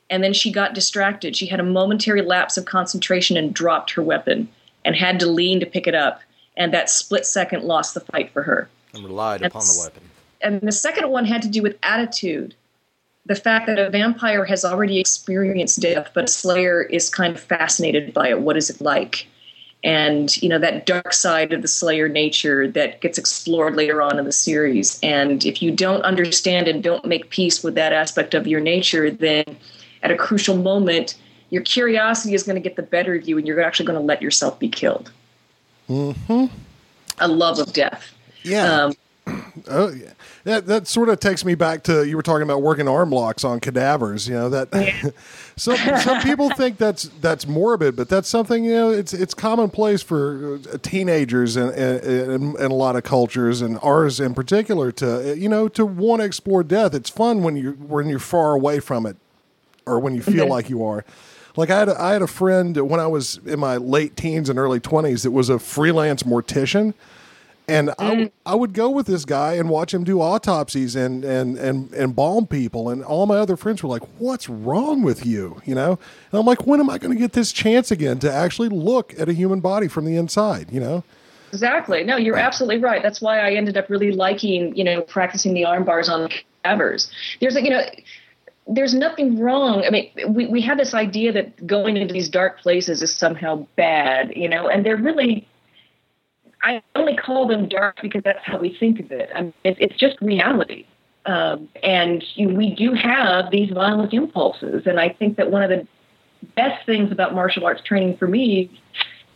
and 0.09 0.23
then 0.23 0.33
she 0.33 0.51
got 0.51 0.73
distracted. 0.73 1.35
She 1.35 1.47
had 1.47 1.59
a 1.59 1.63
momentary 1.63 2.21
lapse 2.21 2.57
of 2.57 2.65
concentration 2.65 3.35
and 3.37 3.53
dropped 3.53 3.91
her 3.91 4.01
weapon, 4.01 4.47
and 4.85 4.95
had 4.95 5.19
to 5.19 5.27
lean 5.27 5.59
to 5.59 5.65
pick 5.65 5.87
it 5.87 5.95
up. 5.95 6.21
And 6.57 6.73
that 6.73 6.89
split 6.89 7.25
second 7.25 7.63
lost 7.63 7.93
the 7.93 8.01
fight 8.01 8.31
for 8.31 8.43
her 8.43 8.69
And 8.93 9.05
relied 9.05 9.41
upon 9.41 9.61
the 9.61 9.81
weapon. 9.85 10.03
and 10.41 10.61
the 10.61 10.71
second 10.71 11.09
one 11.09 11.25
had 11.25 11.41
to 11.43 11.47
do 11.47 11.61
with 11.61 11.77
attitude. 11.81 12.55
The 13.25 13.35
fact 13.35 13.67
that 13.67 13.79
a 13.79 13.89
vampire 13.89 14.45
has 14.45 14.65
already 14.65 14.99
experienced 14.99 15.79
death, 15.79 16.09
but 16.13 16.25
a 16.25 16.27
slayer 16.27 16.81
is 16.81 17.09
kind 17.09 17.35
of 17.35 17.39
fascinated 17.39 18.13
by 18.13 18.29
it. 18.29 18.41
What 18.41 18.57
is 18.57 18.69
it 18.69 18.81
like? 18.81 19.27
And 19.83 20.41
you 20.41 20.47
know 20.47 20.59
that 20.59 20.85
dark 20.85 21.11
side 21.11 21.53
of 21.53 21.63
the 21.63 21.67
slayer 21.67 22.07
nature 22.07 22.67
that 22.67 23.01
gets 23.01 23.17
explored 23.17 23.75
later 23.75 24.01
on 24.01 24.19
in 24.19 24.25
the 24.25 24.31
series. 24.31 24.99
And 25.01 25.43
if 25.43 25.61
you 25.61 25.71
don't 25.71 26.03
understand 26.03 26.67
and 26.67 26.83
don't 26.83 27.05
make 27.05 27.31
peace 27.31 27.63
with 27.63 27.73
that 27.75 27.91
aspect 27.91 28.35
of 28.35 28.45
your 28.45 28.59
nature, 28.59 29.09
then 29.09 29.57
at 30.03 30.11
a 30.11 30.15
crucial 30.15 30.55
moment, 30.55 31.17
your 31.49 31.63
curiosity 31.63 32.33
is 32.33 32.43
going 32.43 32.55
to 32.55 32.61
get 32.61 32.75
the 32.75 32.83
better 32.83 33.15
of 33.15 33.27
you, 33.27 33.37
and 33.37 33.47
you're 33.47 33.61
actually 33.61 33.87
going 33.87 33.99
to 33.99 34.05
let 34.05 34.21
yourself 34.21 34.59
be 34.59 34.69
killed. 34.69 35.11
Mm-hmm. 35.89 36.45
A 37.19 37.27
love 37.27 37.59
of 37.59 37.73
death. 37.73 38.13
Yeah. 38.43 38.85
Um, 38.85 38.93
Oh, 39.69 39.89
yeah. 39.91 40.13
That 40.45 40.65
that 40.67 40.87
sort 40.87 41.09
of 41.09 41.19
takes 41.19 41.43
me 41.45 41.55
back 41.55 41.83
to 41.83 42.03
you 42.07 42.15
were 42.15 42.23
talking 42.23 42.43
about 42.43 42.61
working 42.61 42.87
arm 42.87 43.11
locks 43.11 43.43
on 43.43 43.59
cadavers. 43.59 44.27
You 44.27 44.33
know 44.35 44.49
that 44.49 45.13
some 45.55 45.75
some 45.99 46.21
people 46.21 46.49
think 46.51 46.77
that's 46.77 47.03
that's 47.21 47.45
morbid, 47.45 47.95
but 47.95 48.09
that's 48.09 48.27
something 48.29 48.63
you 48.63 48.71
know 48.73 48.89
it's 48.89 49.13
it's 49.13 49.33
commonplace 49.33 50.01
for 50.01 50.59
uh, 50.73 50.77
teenagers 50.81 51.57
and 51.57 51.71
in, 51.75 52.55
in, 52.55 52.71
a 52.71 52.73
lot 52.73 52.95
of 52.95 53.03
cultures 53.03 53.61
and 53.61 53.77
ours 53.83 54.19
in 54.19 54.33
particular 54.33 54.91
to 54.93 55.35
you 55.37 55.49
know 55.49 55.67
to 55.67 55.85
want 55.85 56.21
to 56.21 56.25
explore 56.25 56.63
death. 56.63 56.93
It's 56.95 57.09
fun 57.09 57.43
when 57.43 57.55
you 57.55 57.73
when 57.73 58.07
you're 58.07 58.19
far 58.19 58.53
away 58.53 58.79
from 58.79 59.05
it 59.05 59.17
or 59.85 59.99
when 59.99 60.15
you 60.15 60.21
feel 60.23 60.43
Okay. 60.43 60.49
like 60.49 60.69
you 60.69 60.83
are. 60.83 61.05
Like 61.57 61.69
I 61.69 61.79
had 61.79 61.89
a, 61.89 62.01
I 62.01 62.13
had 62.13 62.21
a 62.21 62.27
friend 62.27 62.75
when 62.89 62.99
I 63.01 63.07
was 63.07 63.39
in 63.45 63.59
my 63.59 63.75
late 63.77 64.15
teens 64.15 64.49
and 64.49 64.57
early 64.57 64.79
twenties 64.79 65.23
that 65.23 65.31
was 65.31 65.49
a 65.49 65.59
freelance 65.59 66.23
mortician, 66.23 66.93
and 67.71 67.89
I, 67.97 68.09
w- 68.09 68.27
mm. 68.27 68.31
I 68.45 68.55
would 68.55 68.73
go 68.73 68.89
with 68.89 69.07
this 69.07 69.23
guy 69.23 69.53
and 69.53 69.69
watch 69.69 69.93
him 69.93 70.03
do 70.03 70.19
autopsies 70.21 70.95
and 70.95 71.23
and 71.23 71.57
and 71.57 71.93
embalm 71.93 72.47
people, 72.47 72.89
and 72.89 73.03
all 73.03 73.25
my 73.25 73.37
other 73.37 73.55
friends 73.55 73.81
were 73.81 73.89
like, 73.89 74.03
"What's 74.17 74.49
wrong 74.49 75.03
with 75.03 75.25
you?" 75.25 75.61
You 75.65 75.75
know, 75.75 75.99
and 76.31 76.39
I'm 76.39 76.45
like, 76.45 76.67
"When 76.67 76.79
am 76.79 76.89
I 76.89 76.97
going 76.97 77.13
to 77.13 77.19
get 77.19 77.33
this 77.33 77.51
chance 77.51 77.89
again 77.89 78.19
to 78.19 78.31
actually 78.31 78.69
look 78.69 79.17
at 79.17 79.29
a 79.29 79.33
human 79.33 79.61
body 79.61 79.87
from 79.87 80.05
the 80.05 80.17
inside?" 80.17 80.71
You 80.71 80.81
know. 80.81 81.03
Exactly. 81.53 82.03
No, 82.03 82.15
you're 82.15 82.37
absolutely 82.37 82.77
right. 82.77 83.03
That's 83.03 83.21
why 83.21 83.39
I 83.39 83.51
ended 83.55 83.75
up 83.75 83.89
really 83.89 84.13
liking, 84.13 84.73
you 84.73 84.85
know, 84.85 85.01
practicing 85.01 85.53
the 85.53 85.65
arm 85.65 85.83
bars 85.83 86.07
on 86.07 86.29
cadavers. 86.63 87.11
There's 87.41 87.57
a, 87.57 87.61
you 87.61 87.69
know, 87.69 87.83
there's 88.67 88.93
nothing 88.93 89.37
wrong. 89.37 89.83
I 89.85 89.89
mean, 89.89 90.11
we, 90.29 90.47
we 90.47 90.61
have 90.61 90.77
this 90.77 90.93
idea 90.93 91.33
that 91.33 91.67
going 91.67 91.97
into 91.97 92.13
these 92.13 92.29
dark 92.29 92.61
places 92.61 93.01
is 93.01 93.13
somehow 93.13 93.67
bad, 93.75 94.31
you 94.33 94.47
know, 94.47 94.69
and 94.69 94.85
they're 94.85 94.95
really, 94.95 95.45
I 96.63 96.81
only 96.95 97.15
call 97.15 97.47
them 97.47 97.67
dark 97.67 97.97
because 98.01 98.21
that's 98.23 98.43
how 98.43 98.59
we 98.59 98.75
think 98.79 98.99
of 98.99 99.11
it. 99.11 99.29
I 99.33 99.41
mean, 99.41 99.53
it's, 99.63 99.77
it's 99.81 99.97
just 99.97 100.21
reality. 100.21 100.85
Um, 101.25 101.69
and 101.83 102.23
you, 102.35 102.49
we 102.49 102.73
do 102.73 102.93
have 102.93 103.51
these 103.51 103.71
violent 103.71 104.13
impulses. 104.13 104.83
And 104.85 104.99
I 104.99 105.09
think 105.09 105.37
that 105.37 105.51
one 105.51 105.63
of 105.63 105.69
the 105.69 105.87
best 106.55 106.85
things 106.85 107.11
about 107.11 107.35
martial 107.35 107.65
arts 107.65 107.81
training 107.83 108.17
for 108.17 108.27
me 108.27 108.81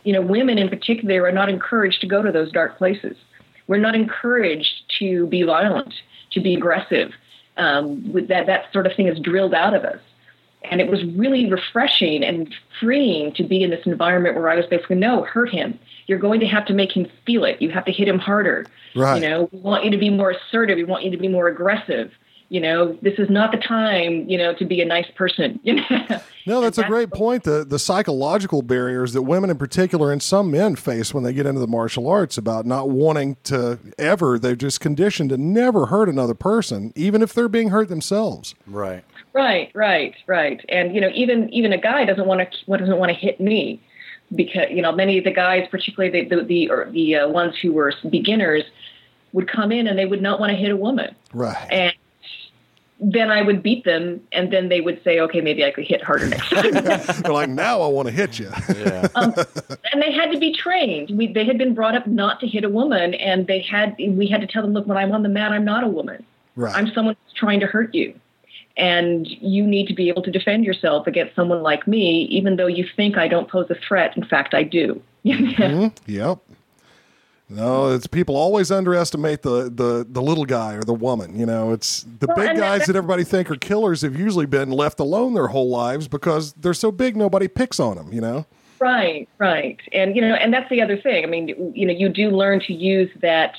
you 0.06 0.12
know, 0.12 0.22
women 0.22 0.56
in 0.56 0.68
particular 0.68 1.24
are 1.24 1.32
not 1.32 1.48
encouraged 1.48 2.00
to 2.00 2.06
go 2.06 2.22
to 2.22 2.30
those 2.30 2.52
dark 2.52 2.78
places. 2.78 3.16
We're 3.66 3.78
not 3.78 3.96
encouraged 3.96 4.84
to 5.00 5.26
be 5.26 5.42
violent, 5.42 5.92
to 6.30 6.40
be 6.40 6.54
aggressive. 6.54 7.10
Um, 7.56 8.12
that, 8.28 8.46
that 8.46 8.72
sort 8.72 8.86
of 8.86 8.94
thing 8.94 9.08
is 9.08 9.18
drilled 9.18 9.52
out 9.52 9.74
of 9.74 9.84
us. 9.84 9.98
And 10.64 10.80
it 10.80 10.90
was 10.90 11.04
really 11.04 11.50
refreshing 11.50 12.24
and 12.24 12.52
freeing 12.80 13.32
to 13.34 13.44
be 13.44 13.62
in 13.62 13.70
this 13.70 13.86
environment 13.86 14.34
where 14.34 14.48
I 14.48 14.56
was 14.56 14.66
basically, 14.66 14.96
no, 14.96 15.22
hurt 15.22 15.50
him. 15.50 15.78
You're 16.06 16.18
going 16.18 16.40
to 16.40 16.46
have 16.46 16.66
to 16.66 16.72
make 16.72 16.96
him 16.96 17.06
feel 17.24 17.44
it. 17.44 17.62
You 17.62 17.70
have 17.70 17.84
to 17.84 17.92
hit 17.92 18.08
him 18.08 18.18
harder. 18.18 18.66
Right. 18.94 19.22
You 19.22 19.28
know, 19.28 19.48
we 19.52 19.58
want 19.60 19.84
you 19.84 19.90
to 19.90 19.98
be 19.98 20.10
more 20.10 20.30
assertive. 20.30 20.76
We 20.76 20.84
want 20.84 21.04
you 21.04 21.10
to 21.10 21.16
be 21.16 21.28
more 21.28 21.46
aggressive. 21.48 22.12
You 22.48 22.60
know, 22.60 22.96
this 23.02 23.14
is 23.18 23.28
not 23.28 23.50
the 23.50 23.58
time, 23.58 24.28
you 24.28 24.38
know, 24.38 24.54
to 24.54 24.64
be 24.64 24.80
a 24.80 24.84
nice 24.84 25.10
person. 25.16 25.58
You 25.64 25.74
know? 25.76 26.20
No, 26.46 26.60
that's 26.60 26.78
a 26.78 26.84
great 26.84 27.10
point. 27.10 27.42
The 27.42 27.64
the 27.64 27.78
psychological 27.78 28.62
barriers 28.62 29.12
that 29.14 29.22
women 29.22 29.50
in 29.50 29.58
particular 29.58 30.12
and 30.12 30.22
some 30.22 30.48
men 30.52 30.76
face 30.76 31.12
when 31.12 31.24
they 31.24 31.32
get 31.32 31.44
into 31.44 31.58
the 31.60 31.66
martial 31.66 32.06
arts 32.08 32.38
about 32.38 32.64
not 32.66 32.88
wanting 32.88 33.36
to 33.44 33.80
ever, 33.98 34.38
they're 34.38 34.54
just 34.54 34.80
conditioned 34.80 35.30
to 35.30 35.36
never 35.38 35.86
hurt 35.86 36.08
another 36.08 36.34
person, 36.34 36.92
even 36.94 37.20
if 37.20 37.34
they're 37.34 37.48
being 37.48 37.70
hurt 37.70 37.88
themselves. 37.88 38.54
Right. 38.64 39.02
Right, 39.32 39.72
right, 39.74 40.14
right. 40.28 40.64
And 40.68 40.94
you 40.94 41.00
know, 41.00 41.10
even 41.14 41.48
even 41.52 41.72
a 41.72 41.78
guy 41.78 42.04
doesn't 42.04 42.26
want 42.26 42.40
to 42.48 42.76
doesn't 42.78 42.96
want 42.98 43.10
to 43.10 43.16
hit 43.18 43.40
me 43.40 43.82
because 44.34 44.66
you 44.70 44.82
know 44.82 44.92
many 44.92 45.18
of 45.18 45.24
the 45.24 45.32
guys, 45.32 45.66
particularly 45.68 46.22
the 46.28 46.36
the 46.36 46.42
the, 46.44 46.70
or 46.70 46.88
the 46.92 47.16
uh, 47.16 47.28
ones 47.28 47.56
who 47.60 47.72
were 47.72 47.92
beginners, 48.08 48.62
would 49.32 49.50
come 49.50 49.72
in 49.72 49.88
and 49.88 49.98
they 49.98 50.06
would 50.06 50.22
not 50.22 50.38
want 50.38 50.50
to 50.50 50.56
hit 50.56 50.70
a 50.70 50.76
woman, 50.76 51.12
Right. 51.34 51.66
and 51.72 51.92
then 52.98 53.30
I 53.30 53.42
would 53.42 53.62
beat 53.62 53.84
them, 53.84 54.20
and 54.32 54.50
then 54.52 54.68
they 54.70 54.80
would 54.80 55.02
say, 55.04 55.20
okay, 55.20 55.40
maybe 55.42 55.64
I 55.64 55.70
could 55.70 55.84
hit 55.84 56.02
harder 56.02 56.26
next 56.28 56.48
time. 56.48 56.70
They're 57.22 57.32
like, 57.32 57.50
now 57.50 57.82
I 57.82 57.88
want 57.88 58.08
to 58.08 58.14
hit 58.14 58.38
you. 58.38 58.50
Yeah. 58.74 59.06
um, 59.14 59.34
and 59.92 60.00
they 60.02 60.12
had 60.12 60.32
to 60.32 60.38
be 60.38 60.54
trained. 60.54 61.10
We, 61.16 61.30
they 61.30 61.44
had 61.44 61.58
been 61.58 61.74
brought 61.74 61.94
up 61.94 62.06
not 62.06 62.40
to 62.40 62.46
hit 62.46 62.64
a 62.64 62.70
woman, 62.70 63.12
and 63.14 63.46
they 63.46 63.60
had 63.60 63.94
we 63.98 64.26
had 64.26 64.40
to 64.40 64.46
tell 64.46 64.62
them, 64.62 64.72
look, 64.72 64.86
when 64.86 64.96
I'm 64.96 65.12
on 65.12 65.22
the 65.22 65.28
mat, 65.28 65.52
I'm 65.52 65.64
not 65.64 65.84
a 65.84 65.88
woman. 65.88 66.24
right. 66.54 66.74
I'm 66.74 66.90
someone 66.94 67.16
who's 67.24 67.34
trying 67.34 67.60
to 67.60 67.66
hurt 67.66 67.94
you. 67.94 68.18
And 68.78 69.26
you 69.26 69.66
need 69.66 69.86
to 69.88 69.94
be 69.94 70.10
able 70.10 70.22
to 70.22 70.30
defend 70.30 70.64
yourself 70.66 71.06
against 71.06 71.34
someone 71.34 71.62
like 71.62 71.86
me, 71.86 72.26
even 72.30 72.56
though 72.56 72.66
you 72.66 72.86
think 72.94 73.16
I 73.16 73.26
don't 73.26 73.48
pose 73.50 73.70
a 73.70 73.74
threat. 73.74 74.14
In 74.16 74.24
fact, 74.24 74.52
I 74.54 74.62
do. 74.64 75.00
Mhm. 75.24 75.92
Yep. 76.06 76.38
No, 77.48 77.92
it's 77.92 78.06
people 78.08 78.36
always 78.36 78.72
underestimate 78.72 79.42
the, 79.42 79.70
the, 79.72 80.04
the 80.08 80.20
little 80.20 80.44
guy 80.44 80.74
or 80.74 80.82
the 80.82 80.92
woman. 80.94 81.38
You 81.38 81.46
know, 81.46 81.72
it's 81.72 82.04
the 82.18 82.26
Well, 82.26 82.36
big 82.36 82.46
that- 82.48 82.56
guys 82.56 82.86
that 82.86 82.96
everybody 82.96 83.22
think 83.22 83.50
are 83.50 83.56
killers 83.56 84.02
have 84.02 84.16
usually 84.18 84.46
been 84.46 84.70
left 84.70 84.98
alone 84.98 85.34
their 85.34 85.46
whole 85.46 85.68
lives 85.70 86.08
because 86.08 86.52
they're 86.54 86.74
so 86.74 86.90
big 86.90 87.16
nobody 87.16 87.46
picks 87.48 87.78
on 87.78 87.96
them. 87.96 88.12
You 88.12 88.20
know. 88.20 88.46
Right, 88.80 89.28
right. 89.38 89.78
And, 89.92 90.14
you 90.14 90.20
know, 90.22 90.34
and 90.34 90.52
that's 90.52 90.68
the 90.68 90.82
other 90.82 90.98
thing. 90.98 91.24
I 91.24 91.28
mean, 91.28 91.72
you 91.74 91.86
know, 91.86 91.92
you 91.94 92.08
do 92.10 92.30
learn 92.30 92.60
to 92.60 92.74
use 92.74 93.10
that 93.22 93.54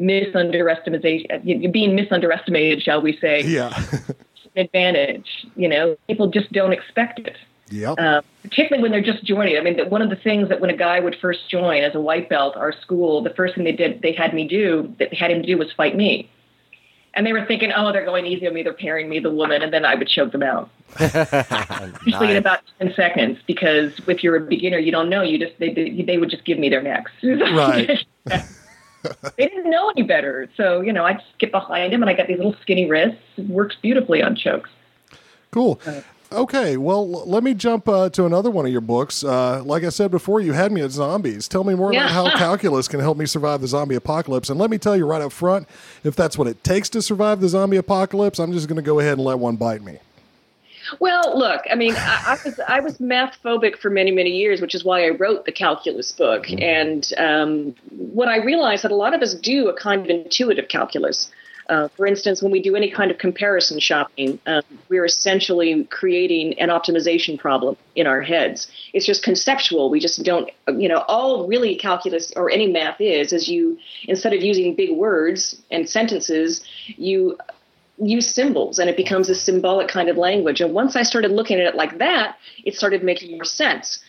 misunderestimation, 0.00 1.26
uh, 1.66 1.70
being 1.70 1.94
misunderestimated, 1.94 2.82
shall 2.82 3.02
we 3.02 3.16
say, 3.20 3.42
Yeah. 3.42 3.78
advantage. 4.56 5.46
You 5.56 5.68
know, 5.68 5.96
people 6.06 6.28
just 6.28 6.52
don't 6.52 6.72
expect 6.72 7.18
it. 7.18 7.36
Yep. 7.74 7.98
uh, 7.98 8.22
particularly 8.42 8.82
when 8.82 8.92
they're 8.92 9.12
just 9.12 9.24
joining. 9.24 9.56
I 9.56 9.60
mean, 9.60 9.78
one 9.90 10.02
of 10.02 10.10
the 10.10 10.16
things 10.16 10.48
that 10.48 10.60
when 10.60 10.70
a 10.70 10.76
guy 10.76 11.00
would 11.00 11.16
first 11.20 11.48
join 11.50 11.82
as 11.82 11.94
a 11.94 12.00
white 12.00 12.28
belt, 12.28 12.56
our 12.56 12.72
school, 12.80 13.22
the 13.22 13.30
first 13.30 13.54
thing 13.54 13.64
they 13.64 13.72
did, 13.72 14.02
they 14.02 14.12
had 14.12 14.32
me 14.32 14.46
do, 14.46 14.94
that 14.98 15.10
they 15.10 15.16
had 15.16 15.30
him 15.30 15.42
do 15.42 15.58
was 15.58 15.72
fight 15.72 15.96
me. 15.96 16.30
And 17.16 17.24
they 17.24 17.32
were 17.32 17.44
thinking, 17.44 17.72
oh, 17.74 17.92
they're 17.92 18.04
going 18.04 18.26
easy 18.26 18.46
on 18.48 18.54
me, 18.54 18.64
they're 18.64 18.72
pairing 18.72 19.08
me 19.08 19.20
the 19.20 19.30
woman, 19.30 19.62
and 19.62 19.72
then 19.72 19.84
I 19.84 19.94
would 19.94 20.08
choke 20.08 20.32
them 20.32 20.42
out. 20.42 20.68
Usually 22.04 22.32
in 22.32 22.36
about 22.36 22.60
10 22.80 22.92
seconds, 22.94 23.38
because 23.46 23.92
if 24.08 24.24
you're 24.24 24.36
a 24.36 24.40
beginner, 24.40 24.78
you 24.78 24.90
don't 24.90 25.08
know. 25.08 25.22
You 25.22 25.38
just 25.38 25.56
they, 25.60 25.72
they, 25.72 26.02
they 26.02 26.18
would 26.18 26.30
just 26.30 26.44
give 26.44 26.58
me 26.58 26.68
their 26.68 26.82
necks. 26.82 27.12
Right. 27.22 28.04
they 29.36 29.46
didn't 29.46 29.70
know 29.70 29.90
any 29.90 30.02
better. 30.02 30.48
So, 30.56 30.80
you 30.80 30.92
know, 30.92 31.04
I'd 31.04 31.20
get 31.38 31.50
behind 31.50 31.92
him, 31.92 32.02
and 32.02 32.10
I 32.10 32.14
got 32.14 32.26
these 32.26 32.38
little 32.38 32.56
skinny 32.62 32.88
wrists. 32.88 33.20
It 33.36 33.48
works 33.48 33.76
beautifully 33.80 34.22
on 34.22 34.36
chokes. 34.36 34.70
Cool. 35.50 35.80
Okay, 36.34 36.76
well, 36.76 37.08
let 37.08 37.44
me 37.44 37.54
jump 37.54 37.88
uh, 37.88 38.10
to 38.10 38.26
another 38.26 38.50
one 38.50 38.66
of 38.66 38.72
your 38.72 38.80
books. 38.80 39.22
Uh, 39.22 39.62
like 39.64 39.84
I 39.84 39.88
said 39.88 40.10
before, 40.10 40.40
you 40.40 40.52
had 40.52 40.72
me 40.72 40.80
at 40.80 40.90
zombies. 40.90 41.46
Tell 41.46 41.62
me 41.62 41.74
more 41.74 41.92
about 41.92 42.10
how 42.10 42.28
calculus 42.36 42.88
can 42.88 42.98
help 42.98 43.16
me 43.16 43.24
survive 43.24 43.60
the 43.60 43.68
zombie 43.68 43.94
apocalypse. 43.94 44.50
And 44.50 44.58
let 44.58 44.68
me 44.68 44.78
tell 44.78 44.96
you 44.96 45.06
right 45.06 45.22
up 45.22 45.32
front 45.32 45.68
if 46.02 46.16
that's 46.16 46.36
what 46.36 46.48
it 46.48 46.64
takes 46.64 46.88
to 46.90 47.02
survive 47.02 47.40
the 47.40 47.48
zombie 47.48 47.76
apocalypse, 47.76 48.40
I'm 48.40 48.52
just 48.52 48.66
going 48.68 48.76
to 48.76 48.82
go 48.82 48.98
ahead 48.98 49.14
and 49.14 49.24
let 49.24 49.38
one 49.38 49.56
bite 49.56 49.82
me. 49.82 49.98
Well, 51.00 51.38
look, 51.38 51.62
I 51.70 51.76
mean, 51.76 51.94
I, 51.96 52.22
I 52.26 52.38
was 52.44 52.60
I 52.68 52.80
was 52.80 53.00
math 53.00 53.38
phobic 53.42 53.78
for 53.78 53.88
many 53.88 54.10
many 54.10 54.30
years, 54.30 54.60
which 54.60 54.74
is 54.74 54.84
why 54.84 55.06
I 55.06 55.10
wrote 55.10 55.46
the 55.46 55.52
calculus 55.52 56.12
book. 56.12 56.50
And 56.50 57.10
um, 57.16 57.74
what 57.90 58.28
I 58.28 58.36
realized 58.36 58.84
that 58.84 58.90
a 58.90 58.96
lot 58.96 59.14
of 59.14 59.22
us 59.22 59.34
do 59.34 59.68
a 59.68 59.74
kind 59.74 60.02
of 60.02 60.10
intuitive 60.10 60.68
calculus. 60.68 61.30
Uh, 61.68 61.88
for 61.96 62.06
instance, 62.06 62.42
when 62.42 62.52
we 62.52 62.60
do 62.60 62.76
any 62.76 62.90
kind 62.90 63.10
of 63.10 63.18
comparison 63.18 63.78
shopping, 63.80 64.38
um, 64.46 64.62
we're 64.88 65.04
essentially 65.04 65.84
creating 65.84 66.58
an 66.60 66.68
optimization 66.68 67.38
problem 67.38 67.76
in 67.94 68.06
our 68.06 68.20
heads. 68.20 68.70
It's 68.92 69.06
just 69.06 69.22
conceptual. 69.22 69.90
We 69.90 70.00
just 70.00 70.22
don't, 70.22 70.50
you 70.68 70.88
know, 70.88 71.04
all 71.08 71.46
really 71.46 71.76
calculus 71.76 72.32
or 72.36 72.50
any 72.50 72.70
math 72.70 73.00
is, 73.00 73.32
is 73.32 73.48
you, 73.48 73.78
instead 74.06 74.32
of 74.34 74.42
using 74.42 74.74
big 74.74 74.96
words 74.96 75.60
and 75.70 75.88
sentences, 75.88 76.62
you 76.86 77.38
use 77.98 78.28
symbols 78.28 78.78
and 78.78 78.90
it 78.90 78.96
becomes 78.96 79.28
a 79.30 79.34
symbolic 79.34 79.88
kind 79.88 80.08
of 80.08 80.16
language. 80.16 80.60
And 80.60 80.74
once 80.74 80.96
I 80.96 81.02
started 81.02 81.30
looking 81.30 81.60
at 81.60 81.66
it 81.66 81.76
like 81.76 81.98
that, 81.98 82.36
it 82.64 82.74
started 82.74 83.02
making 83.02 83.32
more 83.32 83.44
sense. 83.44 84.02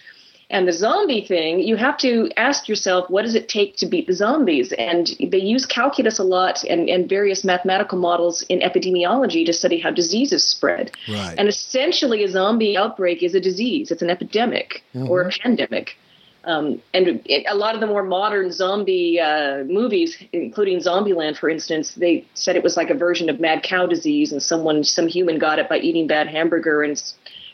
And 0.50 0.68
the 0.68 0.74
zombie 0.74 1.26
thing, 1.26 1.60
you 1.60 1.76
have 1.76 1.98
to 2.00 2.30
ask 2.38 2.70
yourself, 2.70 3.10
what 3.10 3.24
does 3.24 3.36
it 3.36 3.50
take 3.50 3.78
to 3.78 3.86
beat 3.86 4.08
the 4.08 4.14
zombies? 4.14 4.72
And 4.74 5.10
they 5.20 5.40
use 5.40 5.66
calculus 5.66 6.20
a 6.20 6.24
lot 6.24 6.64
and, 6.64 6.88
and 6.88 7.10
various 7.10 7.44
mathematical 7.44 7.98
models 7.98 8.44
in 8.44 8.60
epidemiology 8.60 9.46
to 9.46 9.54
study 9.54 9.80
how 9.80 9.92
diseases 9.92 10.44
spread. 10.44 10.92
Right. 11.10 11.36
And 11.38 11.48
essentially, 11.48 12.24
a 12.24 12.30
zombie 12.30 12.78
outbreak 12.78 13.24
is 13.24 13.34
a 13.34 13.40
disease, 13.40 13.92
it's 13.92 14.02
an 14.02 14.10
epidemic 14.10 14.84
or 14.94 15.22
a 15.22 15.32
pandemic. 15.32 15.98
Um, 16.46 16.80
and 16.94 17.22
it, 17.26 17.46
a 17.50 17.56
lot 17.56 17.74
of 17.74 17.82
the 17.82 17.88
more 17.88 18.04
modern 18.04 18.52
zombie 18.52 19.20
uh, 19.20 19.64
movies, 19.64 20.16
including 20.32 20.78
Zombieland, 20.78 21.38
for 21.38 21.50
instance, 21.50 21.96
they 21.96 22.26
said 22.36 22.56
it 22.56 22.62
was 22.64 22.78
like 22.78 22.92
a 22.92 22.94
version 22.94 23.30
of 23.30 23.40
mad 23.40 23.64
cow 23.64 23.88
disease, 23.88 24.32
and 24.32 24.42
someone, 24.42 24.84
some 24.84 25.08
human, 25.08 25.40
got 25.40 25.58
it 25.58 25.68
by 25.68 25.80
eating 25.80 26.06
bad 26.06 26.28
hamburger 26.28 26.84
and 26.84 27.02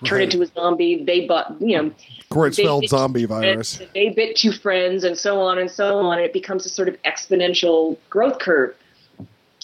turned 0.04 0.20
Right. 0.20 0.34
into 0.34 0.42
a 0.42 0.46
zombie. 0.48 1.04
They 1.04 1.26
bought, 1.28 1.56
you 1.60 1.78
know, 1.78 1.92
Creutzfeldt 2.32 2.82
they- 2.82 2.88
zombie 2.88 3.26
virus. 3.26 3.82
They 3.94 4.10
bit 4.10 4.36
two 4.36 4.52
friends, 4.52 5.04
and 5.04 5.18
so 5.18 5.40
on 5.42 5.58
and 5.58 5.70
so 5.70 6.00
on. 6.00 6.18
And 6.18 6.26
it 6.26 6.34
becomes 6.34 6.66
a 6.66 6.70
sort 6.70 6.88
of 6.88 7.02
exponential 7.04 7.98
growth 8.10 8.40
curve, 8.40 8.74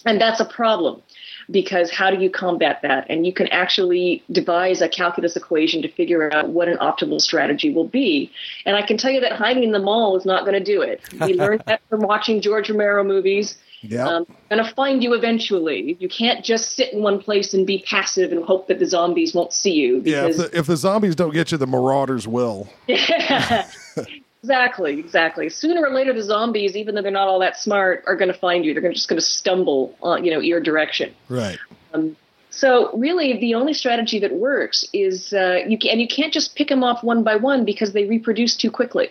and 0.05 0.19
that's 0.21 0.39
a 0.39 0.45
problem 0.45 1.01
because 1.49 1.89
how 1.89 2.11
do 2.11 2.21
you 2.21 2.29
combat 2.29 2.79
that? 2.81 3.05
And 3.09 3.25
you 3.25 3.31
can 3.31 3.47
actually 3.47 4.21
devise 4.31 4.81
a 4.81 4.89
calculus 4.89 5.35
equation 5.37 5.81
to 5.81 5.87
figure 5.87 6.29
out 6.33 6.49
what 6.49 6.67
an 6.67 6.77
optimal 6.79 7.21
strategy 7.21 7.71
will 7.73 7.87
be. 7.87 8.29
And 8.65 8.75
I 8.75 8.81
can 8.81 8.97
tell 8.97 9.11
you 9.11 9.21
that 9.21 9.31
hiding 9.31 9.63
in 9.63 9.71
the 9.71 9.79
mall 9.79 10.17
is 10.17 10.25
not 10.25 10.41
going 10.45 10.61
to 10.61 10.63
do 10.63 10.81
it. 10.81 10.99
We 11.21 11.33
learned 11.43 11.63
that 11.67 11.79
from 11.89 12.01
watching 12.01 12.41
George 12.41 12.69
Romero 12.69 13.03
movies. 13.03 13.57
Yeah. 13.81 14.07
Um, 14.07 14.25
going 14.49 14.63
to 14.63 14.71
find 14.73 15.03
you 15.03 15.13
eventually. 15.13 15.97
You 15.99 16.09
can't 16.09 16.43
just 16.43 16.71
sit 16.71 16.93
in 16.93 17.01
one 17.01 17.19
place 17.19 17.53
and 17.53 17.65
be 17.65 17.83
passive 17.87 18.31
and 18.31 18.43
hope 18.43 18.67
that 18.67 18.79
the 18.79 18.85
zombies 18.85 19.33
won't 19.33 19.53
see 19.53 19.73
you. 19.73 20.01
yeah. 20.03 20.27
If 20.27 20.37
the, 20.37 20.57
if 20.57 20.67
the 20.67 20.77
zombies 20.77 21.15
don't 21.15 21.33
get 21.33 21.51
you, 21.51 21.57
the 21.57 21.67
marauders 21.67 22.27
will. 22.27 22.67
exactly, 22.87 24.99
exactly. 24.99 25.49
Sooner 25.49 25.85
or 25.85 25.93
later, 25.93 26.13
the 26.13 26.23
zombies, 26.23 26.75
even 26.75 26.95
though 26.95 27.01
they're 27.01 27.11
not 27.11 27.27
all 27.27 27.39
that 27.39 27.57
smart, 27.57 28.03
are 28.07 28.15
going 28.15 28.31
to 28.31 28.37
find 28.37 28.65
you. 28.65 28.73
They're 28.73 28.81
gonna, 28.81 28.93
just 28.93 29.09
going 29.09 29.19
to 29.19 29.25
stumble, 29.25 29.95
on, 30.01 30.25
you 30.25 30.31
know, 30.31 30.39
your 30.39 30.59
direction. 30.59 31.13
Right. 31.29 31.57
Um, 31.93 32.15
So 32.49 32.91
really, 32.97 33.39
the 33.39 33.53
only 33.53 33.73
strategy 33.73 34.19
that 34.19 34.33
works 34.33 34.83
is 34.91 35.33
uh, 35.33 35.59
you 35.67 35.77
can, 35.77 35.91
and 35.91 36.01
you 36.01 36.07
can't 36.07 36.33
just 36.33 36.55
pick 36.55 36.69
them 36.69 36.83
off 36.83 37.03
one 37.03 37.23
by 37.23 37.35
one 37.35 37.65
because 37.65 37.93
they 37.93 38.05
reproduce 38.05 38.55
too 38.55 38.71
quickly. 38.71 39.09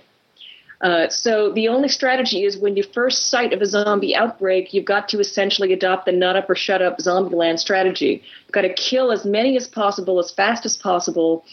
Uh, 0.81 1.09
so 1.09 1.51
the 1.53 1.69
only 1.69 1.89
strategy 1.89 2.45
is 2.45 2.59
when 2.59 2.77
you 2.77 2.83
first 2.83 3.29
sight 3.29 3.53
of 3.53 3.63
a 3.63 3.67
zombie 3.67 4.15
outbreak, 4.15 4.75
you've 4.75 4.85
got 4.85 5.09
to 5.09 5.19
essentially 5.21 5.73
adopt 5.73 6.05
the 6.05 6.13
nut 6.13 6.37
up 6.37 6.51
or 6.51 6.55
shut 6.55 6.83
up 6.83 7.01
zombie 7.01 7.35
land 7.35 7.59
strategy. 7.59 8.23
You've 8.45 8.53
got 8.53 8.63
to 8.63 8.75
kill 8.75 9.11
as 9.11 9.25
many 9.25 9.57
as 9.57 9.67
possible, 9.67 10.19
as 10.19 10.31
fast 10.31 10.67
as 10.67 10.77
possible, 10.77 11.45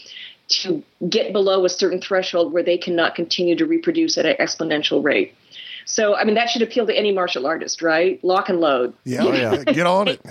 to 0.48 0.82
get 1.08 1.32
below 1.32 1.64
a 1.64 1.70
certain 1.70 2.00
threshold 2.00 2.52
where 2.52 2.62
they 2.62 2.76
cannot 2.76 3.14
continue 3.14 3.56
to 3.56 3.64
reproduce 3.64 4.18
at 4.18 4.26
an 4.26 4.36
exponential 4.38 5.02
rate. 5.02 5.34
So, 5.86 6.16
I 6.16 6.24
mean, 6.24 6.34
that 6.34 6.50
should 6.50 6.62
appeal 6.62 6.86
to 6.86 6.96
any 6.96 7.12
martial 7.12 7.46
artist, 7.46 7.82
right? 7.82 8.22
Lock 8.22 8.48
and 8.48 8.60
load. 8.60 8.94
Yeah. 9.04 9.24
yeah. 9.24 9.64
Get 9.64 9.86
on 9.86 10.08
it. 10.08 10.20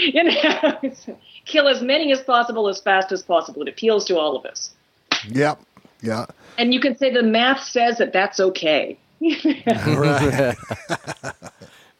You 0.00 0.22
know, 0.22 0.80
kill 1.44 1.66
as 1.66 1.82
many 1.82 2.12
as 2.12 2.20
possible, 2.20 2.68
as 2.68 2.80
fast 2.80 3.10
as 3.10 3.20
possible. 3.20 3.62
It 3.62 3.68
appeals 3.68 4.04
to 4.04 4.16
all 4.16 4.36
of 4.36 4.46
us. 4.46 4.70
Yep. 5.26 5.60
Yeah. 6.02 6.26
And 6.58 6.74
you 6.74 6.80
can 6.80 6.98
say 6.98 7.12
the 7.12 7.22
math 7.22 7.62
says 7.62 7.98
that 7.98 8.12
that's 8.12 8.40
okay. 8.40 8.98
Right. 9.66 10.56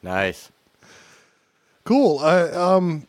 Nice. 0.02 0.50
Cool. 1.84 2.18
Uh, 2.20 2.50
um, 2.54 3.06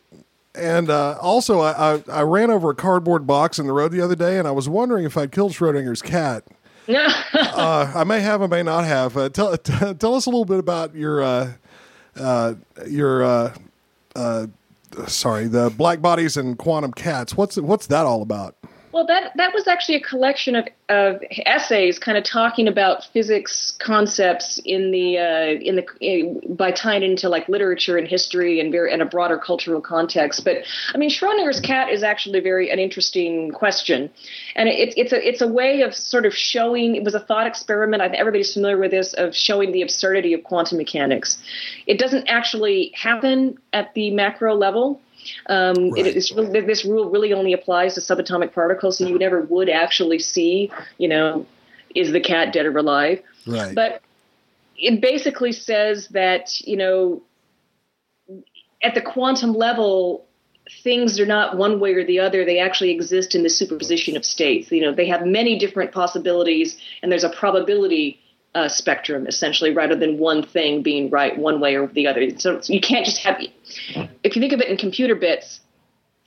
and 0.54 0.90
uh, 0.90 1.18
also, 1.20 1.60
I, 1.60 1.94
I, 1.94 2.02
I 2.08 2.22
ran 2.22 2.50
over 2.50 2.70
a 2.70 2.74
cardboard 2.74 3.26
box 3.26 3.58
in 3.58 3.66
the 3.66 3.72
road 3.72 3.92
the 3.92 4.00
other 4.00 4.16
day, 4.16 4.38
and 4.38 4.48
I 4.48 4.50
was 4.50 4.68
wondering 4.68 5.04
if 5.04 5.16
I'd 5.16 5.30
killed 5.30 5.52
Schrodinger's 5.52 6.02
cat. 6.02 6.44
uh, 6.88 7.92
I 7.94 8.04
may 8.04 8.20
have, 8.20 8.42
I 8.42 8.46
may 8.46 8.62
not 8.62 8.84
have. 8.84 9.16
Uh, 9.16 9.28
tell 9.28 9.56
t- 9.56 9.94
tell 9.98 10.14
us 10.14 10.26
a 10.26 10.30
little 10.30 10.44
bit 10.44 10.58
about 10.58 10.94
your 10.94 11.22
uh, 11.22 11.52
uh, 12.16 12.54
your 12.88 13.22
uh, 13.22 13.54
uh, 14.16 14.46
sorry, 15.06 15.46
the 15.46 15.70
black 15.70 16.00
bodies 16.00 16.36
and 16.36 16.58
quantum 16.58 16.92
cats. 16.92 17.36
What's 17.36 17.56
what's 17.58 17.86
that 17.86 18.06
all 18.06 18.22
about? 18.22 18.56
Well, 18.92 19.06
that 19.06 19.36
that 19.36 19.54
was 19.54 19.68
actually 19.68 19.94
a 19.96 20.00
collection 20.00 20.56
of, 20.56 20.66
of 20.88 21.22
essays, 21.46 21.98
kind 22.00 22.18
of 22.18 22.24
talking 22.24 22.66
about 22.66 23.04
physics 23.12 23.72
concepts 23.78 24.60
in 24.64 24.90
the 24.90 25.16
uh, 25.16 25.60
in 25.60 25.76
the 25.76 25.86
in, 26.00 26.56
by 26.56 26.72
tying 26.72 27.04
into 27.04 27.28
like 27.28 27.48
literature 27.48 27.96
and 27.96 28.08
history 28.08 28.58
and 28.58 28.72
very 28.72 28.92
and 28.92 29.00
a 29.00 29.04
broader 29.04 29.38
cultural 29.38 29.80
context. 29.80 30.44
But 30.44 30.64
I 30.92 30.98
mean, 30.98 31.08
Schrodinger's 31.08 31.60
cat 31.60 31.90
is 31.90 32.02
actually 32.02 32.40
very 32.40 32.68
an 32.70 32.80
interesting 32.80 33.52
question, 33.52 34.10
and 34.56 34.68
it, 34.68 34.92
it's 34.96 35.12
a 35.12 35.28
it's 35.28 35.40
a 35.40 35.48
way 35.48 35.82
of 35.82 35.94
sort 35.94 36.26
of 36.26 36.34
showing. 36.34 36.96
It 36.96 37.04
was 37.04 37.14
a 37.14 37.20
thought 37.20 37.46
experiment. 37.46 38.02
I 38.02 38.08
think 38.08 38.18
everybody's 38.18 38.52
familiar 38.52 38.78
with 38.78 38.90
this 38.90 39.12
of 39.14 39.36
showing 39.36 39.70
the 39.70 39.82
absurdity 39.82 40.34
of 40.34 40.42
quantum 40.42 40.78
mechanics. 40.78 41.38
It 41.86 42.00
doesn't 42.00 42.26
actually 42.26 42.90
happen 42.96 43.56
at 43.72 43.94
the 43.94 44.10
macro 44.10 44.56
level. 44.56 45.00
Um, 45.48 45.90
Right. 45.90 46.06
it, 46.06 46.32
really, 46.34 46.60
this 46.60 46.84
rule 46.84 47.10
really 47.10 47.32
only 47.32 47.52
applies 47.52 47.94
to 47.94 48.00
subatomic 48.00 48.52
particles, 48.52 48.98
so 48.98 49.06
you 49.06 49.18
never 49.18 49.40
would 49.42 49.68
actually 49.68 50.18
see, 50.18 50.70
you 50.98 51.08
know, 51.08 51.46
is 51.94 52.12
the 52.12 52.20
cat 52.20 52.52
dead 52.52 52.66
or 52.66 52.76
alive? 52.76 53.20
Right. 53.46 53.74
But 53.74 54.02
it 54.76 55.00
basically 55.00 55.52
says 55.52 56.08
that, 56.08 56.60
you 56.60 56.76
know, 56.76 57.22
at 58.82 58.94
the 58.94 59.02
quantum 59.02 59.52
level, 59.54 60.26
things 60.84 61.18
are 61.18 61.26
not 61.26 61.56
one 61.56 61.80
way 61.80 61.94
or 61.94 62.04
the 62.04 62.20
other. 62.20 62.44
They 62.44 62.60
actually 62.60 62.92
exist 62.92 63.34
in 63.34 63.42
the 63.42 63.50
superposition 63.50 64.16
of 64.16 64.24
states. 64.24 64.70
You 64.70 64.82
know, 64.82 64.94
they 64.94 65.08
have 65.08 65.26
many 65.26 65.58
different 65.58 65.92
possibilities, 65.92 66.78
and 67.02 67.10
there's 67.10 67.24
a 67.24 67.30
probability 67.30 68.19
uh, 68.54 68.68
spectrum 68.68 69.26
essentially, 69.26 69.72
rather 69.72 69.94
than 69.96 70.18
one 70.18 70.42
thing 70.42 70.82
being 70.82 71.10
right 71.10 71.36
one 71.38 71.60
way 71.60 71.76
or 71.76 71.86
the 71.88 72.06
other. 72.06 72.36
So 72.38 72.60
you 72.64 72.80
can't 72.80 73.04
just 73.04 73.18
have. 73.18 73.40
If 74.24 74.34
you 74.36 74.40
think 74.40 74.52
of 74.52 74.60
it 74.60 74.68
in 74.68 74.76
computer 74.76 75.14
bits, 75.14 75.60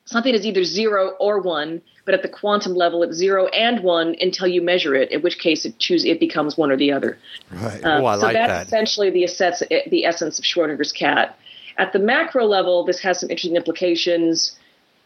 something 0.05 0.33
is 0.33 0.45
either 0.45 0.63
zero 0.63 1.11
or 1.19 1.41
one, 1.41 1.81
but 2.05 2.13
at 2.13 2.21
the 2.21 2.29
quantum 2.29 2.75
level, 2.75 3.03
it's 3.03 3.15
zero 3.15 3.47
and 3.47 3.83
one 3.83 4.15
until 4.21 4.47
you 4.47 4.61
measure 4.61 4.95
it. 4.95 5.11
In 5.11 5.21
which 5.21 5.39
case, 5.39 5.65
it 5.65 5.79
choose 5.79 6.05
it 6.05 6.19
becomes 6.19 6.57
one 6.57 6.71
or 6.71 6.77
the 6.77 6.91
other. 6.91 7.17
right. 7.51 7.83
Um, 7.83 8.03
Oh, 8.03 8.05
I 8.05 8.15
so 8.15 8.21
like 8.21 8.33
that's 8.35 8.49
that. 8.51 8.67
essentially 8.67 9.09
the 9.09 9.25
essence, 9.25 9.61
the 9.89 10.05
essence 10.05 10.39
of 10.39 10.45
Schrodinger's 10.45 10.91
cat. 10.91 11.37
At 11.77 11.91
the 11.91 11.99
macro 11.99 12.45
level, 12.45 12.85
this 12.85 12.99
has 13.01 13.19
some 13.19 13.29
interesting 13.29 13.55
implications. 13.55 14.57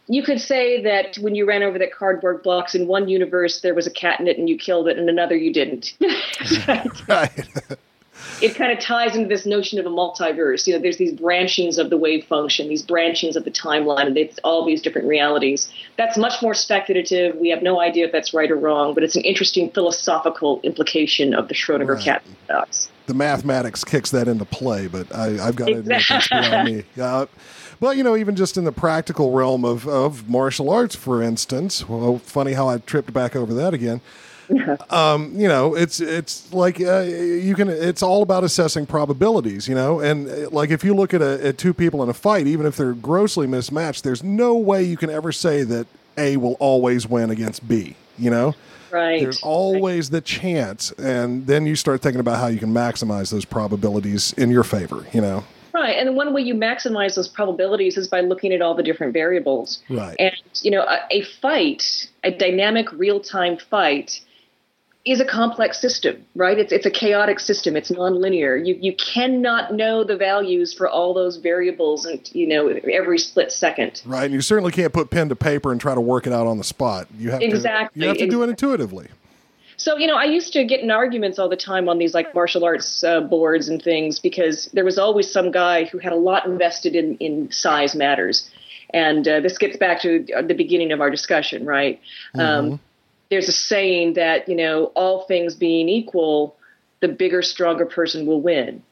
You 0.08 0.22
could 0.22 0.40
say 0.40 0.82
that 0.82 1.16
when 1.18 1.34
you 1.34 1.46
ran 1.46 1.62
over 1.62 1.78
that 1.78 1.92
cardboard 1.92 2.42
box 2.42 2.74
in 2.74 2.86
one 2.86 3.08
universe, 3.08 3.60
there 3.60 3.74
was 3.74 3.86
a 3.86 3.90
cat 3.90 4.20
in 4.20 4.26
it 4.26 4.38
and 4.38 4.48
you 4.48 4.56
killed 4.56 4.88
it, 4.88 4.96
and 4.98 5.08
another 5.08 5.36
you 5.36 5.52
didn't. 5.52 5.94
right. 7.08 7.30
it 8.40 8.54
kind 8.54 8.72
of 8.72 8.80
ties 8.80 9.14
into 9.14 9.28
this 9.28 9.44
notion 9.44 9.78
of 9.78 9.84
a 9.86 9.90
multiverse. 9.90 10.66
You 10.66 10.74
know, 10.74 10.80
there's 10.80 10.96
these 10.96 11.12
branchings 11.12 11.76
of 11.78 11.90
the 11.90 11.96
wave 11.96 12.24
function, 12.24 12.68
these 12.68 12.82
branchings 12.82 13.36
of 13.36 13.44
the 13.44 13.50
timeline, 13.50 14.06
and 14.06 14.16
it's 14.16 14.38
all 14.44 14.64
these 14.64 14.80
different 14.80 15.06
realities. 15.08 15.70
That's 15.96 16.16
much 16.16 16.40
more 16.40 16.54
speculative. 16.54 17.36
We 17.36 17.50
have 17.50 17.62
no 17.62 17.80
idea 17.80 18.06
if 18.06 18.12
that's 18.12 18.32
right 18.32 18.50
or 18.50 18.56
wrong, 18.56 18.94
but 18.94 19.02
it's 19.02 19.14
an 19.16 19.22
interesting 19.22 19.70
philosophical 19.70 20.60
implication 20.62 21.34
of 21.34 21.48
the 21.48 21.54
Schrodinger 21.54 21.94
Right. 21.96 22.04
cat 22.04 22.22
paradox. 22.46 22.88
the 23.06 23.14
mathematics 23.14 23.84
kicks 23.84 24.10
that 24.12 24.26
into 24.28 24.44
play, 24.44 24.86
but 24.86 25.14
I, 25.14 25.46
I've 25.48 25.56
got 25.56 25.66
to 25.66 25.78
admit 25.78 25.96
Exactly. 26.00 26.40
beyond 26.40 26.64
me. 26.76 26.84
Well, 27.80 27.94
you 27.94 28.02
know, 28.02 28.16
even 28.16 28.34
just 28.34 28.56
in 28.56 28.64
the 28.64 28.72
practical 28.72 29.32
realm 29.32 29.64
of, 29.64 29.86
of 29.88 30.28
martial 30.28 30.68
arts, 30.70 30.96
for 30.96 31.22
instance, 31.22 31.88
well, 31.88 32.18
funny 32.18 32.52
how 32.54 32.68
I 32.68 32.78
tripped 32.78 33.12
back 33.12 33.36
over 33.36 33.54
that 33.54 33.72
again. 33.74 34.00
Um, 34.90 35.32
you 35.36 35.46
know, 35.46 35.74
it's 35.74 36.00
it's 36.00 36.50
like 36.54 36.80
uh, 36.80 37.00
you 37.02 37.54
can. 37.54 37.68
It's 37.68 38.02
all 38.02 38.22
about 38.22 38.44
assessing 38.44 38.86
probabilities, 38.86 39.68
you 39.68 39.74
know. 39.74 40.00
And 40.00 40.26
uh, 40.28 40.48
like 40.50 40.70
if 40.70 40.82
you 40.82 40.94
look 40.94 41.12
at, 41.12 41.20
a, 41.20 41.48
at 41.48 41.58
two 41.58 41.74
people 41.74 42.02
in 42.02 42.08
a 42.08 42.14
fight, 42.14 42.46
even 42.46 42.64
if 42.64 42.74
they're 42.76 42.94
grossly 42.94 43.46
mismatched, 43.46 44.04
there's 44.04 44.22
no 44.22 44.56
way 44.56 44.82
you 44.82 44.96
can 44.96 45.10
ever 45.10 45.32
say 45.32 45.64
that 45.64 45.86
A 46.16 46.38
will 46.38 46.54
always 46.60 47.06
win 47.06 47.28
against 47.30 47.68
B. 47.68 47.94
You 48.16 48.30
know, 48.30 48.54
Right. 48.90 49.20
there's 49.20 49.42
always 49.42 50.08
the 50.08 50.22
chance, 50.22 50.92
and 50.92 51.46
then 51.46 51.66
you 51.66 51.76
start 51.76 52.00
thinking 52.00 52.20
about 52.20 52.38
how 52.40 52.46
you 52.46 52.58
can 52.58 52.72
maximize 52.72 53.30
those 53.30 53.44
probabilities 53.44 54.32
in 54.32 54.50
your 54.50 54.64
favor. 54.64 55.06
You 55.12 55.20
know, 55.20 55.44
Right, 55.80 55.96
and 55.96 56.16
one 56.16 56.34
way 56.34 56.42
you 56.42 56.54
maximize 56.54 57.14
those 57.14 57.28
probabilities 57.28 57.96
is 57.96 58.08
by 58.08 58.20
looking 58.20 58.52
at 58.52 58.60
all 58.60 58.74
the 58.74 58.82
different 58.82 59.12
variables. 59.12 59.80
Right. 59.88 60.16
And 60.18 60.34
you 60.62 60.72
know, 60.72 60.82
a, 60.82 60.98
a 61.10 61.22
fight, 61.40 62.08
a 62.24 62.32
dynamic 62.32 62.90
real-time 62.92 63.58
fight, 63.58 64.20
is 65.04 65.20
a 65.20 65.24
complex 65.24 65.80
system, 65.80 66.24
right? 66.34 66.58
It's 66.58 66.72
it's 66.72 66.84
a 66.84 66.90
chaotic 66.90 67.38
system. 67.40 67.76
It's 67.76 67.90
nonlinear. 67.90 68.64
You 68.66 68.76
you 68.80 68.94
cannot 68.96 69.72
know 69.72 70.04
the 70.04 70.16
values 70.16 70.74
for 70.74 70.88
all 70.88 71.14
those 71.14 71.36
variables, 71.36 72.04
and 72.04 72.28
you 72.34 72.46
know 72.48 72.68
every 72.68 73.18
split 73.18 73.52
second. 73.52 74.02
right? 74.04 74.24
And 74.24 74.34
you 74.34 74.40
certainly 74.40 74.72
can't 74.72 74.92
put 74.92 75.10
pen 75.10 75.28
to 75.28 75.36
paper 75.36 75.70
and 75.70 75.80
try 75.80 75.94
to 75.94 76.00
work 76.00 76.26
it 76.26 76.32
out 76.32 76.46
on 76.46 76.58
the 76.58 76.64
spot. 76.64 77.06
You 77.16 77.30
have 77.30 77.40
Exactly, 77.40 78.00
To, 78.00 78.04
you 78.04 78.08
have 78.08 78.18
to 78.18 78.26
do 78.26 78.42
it 78.42 78.48
intuitively. 78.50 79.08
So, 79.88 79.96
you 79.96 80.06
know, 80.06 80.16
I 80.16 80.24
used 80.24 80.52
to 80.52 80.64
get 80.64 80.80
in 80.80 80.90
arguments 80.90 81.38
all 81.38 81.48
the 81.48 81.56
time 81.56 81.88
on 81.88 81.96
these 81.96 82.12
like 82.12 82.34
martial 82.34 82.62
arts 82.62 83.02
uh, 83.02 83.22
boards 83.22 83.70
and 83.70 83.80
things 83.82 84.18
because 84.18 84.66
there 84.74 84.84
was 84.84 84.98
always 84.98 85.32
some 85.32 85.50
guy 85.50 85.84
who 85.86 85.96
had 85.96 86.12
a 86.12 86.16
lot 86.16 86.44
invested 86.44 86.94
in, 86.94 87.16
in 87.16 87.50
size 87.50 87.94
matters. 87.94 88.50
And 88.92 89.26
uh, 89.26 89.40
this 89.40 89.56
gets 89.56 89.78
back 89.78 90.02
to 90.02 90.30
uh, 90.34 90.42
the 90.42 90.52
beginning 90.52 90.92
of 90.92 91.00
our 91.00 91.08
discussion, 91.08 91.64
right? 91.64 91.98
Um, 92.38 92.80
there's 93.30 93.48
a 93.48 93.52
saying 93.52 94.12
that, 94.14 94.46
you 94.46 94.56
know, 94.56 94.92
all 94.94 95.24
things 95.24 95.54
being 95.54 95.88
equal, 95.88 96.54
the 97.00 97.08
bigger, 97.08 97.40
stronger 97.40 97.86
person 97.86 98.26
will 98.26 98.42
win. 98.42 98.82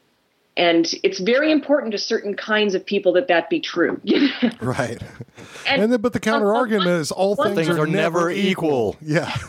And 0.55 0.91
it's 1.03 1.19
very 1.19 1.51
important 1.51 1.91
to 1.91 1.99
certain 1.99 2.33
kinds 2.35 2.73
of 2.73 2.83
people 2.83 3.13
that 3.13 3.27
that 3.27 3.51
be 3.51 3.59
true. 3.59 4.01
Right. 4.61 4.99
And- 5.67 5.83
And, 5.83 5.91
then, 5.91 6.01
but 6.01 6.13
the 6.13 6.19
counter 6.19 6.55
argument 6.55 6.89
is 6.89 7.11
all 7.11 7.35
things, 7.35 7.55
Things 7.55 7.69
are, 7.69 7.81
are 7.81 7.85
never 7.85 8.31
equal. 8.31 8.95
Yeah. 8.99 9.31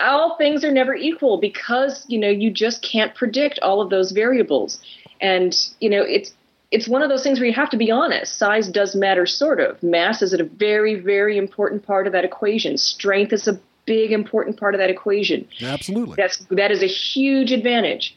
all 0.00 0.36
things 0.36 0.64
are 0.64 0.72
never 0.72 0.94
equal 0.94 1.38
because 1.38 2.04
you 2.08 2.18
know 2.18 2.28
you 2.28 2.50
just 2.50 2.82
can't 2.82 3.14
predict 3.14 3.58
all 3.60 3.80
of 3.80 3.90
those 3.90 4.12
variables. 4.12 4.80
And 5.20 5.54
you 5.80 5.90
know 5.90 6.02
it's 6.02 6.32
it's 6.70 6.88
one 6.88 7.02
of 7.02 7.08
those 7.08 7.22
things 7.22 7.38
where 7.38 7.48
you 7.48 7.54
have 7.54 7.70
to 7.70 7.76
be 7.76 7.90
honest. 7.90 8.36
Size 8.38 8.68
does 8.68 8.94
matter 8.94 9.26
sort 9.26 9.60
of. 9.60 9.82
Mass 9.82 10.22
is 10.22 10.32
a 10.32 10.44
very 10.44 10.94
very 10.94 11.38
important 11.38 11.86
part 11.86 12.06
of 12.06 12.12
that 12.12 12.24
equation. 12.24 12.78
Strength 12.78 13.32
is 13.32 13.48
a 13.48 13.58
big 13.86 14.12
important 14.12 14.58
part 14.58 14.74
of 14.74 14.78
that 14.78 14.90
equation. 14.90 15.46
Absolutely. 15.60 16.14
that's 16.16 16.38
that 16.50 16.70
is 16.70 16.82
a 16.82 16.86
huge 16.86 17.52
advantage 17.52 18.16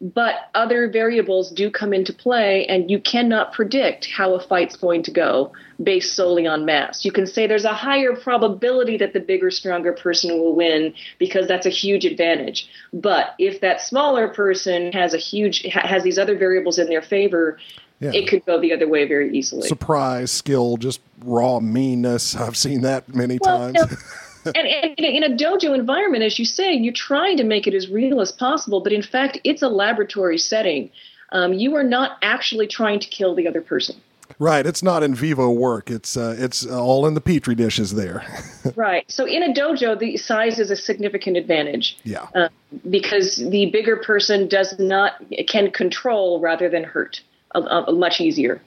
but 0.00 0.48
other 0.54 0.88
variables 0.88 1.50
do 1.50 1.70
come 1.70 1.92
into 1.92 2.12
play, 2.12 2.64
and 2.66 2.88
you 2.90 3.00
cannot 3.00 3.52
predict 3.52 4.06
how 4.06 4.34
a 4.34 4.40
fight's 4.40 4.76
going 4.76 5.02
to 5.02 5.10
go 5.10 5.52
based 5.82 6.14
solely 6.14 6.46
on 6.46 6.64
mass. 6.64 7.04
You 7.04 7.10
can 7.10 7.26
say 7.26 7.46
there's 7.48 7.64
a 7.64 7.72
higher 7.72 8.14
probability 8.14 8.96
that 8.98 9.12
the 9.12 9.20
bigger, 9.20 9.50
stronger 9.50 9.92
person 9.92 10.38
will 10.38 10.54
win 10.54 10.94
because 11.18 11.48
that's 11.48 11.66
a 11.66 11.70
huge 11.70 12.04
advantage. 12.04 12.68
But 12.92 13.34
if 13.40 13.60
that 13.60 13.80
smaller 13.80 14.28
person 14.28 14.92
has 14.92 15.14
a 15.14 15.18
huge 15.18 15.62
has 15.72 16.04
these 16.04 16.18
other 16.18 16.36
variables 16.36 16.78
in 16.78 16.86
their 16.88 17.02
favor, 17.02 17.58
Yeah. 18.00 18.12
it 18.14 18.28
could 18.28 18.46
go 18.46 18.60
the 18.60 18.72
other 18.72 18.86
way 18.86 19.04
very 19.06 19.36
easily. 19.36 19.66
Surprise, 19.66 20.30
skill, 20.30 20.76
just 20.76 21.00
raw 21.24 21.58
meanness. 21.58 22.36
I've 22.36 22.56
seen 22.56 22.82
that 22.82 23.12
many 23.12 23.38
Well, 23.42 23.72
times. 23.72 23.96
and, 24.44 24.56
and 24.56 24.98
in 24.98 25.24
a 25.24 25.30
dojo 25.30 25.74
environment, 25.74 26.24
as 26.24 26.38
you 26.38 26.44
say, 26.44 26.72
you're 26.72 26.92
trying 26.92 27.36
to 27.36 27.44
make 27.44 27.66
it 27.66 27.74
as 27.74 27.88
real 27.88 28.20
as 28.20 28.32
possible, 28.32 28.80
but 28.80 28.92
in 28.92 29.02
fact, 29.02 29.38
it's 29.44 29.62
a 29.62 29.68
laboratory 29.68 30.38
setting. 30.38 30.90
Um, 31.30 31.52
you 31.52 31.74
are 31.76 31.84
not 31.84 32.18
actually 32.22 32.66
trying 32.66 33.00
to 33.00 33.08
kill 33.08 33.34
the 33.34 33.46
other 33.46 33.60
person. 33.60 33.96
right. 34.38 34.66
It's 34.66 34.82
not 34.82 35.02
in 35.02 35.14
vivo 35.14 35.50
work. 35.50 35.90
It's 35.90 36.16
uh, 36.16 36.36
it's 36.38 36.66
all 36.66 37.06
in 37.06 37.14
the 37.14 37.20
petri 37.20 37.54
dishes 37.54 37.94
there. 37.94 38.24
right. 38.76 39.04
So 39.10 39.26
in 39.26 39.42
a 39.42 39.52
dojo, 39.52 39.98
the 39.98 40.16
size 40.16 40.58
is 40.58 40.70
a 40.70 40.76
significant 40.76 41.36
advantage 41.36 41.98
yeah. 42.04 42.26
uh, 42.34 42.48
because 42.88 43.36
the 43.36 43.70
bigger 43.70 43.96
person 43.96 44.48
does 44.48 44.78
not 44.78 45.22
can 45.48 45.70
control 45.70 46.40
rather 46.40 46.68
than 46.68 46.84
hurt 46.84 47.20
uh, 47.54 47.84
uh, 47.88 47.92
much 47.92 48.20
easier. 48.20 48.60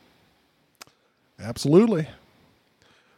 Absolutely. 1.40 2.08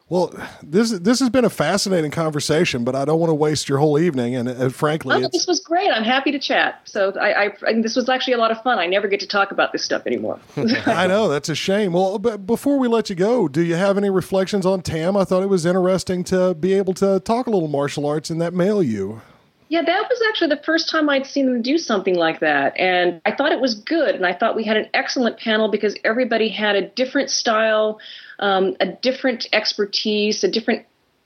Well, 0.09 0.33
this 0.61 0.91
this 0.91 1.19
has 1.21 1.29
been 1.29 1.45
a 1.45 1.49
fascinating 1.49 2.11
conversation, 2.11 2.83
but 2.83 2.93
I 2.95 3.05
don't 3.05 3.19
want 3.19 3.29
to 3.29 3.35
waste 3.35 3.69
your 3.69 3.77
whole 3.79 3.97
evening. 3.97 4.35
And, 4.35 4.49
and 4.49 4.75
frankly, 4.75 5.23
Oh, 5.23 5.29
this 5.31 5.47
was 5.47 5.59
great. 5.61 5.89
I'm 5.89 6.03
happy 6.03 6.31
to 6.31 6.39
chat. 6.39 6.81
So 6.83 7.13
I, 7.19 7.45
I, 7.45 7.49
and 7.67 7.83
this 7.83 7.95
was 7.95 8.09
actually 8.09 8.33
a 8.33 8.37
lot 8.37 8.51
of 8.51 8.61
fun. 8.61 8.79
I 8.79 8.85
never 8.85 9.07
get 9.07 9.21
to 9.21 9.27
talk 9.27 9.51
about 9.51 9.71
this 9.71 9.83
stuff 9.83 10.05
anymore. 10.05 10.39
I 10.85 11.07
know 11.07 11.29
that's 11.29 11.49
a 11.49 11.55
shame. 11.55 11.93
Well, 11.93 12.15
uh, 12.15 12.17
but 12.19 12.45
before 12.45 12.77
we 12.77 12.87
let 12.87 13.09
you 13.09 13.15
go, 13.15 13.47
do 13.47 13.61
you 13.61 13.75
have 13.75 13.97
any 13.97 14.09
reflections 14.09 14.65
on 14.65 14.81
TAM? 14.81 15.15
I 15.15 15.23
thought 15.23 15.41
it 15.41 15.49
was 15.49 15.65
interesting 15.65 16.23
to 16.25 16.53
be 16.53 16.73
able 16.73 16.93
to 16.95 17.19
talk 17.21 17.47
a 17.47 17.49
little 17.49 17.69
martial 17.69 18.05
arts 18.05 18.29
in 18.29 18.37
that 18.39 18.53
mail 18.53 18.83
you. 18.83 19.21
Yeah, 19.69 19.81
that 19.81 20.07
was 20.07 20.21
actually 20.29 20.49
the 20.49 20.61
first 20.63 20.91
time 20.91 21.09
I'd 21.09 21.25
seen 21.25 21.47
them 21.47 21.63
do 21.63 21.79
something 21.79 22.13
like 22.13 22.41
that. 22.41 22.77
And 22.77 23.19
I 23.25 23.31
thought 23.31 23.51
it 23.51 23.59
was 23.59 23.73
good. 23.73 24.13
And 24.13 24.23
I 24.23 24.31
thought 24.33 24.55
we 24.55 24.63
had 24.63 24.77
an 24.77 24.87
excellent 24.93 25.39
panel 25.39 25.71
because 25.71 25.95
everybody 26.03 26.49
had 26.49 26.75
a 26.75 26.87
different 26.89 27.31
style, 27.31 27.99
um, 28.43 28.75
a 28.81 28.85
different 28.85 29.47
expertise, 29.53 30.43
a 30.43 30.51
different 30.51 30.85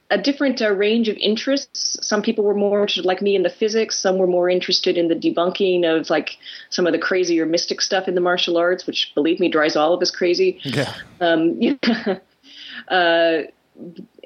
a 0.09 0.17
different 0.17 0.61
uh, 0.61 0.71
range 0.71 1.09
of 1.09 1.17
interests. 1.17 1.97
Some 2.01 2.21
people 2.21 2.45
were 2.45 2.53
more 2.53 2.79
interested, 2.79 3.05
like 3.05 3.21
me, 3.21 3.35
in 3.35 3.43
the 3.43 3.49
physics. 3.49 3.99
Some 3.99 4.17
were 4.17 4.27
more 4.27 4.49
interested 4.49 4.97
in 4.97 5.09
the 5.09 5.15
debunking 5.15 5.83
of 5.83 6.09
like 6.09 6.37
some 6.69 6.87
of 6.87 6.93
the 6.93 6.99
crazier 6.99 7.45
mystic 7.45 7.81
stuff 7.81 8.07
in 8.07 8.15
the 8.15 8.21
martial 8.21 8.55
arts, 8.55 8.87
which, 8.87 9.11
believe 9.15 9.41
me, 9.41 9.49
drives 9.49 9.75
all 9.75 9.93
of 9.93 10.01
us 10.01 10.11
crazy. 10.11 10.61
Yeah. 10.63 10.93
Um, 11.19 11.59
uh, 12.87 13.37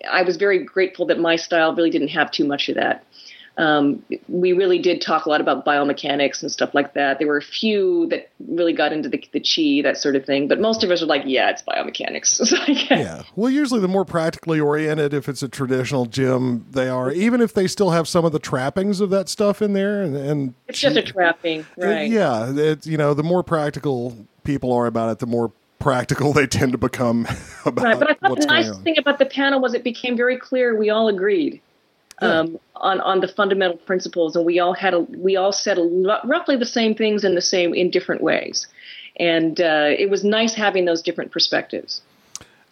I 0.10 0.22
was 0.22 0.38
very 0.38 0.64
grateful 0.64 1.08
that 1.08 1.18
my 1.18 1.36
style 1.36 1.74
really 1.74 1.90
didn't 1.90 2.10
have 2.10 2.30
too 2.30 2.46
much 2.46 2.70
of 2.70 2.76
that. 2.76 3.04
Um, 3.58 4.04
we 4.28 4.54
really 4.54 4.80
did 4.80 5.02
talk 5.02 5.26
a 5.26 5.30
lot 5.30 5.42
about 5.42 5.66
biomechanics 5.66 6.42
and 6.42 6.52
stuff 6.52 6.74
like 6.74 6.94
that. 6.94 7.20
There 7.20 7.28
were 7.28 7.38
a 7.38 7.42
few 7.42 8.08
that 8.08 8.30
really 8.48 8.74
got 8.74 8.94
into 8.94 9.10
the, 9.10 9.24
the 9.34 9.40
chi, 9.40 9.82
that 9.88 9.98
sort 9.98 10.16
of 10.16 10.26
thing, 10.26 10.48
but 10.48 10.60
most 10.60 10.84
of 10.84 10.92
us 10.92 11.02
were 11.02 11.08
like, 11.08 11.24
yeah, 11.26 11.50
it's 11.50 11.62
biomechanics. 11.64 12.40
So, 12.52 12.58
yeah. 12.68 13.00
Yeah. 13.00 13.24
Well, 13.36 13.50
usually 13.50 13.82
the 13.82 13.88
more 13.88 14.04
practically 14.04 14.60
oriented, 14.60 15.14
if 15.14 15.30
it's 15.30 15.44
a 15.44 15.48
traditional 15.48 16.06
gym, 16.06 16.66
they 16.72 16.90
are, 16.90 17.12
even 17.12 17.40
if 17.40 17.54
they 17.54 17.68
still 17.68 17.92
have 17.92 18.08
some 18.08 18.26
of 18.26 18.32
the 18.32 18.40
trappings 18.40 19.00
of 19.00 19.10
that 19.12 19.30
stuff 19.30 19.62
in 19.62 19.74
there. 19.74 20.02
And, 20.02 20.16
and 20.16 20.54
It's 20.68 20.80
just 20.80 20.98
a 20.98 21.04
trapping, 21.04 21.66
Uh, 21.82 21.88
right? 21.88 22.10
yeah, 22.10 22.52
it's, 22.56 22.88
you 22.88 22.98
know, 22.98 23.14
the 23.14 23.24
more 23.24 23.44
practical 23.44 24.28
people 24.44 24.74
are 24.74 24.86
about 24.86 25.12
it, 25.12 25.20
the 25.20 25.28
more 25.28 25.52
practical 25.80 26.34
they 26.34 26.48
tend 26.48 26.72
to 26.72 26.78
become 26.78 27.28
about 27.66 27.84
Right, 27.84 28.00
but 28.00 28.10
I 28.12 28.14
thought 28.14 28.40
the 28.40 28.46
nice 28.46 28.78
thing 28.80 28.98
about 28.98 29.20
the 29.20 29.26
panel 29.26 29.60
was 29.60 29.74
it 29.74 29.84
became 29.84 30.16
very 30.16 30.38
clear 30.38 30.78
we 30.78 30.90
all 30.90 31.08
agreed 31.08 31.62
um, 32.22 32.60
on 32.76 33.02
on 33.02 33.20
the 33.20 33.28
fundamental 33.28 33.78
principles, 33.78 34.36
and 34.36 34.46
we 34.46 34.60
all 34.60 34.74
had 34.74 34.94
a 34.94 35.00
we 35.00 35.36
all 35.36 35.52
said 35.52 35.78
a, 35.78 36.20
roughly 36.24 36.56
the 36.56 36.66
same 36.66 36.96
things 36.96 37.24
in 37.24 37.36
the 37.36 37.42
same 37.42 37.74
in 37.74 37.90
different 37.90 38.22
ways, 38.22 38.68
and 39.18 39.60
uh, 39.60 39.90
it 39.98 40.10
was 40.10 40.24
nice 40.24 40.54
having 40.54 40.86
those 40.86 41.02
different 41.02 41.32
perspectives. 41.32 42.02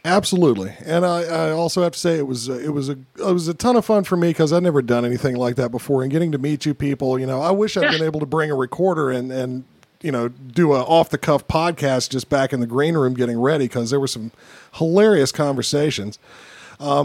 Absolutely, 0.05 0.73
and 0.85 1.05
I, 1.05 1.23
I 1.23 1.51
also 1.51 1.84
have 1.84 1.91
to 1.91 1.99
say 1.99 2.17
it 2.17 2.27
was 2.27 2.49
uh, 2.49 2.53
it 2.53 2.69
was 2.69 2.89
a 2.89 2.97
it 3.17 3.34
was 3.34 3.47
a 3.47 3.53
ton 3.53 3.76
of 3.76 3.84
fun 3.84 4.05
for 4.05 4.15
me 4.15 4.30
because 4.30 4.53
I'd 4.53 4.63
never 4.63 4.81
done 4.81 5.03
anything 5.03 5.35
like 5.35 5.55
that 5.57 5.71
before, 5.71 6.03
and 6.03 6.11
getting 6.11 6.31
to 6.31 6.38
meet 6.38 6.65
you 6.65 6.73
people. 6.73 7.19
You 7.19 7.26
know, 7.26 7.41
I 7.41 7.51
wish 7.51 7.76
I'd 7.76 7.91
been 7.91 8.03
able 8.03 8.21
to 8.21 8.26
bring 8.26 8.49
a 8.49 8.55
recorder 8.55 9.11
and 9.11 9.31
and 9.31 9.65
you 10.01 10.11
know 10.11 10.30
do 10.30 10.73
a 10.73 10.81
off 10.81 11.09
the 11.09 11.17
cuff 11.17 11.47
podcast 11.47 12.11
just 12.11 12.30
back 12.30 12.53
in 12.53 12.61
the 12.61 12.67
green 12.67 12.95
room 12.95 13.13
getting 13.13 13.39
ready 13.39 13.65
because 13.65 13.89
there 13.89 13.99
were 13.99 14.07
some 14.07 14.31
hilarious 14.76 15.34
conversations. 15.34 16.17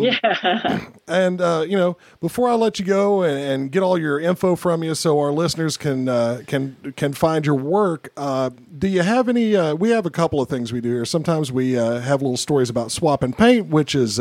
Yeah. 0.01 0.87
And 1.07 1.41
uh, 1.41 1.67
you 1.69 1.77
know, 1.77 1.99
before 2.21 2.49
I 2.49 2.55
let 2.55 2.79
you 2.79 2.85
go 2.87 3.23
and, 3.23 3.37
and 3.37 3.73
get 3.73 3.83
all 3.83 3.99
your 3.99 4.19
info 4.19 4.57
from 4.57 4.83
you, 4.83 4.95
so 4.95 5.19
our 5.21 5.33
listeners 5.33 5.77
can 5.77 6.09
uh, 6.09 6.43
can 6.47 6.95
can 6.97 7.13
find 7.13 7.45
your 7.45 7.57
work, 7.57 8.11
uh, 8.17 8.51
do 8.79 8.89
you 8.89 9.03
have 9.03 9.29
any? 9.29 9.55
Uh, 9.55 9.75
we 9.75 9.91
have 9.91 10.07
a 10.07 10.11
couple 10.11 10.41
of 10.41 10.49
things 10.49 10.73
we 10.73 10.81
do 10.81 10.91
here. 10.91 11.05
Sometimes 11.05 11.53
we 11.53 11.77
uh, 11.79 12.01
have 12.01 12.23
little 12.23 12.39
stories 12.39 12.71
about 12.71 12.91
swap 12.91 13.23
and 13.23 13.37
paint, 13.37 13.67
which 13.69 13.95
is. 13.95 14.19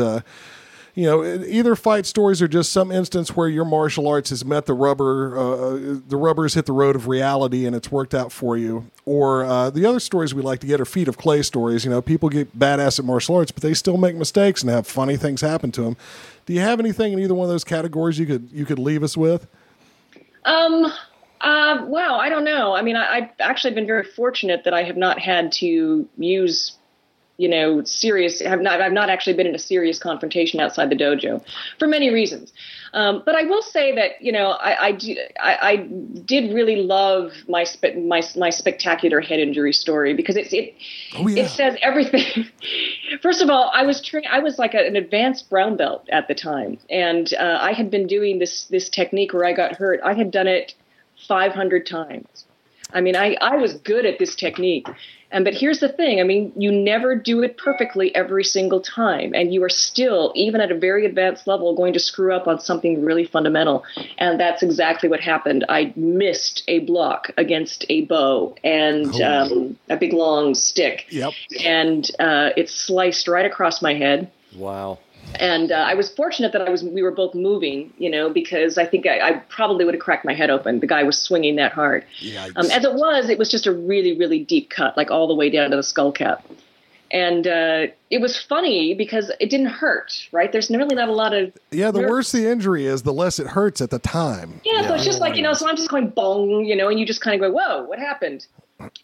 Uh, 0.96 1.00
you 1.00 1.06
know, 1.06 1.24
either 1.24 1.74
fight 1.76 2.06
stories 2.06 2.40
or 2.40 2.48
just 2.48 2.72
some 2.72 2.92
instance 2.92 3.36
where 3.36 3.48
your 3.48 3.64
martial 3.64 4.06
arts 4.06 4.30
has 4.30 4.44
met 4.44 4.66
the 4.66 4.74
rubber, 4.74 5.36
uh, 5.36 6.00
the 6.06 6.16
rubbers 6.16 6.54
hit 6.54 6.66
the 6.66 6.72
road 6.72 6.96
of 6.96 7.08
reality 7.08 7.66
and 7.66 7.74
it's 7.74 7.90
worked 7.90 8.14
out 8.14 8.32
for 8.32 8.56
you. 8.56 8.90
Or 9.04 9.44
uh, 9.44 9.70
the 9.70 9.86
other 9.86 10.00
stories 10.00 10.34
we 10.34 10.42
like 10.42 10.60
to 10.60 10.66
get 10.66 10.80
are 10.80 10.84
feet 10.84 11.08
of 11.08 11.18
clay 11.18 11.42
stories. 11.42 11.84
You 11.84 11.90
know, 11.90 12.00
people 12.00 12.28
get 12.28 12.58
badass 12.58 12.98
at 12.98 13.04
martial 13.04 13.36
arts, 13.36 13.50
but 13.50 13.62
they 13.62 13.74
still 13.74 13.96
make 13.96 14.16
mistakes 14.16 14.62
and 14.62 14.70
have 14.70 14.86
funny 14.86 15.16
things 15.16 15.40
happen 15.40 15.72
to 15.72 15.82
them. 15.82 15.96
Do 16.46 16.52
you 16.52 16.60
have 16.60 16.80
anything 16.80 17.12
in 17.12 17.18
either 17.18 17.34
one 17.34 17.44
of 17.44 17.50
those 17.50 17.64
categories 17.64 18.18
you 18.18 18.26
could 18.26 18.48
you 18.52 18.64
could 18.64 18.78
leave 18.78 19.02
us 19.02 19.16
with? 19.16 19.46
Um. 20.44 20.92
Uh, 21.40 21.84
wow. 21.88 22.16
I 22.16 22.30
don't 22.30 22.44
know. 22.44 22.74
I 22.74 22.80
mean, 22.80 22.96
I, 22.96 23.16
I've 23.16 23.28
actually 23.38 23.74
been 23.74 23.86
very 23.86 24.04
fortunate 24.04 24.64
that 24.64 24.72
I 24.72 24.82
have 24.84 24.96
not 24.96 25.18
had 25.18 25.52
to 25.52 26.08
use, 26.16 26.78
you 27.36 27.48
know, 27.48 27.82
serious. 27.84 28.40
Have 28.40 28.60
not. 28.60 28.80
I've 28.80 28.92
not 28.92 29.10
actually 29.10 29.34
been 29.34 29.46
in 29.46 29.54
a 29.54 29.58
serious 29.58 29.98
confrontation 29.98 30.60
outside 30.60 30.90
the 30.90 30.96
dojo, 30.96 31.44
for 31.78 31.88
many 31.88 32.10
reasons. 32.10 32.52
Um, 32.92 33.22
but 33.26 33.34
I 33.34 33.42
will 33.42 33.62
say 33.62 33.92
that 33.96 34.22
you 34.22 34.30
know 34.30 34.50
I 34.52 34.86
I, 34.86 34.92
do, 34.92 35.16
I, 35.42 35.56
I 35.60 35.76
did 36.24 36.54
really 36.54 36.76
love 36.76 37.32
my 37.48 37.64
spe- 37.64 37.96
my 37.96 38.22
my 38.36 38.50
spectacular 38.50 39.20
head 39.20 39.40
injury 39.40 39.72
story 39.72 40.14
because 40.14 40.36
it's 40.36 40.52
it 40.52 40.74
Oh, 41.16 41.26
yeah. 41.26 41.42
it 41.44 41.48
says 41.48 41.76
everything. 41.82 42.46
First 43.22 43.42
of 43.42 43.50
all, 43.50 43.70
I 43.74 43.84
was 43.84 44.00
tra- 44.00 44.26
I 44.30 44.38
was 44.38 44.58
like 44.58 44.74
a, 44.74 44.86
an 44.86 44.94
advanced 44.94 45.50
brown 45.50 45.76
belt 45.76 46.08
at 46.10 46.28
the 46.28 46.34
time, 46.34 46.78
and 46.88 47.34
uh, 47.34 47.58
I 47.60 47.72
had 47.72 47.90
been 47.90 48.06
doing 48.06 48.38
this 48.38 48.66
this 48.66 48.88
technique 48.88 49.32
where 49.32 49.44
I 49.44 49.52
got 49.52 49.74
hurt. 49.74 50.00
I 50.04 50.14
had 50.14 50.30
done 50.30 50.46
it 50.46 50.74
500 51.26 51.86
times. 51.86 52.44
I 52.92 53.00
mean, 53.00 53.16
I, 53.16 53.36
I 53.40 53.56
was 53.56 53.74
good 53.74 54.06
at 54.06 54.18
this 54.18 54.36
technique. 54.36 54.86
And 55.34 55.44
but 55.44 55.52
here's 55.52 55.80
the 55.80 55.88
thing, 55.88 56.20
I 56.20 56.22
mean, 56.22 56.52
you 56.56 56.70
never 56.70 57.16
do 57.16 57.42
it 57.42 57.58
perfectly 57.58 58.14
every 58.14 58.44
single 58.44 58.80
time. 58.80 59.34
And 59.34 59.52
you 59.52 59.64
are 59.64 59.68
still, 59.68 60.32
even 60.36 60.60
at 60.60 60.70
a 60.70 60.78
very 60.78 61.04
advanced 61.04 61.48
level, 61.48 61.74
going 61.74 61.92
to 61.94 61.98
screw 61.98 62.32
up 62.32 62.46
on 62.46 62.60
something 62.60 63.04
really 63.04 63.24
fundamental. 63.24 63.84
And 64.16 64.38
that's 64.38 64.62
exactly 64.62 65.08
what 65.08 65.20
happened. 65.20 65.64
I 65.68 65.92
missed 65.96 66.62
a 66.68 66.78
block 66.80 67.32
against 67.36 67.84
a 67.88 68.04
bow 68.04 68.54
and 68.62 69.20
um, 69.20 69.76
a 69.90 69.96
big 69.96 70.12
long 70.12 70.54
stick. 70.54 71.06
Yep. 71.10 71.32
And 71.64 72.08
uh, 72.20 72.50
it 72.56 72.70
sliced 72.70 73.26
right 73.26 73.44
across 73.44 73.82
my 73.82 73.94
head 73.94 74.30
Wow. 74.54 74.98
And 75.40 75.72
uh, 75.72 75.74
I 75.76 75.94
was 75.94 76.10
fortunate 76.10 76.52
that 76.52 76.62
I 76.62 76.70
was 76.70 76.82
we 76.82 77.02
were 77.02 77.10
both 77.10 77.34
moving, 77.34 77.92
you 77.98 78.10
know, 78.10 78.30
because 78.30 78.78
I 78.78 78.86
think 78.86 79.06
I, 79.06 79.18
I 79.20 79.32
probably 79.48 79.84
would 79.84 79.94
have 79.94 80.02
cracked 80.02 80.24
my 80.24 80.34
head 80.34 80.50
open. 80.50 80.80
The 80.80 80.86
guy 80.86 81.02
was 81.02 81.20
swinging 81.20 81.56
that 81.56 81.72
hard. 81.72 82.04
Um, 82.56 82.66
as 82.70 82.84
it 82.84 82.94
was, 82.94 83.28
it 83.28 83.38
was 83.38 83.50
just 83.50 83.66
a 83.66 83.72
really 83.72 84.16
really 84.18 84.40
deep 84.44 84.70
cut, 84.70 84.96
like 84.96 85.10
all 85.10 85.26
the 85.26 85.34
way 85.34 85.50
down 85.50 85.70
to 85.70 85.76
the 85.76 85.82
skull 85.82 86.12
cap. 86.12 86.44
And 87.10 87.46
uh, 87.46 87.86
it 88.10 88.20
was 88.20 88.40
funny 88.40 88.92
because 88.94 89.30
it 89.38 89.48
didn't 89.48 89.66
hurt, 89.66 90.12
right? 90.32 90.50
There's 90.50 90.68
really 90.68 90.96
not 90.96 91.08
a 91.08 91.12
lot 91.12 91.32
of 91.32 91.52
Yeah, 91.70 91.92
the 91.92 92.00
nerve- 92.00 92.10
worse 92.10 92.32
the 92.32 92.48
injury 92.50 92.86
is, 92.86 93.02
the 93.02 93.12
less 93.12 93.38
it 93.38 93.46
hurts 93.46 93.80
at 93.80 93.90
the 93.90 94.00
time. 94.00 94.60
yeah, 94.64 94.88
so 94.88 94.94
it's 94.94 95.04
just 95.04 95.20
like, 95.20 95.36
you 95.36 95.42
know, 95.42 95.52
so 95.52 95.68
I'm 95.68 95.76
just 95.76 95.90
going 95.90 96.08
bong, 96.08 96.64
you 96.64 96.74
know, 96.74 96.88
and 96.88 96.98
you 96.98 97.06
just 97.06 97.20
kind 97.20 97.40
of 97.40 97.40
go, 97.48 97.54
whoa, 97.56 97.84
what 97.84 98.00
happened? 98.00 98.46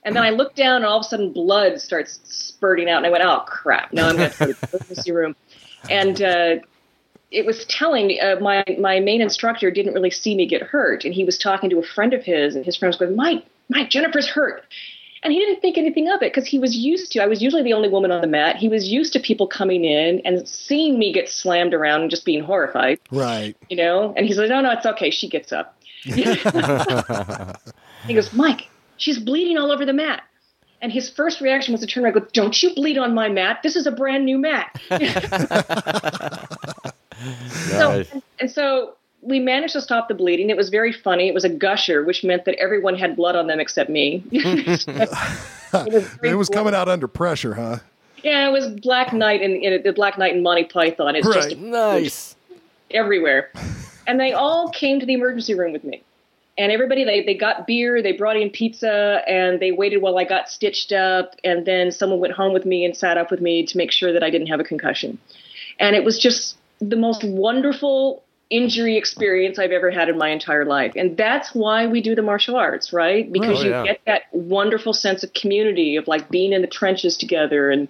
And 0.05 0.17
then 0.17 0.25
I 0.25 0.31
look 0.31 0.57
down 0.57 0.77
and 0.77 0.87
all 0.87 0.99
of 0.99 1.07
a 1.07 1.09
sudden 1.09 1.33
blood 1.33 1.81
starts 1.81 2.19
spurting 2.25 2.89
out. 2.91 2.97
And 2.97 3.07
I 3.07 3.11
went, 3.11 3.23
oh, 3.23 3.45
crap. 3.47 3.93
No, 3.93 4.09
I'm 4.09 4.17
going 4.17 4.31
to 4.31 4.39
go 4.39 4.47
to 4.47 4.61
the 4.61 4.69
emergency 4.77 5.13
room. 5.13 5.37
And 5.89 6.23
uh, 6.23 6.57
it 7.31 7.47
was 7.47 7.65
telling 7.67 8.19
uh, 8.21 8.37
my, 8.41 8.65
my 8.79 9.01
main 9.01 9.21
instructor 9.21 9.71
didn't 9.71 9.95
really 9.95 10.11
see 10.11 10.35
me 10.35 10.47
get 10.47 10.63
hurt. 10.63 11.05
And 11.05 11.15
he 11.15 11.25
was 11.25 11.39
talking 11.39 11.71
to 11.71 11.79
a 11.79 11.83
friend 11.83 12.13
of 12.13 12.25
his, 12.25 12.57
and 12.57 12.65
his 12.65 12.77
friend 12.77 12.91
was 12.91 12.97
going, 12.97 13.17
Mike, 13.17 13.45
Mike, 13.69 13.91
Jennifer's 13.91 14.29
hurt. 14.29 14.65
And 15.23 15.35
he 15.35 15.39
didn't 15.39 15.61
think 15.61 15.77
anything 15.77 16.09
of 16.09 16.23
it 16.23 16.33
because 16.33 16.47
he 16.47 16.59
was 16.59 16.75
used 16.75 17.13
to, 17.13 17.23
I 17.23 17.27
was 17.27 17.43
usually 17.43 17.63
the 17.63 17.75
only 17.75 17.91
woman 17.91 18.11
on 18.11 18.23
the 18.23 18.27
mat. 18.27 18.57
He 18.57 18.69
was 18.69 18.89
used 18.89 19.13
to 19.13 19.21
people 19.21 19.47
coming 19.47 19.85
in 19.85 20.23
and 20.25 20.49
seeing 20.49 20.99
me 20.99 21.13
get 21.13 21.29
slammed 21.29 21.75
around 21.75 22.01
and 22.01 22.11
just 22.11 22.25
being 22.25 22.43
horrified 22.43 22.99
Right. 23.11 23.55
you 23.69 23.77
know? 23.77 24.15
And 24.17 24.25
he's 24.27 24.39
like, 24.39 24.49
no, 24.49 24.63
no, 24.63 24.71
it's 24.73 24.87
okay. 24.87 25.11
She 25.11 25.29
gets 25.29 25.53
up. 25.53 25.77
he 26.05 26.15
goes, 28.15 28.33
Mike, 28.33 28.69
she's 28.97 29.19
bleeding 29.19 29.59
all 29.59 29.71
over 29.71 29.85
the 29.85 29.93
mat. 29.93 30.23
And 30.83 30.91
his 30.91 31.11
first 31.11 31.41
reaction 31.41 31.73
was 31.73 31.81
to 31.83 31.87
turn 31.87 32.05
around 32.05 32.17
and 32.17 32.25
go, 32.25 32.31
Don't 32.33 32.63
you 32.63 32.75
bleed 32.75 32.99
on 32.99 33.15
my 33.15 33.29
mat. 33.29 33.61
This 33.63 33.77
is 33.77 33.87
a 33.87 33.91
brand 33.91 34.25
new 34.25 34.39
mat. 34.39 34.81
so, 34.91 34.99
Nice. 37.79 38.11
and, 38.13 38.23
and 38.41 38.51
so 38.51 38.95
we 39.23 39.39
managed 39.39 39.75
to 39.75 39.81
stop 39.81 40.09
the 40.09 40.15
bleeding. 40.15 40.51
It 40.51 40.57
was 40.57 40.71
very 40.71 40.93
funny. 40.93 41.29
It 41.29 41.35
was 41.35 41.45
a 41.45 41.49
gusher, 41.51 42.05
which 42.05 42.25
meant 42.25 42.45
that 42.47 42.55
everyone 42.57 42.97
had 42.97 43.17
blood 43.17 43.37
on 43.37 43.47
them 43.47 43.61
except 43.61 43.91
me. 43.91 44.23
it 44.31 45.09
was, 45.73 46.19
It 46.23 46.35
was 46.35 46.49
coming 46.49 46.75
out 46.75 46.89
under 46.89 47.09
pressure, 47.09 47.55
huh? 47.55 47.79
Yeah, 48.23 48.49
it 48.49 48.53
was 48.53 48.69
Black 48.69 49.13
Knight 49.13 49.41
and 49.43 49.63
and 49.65 49.85
the 49.85 49.93
Black 49.93 50.19
Knight 50.19 50.35
and 50.35 50.43
Monty 50.43 50.65
Python. 50.65 51.17
It's 51.17 51.27
Right. 51.27 51.51
just 51.51 51.57
Nice. 51.59 52.37
everywhere. 52.91 53.51
And 54.07 54.19
they 54.21 54.33
all 54.33 54.69
came 54.71 55.01
to 55.01 55.07
the 55.07 55.15
emergency 55.15 55.55
room 55.55 55.73
with 55.73 55.85
me. 55.85 56.03
And 56.59 56.71
everybody, 56.71 57.05
they, 57.05 57.25
they 57.25 57.35
got 57.35 57.67
beer, 57.67 58.03
they 58.03 58.13
brought 58.13 58.37
in 58.37 58.51
pizza, 58.51 59.23
and 59.27 59.61
they 59.61 59.73
waited 59.73 59.99
while 59.99 60.19
I 60.19 60.25
got 60.25 60.49
stitched 60.49 60.93
up. 60.93 61.35
And 61.43 61.65
then 61.65 61.91
someone 61.91 62.21
went 62.21 62.35
home 62.35 62.53
with 62.53 62.67
me 62.67 62.85
and 62.85 62.97
sat 62.97 63.17
up 63.17 63.31
with 63.31 63.41
me 63.41 63.65
to 63.67 63.77
make 63.79 63.91
sure 63.93 64.13
that 64.13 64.23
I 64.23 64.31
didn't 64.31 64.49
have 64.49 64.61
a 64.61 64.65
concussion. 64.65 65.19
And 65.79 65.97
it 65.97 66.05
was 66.05 66.19
just 66.19 66.59
the 66.81 66.97
most 66.97 67.25
wonderful 67.25 68.23
injury 68.51 68.97
experience 68.97 69.59
I've 69.59 69.71
ever 69.71 69.91
had 69.91 70.09
in 70.09 70.19
my 70.19 70.29
entire 70.29 70.65
life. 70.65 70.93
And 70.97 71.17
that's 71.17 71.55
why 71.55 71.87
we 71.87 72.01
do 72.01 72.17
the 72.17 72.23
martial 72.23 72.57
arts, 72.57 72.93
right? 72.93 73.31
Because 73.33 73.61
Oh, 73.61 73.65
you 73.65 73.71
get 73.85 74.01
that 74.07 74.23
wonderful 74.33 74.93
sense 74.93 75.23
of 75.23 75.33
community, 75.33 75.97
of 75.97 76.09
like 76.09 76.29
being 76.31 76.53
in 76.53 76.61
the 76.61 76.67
trenches 76.67 77.17
together. 77.17 77.71
And, 77.71 77.89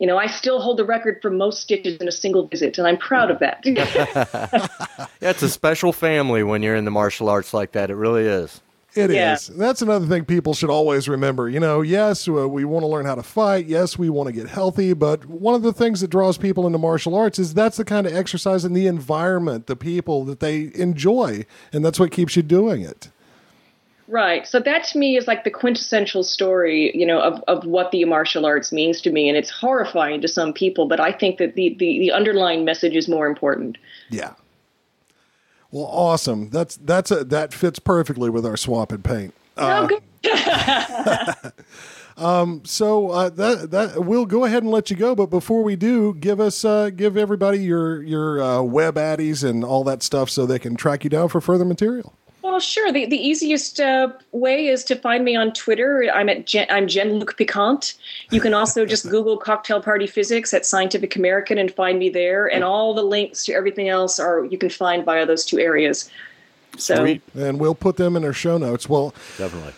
you 0.00 0.06
know, 0.06 0.16
I 0.16 0.26
still 0.26 0.60
hold 0.62 0.78
the 0.78 0.84
record 0.84 1.18
for 1.20 1.30
most 1.30 1.60
stitches 1.60 1.98
in 1.98 2.08
a 2.08 2.12
single 2.12 2.46
visit, 2.48 2.78
and 2.78 2.88
I'm 2.88 2.96
proud 2.96 3.30
of 3.30 3.38
that. 3.40 3.60
Yeah, 3.64 5.06
it's 5.20 5.42
a 5.42 5.48
special 5.48 5.92
family 5.92 6.42
when 6.42 6.62
you're 6.62 6.74
in 6.74 6.86
the 6.86 6.90
martial 6.90 7.28
arts 7.28 7.52
like 7.52 7.72
that. 7.72 7.90
It 7.90 7.96
really 7.96 8.24
is. 8.24 8.62
It 8.94 9.10
is. 9.10 9.50
Yeah. 9.50 9.56
That's 9.56 9.82
another 9.82 10.06
thing 10.06 10.24
people 10.24 10.54
should 10.54 10.70
always 10.70 11.06
remember. 11.06 11.48
You 11.48 11.60
know, 11.60 11.82
yes, 11.82 12.26
uh, 12.26 12.48
we 12.48 12.64
want 12.64 12.82
to 12.82 12.88
learn 12.88 13.04
how 13.04 13.14
to 13.14 13.22
fight. 13.22 13.66
Yes, 13.66 13.98
we 13.98 14.08
want 14.08 14.26
to 14.28 14.32
get 14.32 14.48
healthy. 14.48 14.94
But 14.94 15.26
one 15.26 15.54
of 15.54 15.62
the 15.62 15.72
things 15.72 16.00
that 16.00 16.08
draws 16.08 16.38
people 16.38 16.66
into 16.66 16.78
martial 16.78 17.14
arts 17.14 17.38
is 17.38 17.54
that's 17.54 17.76
the 17.76 17.84
kind 17.84 18.06
of 18.06 18.14
exercise 18.14 18.64
and 18.64 18.74
the 18.74 18.86
environment, 18.88 19.66
the 19.68 19.76
people 19.76 20.24
that 20.24 20.40
they 20.40 20.72
enjoy. 20.74 21.44
And 21.72 21.84
that's 21.84 22.00
what 22.00 22.10
keeps 22.10 22.34
you 22.34 22.42
doing 22.42 22.82
it. 22.82 23.10
Right. 24.10 24.44
So 24.44 24.58
that 24.58 24.82
to 24.84 24.98
me 24.98 25.16
is 25.16 25.28
like 25.28 25.44
the 25.44 25.52
quintessential 25.52 26.24
story, 26.24 26.90
you 26.96 27.06
know, 27.06 27.20
of, 27.20 27.44
of 27.46 27.64
what 27.64 27.92
the 27.92 28.04
martial 28.06 28.44
arts 28.44 28.72
means 28.72 29.00
to 29.02 29.10
me. 29.12 29.28
And 29.28 29.38
it's 29.38 29.50
horrifying 29.50 30.20
to 30.22 30.28
some 30.28 30.52
people, 30.52 30.88
but 30.88 30.98
I 30.98 31.12
think 31.12 31.38
that 31.38 31.54
the, 31.54 31.76
the, 31.78 32.00
the 32.00 32.10
underlying 32.10 32.64
message 32.64 32.96
is 32.96 33.08
more 33.08 33.28
important. 33.28 33.78
Yeah. 34.08 34.32
Well, 35.70 35.84
awesome. 35.84 36.50
That's 36.50 36.74
that's 36.78 37.12
a 37.12 37.22
that 37.26 37.54
fits 37.54 37.78
perfectly 37.78 38.28
with 38.30 38.44
our 38.44 38.56
swap 38.56 38.90
and 38.90 39.04
paint. 39.04 39.32
oh, 39.56 39.86
good. 39.86 40.02
So 42.64 43.10
uh, 43.10 43.30
that 43.30 43.70
that 43.70 44.04
we'll 44.04 44.26
go 44.26 44.44
ahead 44.44 44.62
and 44.62 44.70
let 44.70 44.90
you 44.90 44.96
go. 44.96 45.14
But 45.14 45.30
before 45.30 45.62
we 45.62 45.76
do, 45.76 46.12
give 46.14 46.38
us 46.40 46.64
uh, 46.64 46.90
give 46.90 47.16
everybody 47.16 47.60
your 47.60 48.02
your 48.02 48.42
uh, 48.42 48.62
web 48.62 48.96
addies 48.96 49.48
and 49.48 49.64
all 49.64 49.84
that 49.84 50.02
stuff 50.02 50.28
so 50.28 50.44
they 50.44 50.58
can 50.58 50.74
track 50.74 51.04
you 51.04 51.10
down 51.10 51.28
for 51.28 51.40
further 51.40 51.64
material. 51.64 52.12
Well, 52.50 52.58
sure. 52.58 52.90
The, 52.90 53.06
the 53.06 53.16
easiest 53.16 53.78
uh, 53.78 54.08
way 54.32 54.66
is 54.66 54.82
to 54.84 54.96
find 54.96 55.24
me 55.24 55.36
on 55.36 55.52
Twitter. 55.52 56.10
I'm 56.12 56.28
at 56.28 56.46
Jen, 56.46 56.66
I'm 56.68 56.88
Jen 56.88 57.20
Luc 57.20 57.36
Piquant. 57.36 57.94
You 58.32 58.40
can 58.40 58.54
also 58.54 58.84
just 58.84 59.08
Google 59.08 59.36
Cocktail 59.36 59.80
Party 59.80 60.08
Physics 60.08 60.52
at 60.52 60.66
Scientific 60.66 61.14
American 61.14 61.58
and 61.58 61.72
find 61.72 62.00
me 62.00 62.08
there. 62.10 62.48
And 62.48 62.64
all 62.64 62.92
the 62.92 63.04
links 63.04 63.44
to 63.44 63.52
everything 63.52 63.88
else 63.88 64.18
are 64.18 64.44
you 64.46 64.58
can 64.58 64.68
find 64.68 65.04
via 65.04 65.26
those 65.26 65.46
two 65.46 65.60
areas. 65.60 66.10
So 66.76 66.96
Sweet. 66.96 67.20
and 67.34 67.60
we'll 67.60 67.74
put 67.74 67.96
them 67.96 68.16
in 68.16 68.24
our 68.24 68.32
show 68.32 68.56
notes. 68.56 68.88
Well, 68.88 69.14
Definitely. 69.36 69.72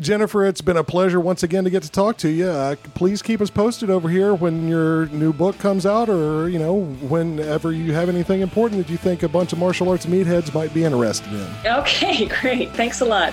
Jennifer, 0.00 0.44
it's 0.46 0.60
been 0.62 0.76
a 0.76 0.82
pleasure 0.82 1.20
once 1.20 1.42
again 1.44 1.62
to 1.64 1.70
get 1.70 1.82
to 1.84 1.90
talk 1.90 2.16
to 2.18 2.28
you. 2.28 2.46
Uh, 2.48 2.74
please 2.94 3.22
keep 3.22 3.40
us 3.40 3.50
posted 3.50 3.88
over 3.90 4.08
here 4.08 4.34
when 4.34 4.66
your 4.66 5.06
new 5.06 5.32
book 5.32 5.58
comes 5.58 5.86
out, 5.86 6.08
or 6.08 6.48
you 6.48 6.58
know, 6.58 6.84
whenever 6.84 7.70
you 7.72 7.92
have 7.92 8.08
anything 8.08 8.40
important 8.40 8.84
that 8.84 8.90
you 8.90 8.96
think 8.96 9.22
a 9.22 9.28
bunch 9.28 9.52
of 9.52 9.58
martial 9.60 9.88
arts 9.88 10.06
meatheads 10.06 10.52
might 10.54 10.74
be 10.74 10.82
interested 10.82 11.32
in. 11.32 11.46
okay, 11.66 12.24
great. 12.40 12.70
Thanks 12.72 13.00
a 13.00 13.04
lot. 13.04 13.32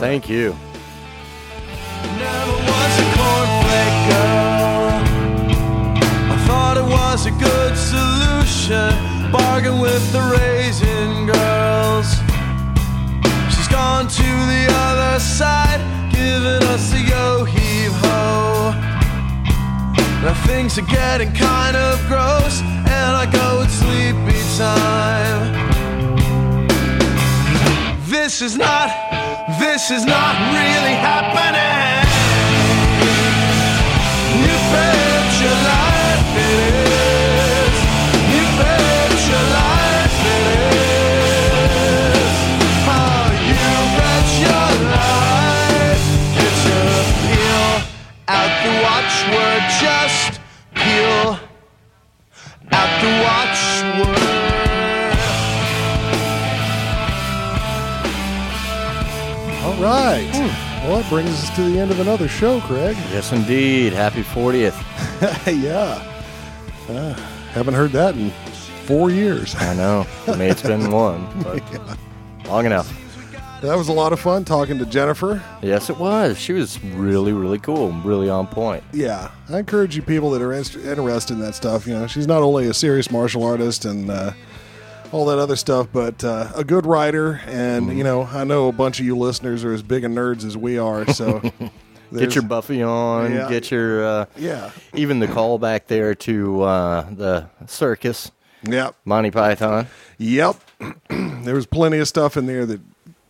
Thank 0.00 0.28
you. 0.28 0.56
Never 2.18 2.52
was 2.52 2.98
a 2.98 3.06
cornflake 3.14 4.08
girl. 4.08 5.02
I 6.32 6.44
thought 6.46 6.76
it 6.76 6.84
was 6.84 7.26
a 7.26 7.30
good 7.30 7.76
solution. 7.78 9.21
Bargain 9.32 9.80
with 9.80 10.12
the 10.12 10.20
raisin 10.20 11.26
girls. 11.26 12.08
She's 13.54 13.68
gone 13.68 14.06
to 14.06 14.28
the 14.52 14.66
other 14.70 15.18
side, 15.18 15.80
giving 16.12 16.62
us 16.68 16.90
the 16.92 17.00
yo 17.00 17.44
heave 17.44 17.92
ho. 18.04 18.72
Now 20.22 20.34
things 20.46 20.78
are 20.78 20.82
getting 20.82 21.32
kind 21.32 21.76
of 21.76 21.98
gross, 22.08 22.60
and 22.60 23.16
I 23.16 23.26
go 23.32 23.62
it's 23.62 23.72
sleepy 23.72 24.42
time. 24.58 25.52
This 28.06 28.42
is 28.42 28.58
not, 28.58 28.88
this 29.58 29.90
is 29.90 30.04
not 30.04 30.34
really 30.52 30.96
happening. 31.08 32.06
You 34.44 34.56
bet 34.72 35.40
your 35.42 35.58
life 35.68 35.91
brings 61.12 61.28
us 61.28 61.54
to 61.54 61.60
the 61.64 61.78
end 61.78 61.90
of 61.90 62.00
another 62.00 62.26
show, 62.26 62.58
Craig. 62.62 62.96
Yes, 63.10 63.32
indeed. 63.32 63.92
Happy 63.92 64.22
40th. 64.22 64.72
yeah. 65.62 66.02
Uh, 66.88 67.12
haven't 67.52 67.74
heard 67.74 67.90
that 67.90 68.16
in 68.16 68.30
four 68.86 69.10
years. 69.10 69.54
I 69.56 69.74
know. 69.74 70.06
I 70.26 70.36
mean, 70.36 70.48
it's 70.48 70.62
been 70.62 70.90
one, 70.90 71.28
but 71.42 71.62
long 72.46 72.64
enough. 72.64 72.90
That 73.60 73.76
was 73.76 73.88
a 73.88 73.92
lot 73.92 74.14
of 74.14 74.20
fun 74.20 74.46
talking 74.46 74.78
to 74.78 74.86
Jennifer. 74.86 75.42
Yes, 75.60 75.90
it 75.90 75.98
was. 75.98 76.38
She 76.38 76.54
was 76.54 76.82
really, 76.82 77.34
really 77.34 77.58
cool. 77.58 77.92
Really 77.92 78.30
on 78.30 78.46
point. 78.46 78.82
Yeah, 78.94 79.30
I 79.50 79.58
encourage 79.58 79.94
you 79.94 80.00
people 80.00 80.30
that 80.30 80.40
are 80.40 80.54
interested 80.54 81.34
in 81.34 81.40
that 81.40 81.54
stuff. 81.54 81.86
You 81.86 81.92
know, 81.92 82.06
she's 82.06 82.26
not 82.26 82.40
only 82.40 82.68
a 82.68 82.74
serious 82.74 83.10
martial 83.10 83.44
artist 83.44 83.84
and 83.84 84.10
uh, 84.10 84.32
all 85.12 85.26
that 85.26 85.38
other 85.38 85.56
stuff, 85.56 85.88
but 85.92 86.24
uh, 86.24 86.50
a 86.54 86.64
good 86.64 86.86
writer. 86.86 87.40
And 87.46 87.96
you 87.96 88.02
know, 88.04 88.22
I 88.22 88.44
know 88.44 88.68
a 88.68 88.72
bunch 88.72 88.98
of 88.98 89.06
you 89.06 89.16
listeners 89.16 89.64
are 89.64 89.72
as 89.72 89.82
big 89.82 90.04
a 90.04 90.08
nerds 90.08 90.44
as 90.44 90.56
we 90.56 90.78
are. 90.78 91.06
So 91.12 91.40
Get 92.12 92.34
your 92.34 92.44
Buffy 92.44 92.82
on. 92.82 93.32
Yeah. 93.32 93.48
Get 93.48 93.70
your, 93.70 94.04
uh, 94.04 94.26
yeah, 94.36 94.70
even 94.94 95.18
the 95.18 95.28
call 95.28 95.58
back 95.58 95.86
there 95.86 96.14
to 96.16 96.62
uh, 96.62 97.06
the 97.10 97.48
circus, 97.66 98.30
yep, 98.64 98.94
Monty 99.04 99.30
Python. 99.30 99.86
yep. 100.18 100.56
there 101.08 101.54
was 101.54 101.66
plenty 101.66 101.98
of 101.98 102.08
stuff 102.08 102.36
in 102.36 102.46
there 102.46 102.66
that 102.66 102.80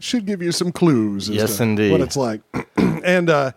should 0.01 0.27
give 0.27 0.43
you 0.43 0.51
some 0.51 0.73
clues. 0.73 1.29
As 1.31 1.37
Yes, 1.37 1.57
to 1.59 1.63
indeed. 1.63 1.93
What 1.93 2.01
it's 2.01 2.17
like, 2.17 2.41
and. 2.77 3.29
uh 3.31 3.53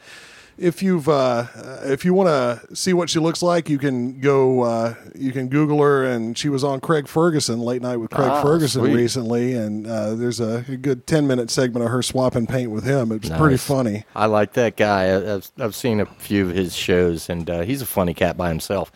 if 0.58 0.82
you've 0.82 1.10
uh, 1.10 1.48
if 1.84 2.06
you 2.06 2.14
want 2.14 2.28
to 2.30 2.76
see 2.76 2.94
what 2.94 3.10
she 3.10 3.20
looks 3.20 3.42
like, 3.42 3.70
you 3.70 3.78
can 3.78 4.20
go 4.20 4.62
uh, 4.62 4.96
you 5.14 5.32
can 5.32 5.48
Google 5.50 5.82
her, 5.82 6.04
and 6.06 6.38
she 6.38 6.50
was 6.50 6.64
on 6.64 6.80
Craig 6.80 7.08
Ferguson 7.08 7.60
late 7.60 7.82
night 7.82 7.98
with 7.98 8.12
Craig 8.12 8.30
Ah, 8.30 8.42
Ferguson 8.42 8.82
sweet. 8.84 8.94
recently, 8.96 9.54
and 9.54 9.86
uh, 9.88 10.16
there's 10.16 10.40
a, 10.40 10.64
a 10.70 10.78
good 10.78 11.06
ten 11.08 11.28
minute 11.28 11.50
segment 11.52 11.86
of 11.86 11.92
her 11.92 12.02
swapping 12.02 12.48
paint 12.48 12.72
with 12.72 12.84
him. 12.86 13.12
It's 13.12 13.28
pretty 13.30 13.54
Nice. 13.56 13.66
funny. 13.68 14.06
I 14.16 14.28
like 14.28 14.54
that 14.54 14.78
guy. 14.78 15.34
I've, 15.36 15.52
I've 15.60 15.76
seen 15.76 16.00
a 16.00 16.06
few 16.06 16.48
of 16.50 16.56
his 16.56 16.76
shows, 16.76 17.30
and 17.30 17.50
uh, 17.50 17.62
he's 17.62 17.82
a 17.82 17.86
funny 17.86 18.14
cat 18.14 18.38
by 18.38 18.50
himself. 18.50 18.92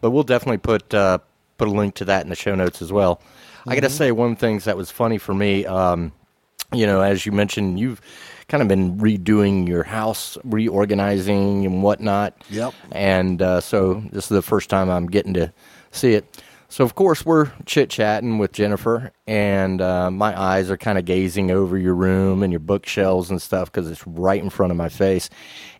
But 0.00 0.10
we'll 0.12 0.22
definitely 0.22 0.58
put 0.58 0.94
uh, 0.94 1.18
put 1.58 1.68
a 1.68 1.72
link 1.72 1.94
to 1.96 2.04
that 2.06 2.22
in 2.22 2.28
the 2.30 2.36
show 2.36 2.54
notes 2.54 2.80
as 2.80 2.92
well. 2.92 3.20
I 3.66 3.74
got 3.74 3.82
to 3.82 3.90
say, 3.90 4.10
one 4.10 4.32
of 4.32 4.36
the 4.38 4.40
things 4.46 4.64
that 4.64 4.76
was 4.76 4.90
funny 4.90 5.18
for 5.18 5.34
me, 5.34 5.66
um, 5.66 6.12
you 6.72 6.86
know, 6.86 7.02
as 7.02 7.26
you 7.26 7.32
mentioned, 7.32 7.78
you've 7.78 8.00
kind 8.50 8.62
of 8.62 8.68
been 8.68 8.98
redoing 8.98 9.66
your 9.66 9.84
house, 9.84 10.36
reorganizing 10.44 11.64
and 11.64 11.82
whatnot. 11.82 12.34
Yep. 12.50 12.74
And 12.90 13.40
uh, 13.40 13.60
so 13.60 14.02
this 14.10 14.24
is 14.24 14.28
the 14.28 14.42
first 14.42 14.68
time 14.68 14.90
I'm 14.90 15.06
getting 15.06 15.34
to 15.34 15.52
see 15.92 16.14
it. 16.14 16.42
So 16.68 16.84
of 16.84 16.94
course 16.94 17.24
we're 17.24 17.50
chit 17.64 17.90
chatting 17.90 18.38
with 18.38 18.52
Jennifer, 18.52 19.12
and 19.26 19.80
uh, 19.80 20.10
my 20.10 20.38
eyes 20.38 20.70
are 20.70 20.76
kind 20.76 20.98
of 20.98 21.04
gazing 21.04 21.50
over 21.50 21.78
your 21.78 21.94
room 21.94 22.42
and 22.42 22.52
your 22.52 22.60
bookshelves 22.60 23.30
and 23.30 23.40
stuff 23.40 23.72
because 23.72 23.90
it's 23.90 24.06
right 24.06 24.42
in 24.42 24.50
front 24.50 24.70
of 24.70 24.76
my 24.76 24.88
face. 24.88 25.30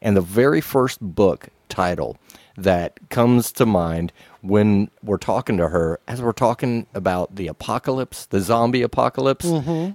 And 0.00 0.16
the 0.16 0.20
very 0.20 0.60
first 0.60 1.00
book 1.00 1.48
title 1.68 2.16
that 2.56 2.98
comes 3.08 3.52
to 3.52 3.66
mind 3.66 4.12
when 4.42 4.90
we're 5.02 5.16
talking 5.16 5.56
to 5.58 5.68
her, 5.68 6.00
as 6.08 6.20
we're 6.20 6.32
talking 6.32 6.86
about 6.94 7.36
the 7.36 7.46
apocalypse, 7.46 8.26
the 8.26 8.40
zombie 8.40 8.82
apocalypse, 8.82 9.44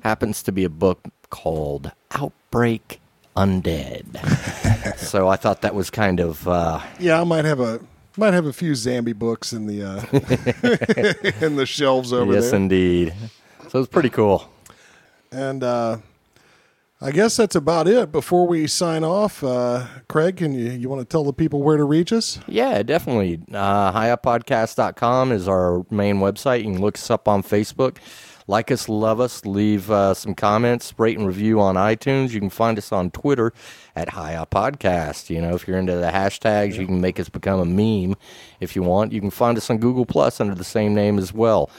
happens 0.03 0.43
to 0.43 0.52
be 0.52 0.64
a 0.64 0.69
book 0.69 1.03
called 1.30 1.91
Outbreak 2.11 2.99
undead. 3.35 4.97
so 4.97 5.27
I 5.27 5.35
thought 5.35 5.61
that 5.61 5.76
was 5.76 5.89
kind 5.89 6.19
of 6.19 6.47
uh, 6.47 6.81
Yeah, 6.99 7.22
I 7.22 7.23
might 7.23 7.45
have 7.45 7.60
a 7.60 7.80
might 8.18 8.34
have 8.34 8.45
a 8.45 8.53
few 8.53 8.72
Zambi 8.72 9.14
books 9.15 9.52
in 9.52 9.68
the 9.68 9.84
uh, 9.84 10.02
in 11.45 11.56
the 11.57 11.65
shelves 11.65 12.14
over 12.14 12.34
yes, 12.34 12.43
there. 12.45 12.52
Yes, 12.52 12.53
indeed. 12.53 13.14
So 13.69 13.80
it's 13.80 13.89
pretty 13.89 14.10
cool. 14.10 14.49
And 15.31 15.64
uh, 15.64 15.97
I 17.02 17.11
guess 17.11 17.35
that's 17.35 17.56
about 17.56 17.88
it. 17.88 18.11
Before 18.11 18.47
we 18.47 18.68
sign 18.68 19.03
off, 19.03 19.43
uh, 19.43 19.85
Craig, 20.07 20.38
can 20.38 20.53
you 20.53 20.72
you 20.72 20.88
want 20.88 21.02
to 21.02 21.06
tell 21.06 21.26
the 21.26 21.34
people 21.34 21.61
where 21.61 21.77
to 21.77 21.84
reach 21.84 22.14
us? 22.14 22.39
Yeah, 22.47 22.81
definitely. 22.84 23.41
Uh, 23.52 23.91
HiyaPodcast.com 23.91 25.31
is 25.34 25.47
our 25.47 25.85
main 25.89 26.18
website. 26.18 26.60
You 26.60 26.72
can 26.72 26.81
look 26.81 26.95
us 26.95 27.11
up 27.11 27.27
on 27.27 27.43
Facebook. 27.43 27.97
Like 28.48 28.70
us, 28.70 28.88
love 28.88 29.20
us, 29.20 29.44
leave 29.44 29.90
uh, 29.90 30.14
some 30.14 30.36
comments, 30.36 30.94
rate 31.00 31.18
and 31.18 31.26
review 31.26 31.60
on 31.60 31.76
iTunes. 31.76 32.30
You 32.30 32.40
can 32.40 32.52
find 32.52 32.78
us 32.78 32.92
on 32.92 33.10
Twitter 33.10 33.52
at 33.96 34.16
Up 34.16 34.52
Podcast. 34.52 35.32
You 35.32 35.42
know, 35.42 35.56
if 35.56 35.68
you're 35.68 35.80
into 35.80 35.96
the 35.96 36.12
hashtags, 36.12 36.76
you 36.76 36.86
can 36.86 37.02
make 37.02 37.20
us 37.20 37.28
become 37.28 37.60
a 37.60 37.66
meme 37.66 38.16
if 38.60 38.76
you 38.76 38.84
want. 38.84 39.14
You 39.14 39.20
can 39.20 39.32
find 39.32 39.58
us 39.58 39.70
on 39.72 39.80
Google 39.80 40.06
Plus 40.06 40.40
under 40.40 40.54
the 40.54 40.64
same 40.64 40.94
name 40.94 41.18
as 41.18 41.34
well. 41.34 41.72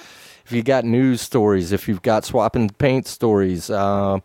If 0.45 0.53
you 0.53 0.63
got 0.63 0.85
news 0.85 1.21
stories, 1.21 1.71
if 1.71 1.87
you've 1.87 2.03
got 2.03 2.25
swapping 2.25 2.71
paint 2.71 3.07
stories, 3.07 3.71
uh, 3.71 4.19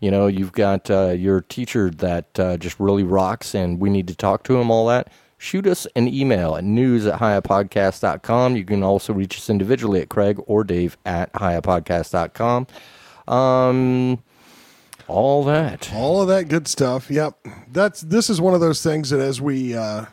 you 0.00 0.10
know, 0.10 0.28
you've 0.28 0.52
got 0.52 0.90
uh, 0.90 1.10
your 1.10 1.40
teacher 1.40 1.90
that 1.90 2.38
uh, 2.38 2.56
just 2.58 2.78
really 2.78 3.04
rocks 3.04 3.54
and 3.54 3.80
we 3.80 3.90
need 3.90 4.06
to 4.08 4.14
talk 4.14 4.44
to 4.44 4.60
him, 4.60 4.70
all 4.70 4.86
that, 4.86 5.10
shoot 5.38 5.66
us 5.66 5.86
an 5.96 6.08
email 6.08 6.56
at 6.56 6.64
news 6.64 7.06
at 7.06 7.20
hiyapodcast.com. 7.20 8.56
You 8.56 8.64
can 8.64 8.82
also 8.82 9.12
reach 9.12 9.36
us 9.38 9.48
individually 9.48 10.00
at 10.00 10.08
Craig 10.08 10.38
or 10.46 10.64
Dave 10.64 10.98
at 11.06 11.32
hiyapodcast.com. 11.32 12.66
Um, 13.28 14.22
all 15.06 15.44
that. 15.44 15.90
All 15.94 16.20
of 16.20 16.28
that 16.28 16.48
good 16.48 16.68
stuff. 16.68 17.10
Yep. 17.10 17.38
That's 17.72 18.02
this 18.02 18.28
is 18.28 18.40
one 18.40 18.54
of 18.54 18.60
those 18.60 18.82
things 18.82 19.10
that 19.10 19.20
as 19.20 19.40
we 19.40 19.74
uh, 19.74 20.06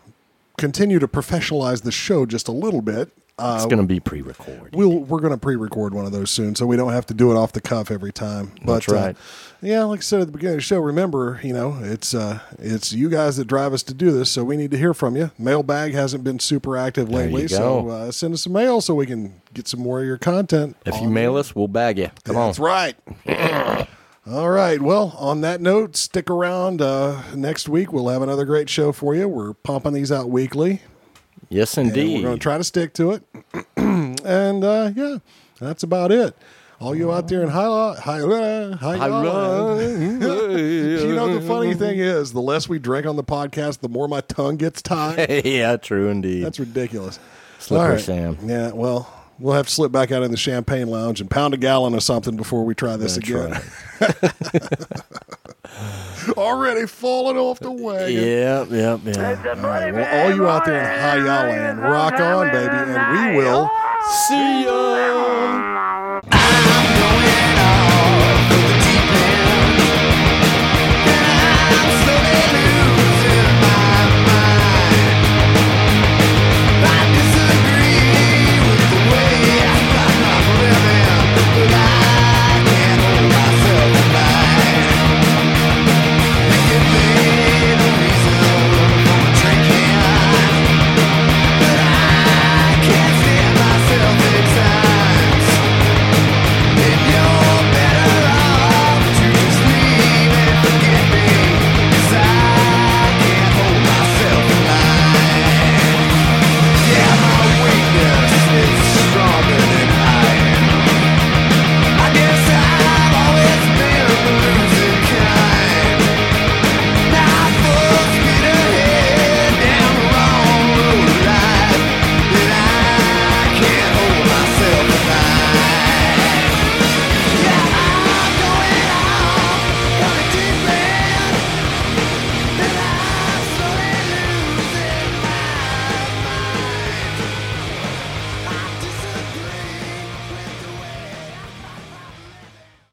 continue 0.58 1.00
to 1.00 1.08
professionalize 1.08 1.84
the 1.84 1.92
show 1.92 2.26
just 2.26 2.48
a 2.48 2.54
little 2.54 2.82
bit, 2.82 3.12
uh, 3.38 3.56
It's 3.58 3.66
going 3.66 3.82
to 3.82 3.88
be 3.88 4.00
pre 4.00 4.22
recorded. 4.22 4.76
we'll 4.76 5.00
we're 5.00 5.20
going 5.20 5.34
to 5.34 5.38
pre-record 5.38 5.94
one 5.94 6.06
of 6.06 6.12
those 6.12 6.32
soon, 6.32 6.56
so 6.56 6.66
we 6.66 6.78
don't 6.78 6.94
have 6.94 7.06
to 7.08 7.14
do 7.14 7.32
it 7.32 7.36
off 7.36 7.52
the 7.52 7.62
cuff 7.62 7.92
every 7.92 8.14
time. 8.14 8.54
But 8.64 8.74
That's 8.74 8.88
right. 8.88 9.16
Uh, 9.16 9.20
yeah, 9.62 9.84
like 9.84 10.00
I 10.00 10.02
said 10.02 10.22
at 10.22 10.28
the 10.28 10.32
beginning 10.32 10.56
of 10.56 10.58
the 10.60 10.62
show, 10.62 10.80
remember, 10.80 11.40
you 11.44 11.52
know, 11.54 11.78
it's 11.82 12.14
uh, 12.14 12.40
it's 12.60 12.94
you 12.94 13.10
guys 13.10 13.38
that 13.38 13.46
drive 13.46 13.74
us 13.74 13.84
to 13.84 13.94
do 13.94 14.12
this, 14.12 14.32
so 14.32 14.44
we 14.44 14.56
need 14.56 14.72
to 14.72 14.78
hear 14.78 14.94
from 14.94 15.16
you. 15.16 15.32
Mailbag 15.38 15.94
hasn't 15.94 16.24
been 16.24 16.40
super 16.40 16.78
active 16.78 17.10
There 17.10 17.26
lately, 17.26 17.48
so 17.48 17.90
uh, 17.90 18.12
send 18.12 18.34
us 18.36 18.44
some 18.44 18.54
mail 18.54 18.80
so 18.80 18.94
we 18.96 19.06
can 19.06 19.42
get 19.54 19.68
some 19.68 19.82
more 19.82 20.00
of 20.02 20.06
your 20.06 20.18
content. 20.18 20.78
If 20.86 21.02
you 21.02 21.10
mail 21.10 21.36
us, 21.36 21.56
we'll 21.56 21.68
bag 21.68 21.98
you. 21.98 22.12
Come 22.24 22.38
on. 22.38 22.50
That's 22.50 22.60
right. 22.60 22.96
All 24.28 24.50
right. 24.50 24.82
Well, 24.82 25.16
on 25.20 25.42
that 25.42 25.62
note, 25.62 25.96
stick 25.96 26.30
around. 26.32 26.82
Uh, 26.82 27.22
next 27.36 27.70
week, 27.70 27.94
we'll 27.94 28.08
have 28.08 28.22
another 28.24 28.46
great 28.46 28.70
show 28.70 28.92
for 28.92 29.14
you. 29.14 29.28
We're 29.28 29.54
pumping 29.54 29.94
these 29.94 30.12
out 30.12 30.30
weekly. 30.30 30.82
Yes, 31.50 31.78
And 31.78 31.90
indeed. 31.90 32.16
we're 32.18 32.24
going 32.24 32.38
to 32.38 32.42
try 32.42 32.58
to 32.58 32.64
stick 32.64 32.94
to 32.94 33.12
it. 33.12 33.24
and 33.78 34.64
uh, 34.64 34.92
yeah, 34.96 35.18
that's 35.60 35.84
about 35.84 36.12
it. 36.12 36.36
All 36.80 36.94
you 36.94 37.12
out 37.14 37.30
there 37.30 37.42
in 37.42 37.48
High 37.50 37.96
High 37.98 38.20
High 38.20 39.08
You 39.80 41.16
know, 41.16 41.34
the 41.40 41.46
funny 41.48 41.74
thing 41.74 42.00
is, 42.00 42.34
the 42.34 42.42
less 42.42 42.68
we 42.68 42.80
drink 42.80 43.06
on 43.06 43.16
the 43.16 43.24
podcast, 43.24 43.80
the 43.80 43.88
more 43.90 44.08
my 44.10 44.20
tongue 44.22 44.58
gets 44.58 44.82
tied. 44.82 45.46
yeah, 45.46 45.78
true 45.78 46.10
indeed. 46.10 46.44
That's 46.44 46.60
ridiculous. 46.60 47.18
Slippery 47.60 47.92
right. 47.94 48.02
Sam. 48.02 48.38
Yeah, 48.44 48.72
well, 48.74 49.10
we'll 49.40 49.54
have 49.54 49.68
to 49.68 49.74
slip 49.74 49.94
back 49.94 50.12
out 50.12 50.22
in 50.24 50.32
the 50.32 50.38
champagne 50.38 50.88
lounge 50.88 51.22
and 51.22 51.32
pound 51.32 51.54
a 51.54 51.58
gallon 51.58 51.94
of 51.94 52.04
something 52.04 52.36
before 52.36 52.66
we 52.66 52.76
try 52.76 52.98
this 52.98 53.16
That's 53.16 53.30
again. 53.30 53.62
right. 54.02 54.82
Already 56.38 56.88
falling 56.88 57.38
off 57.38 57.60
the 57.60 57.72
wagon. 57.72 58.14
Yep, 58.14 58.68
yep, 58.72 59.00
yep. 59.06 59.46
All 59.58 59.64
right, 59.64 59.94
well, 59.94 60.24
all 60.24 60.36
you 60.36 60.48
out 60.48 60.66
there 60.66 60.80
in 60.80 61.00
High 61.00 61.18
Land, 61.18 61.82
rock 61.82 62.20
on, 62.20 62.52
baby, 62.52 62.76
and 62.92 63.32
we 63.32 63.38
will 63.38 63.70
See 64.08 64.66
ya. 64.66 64.76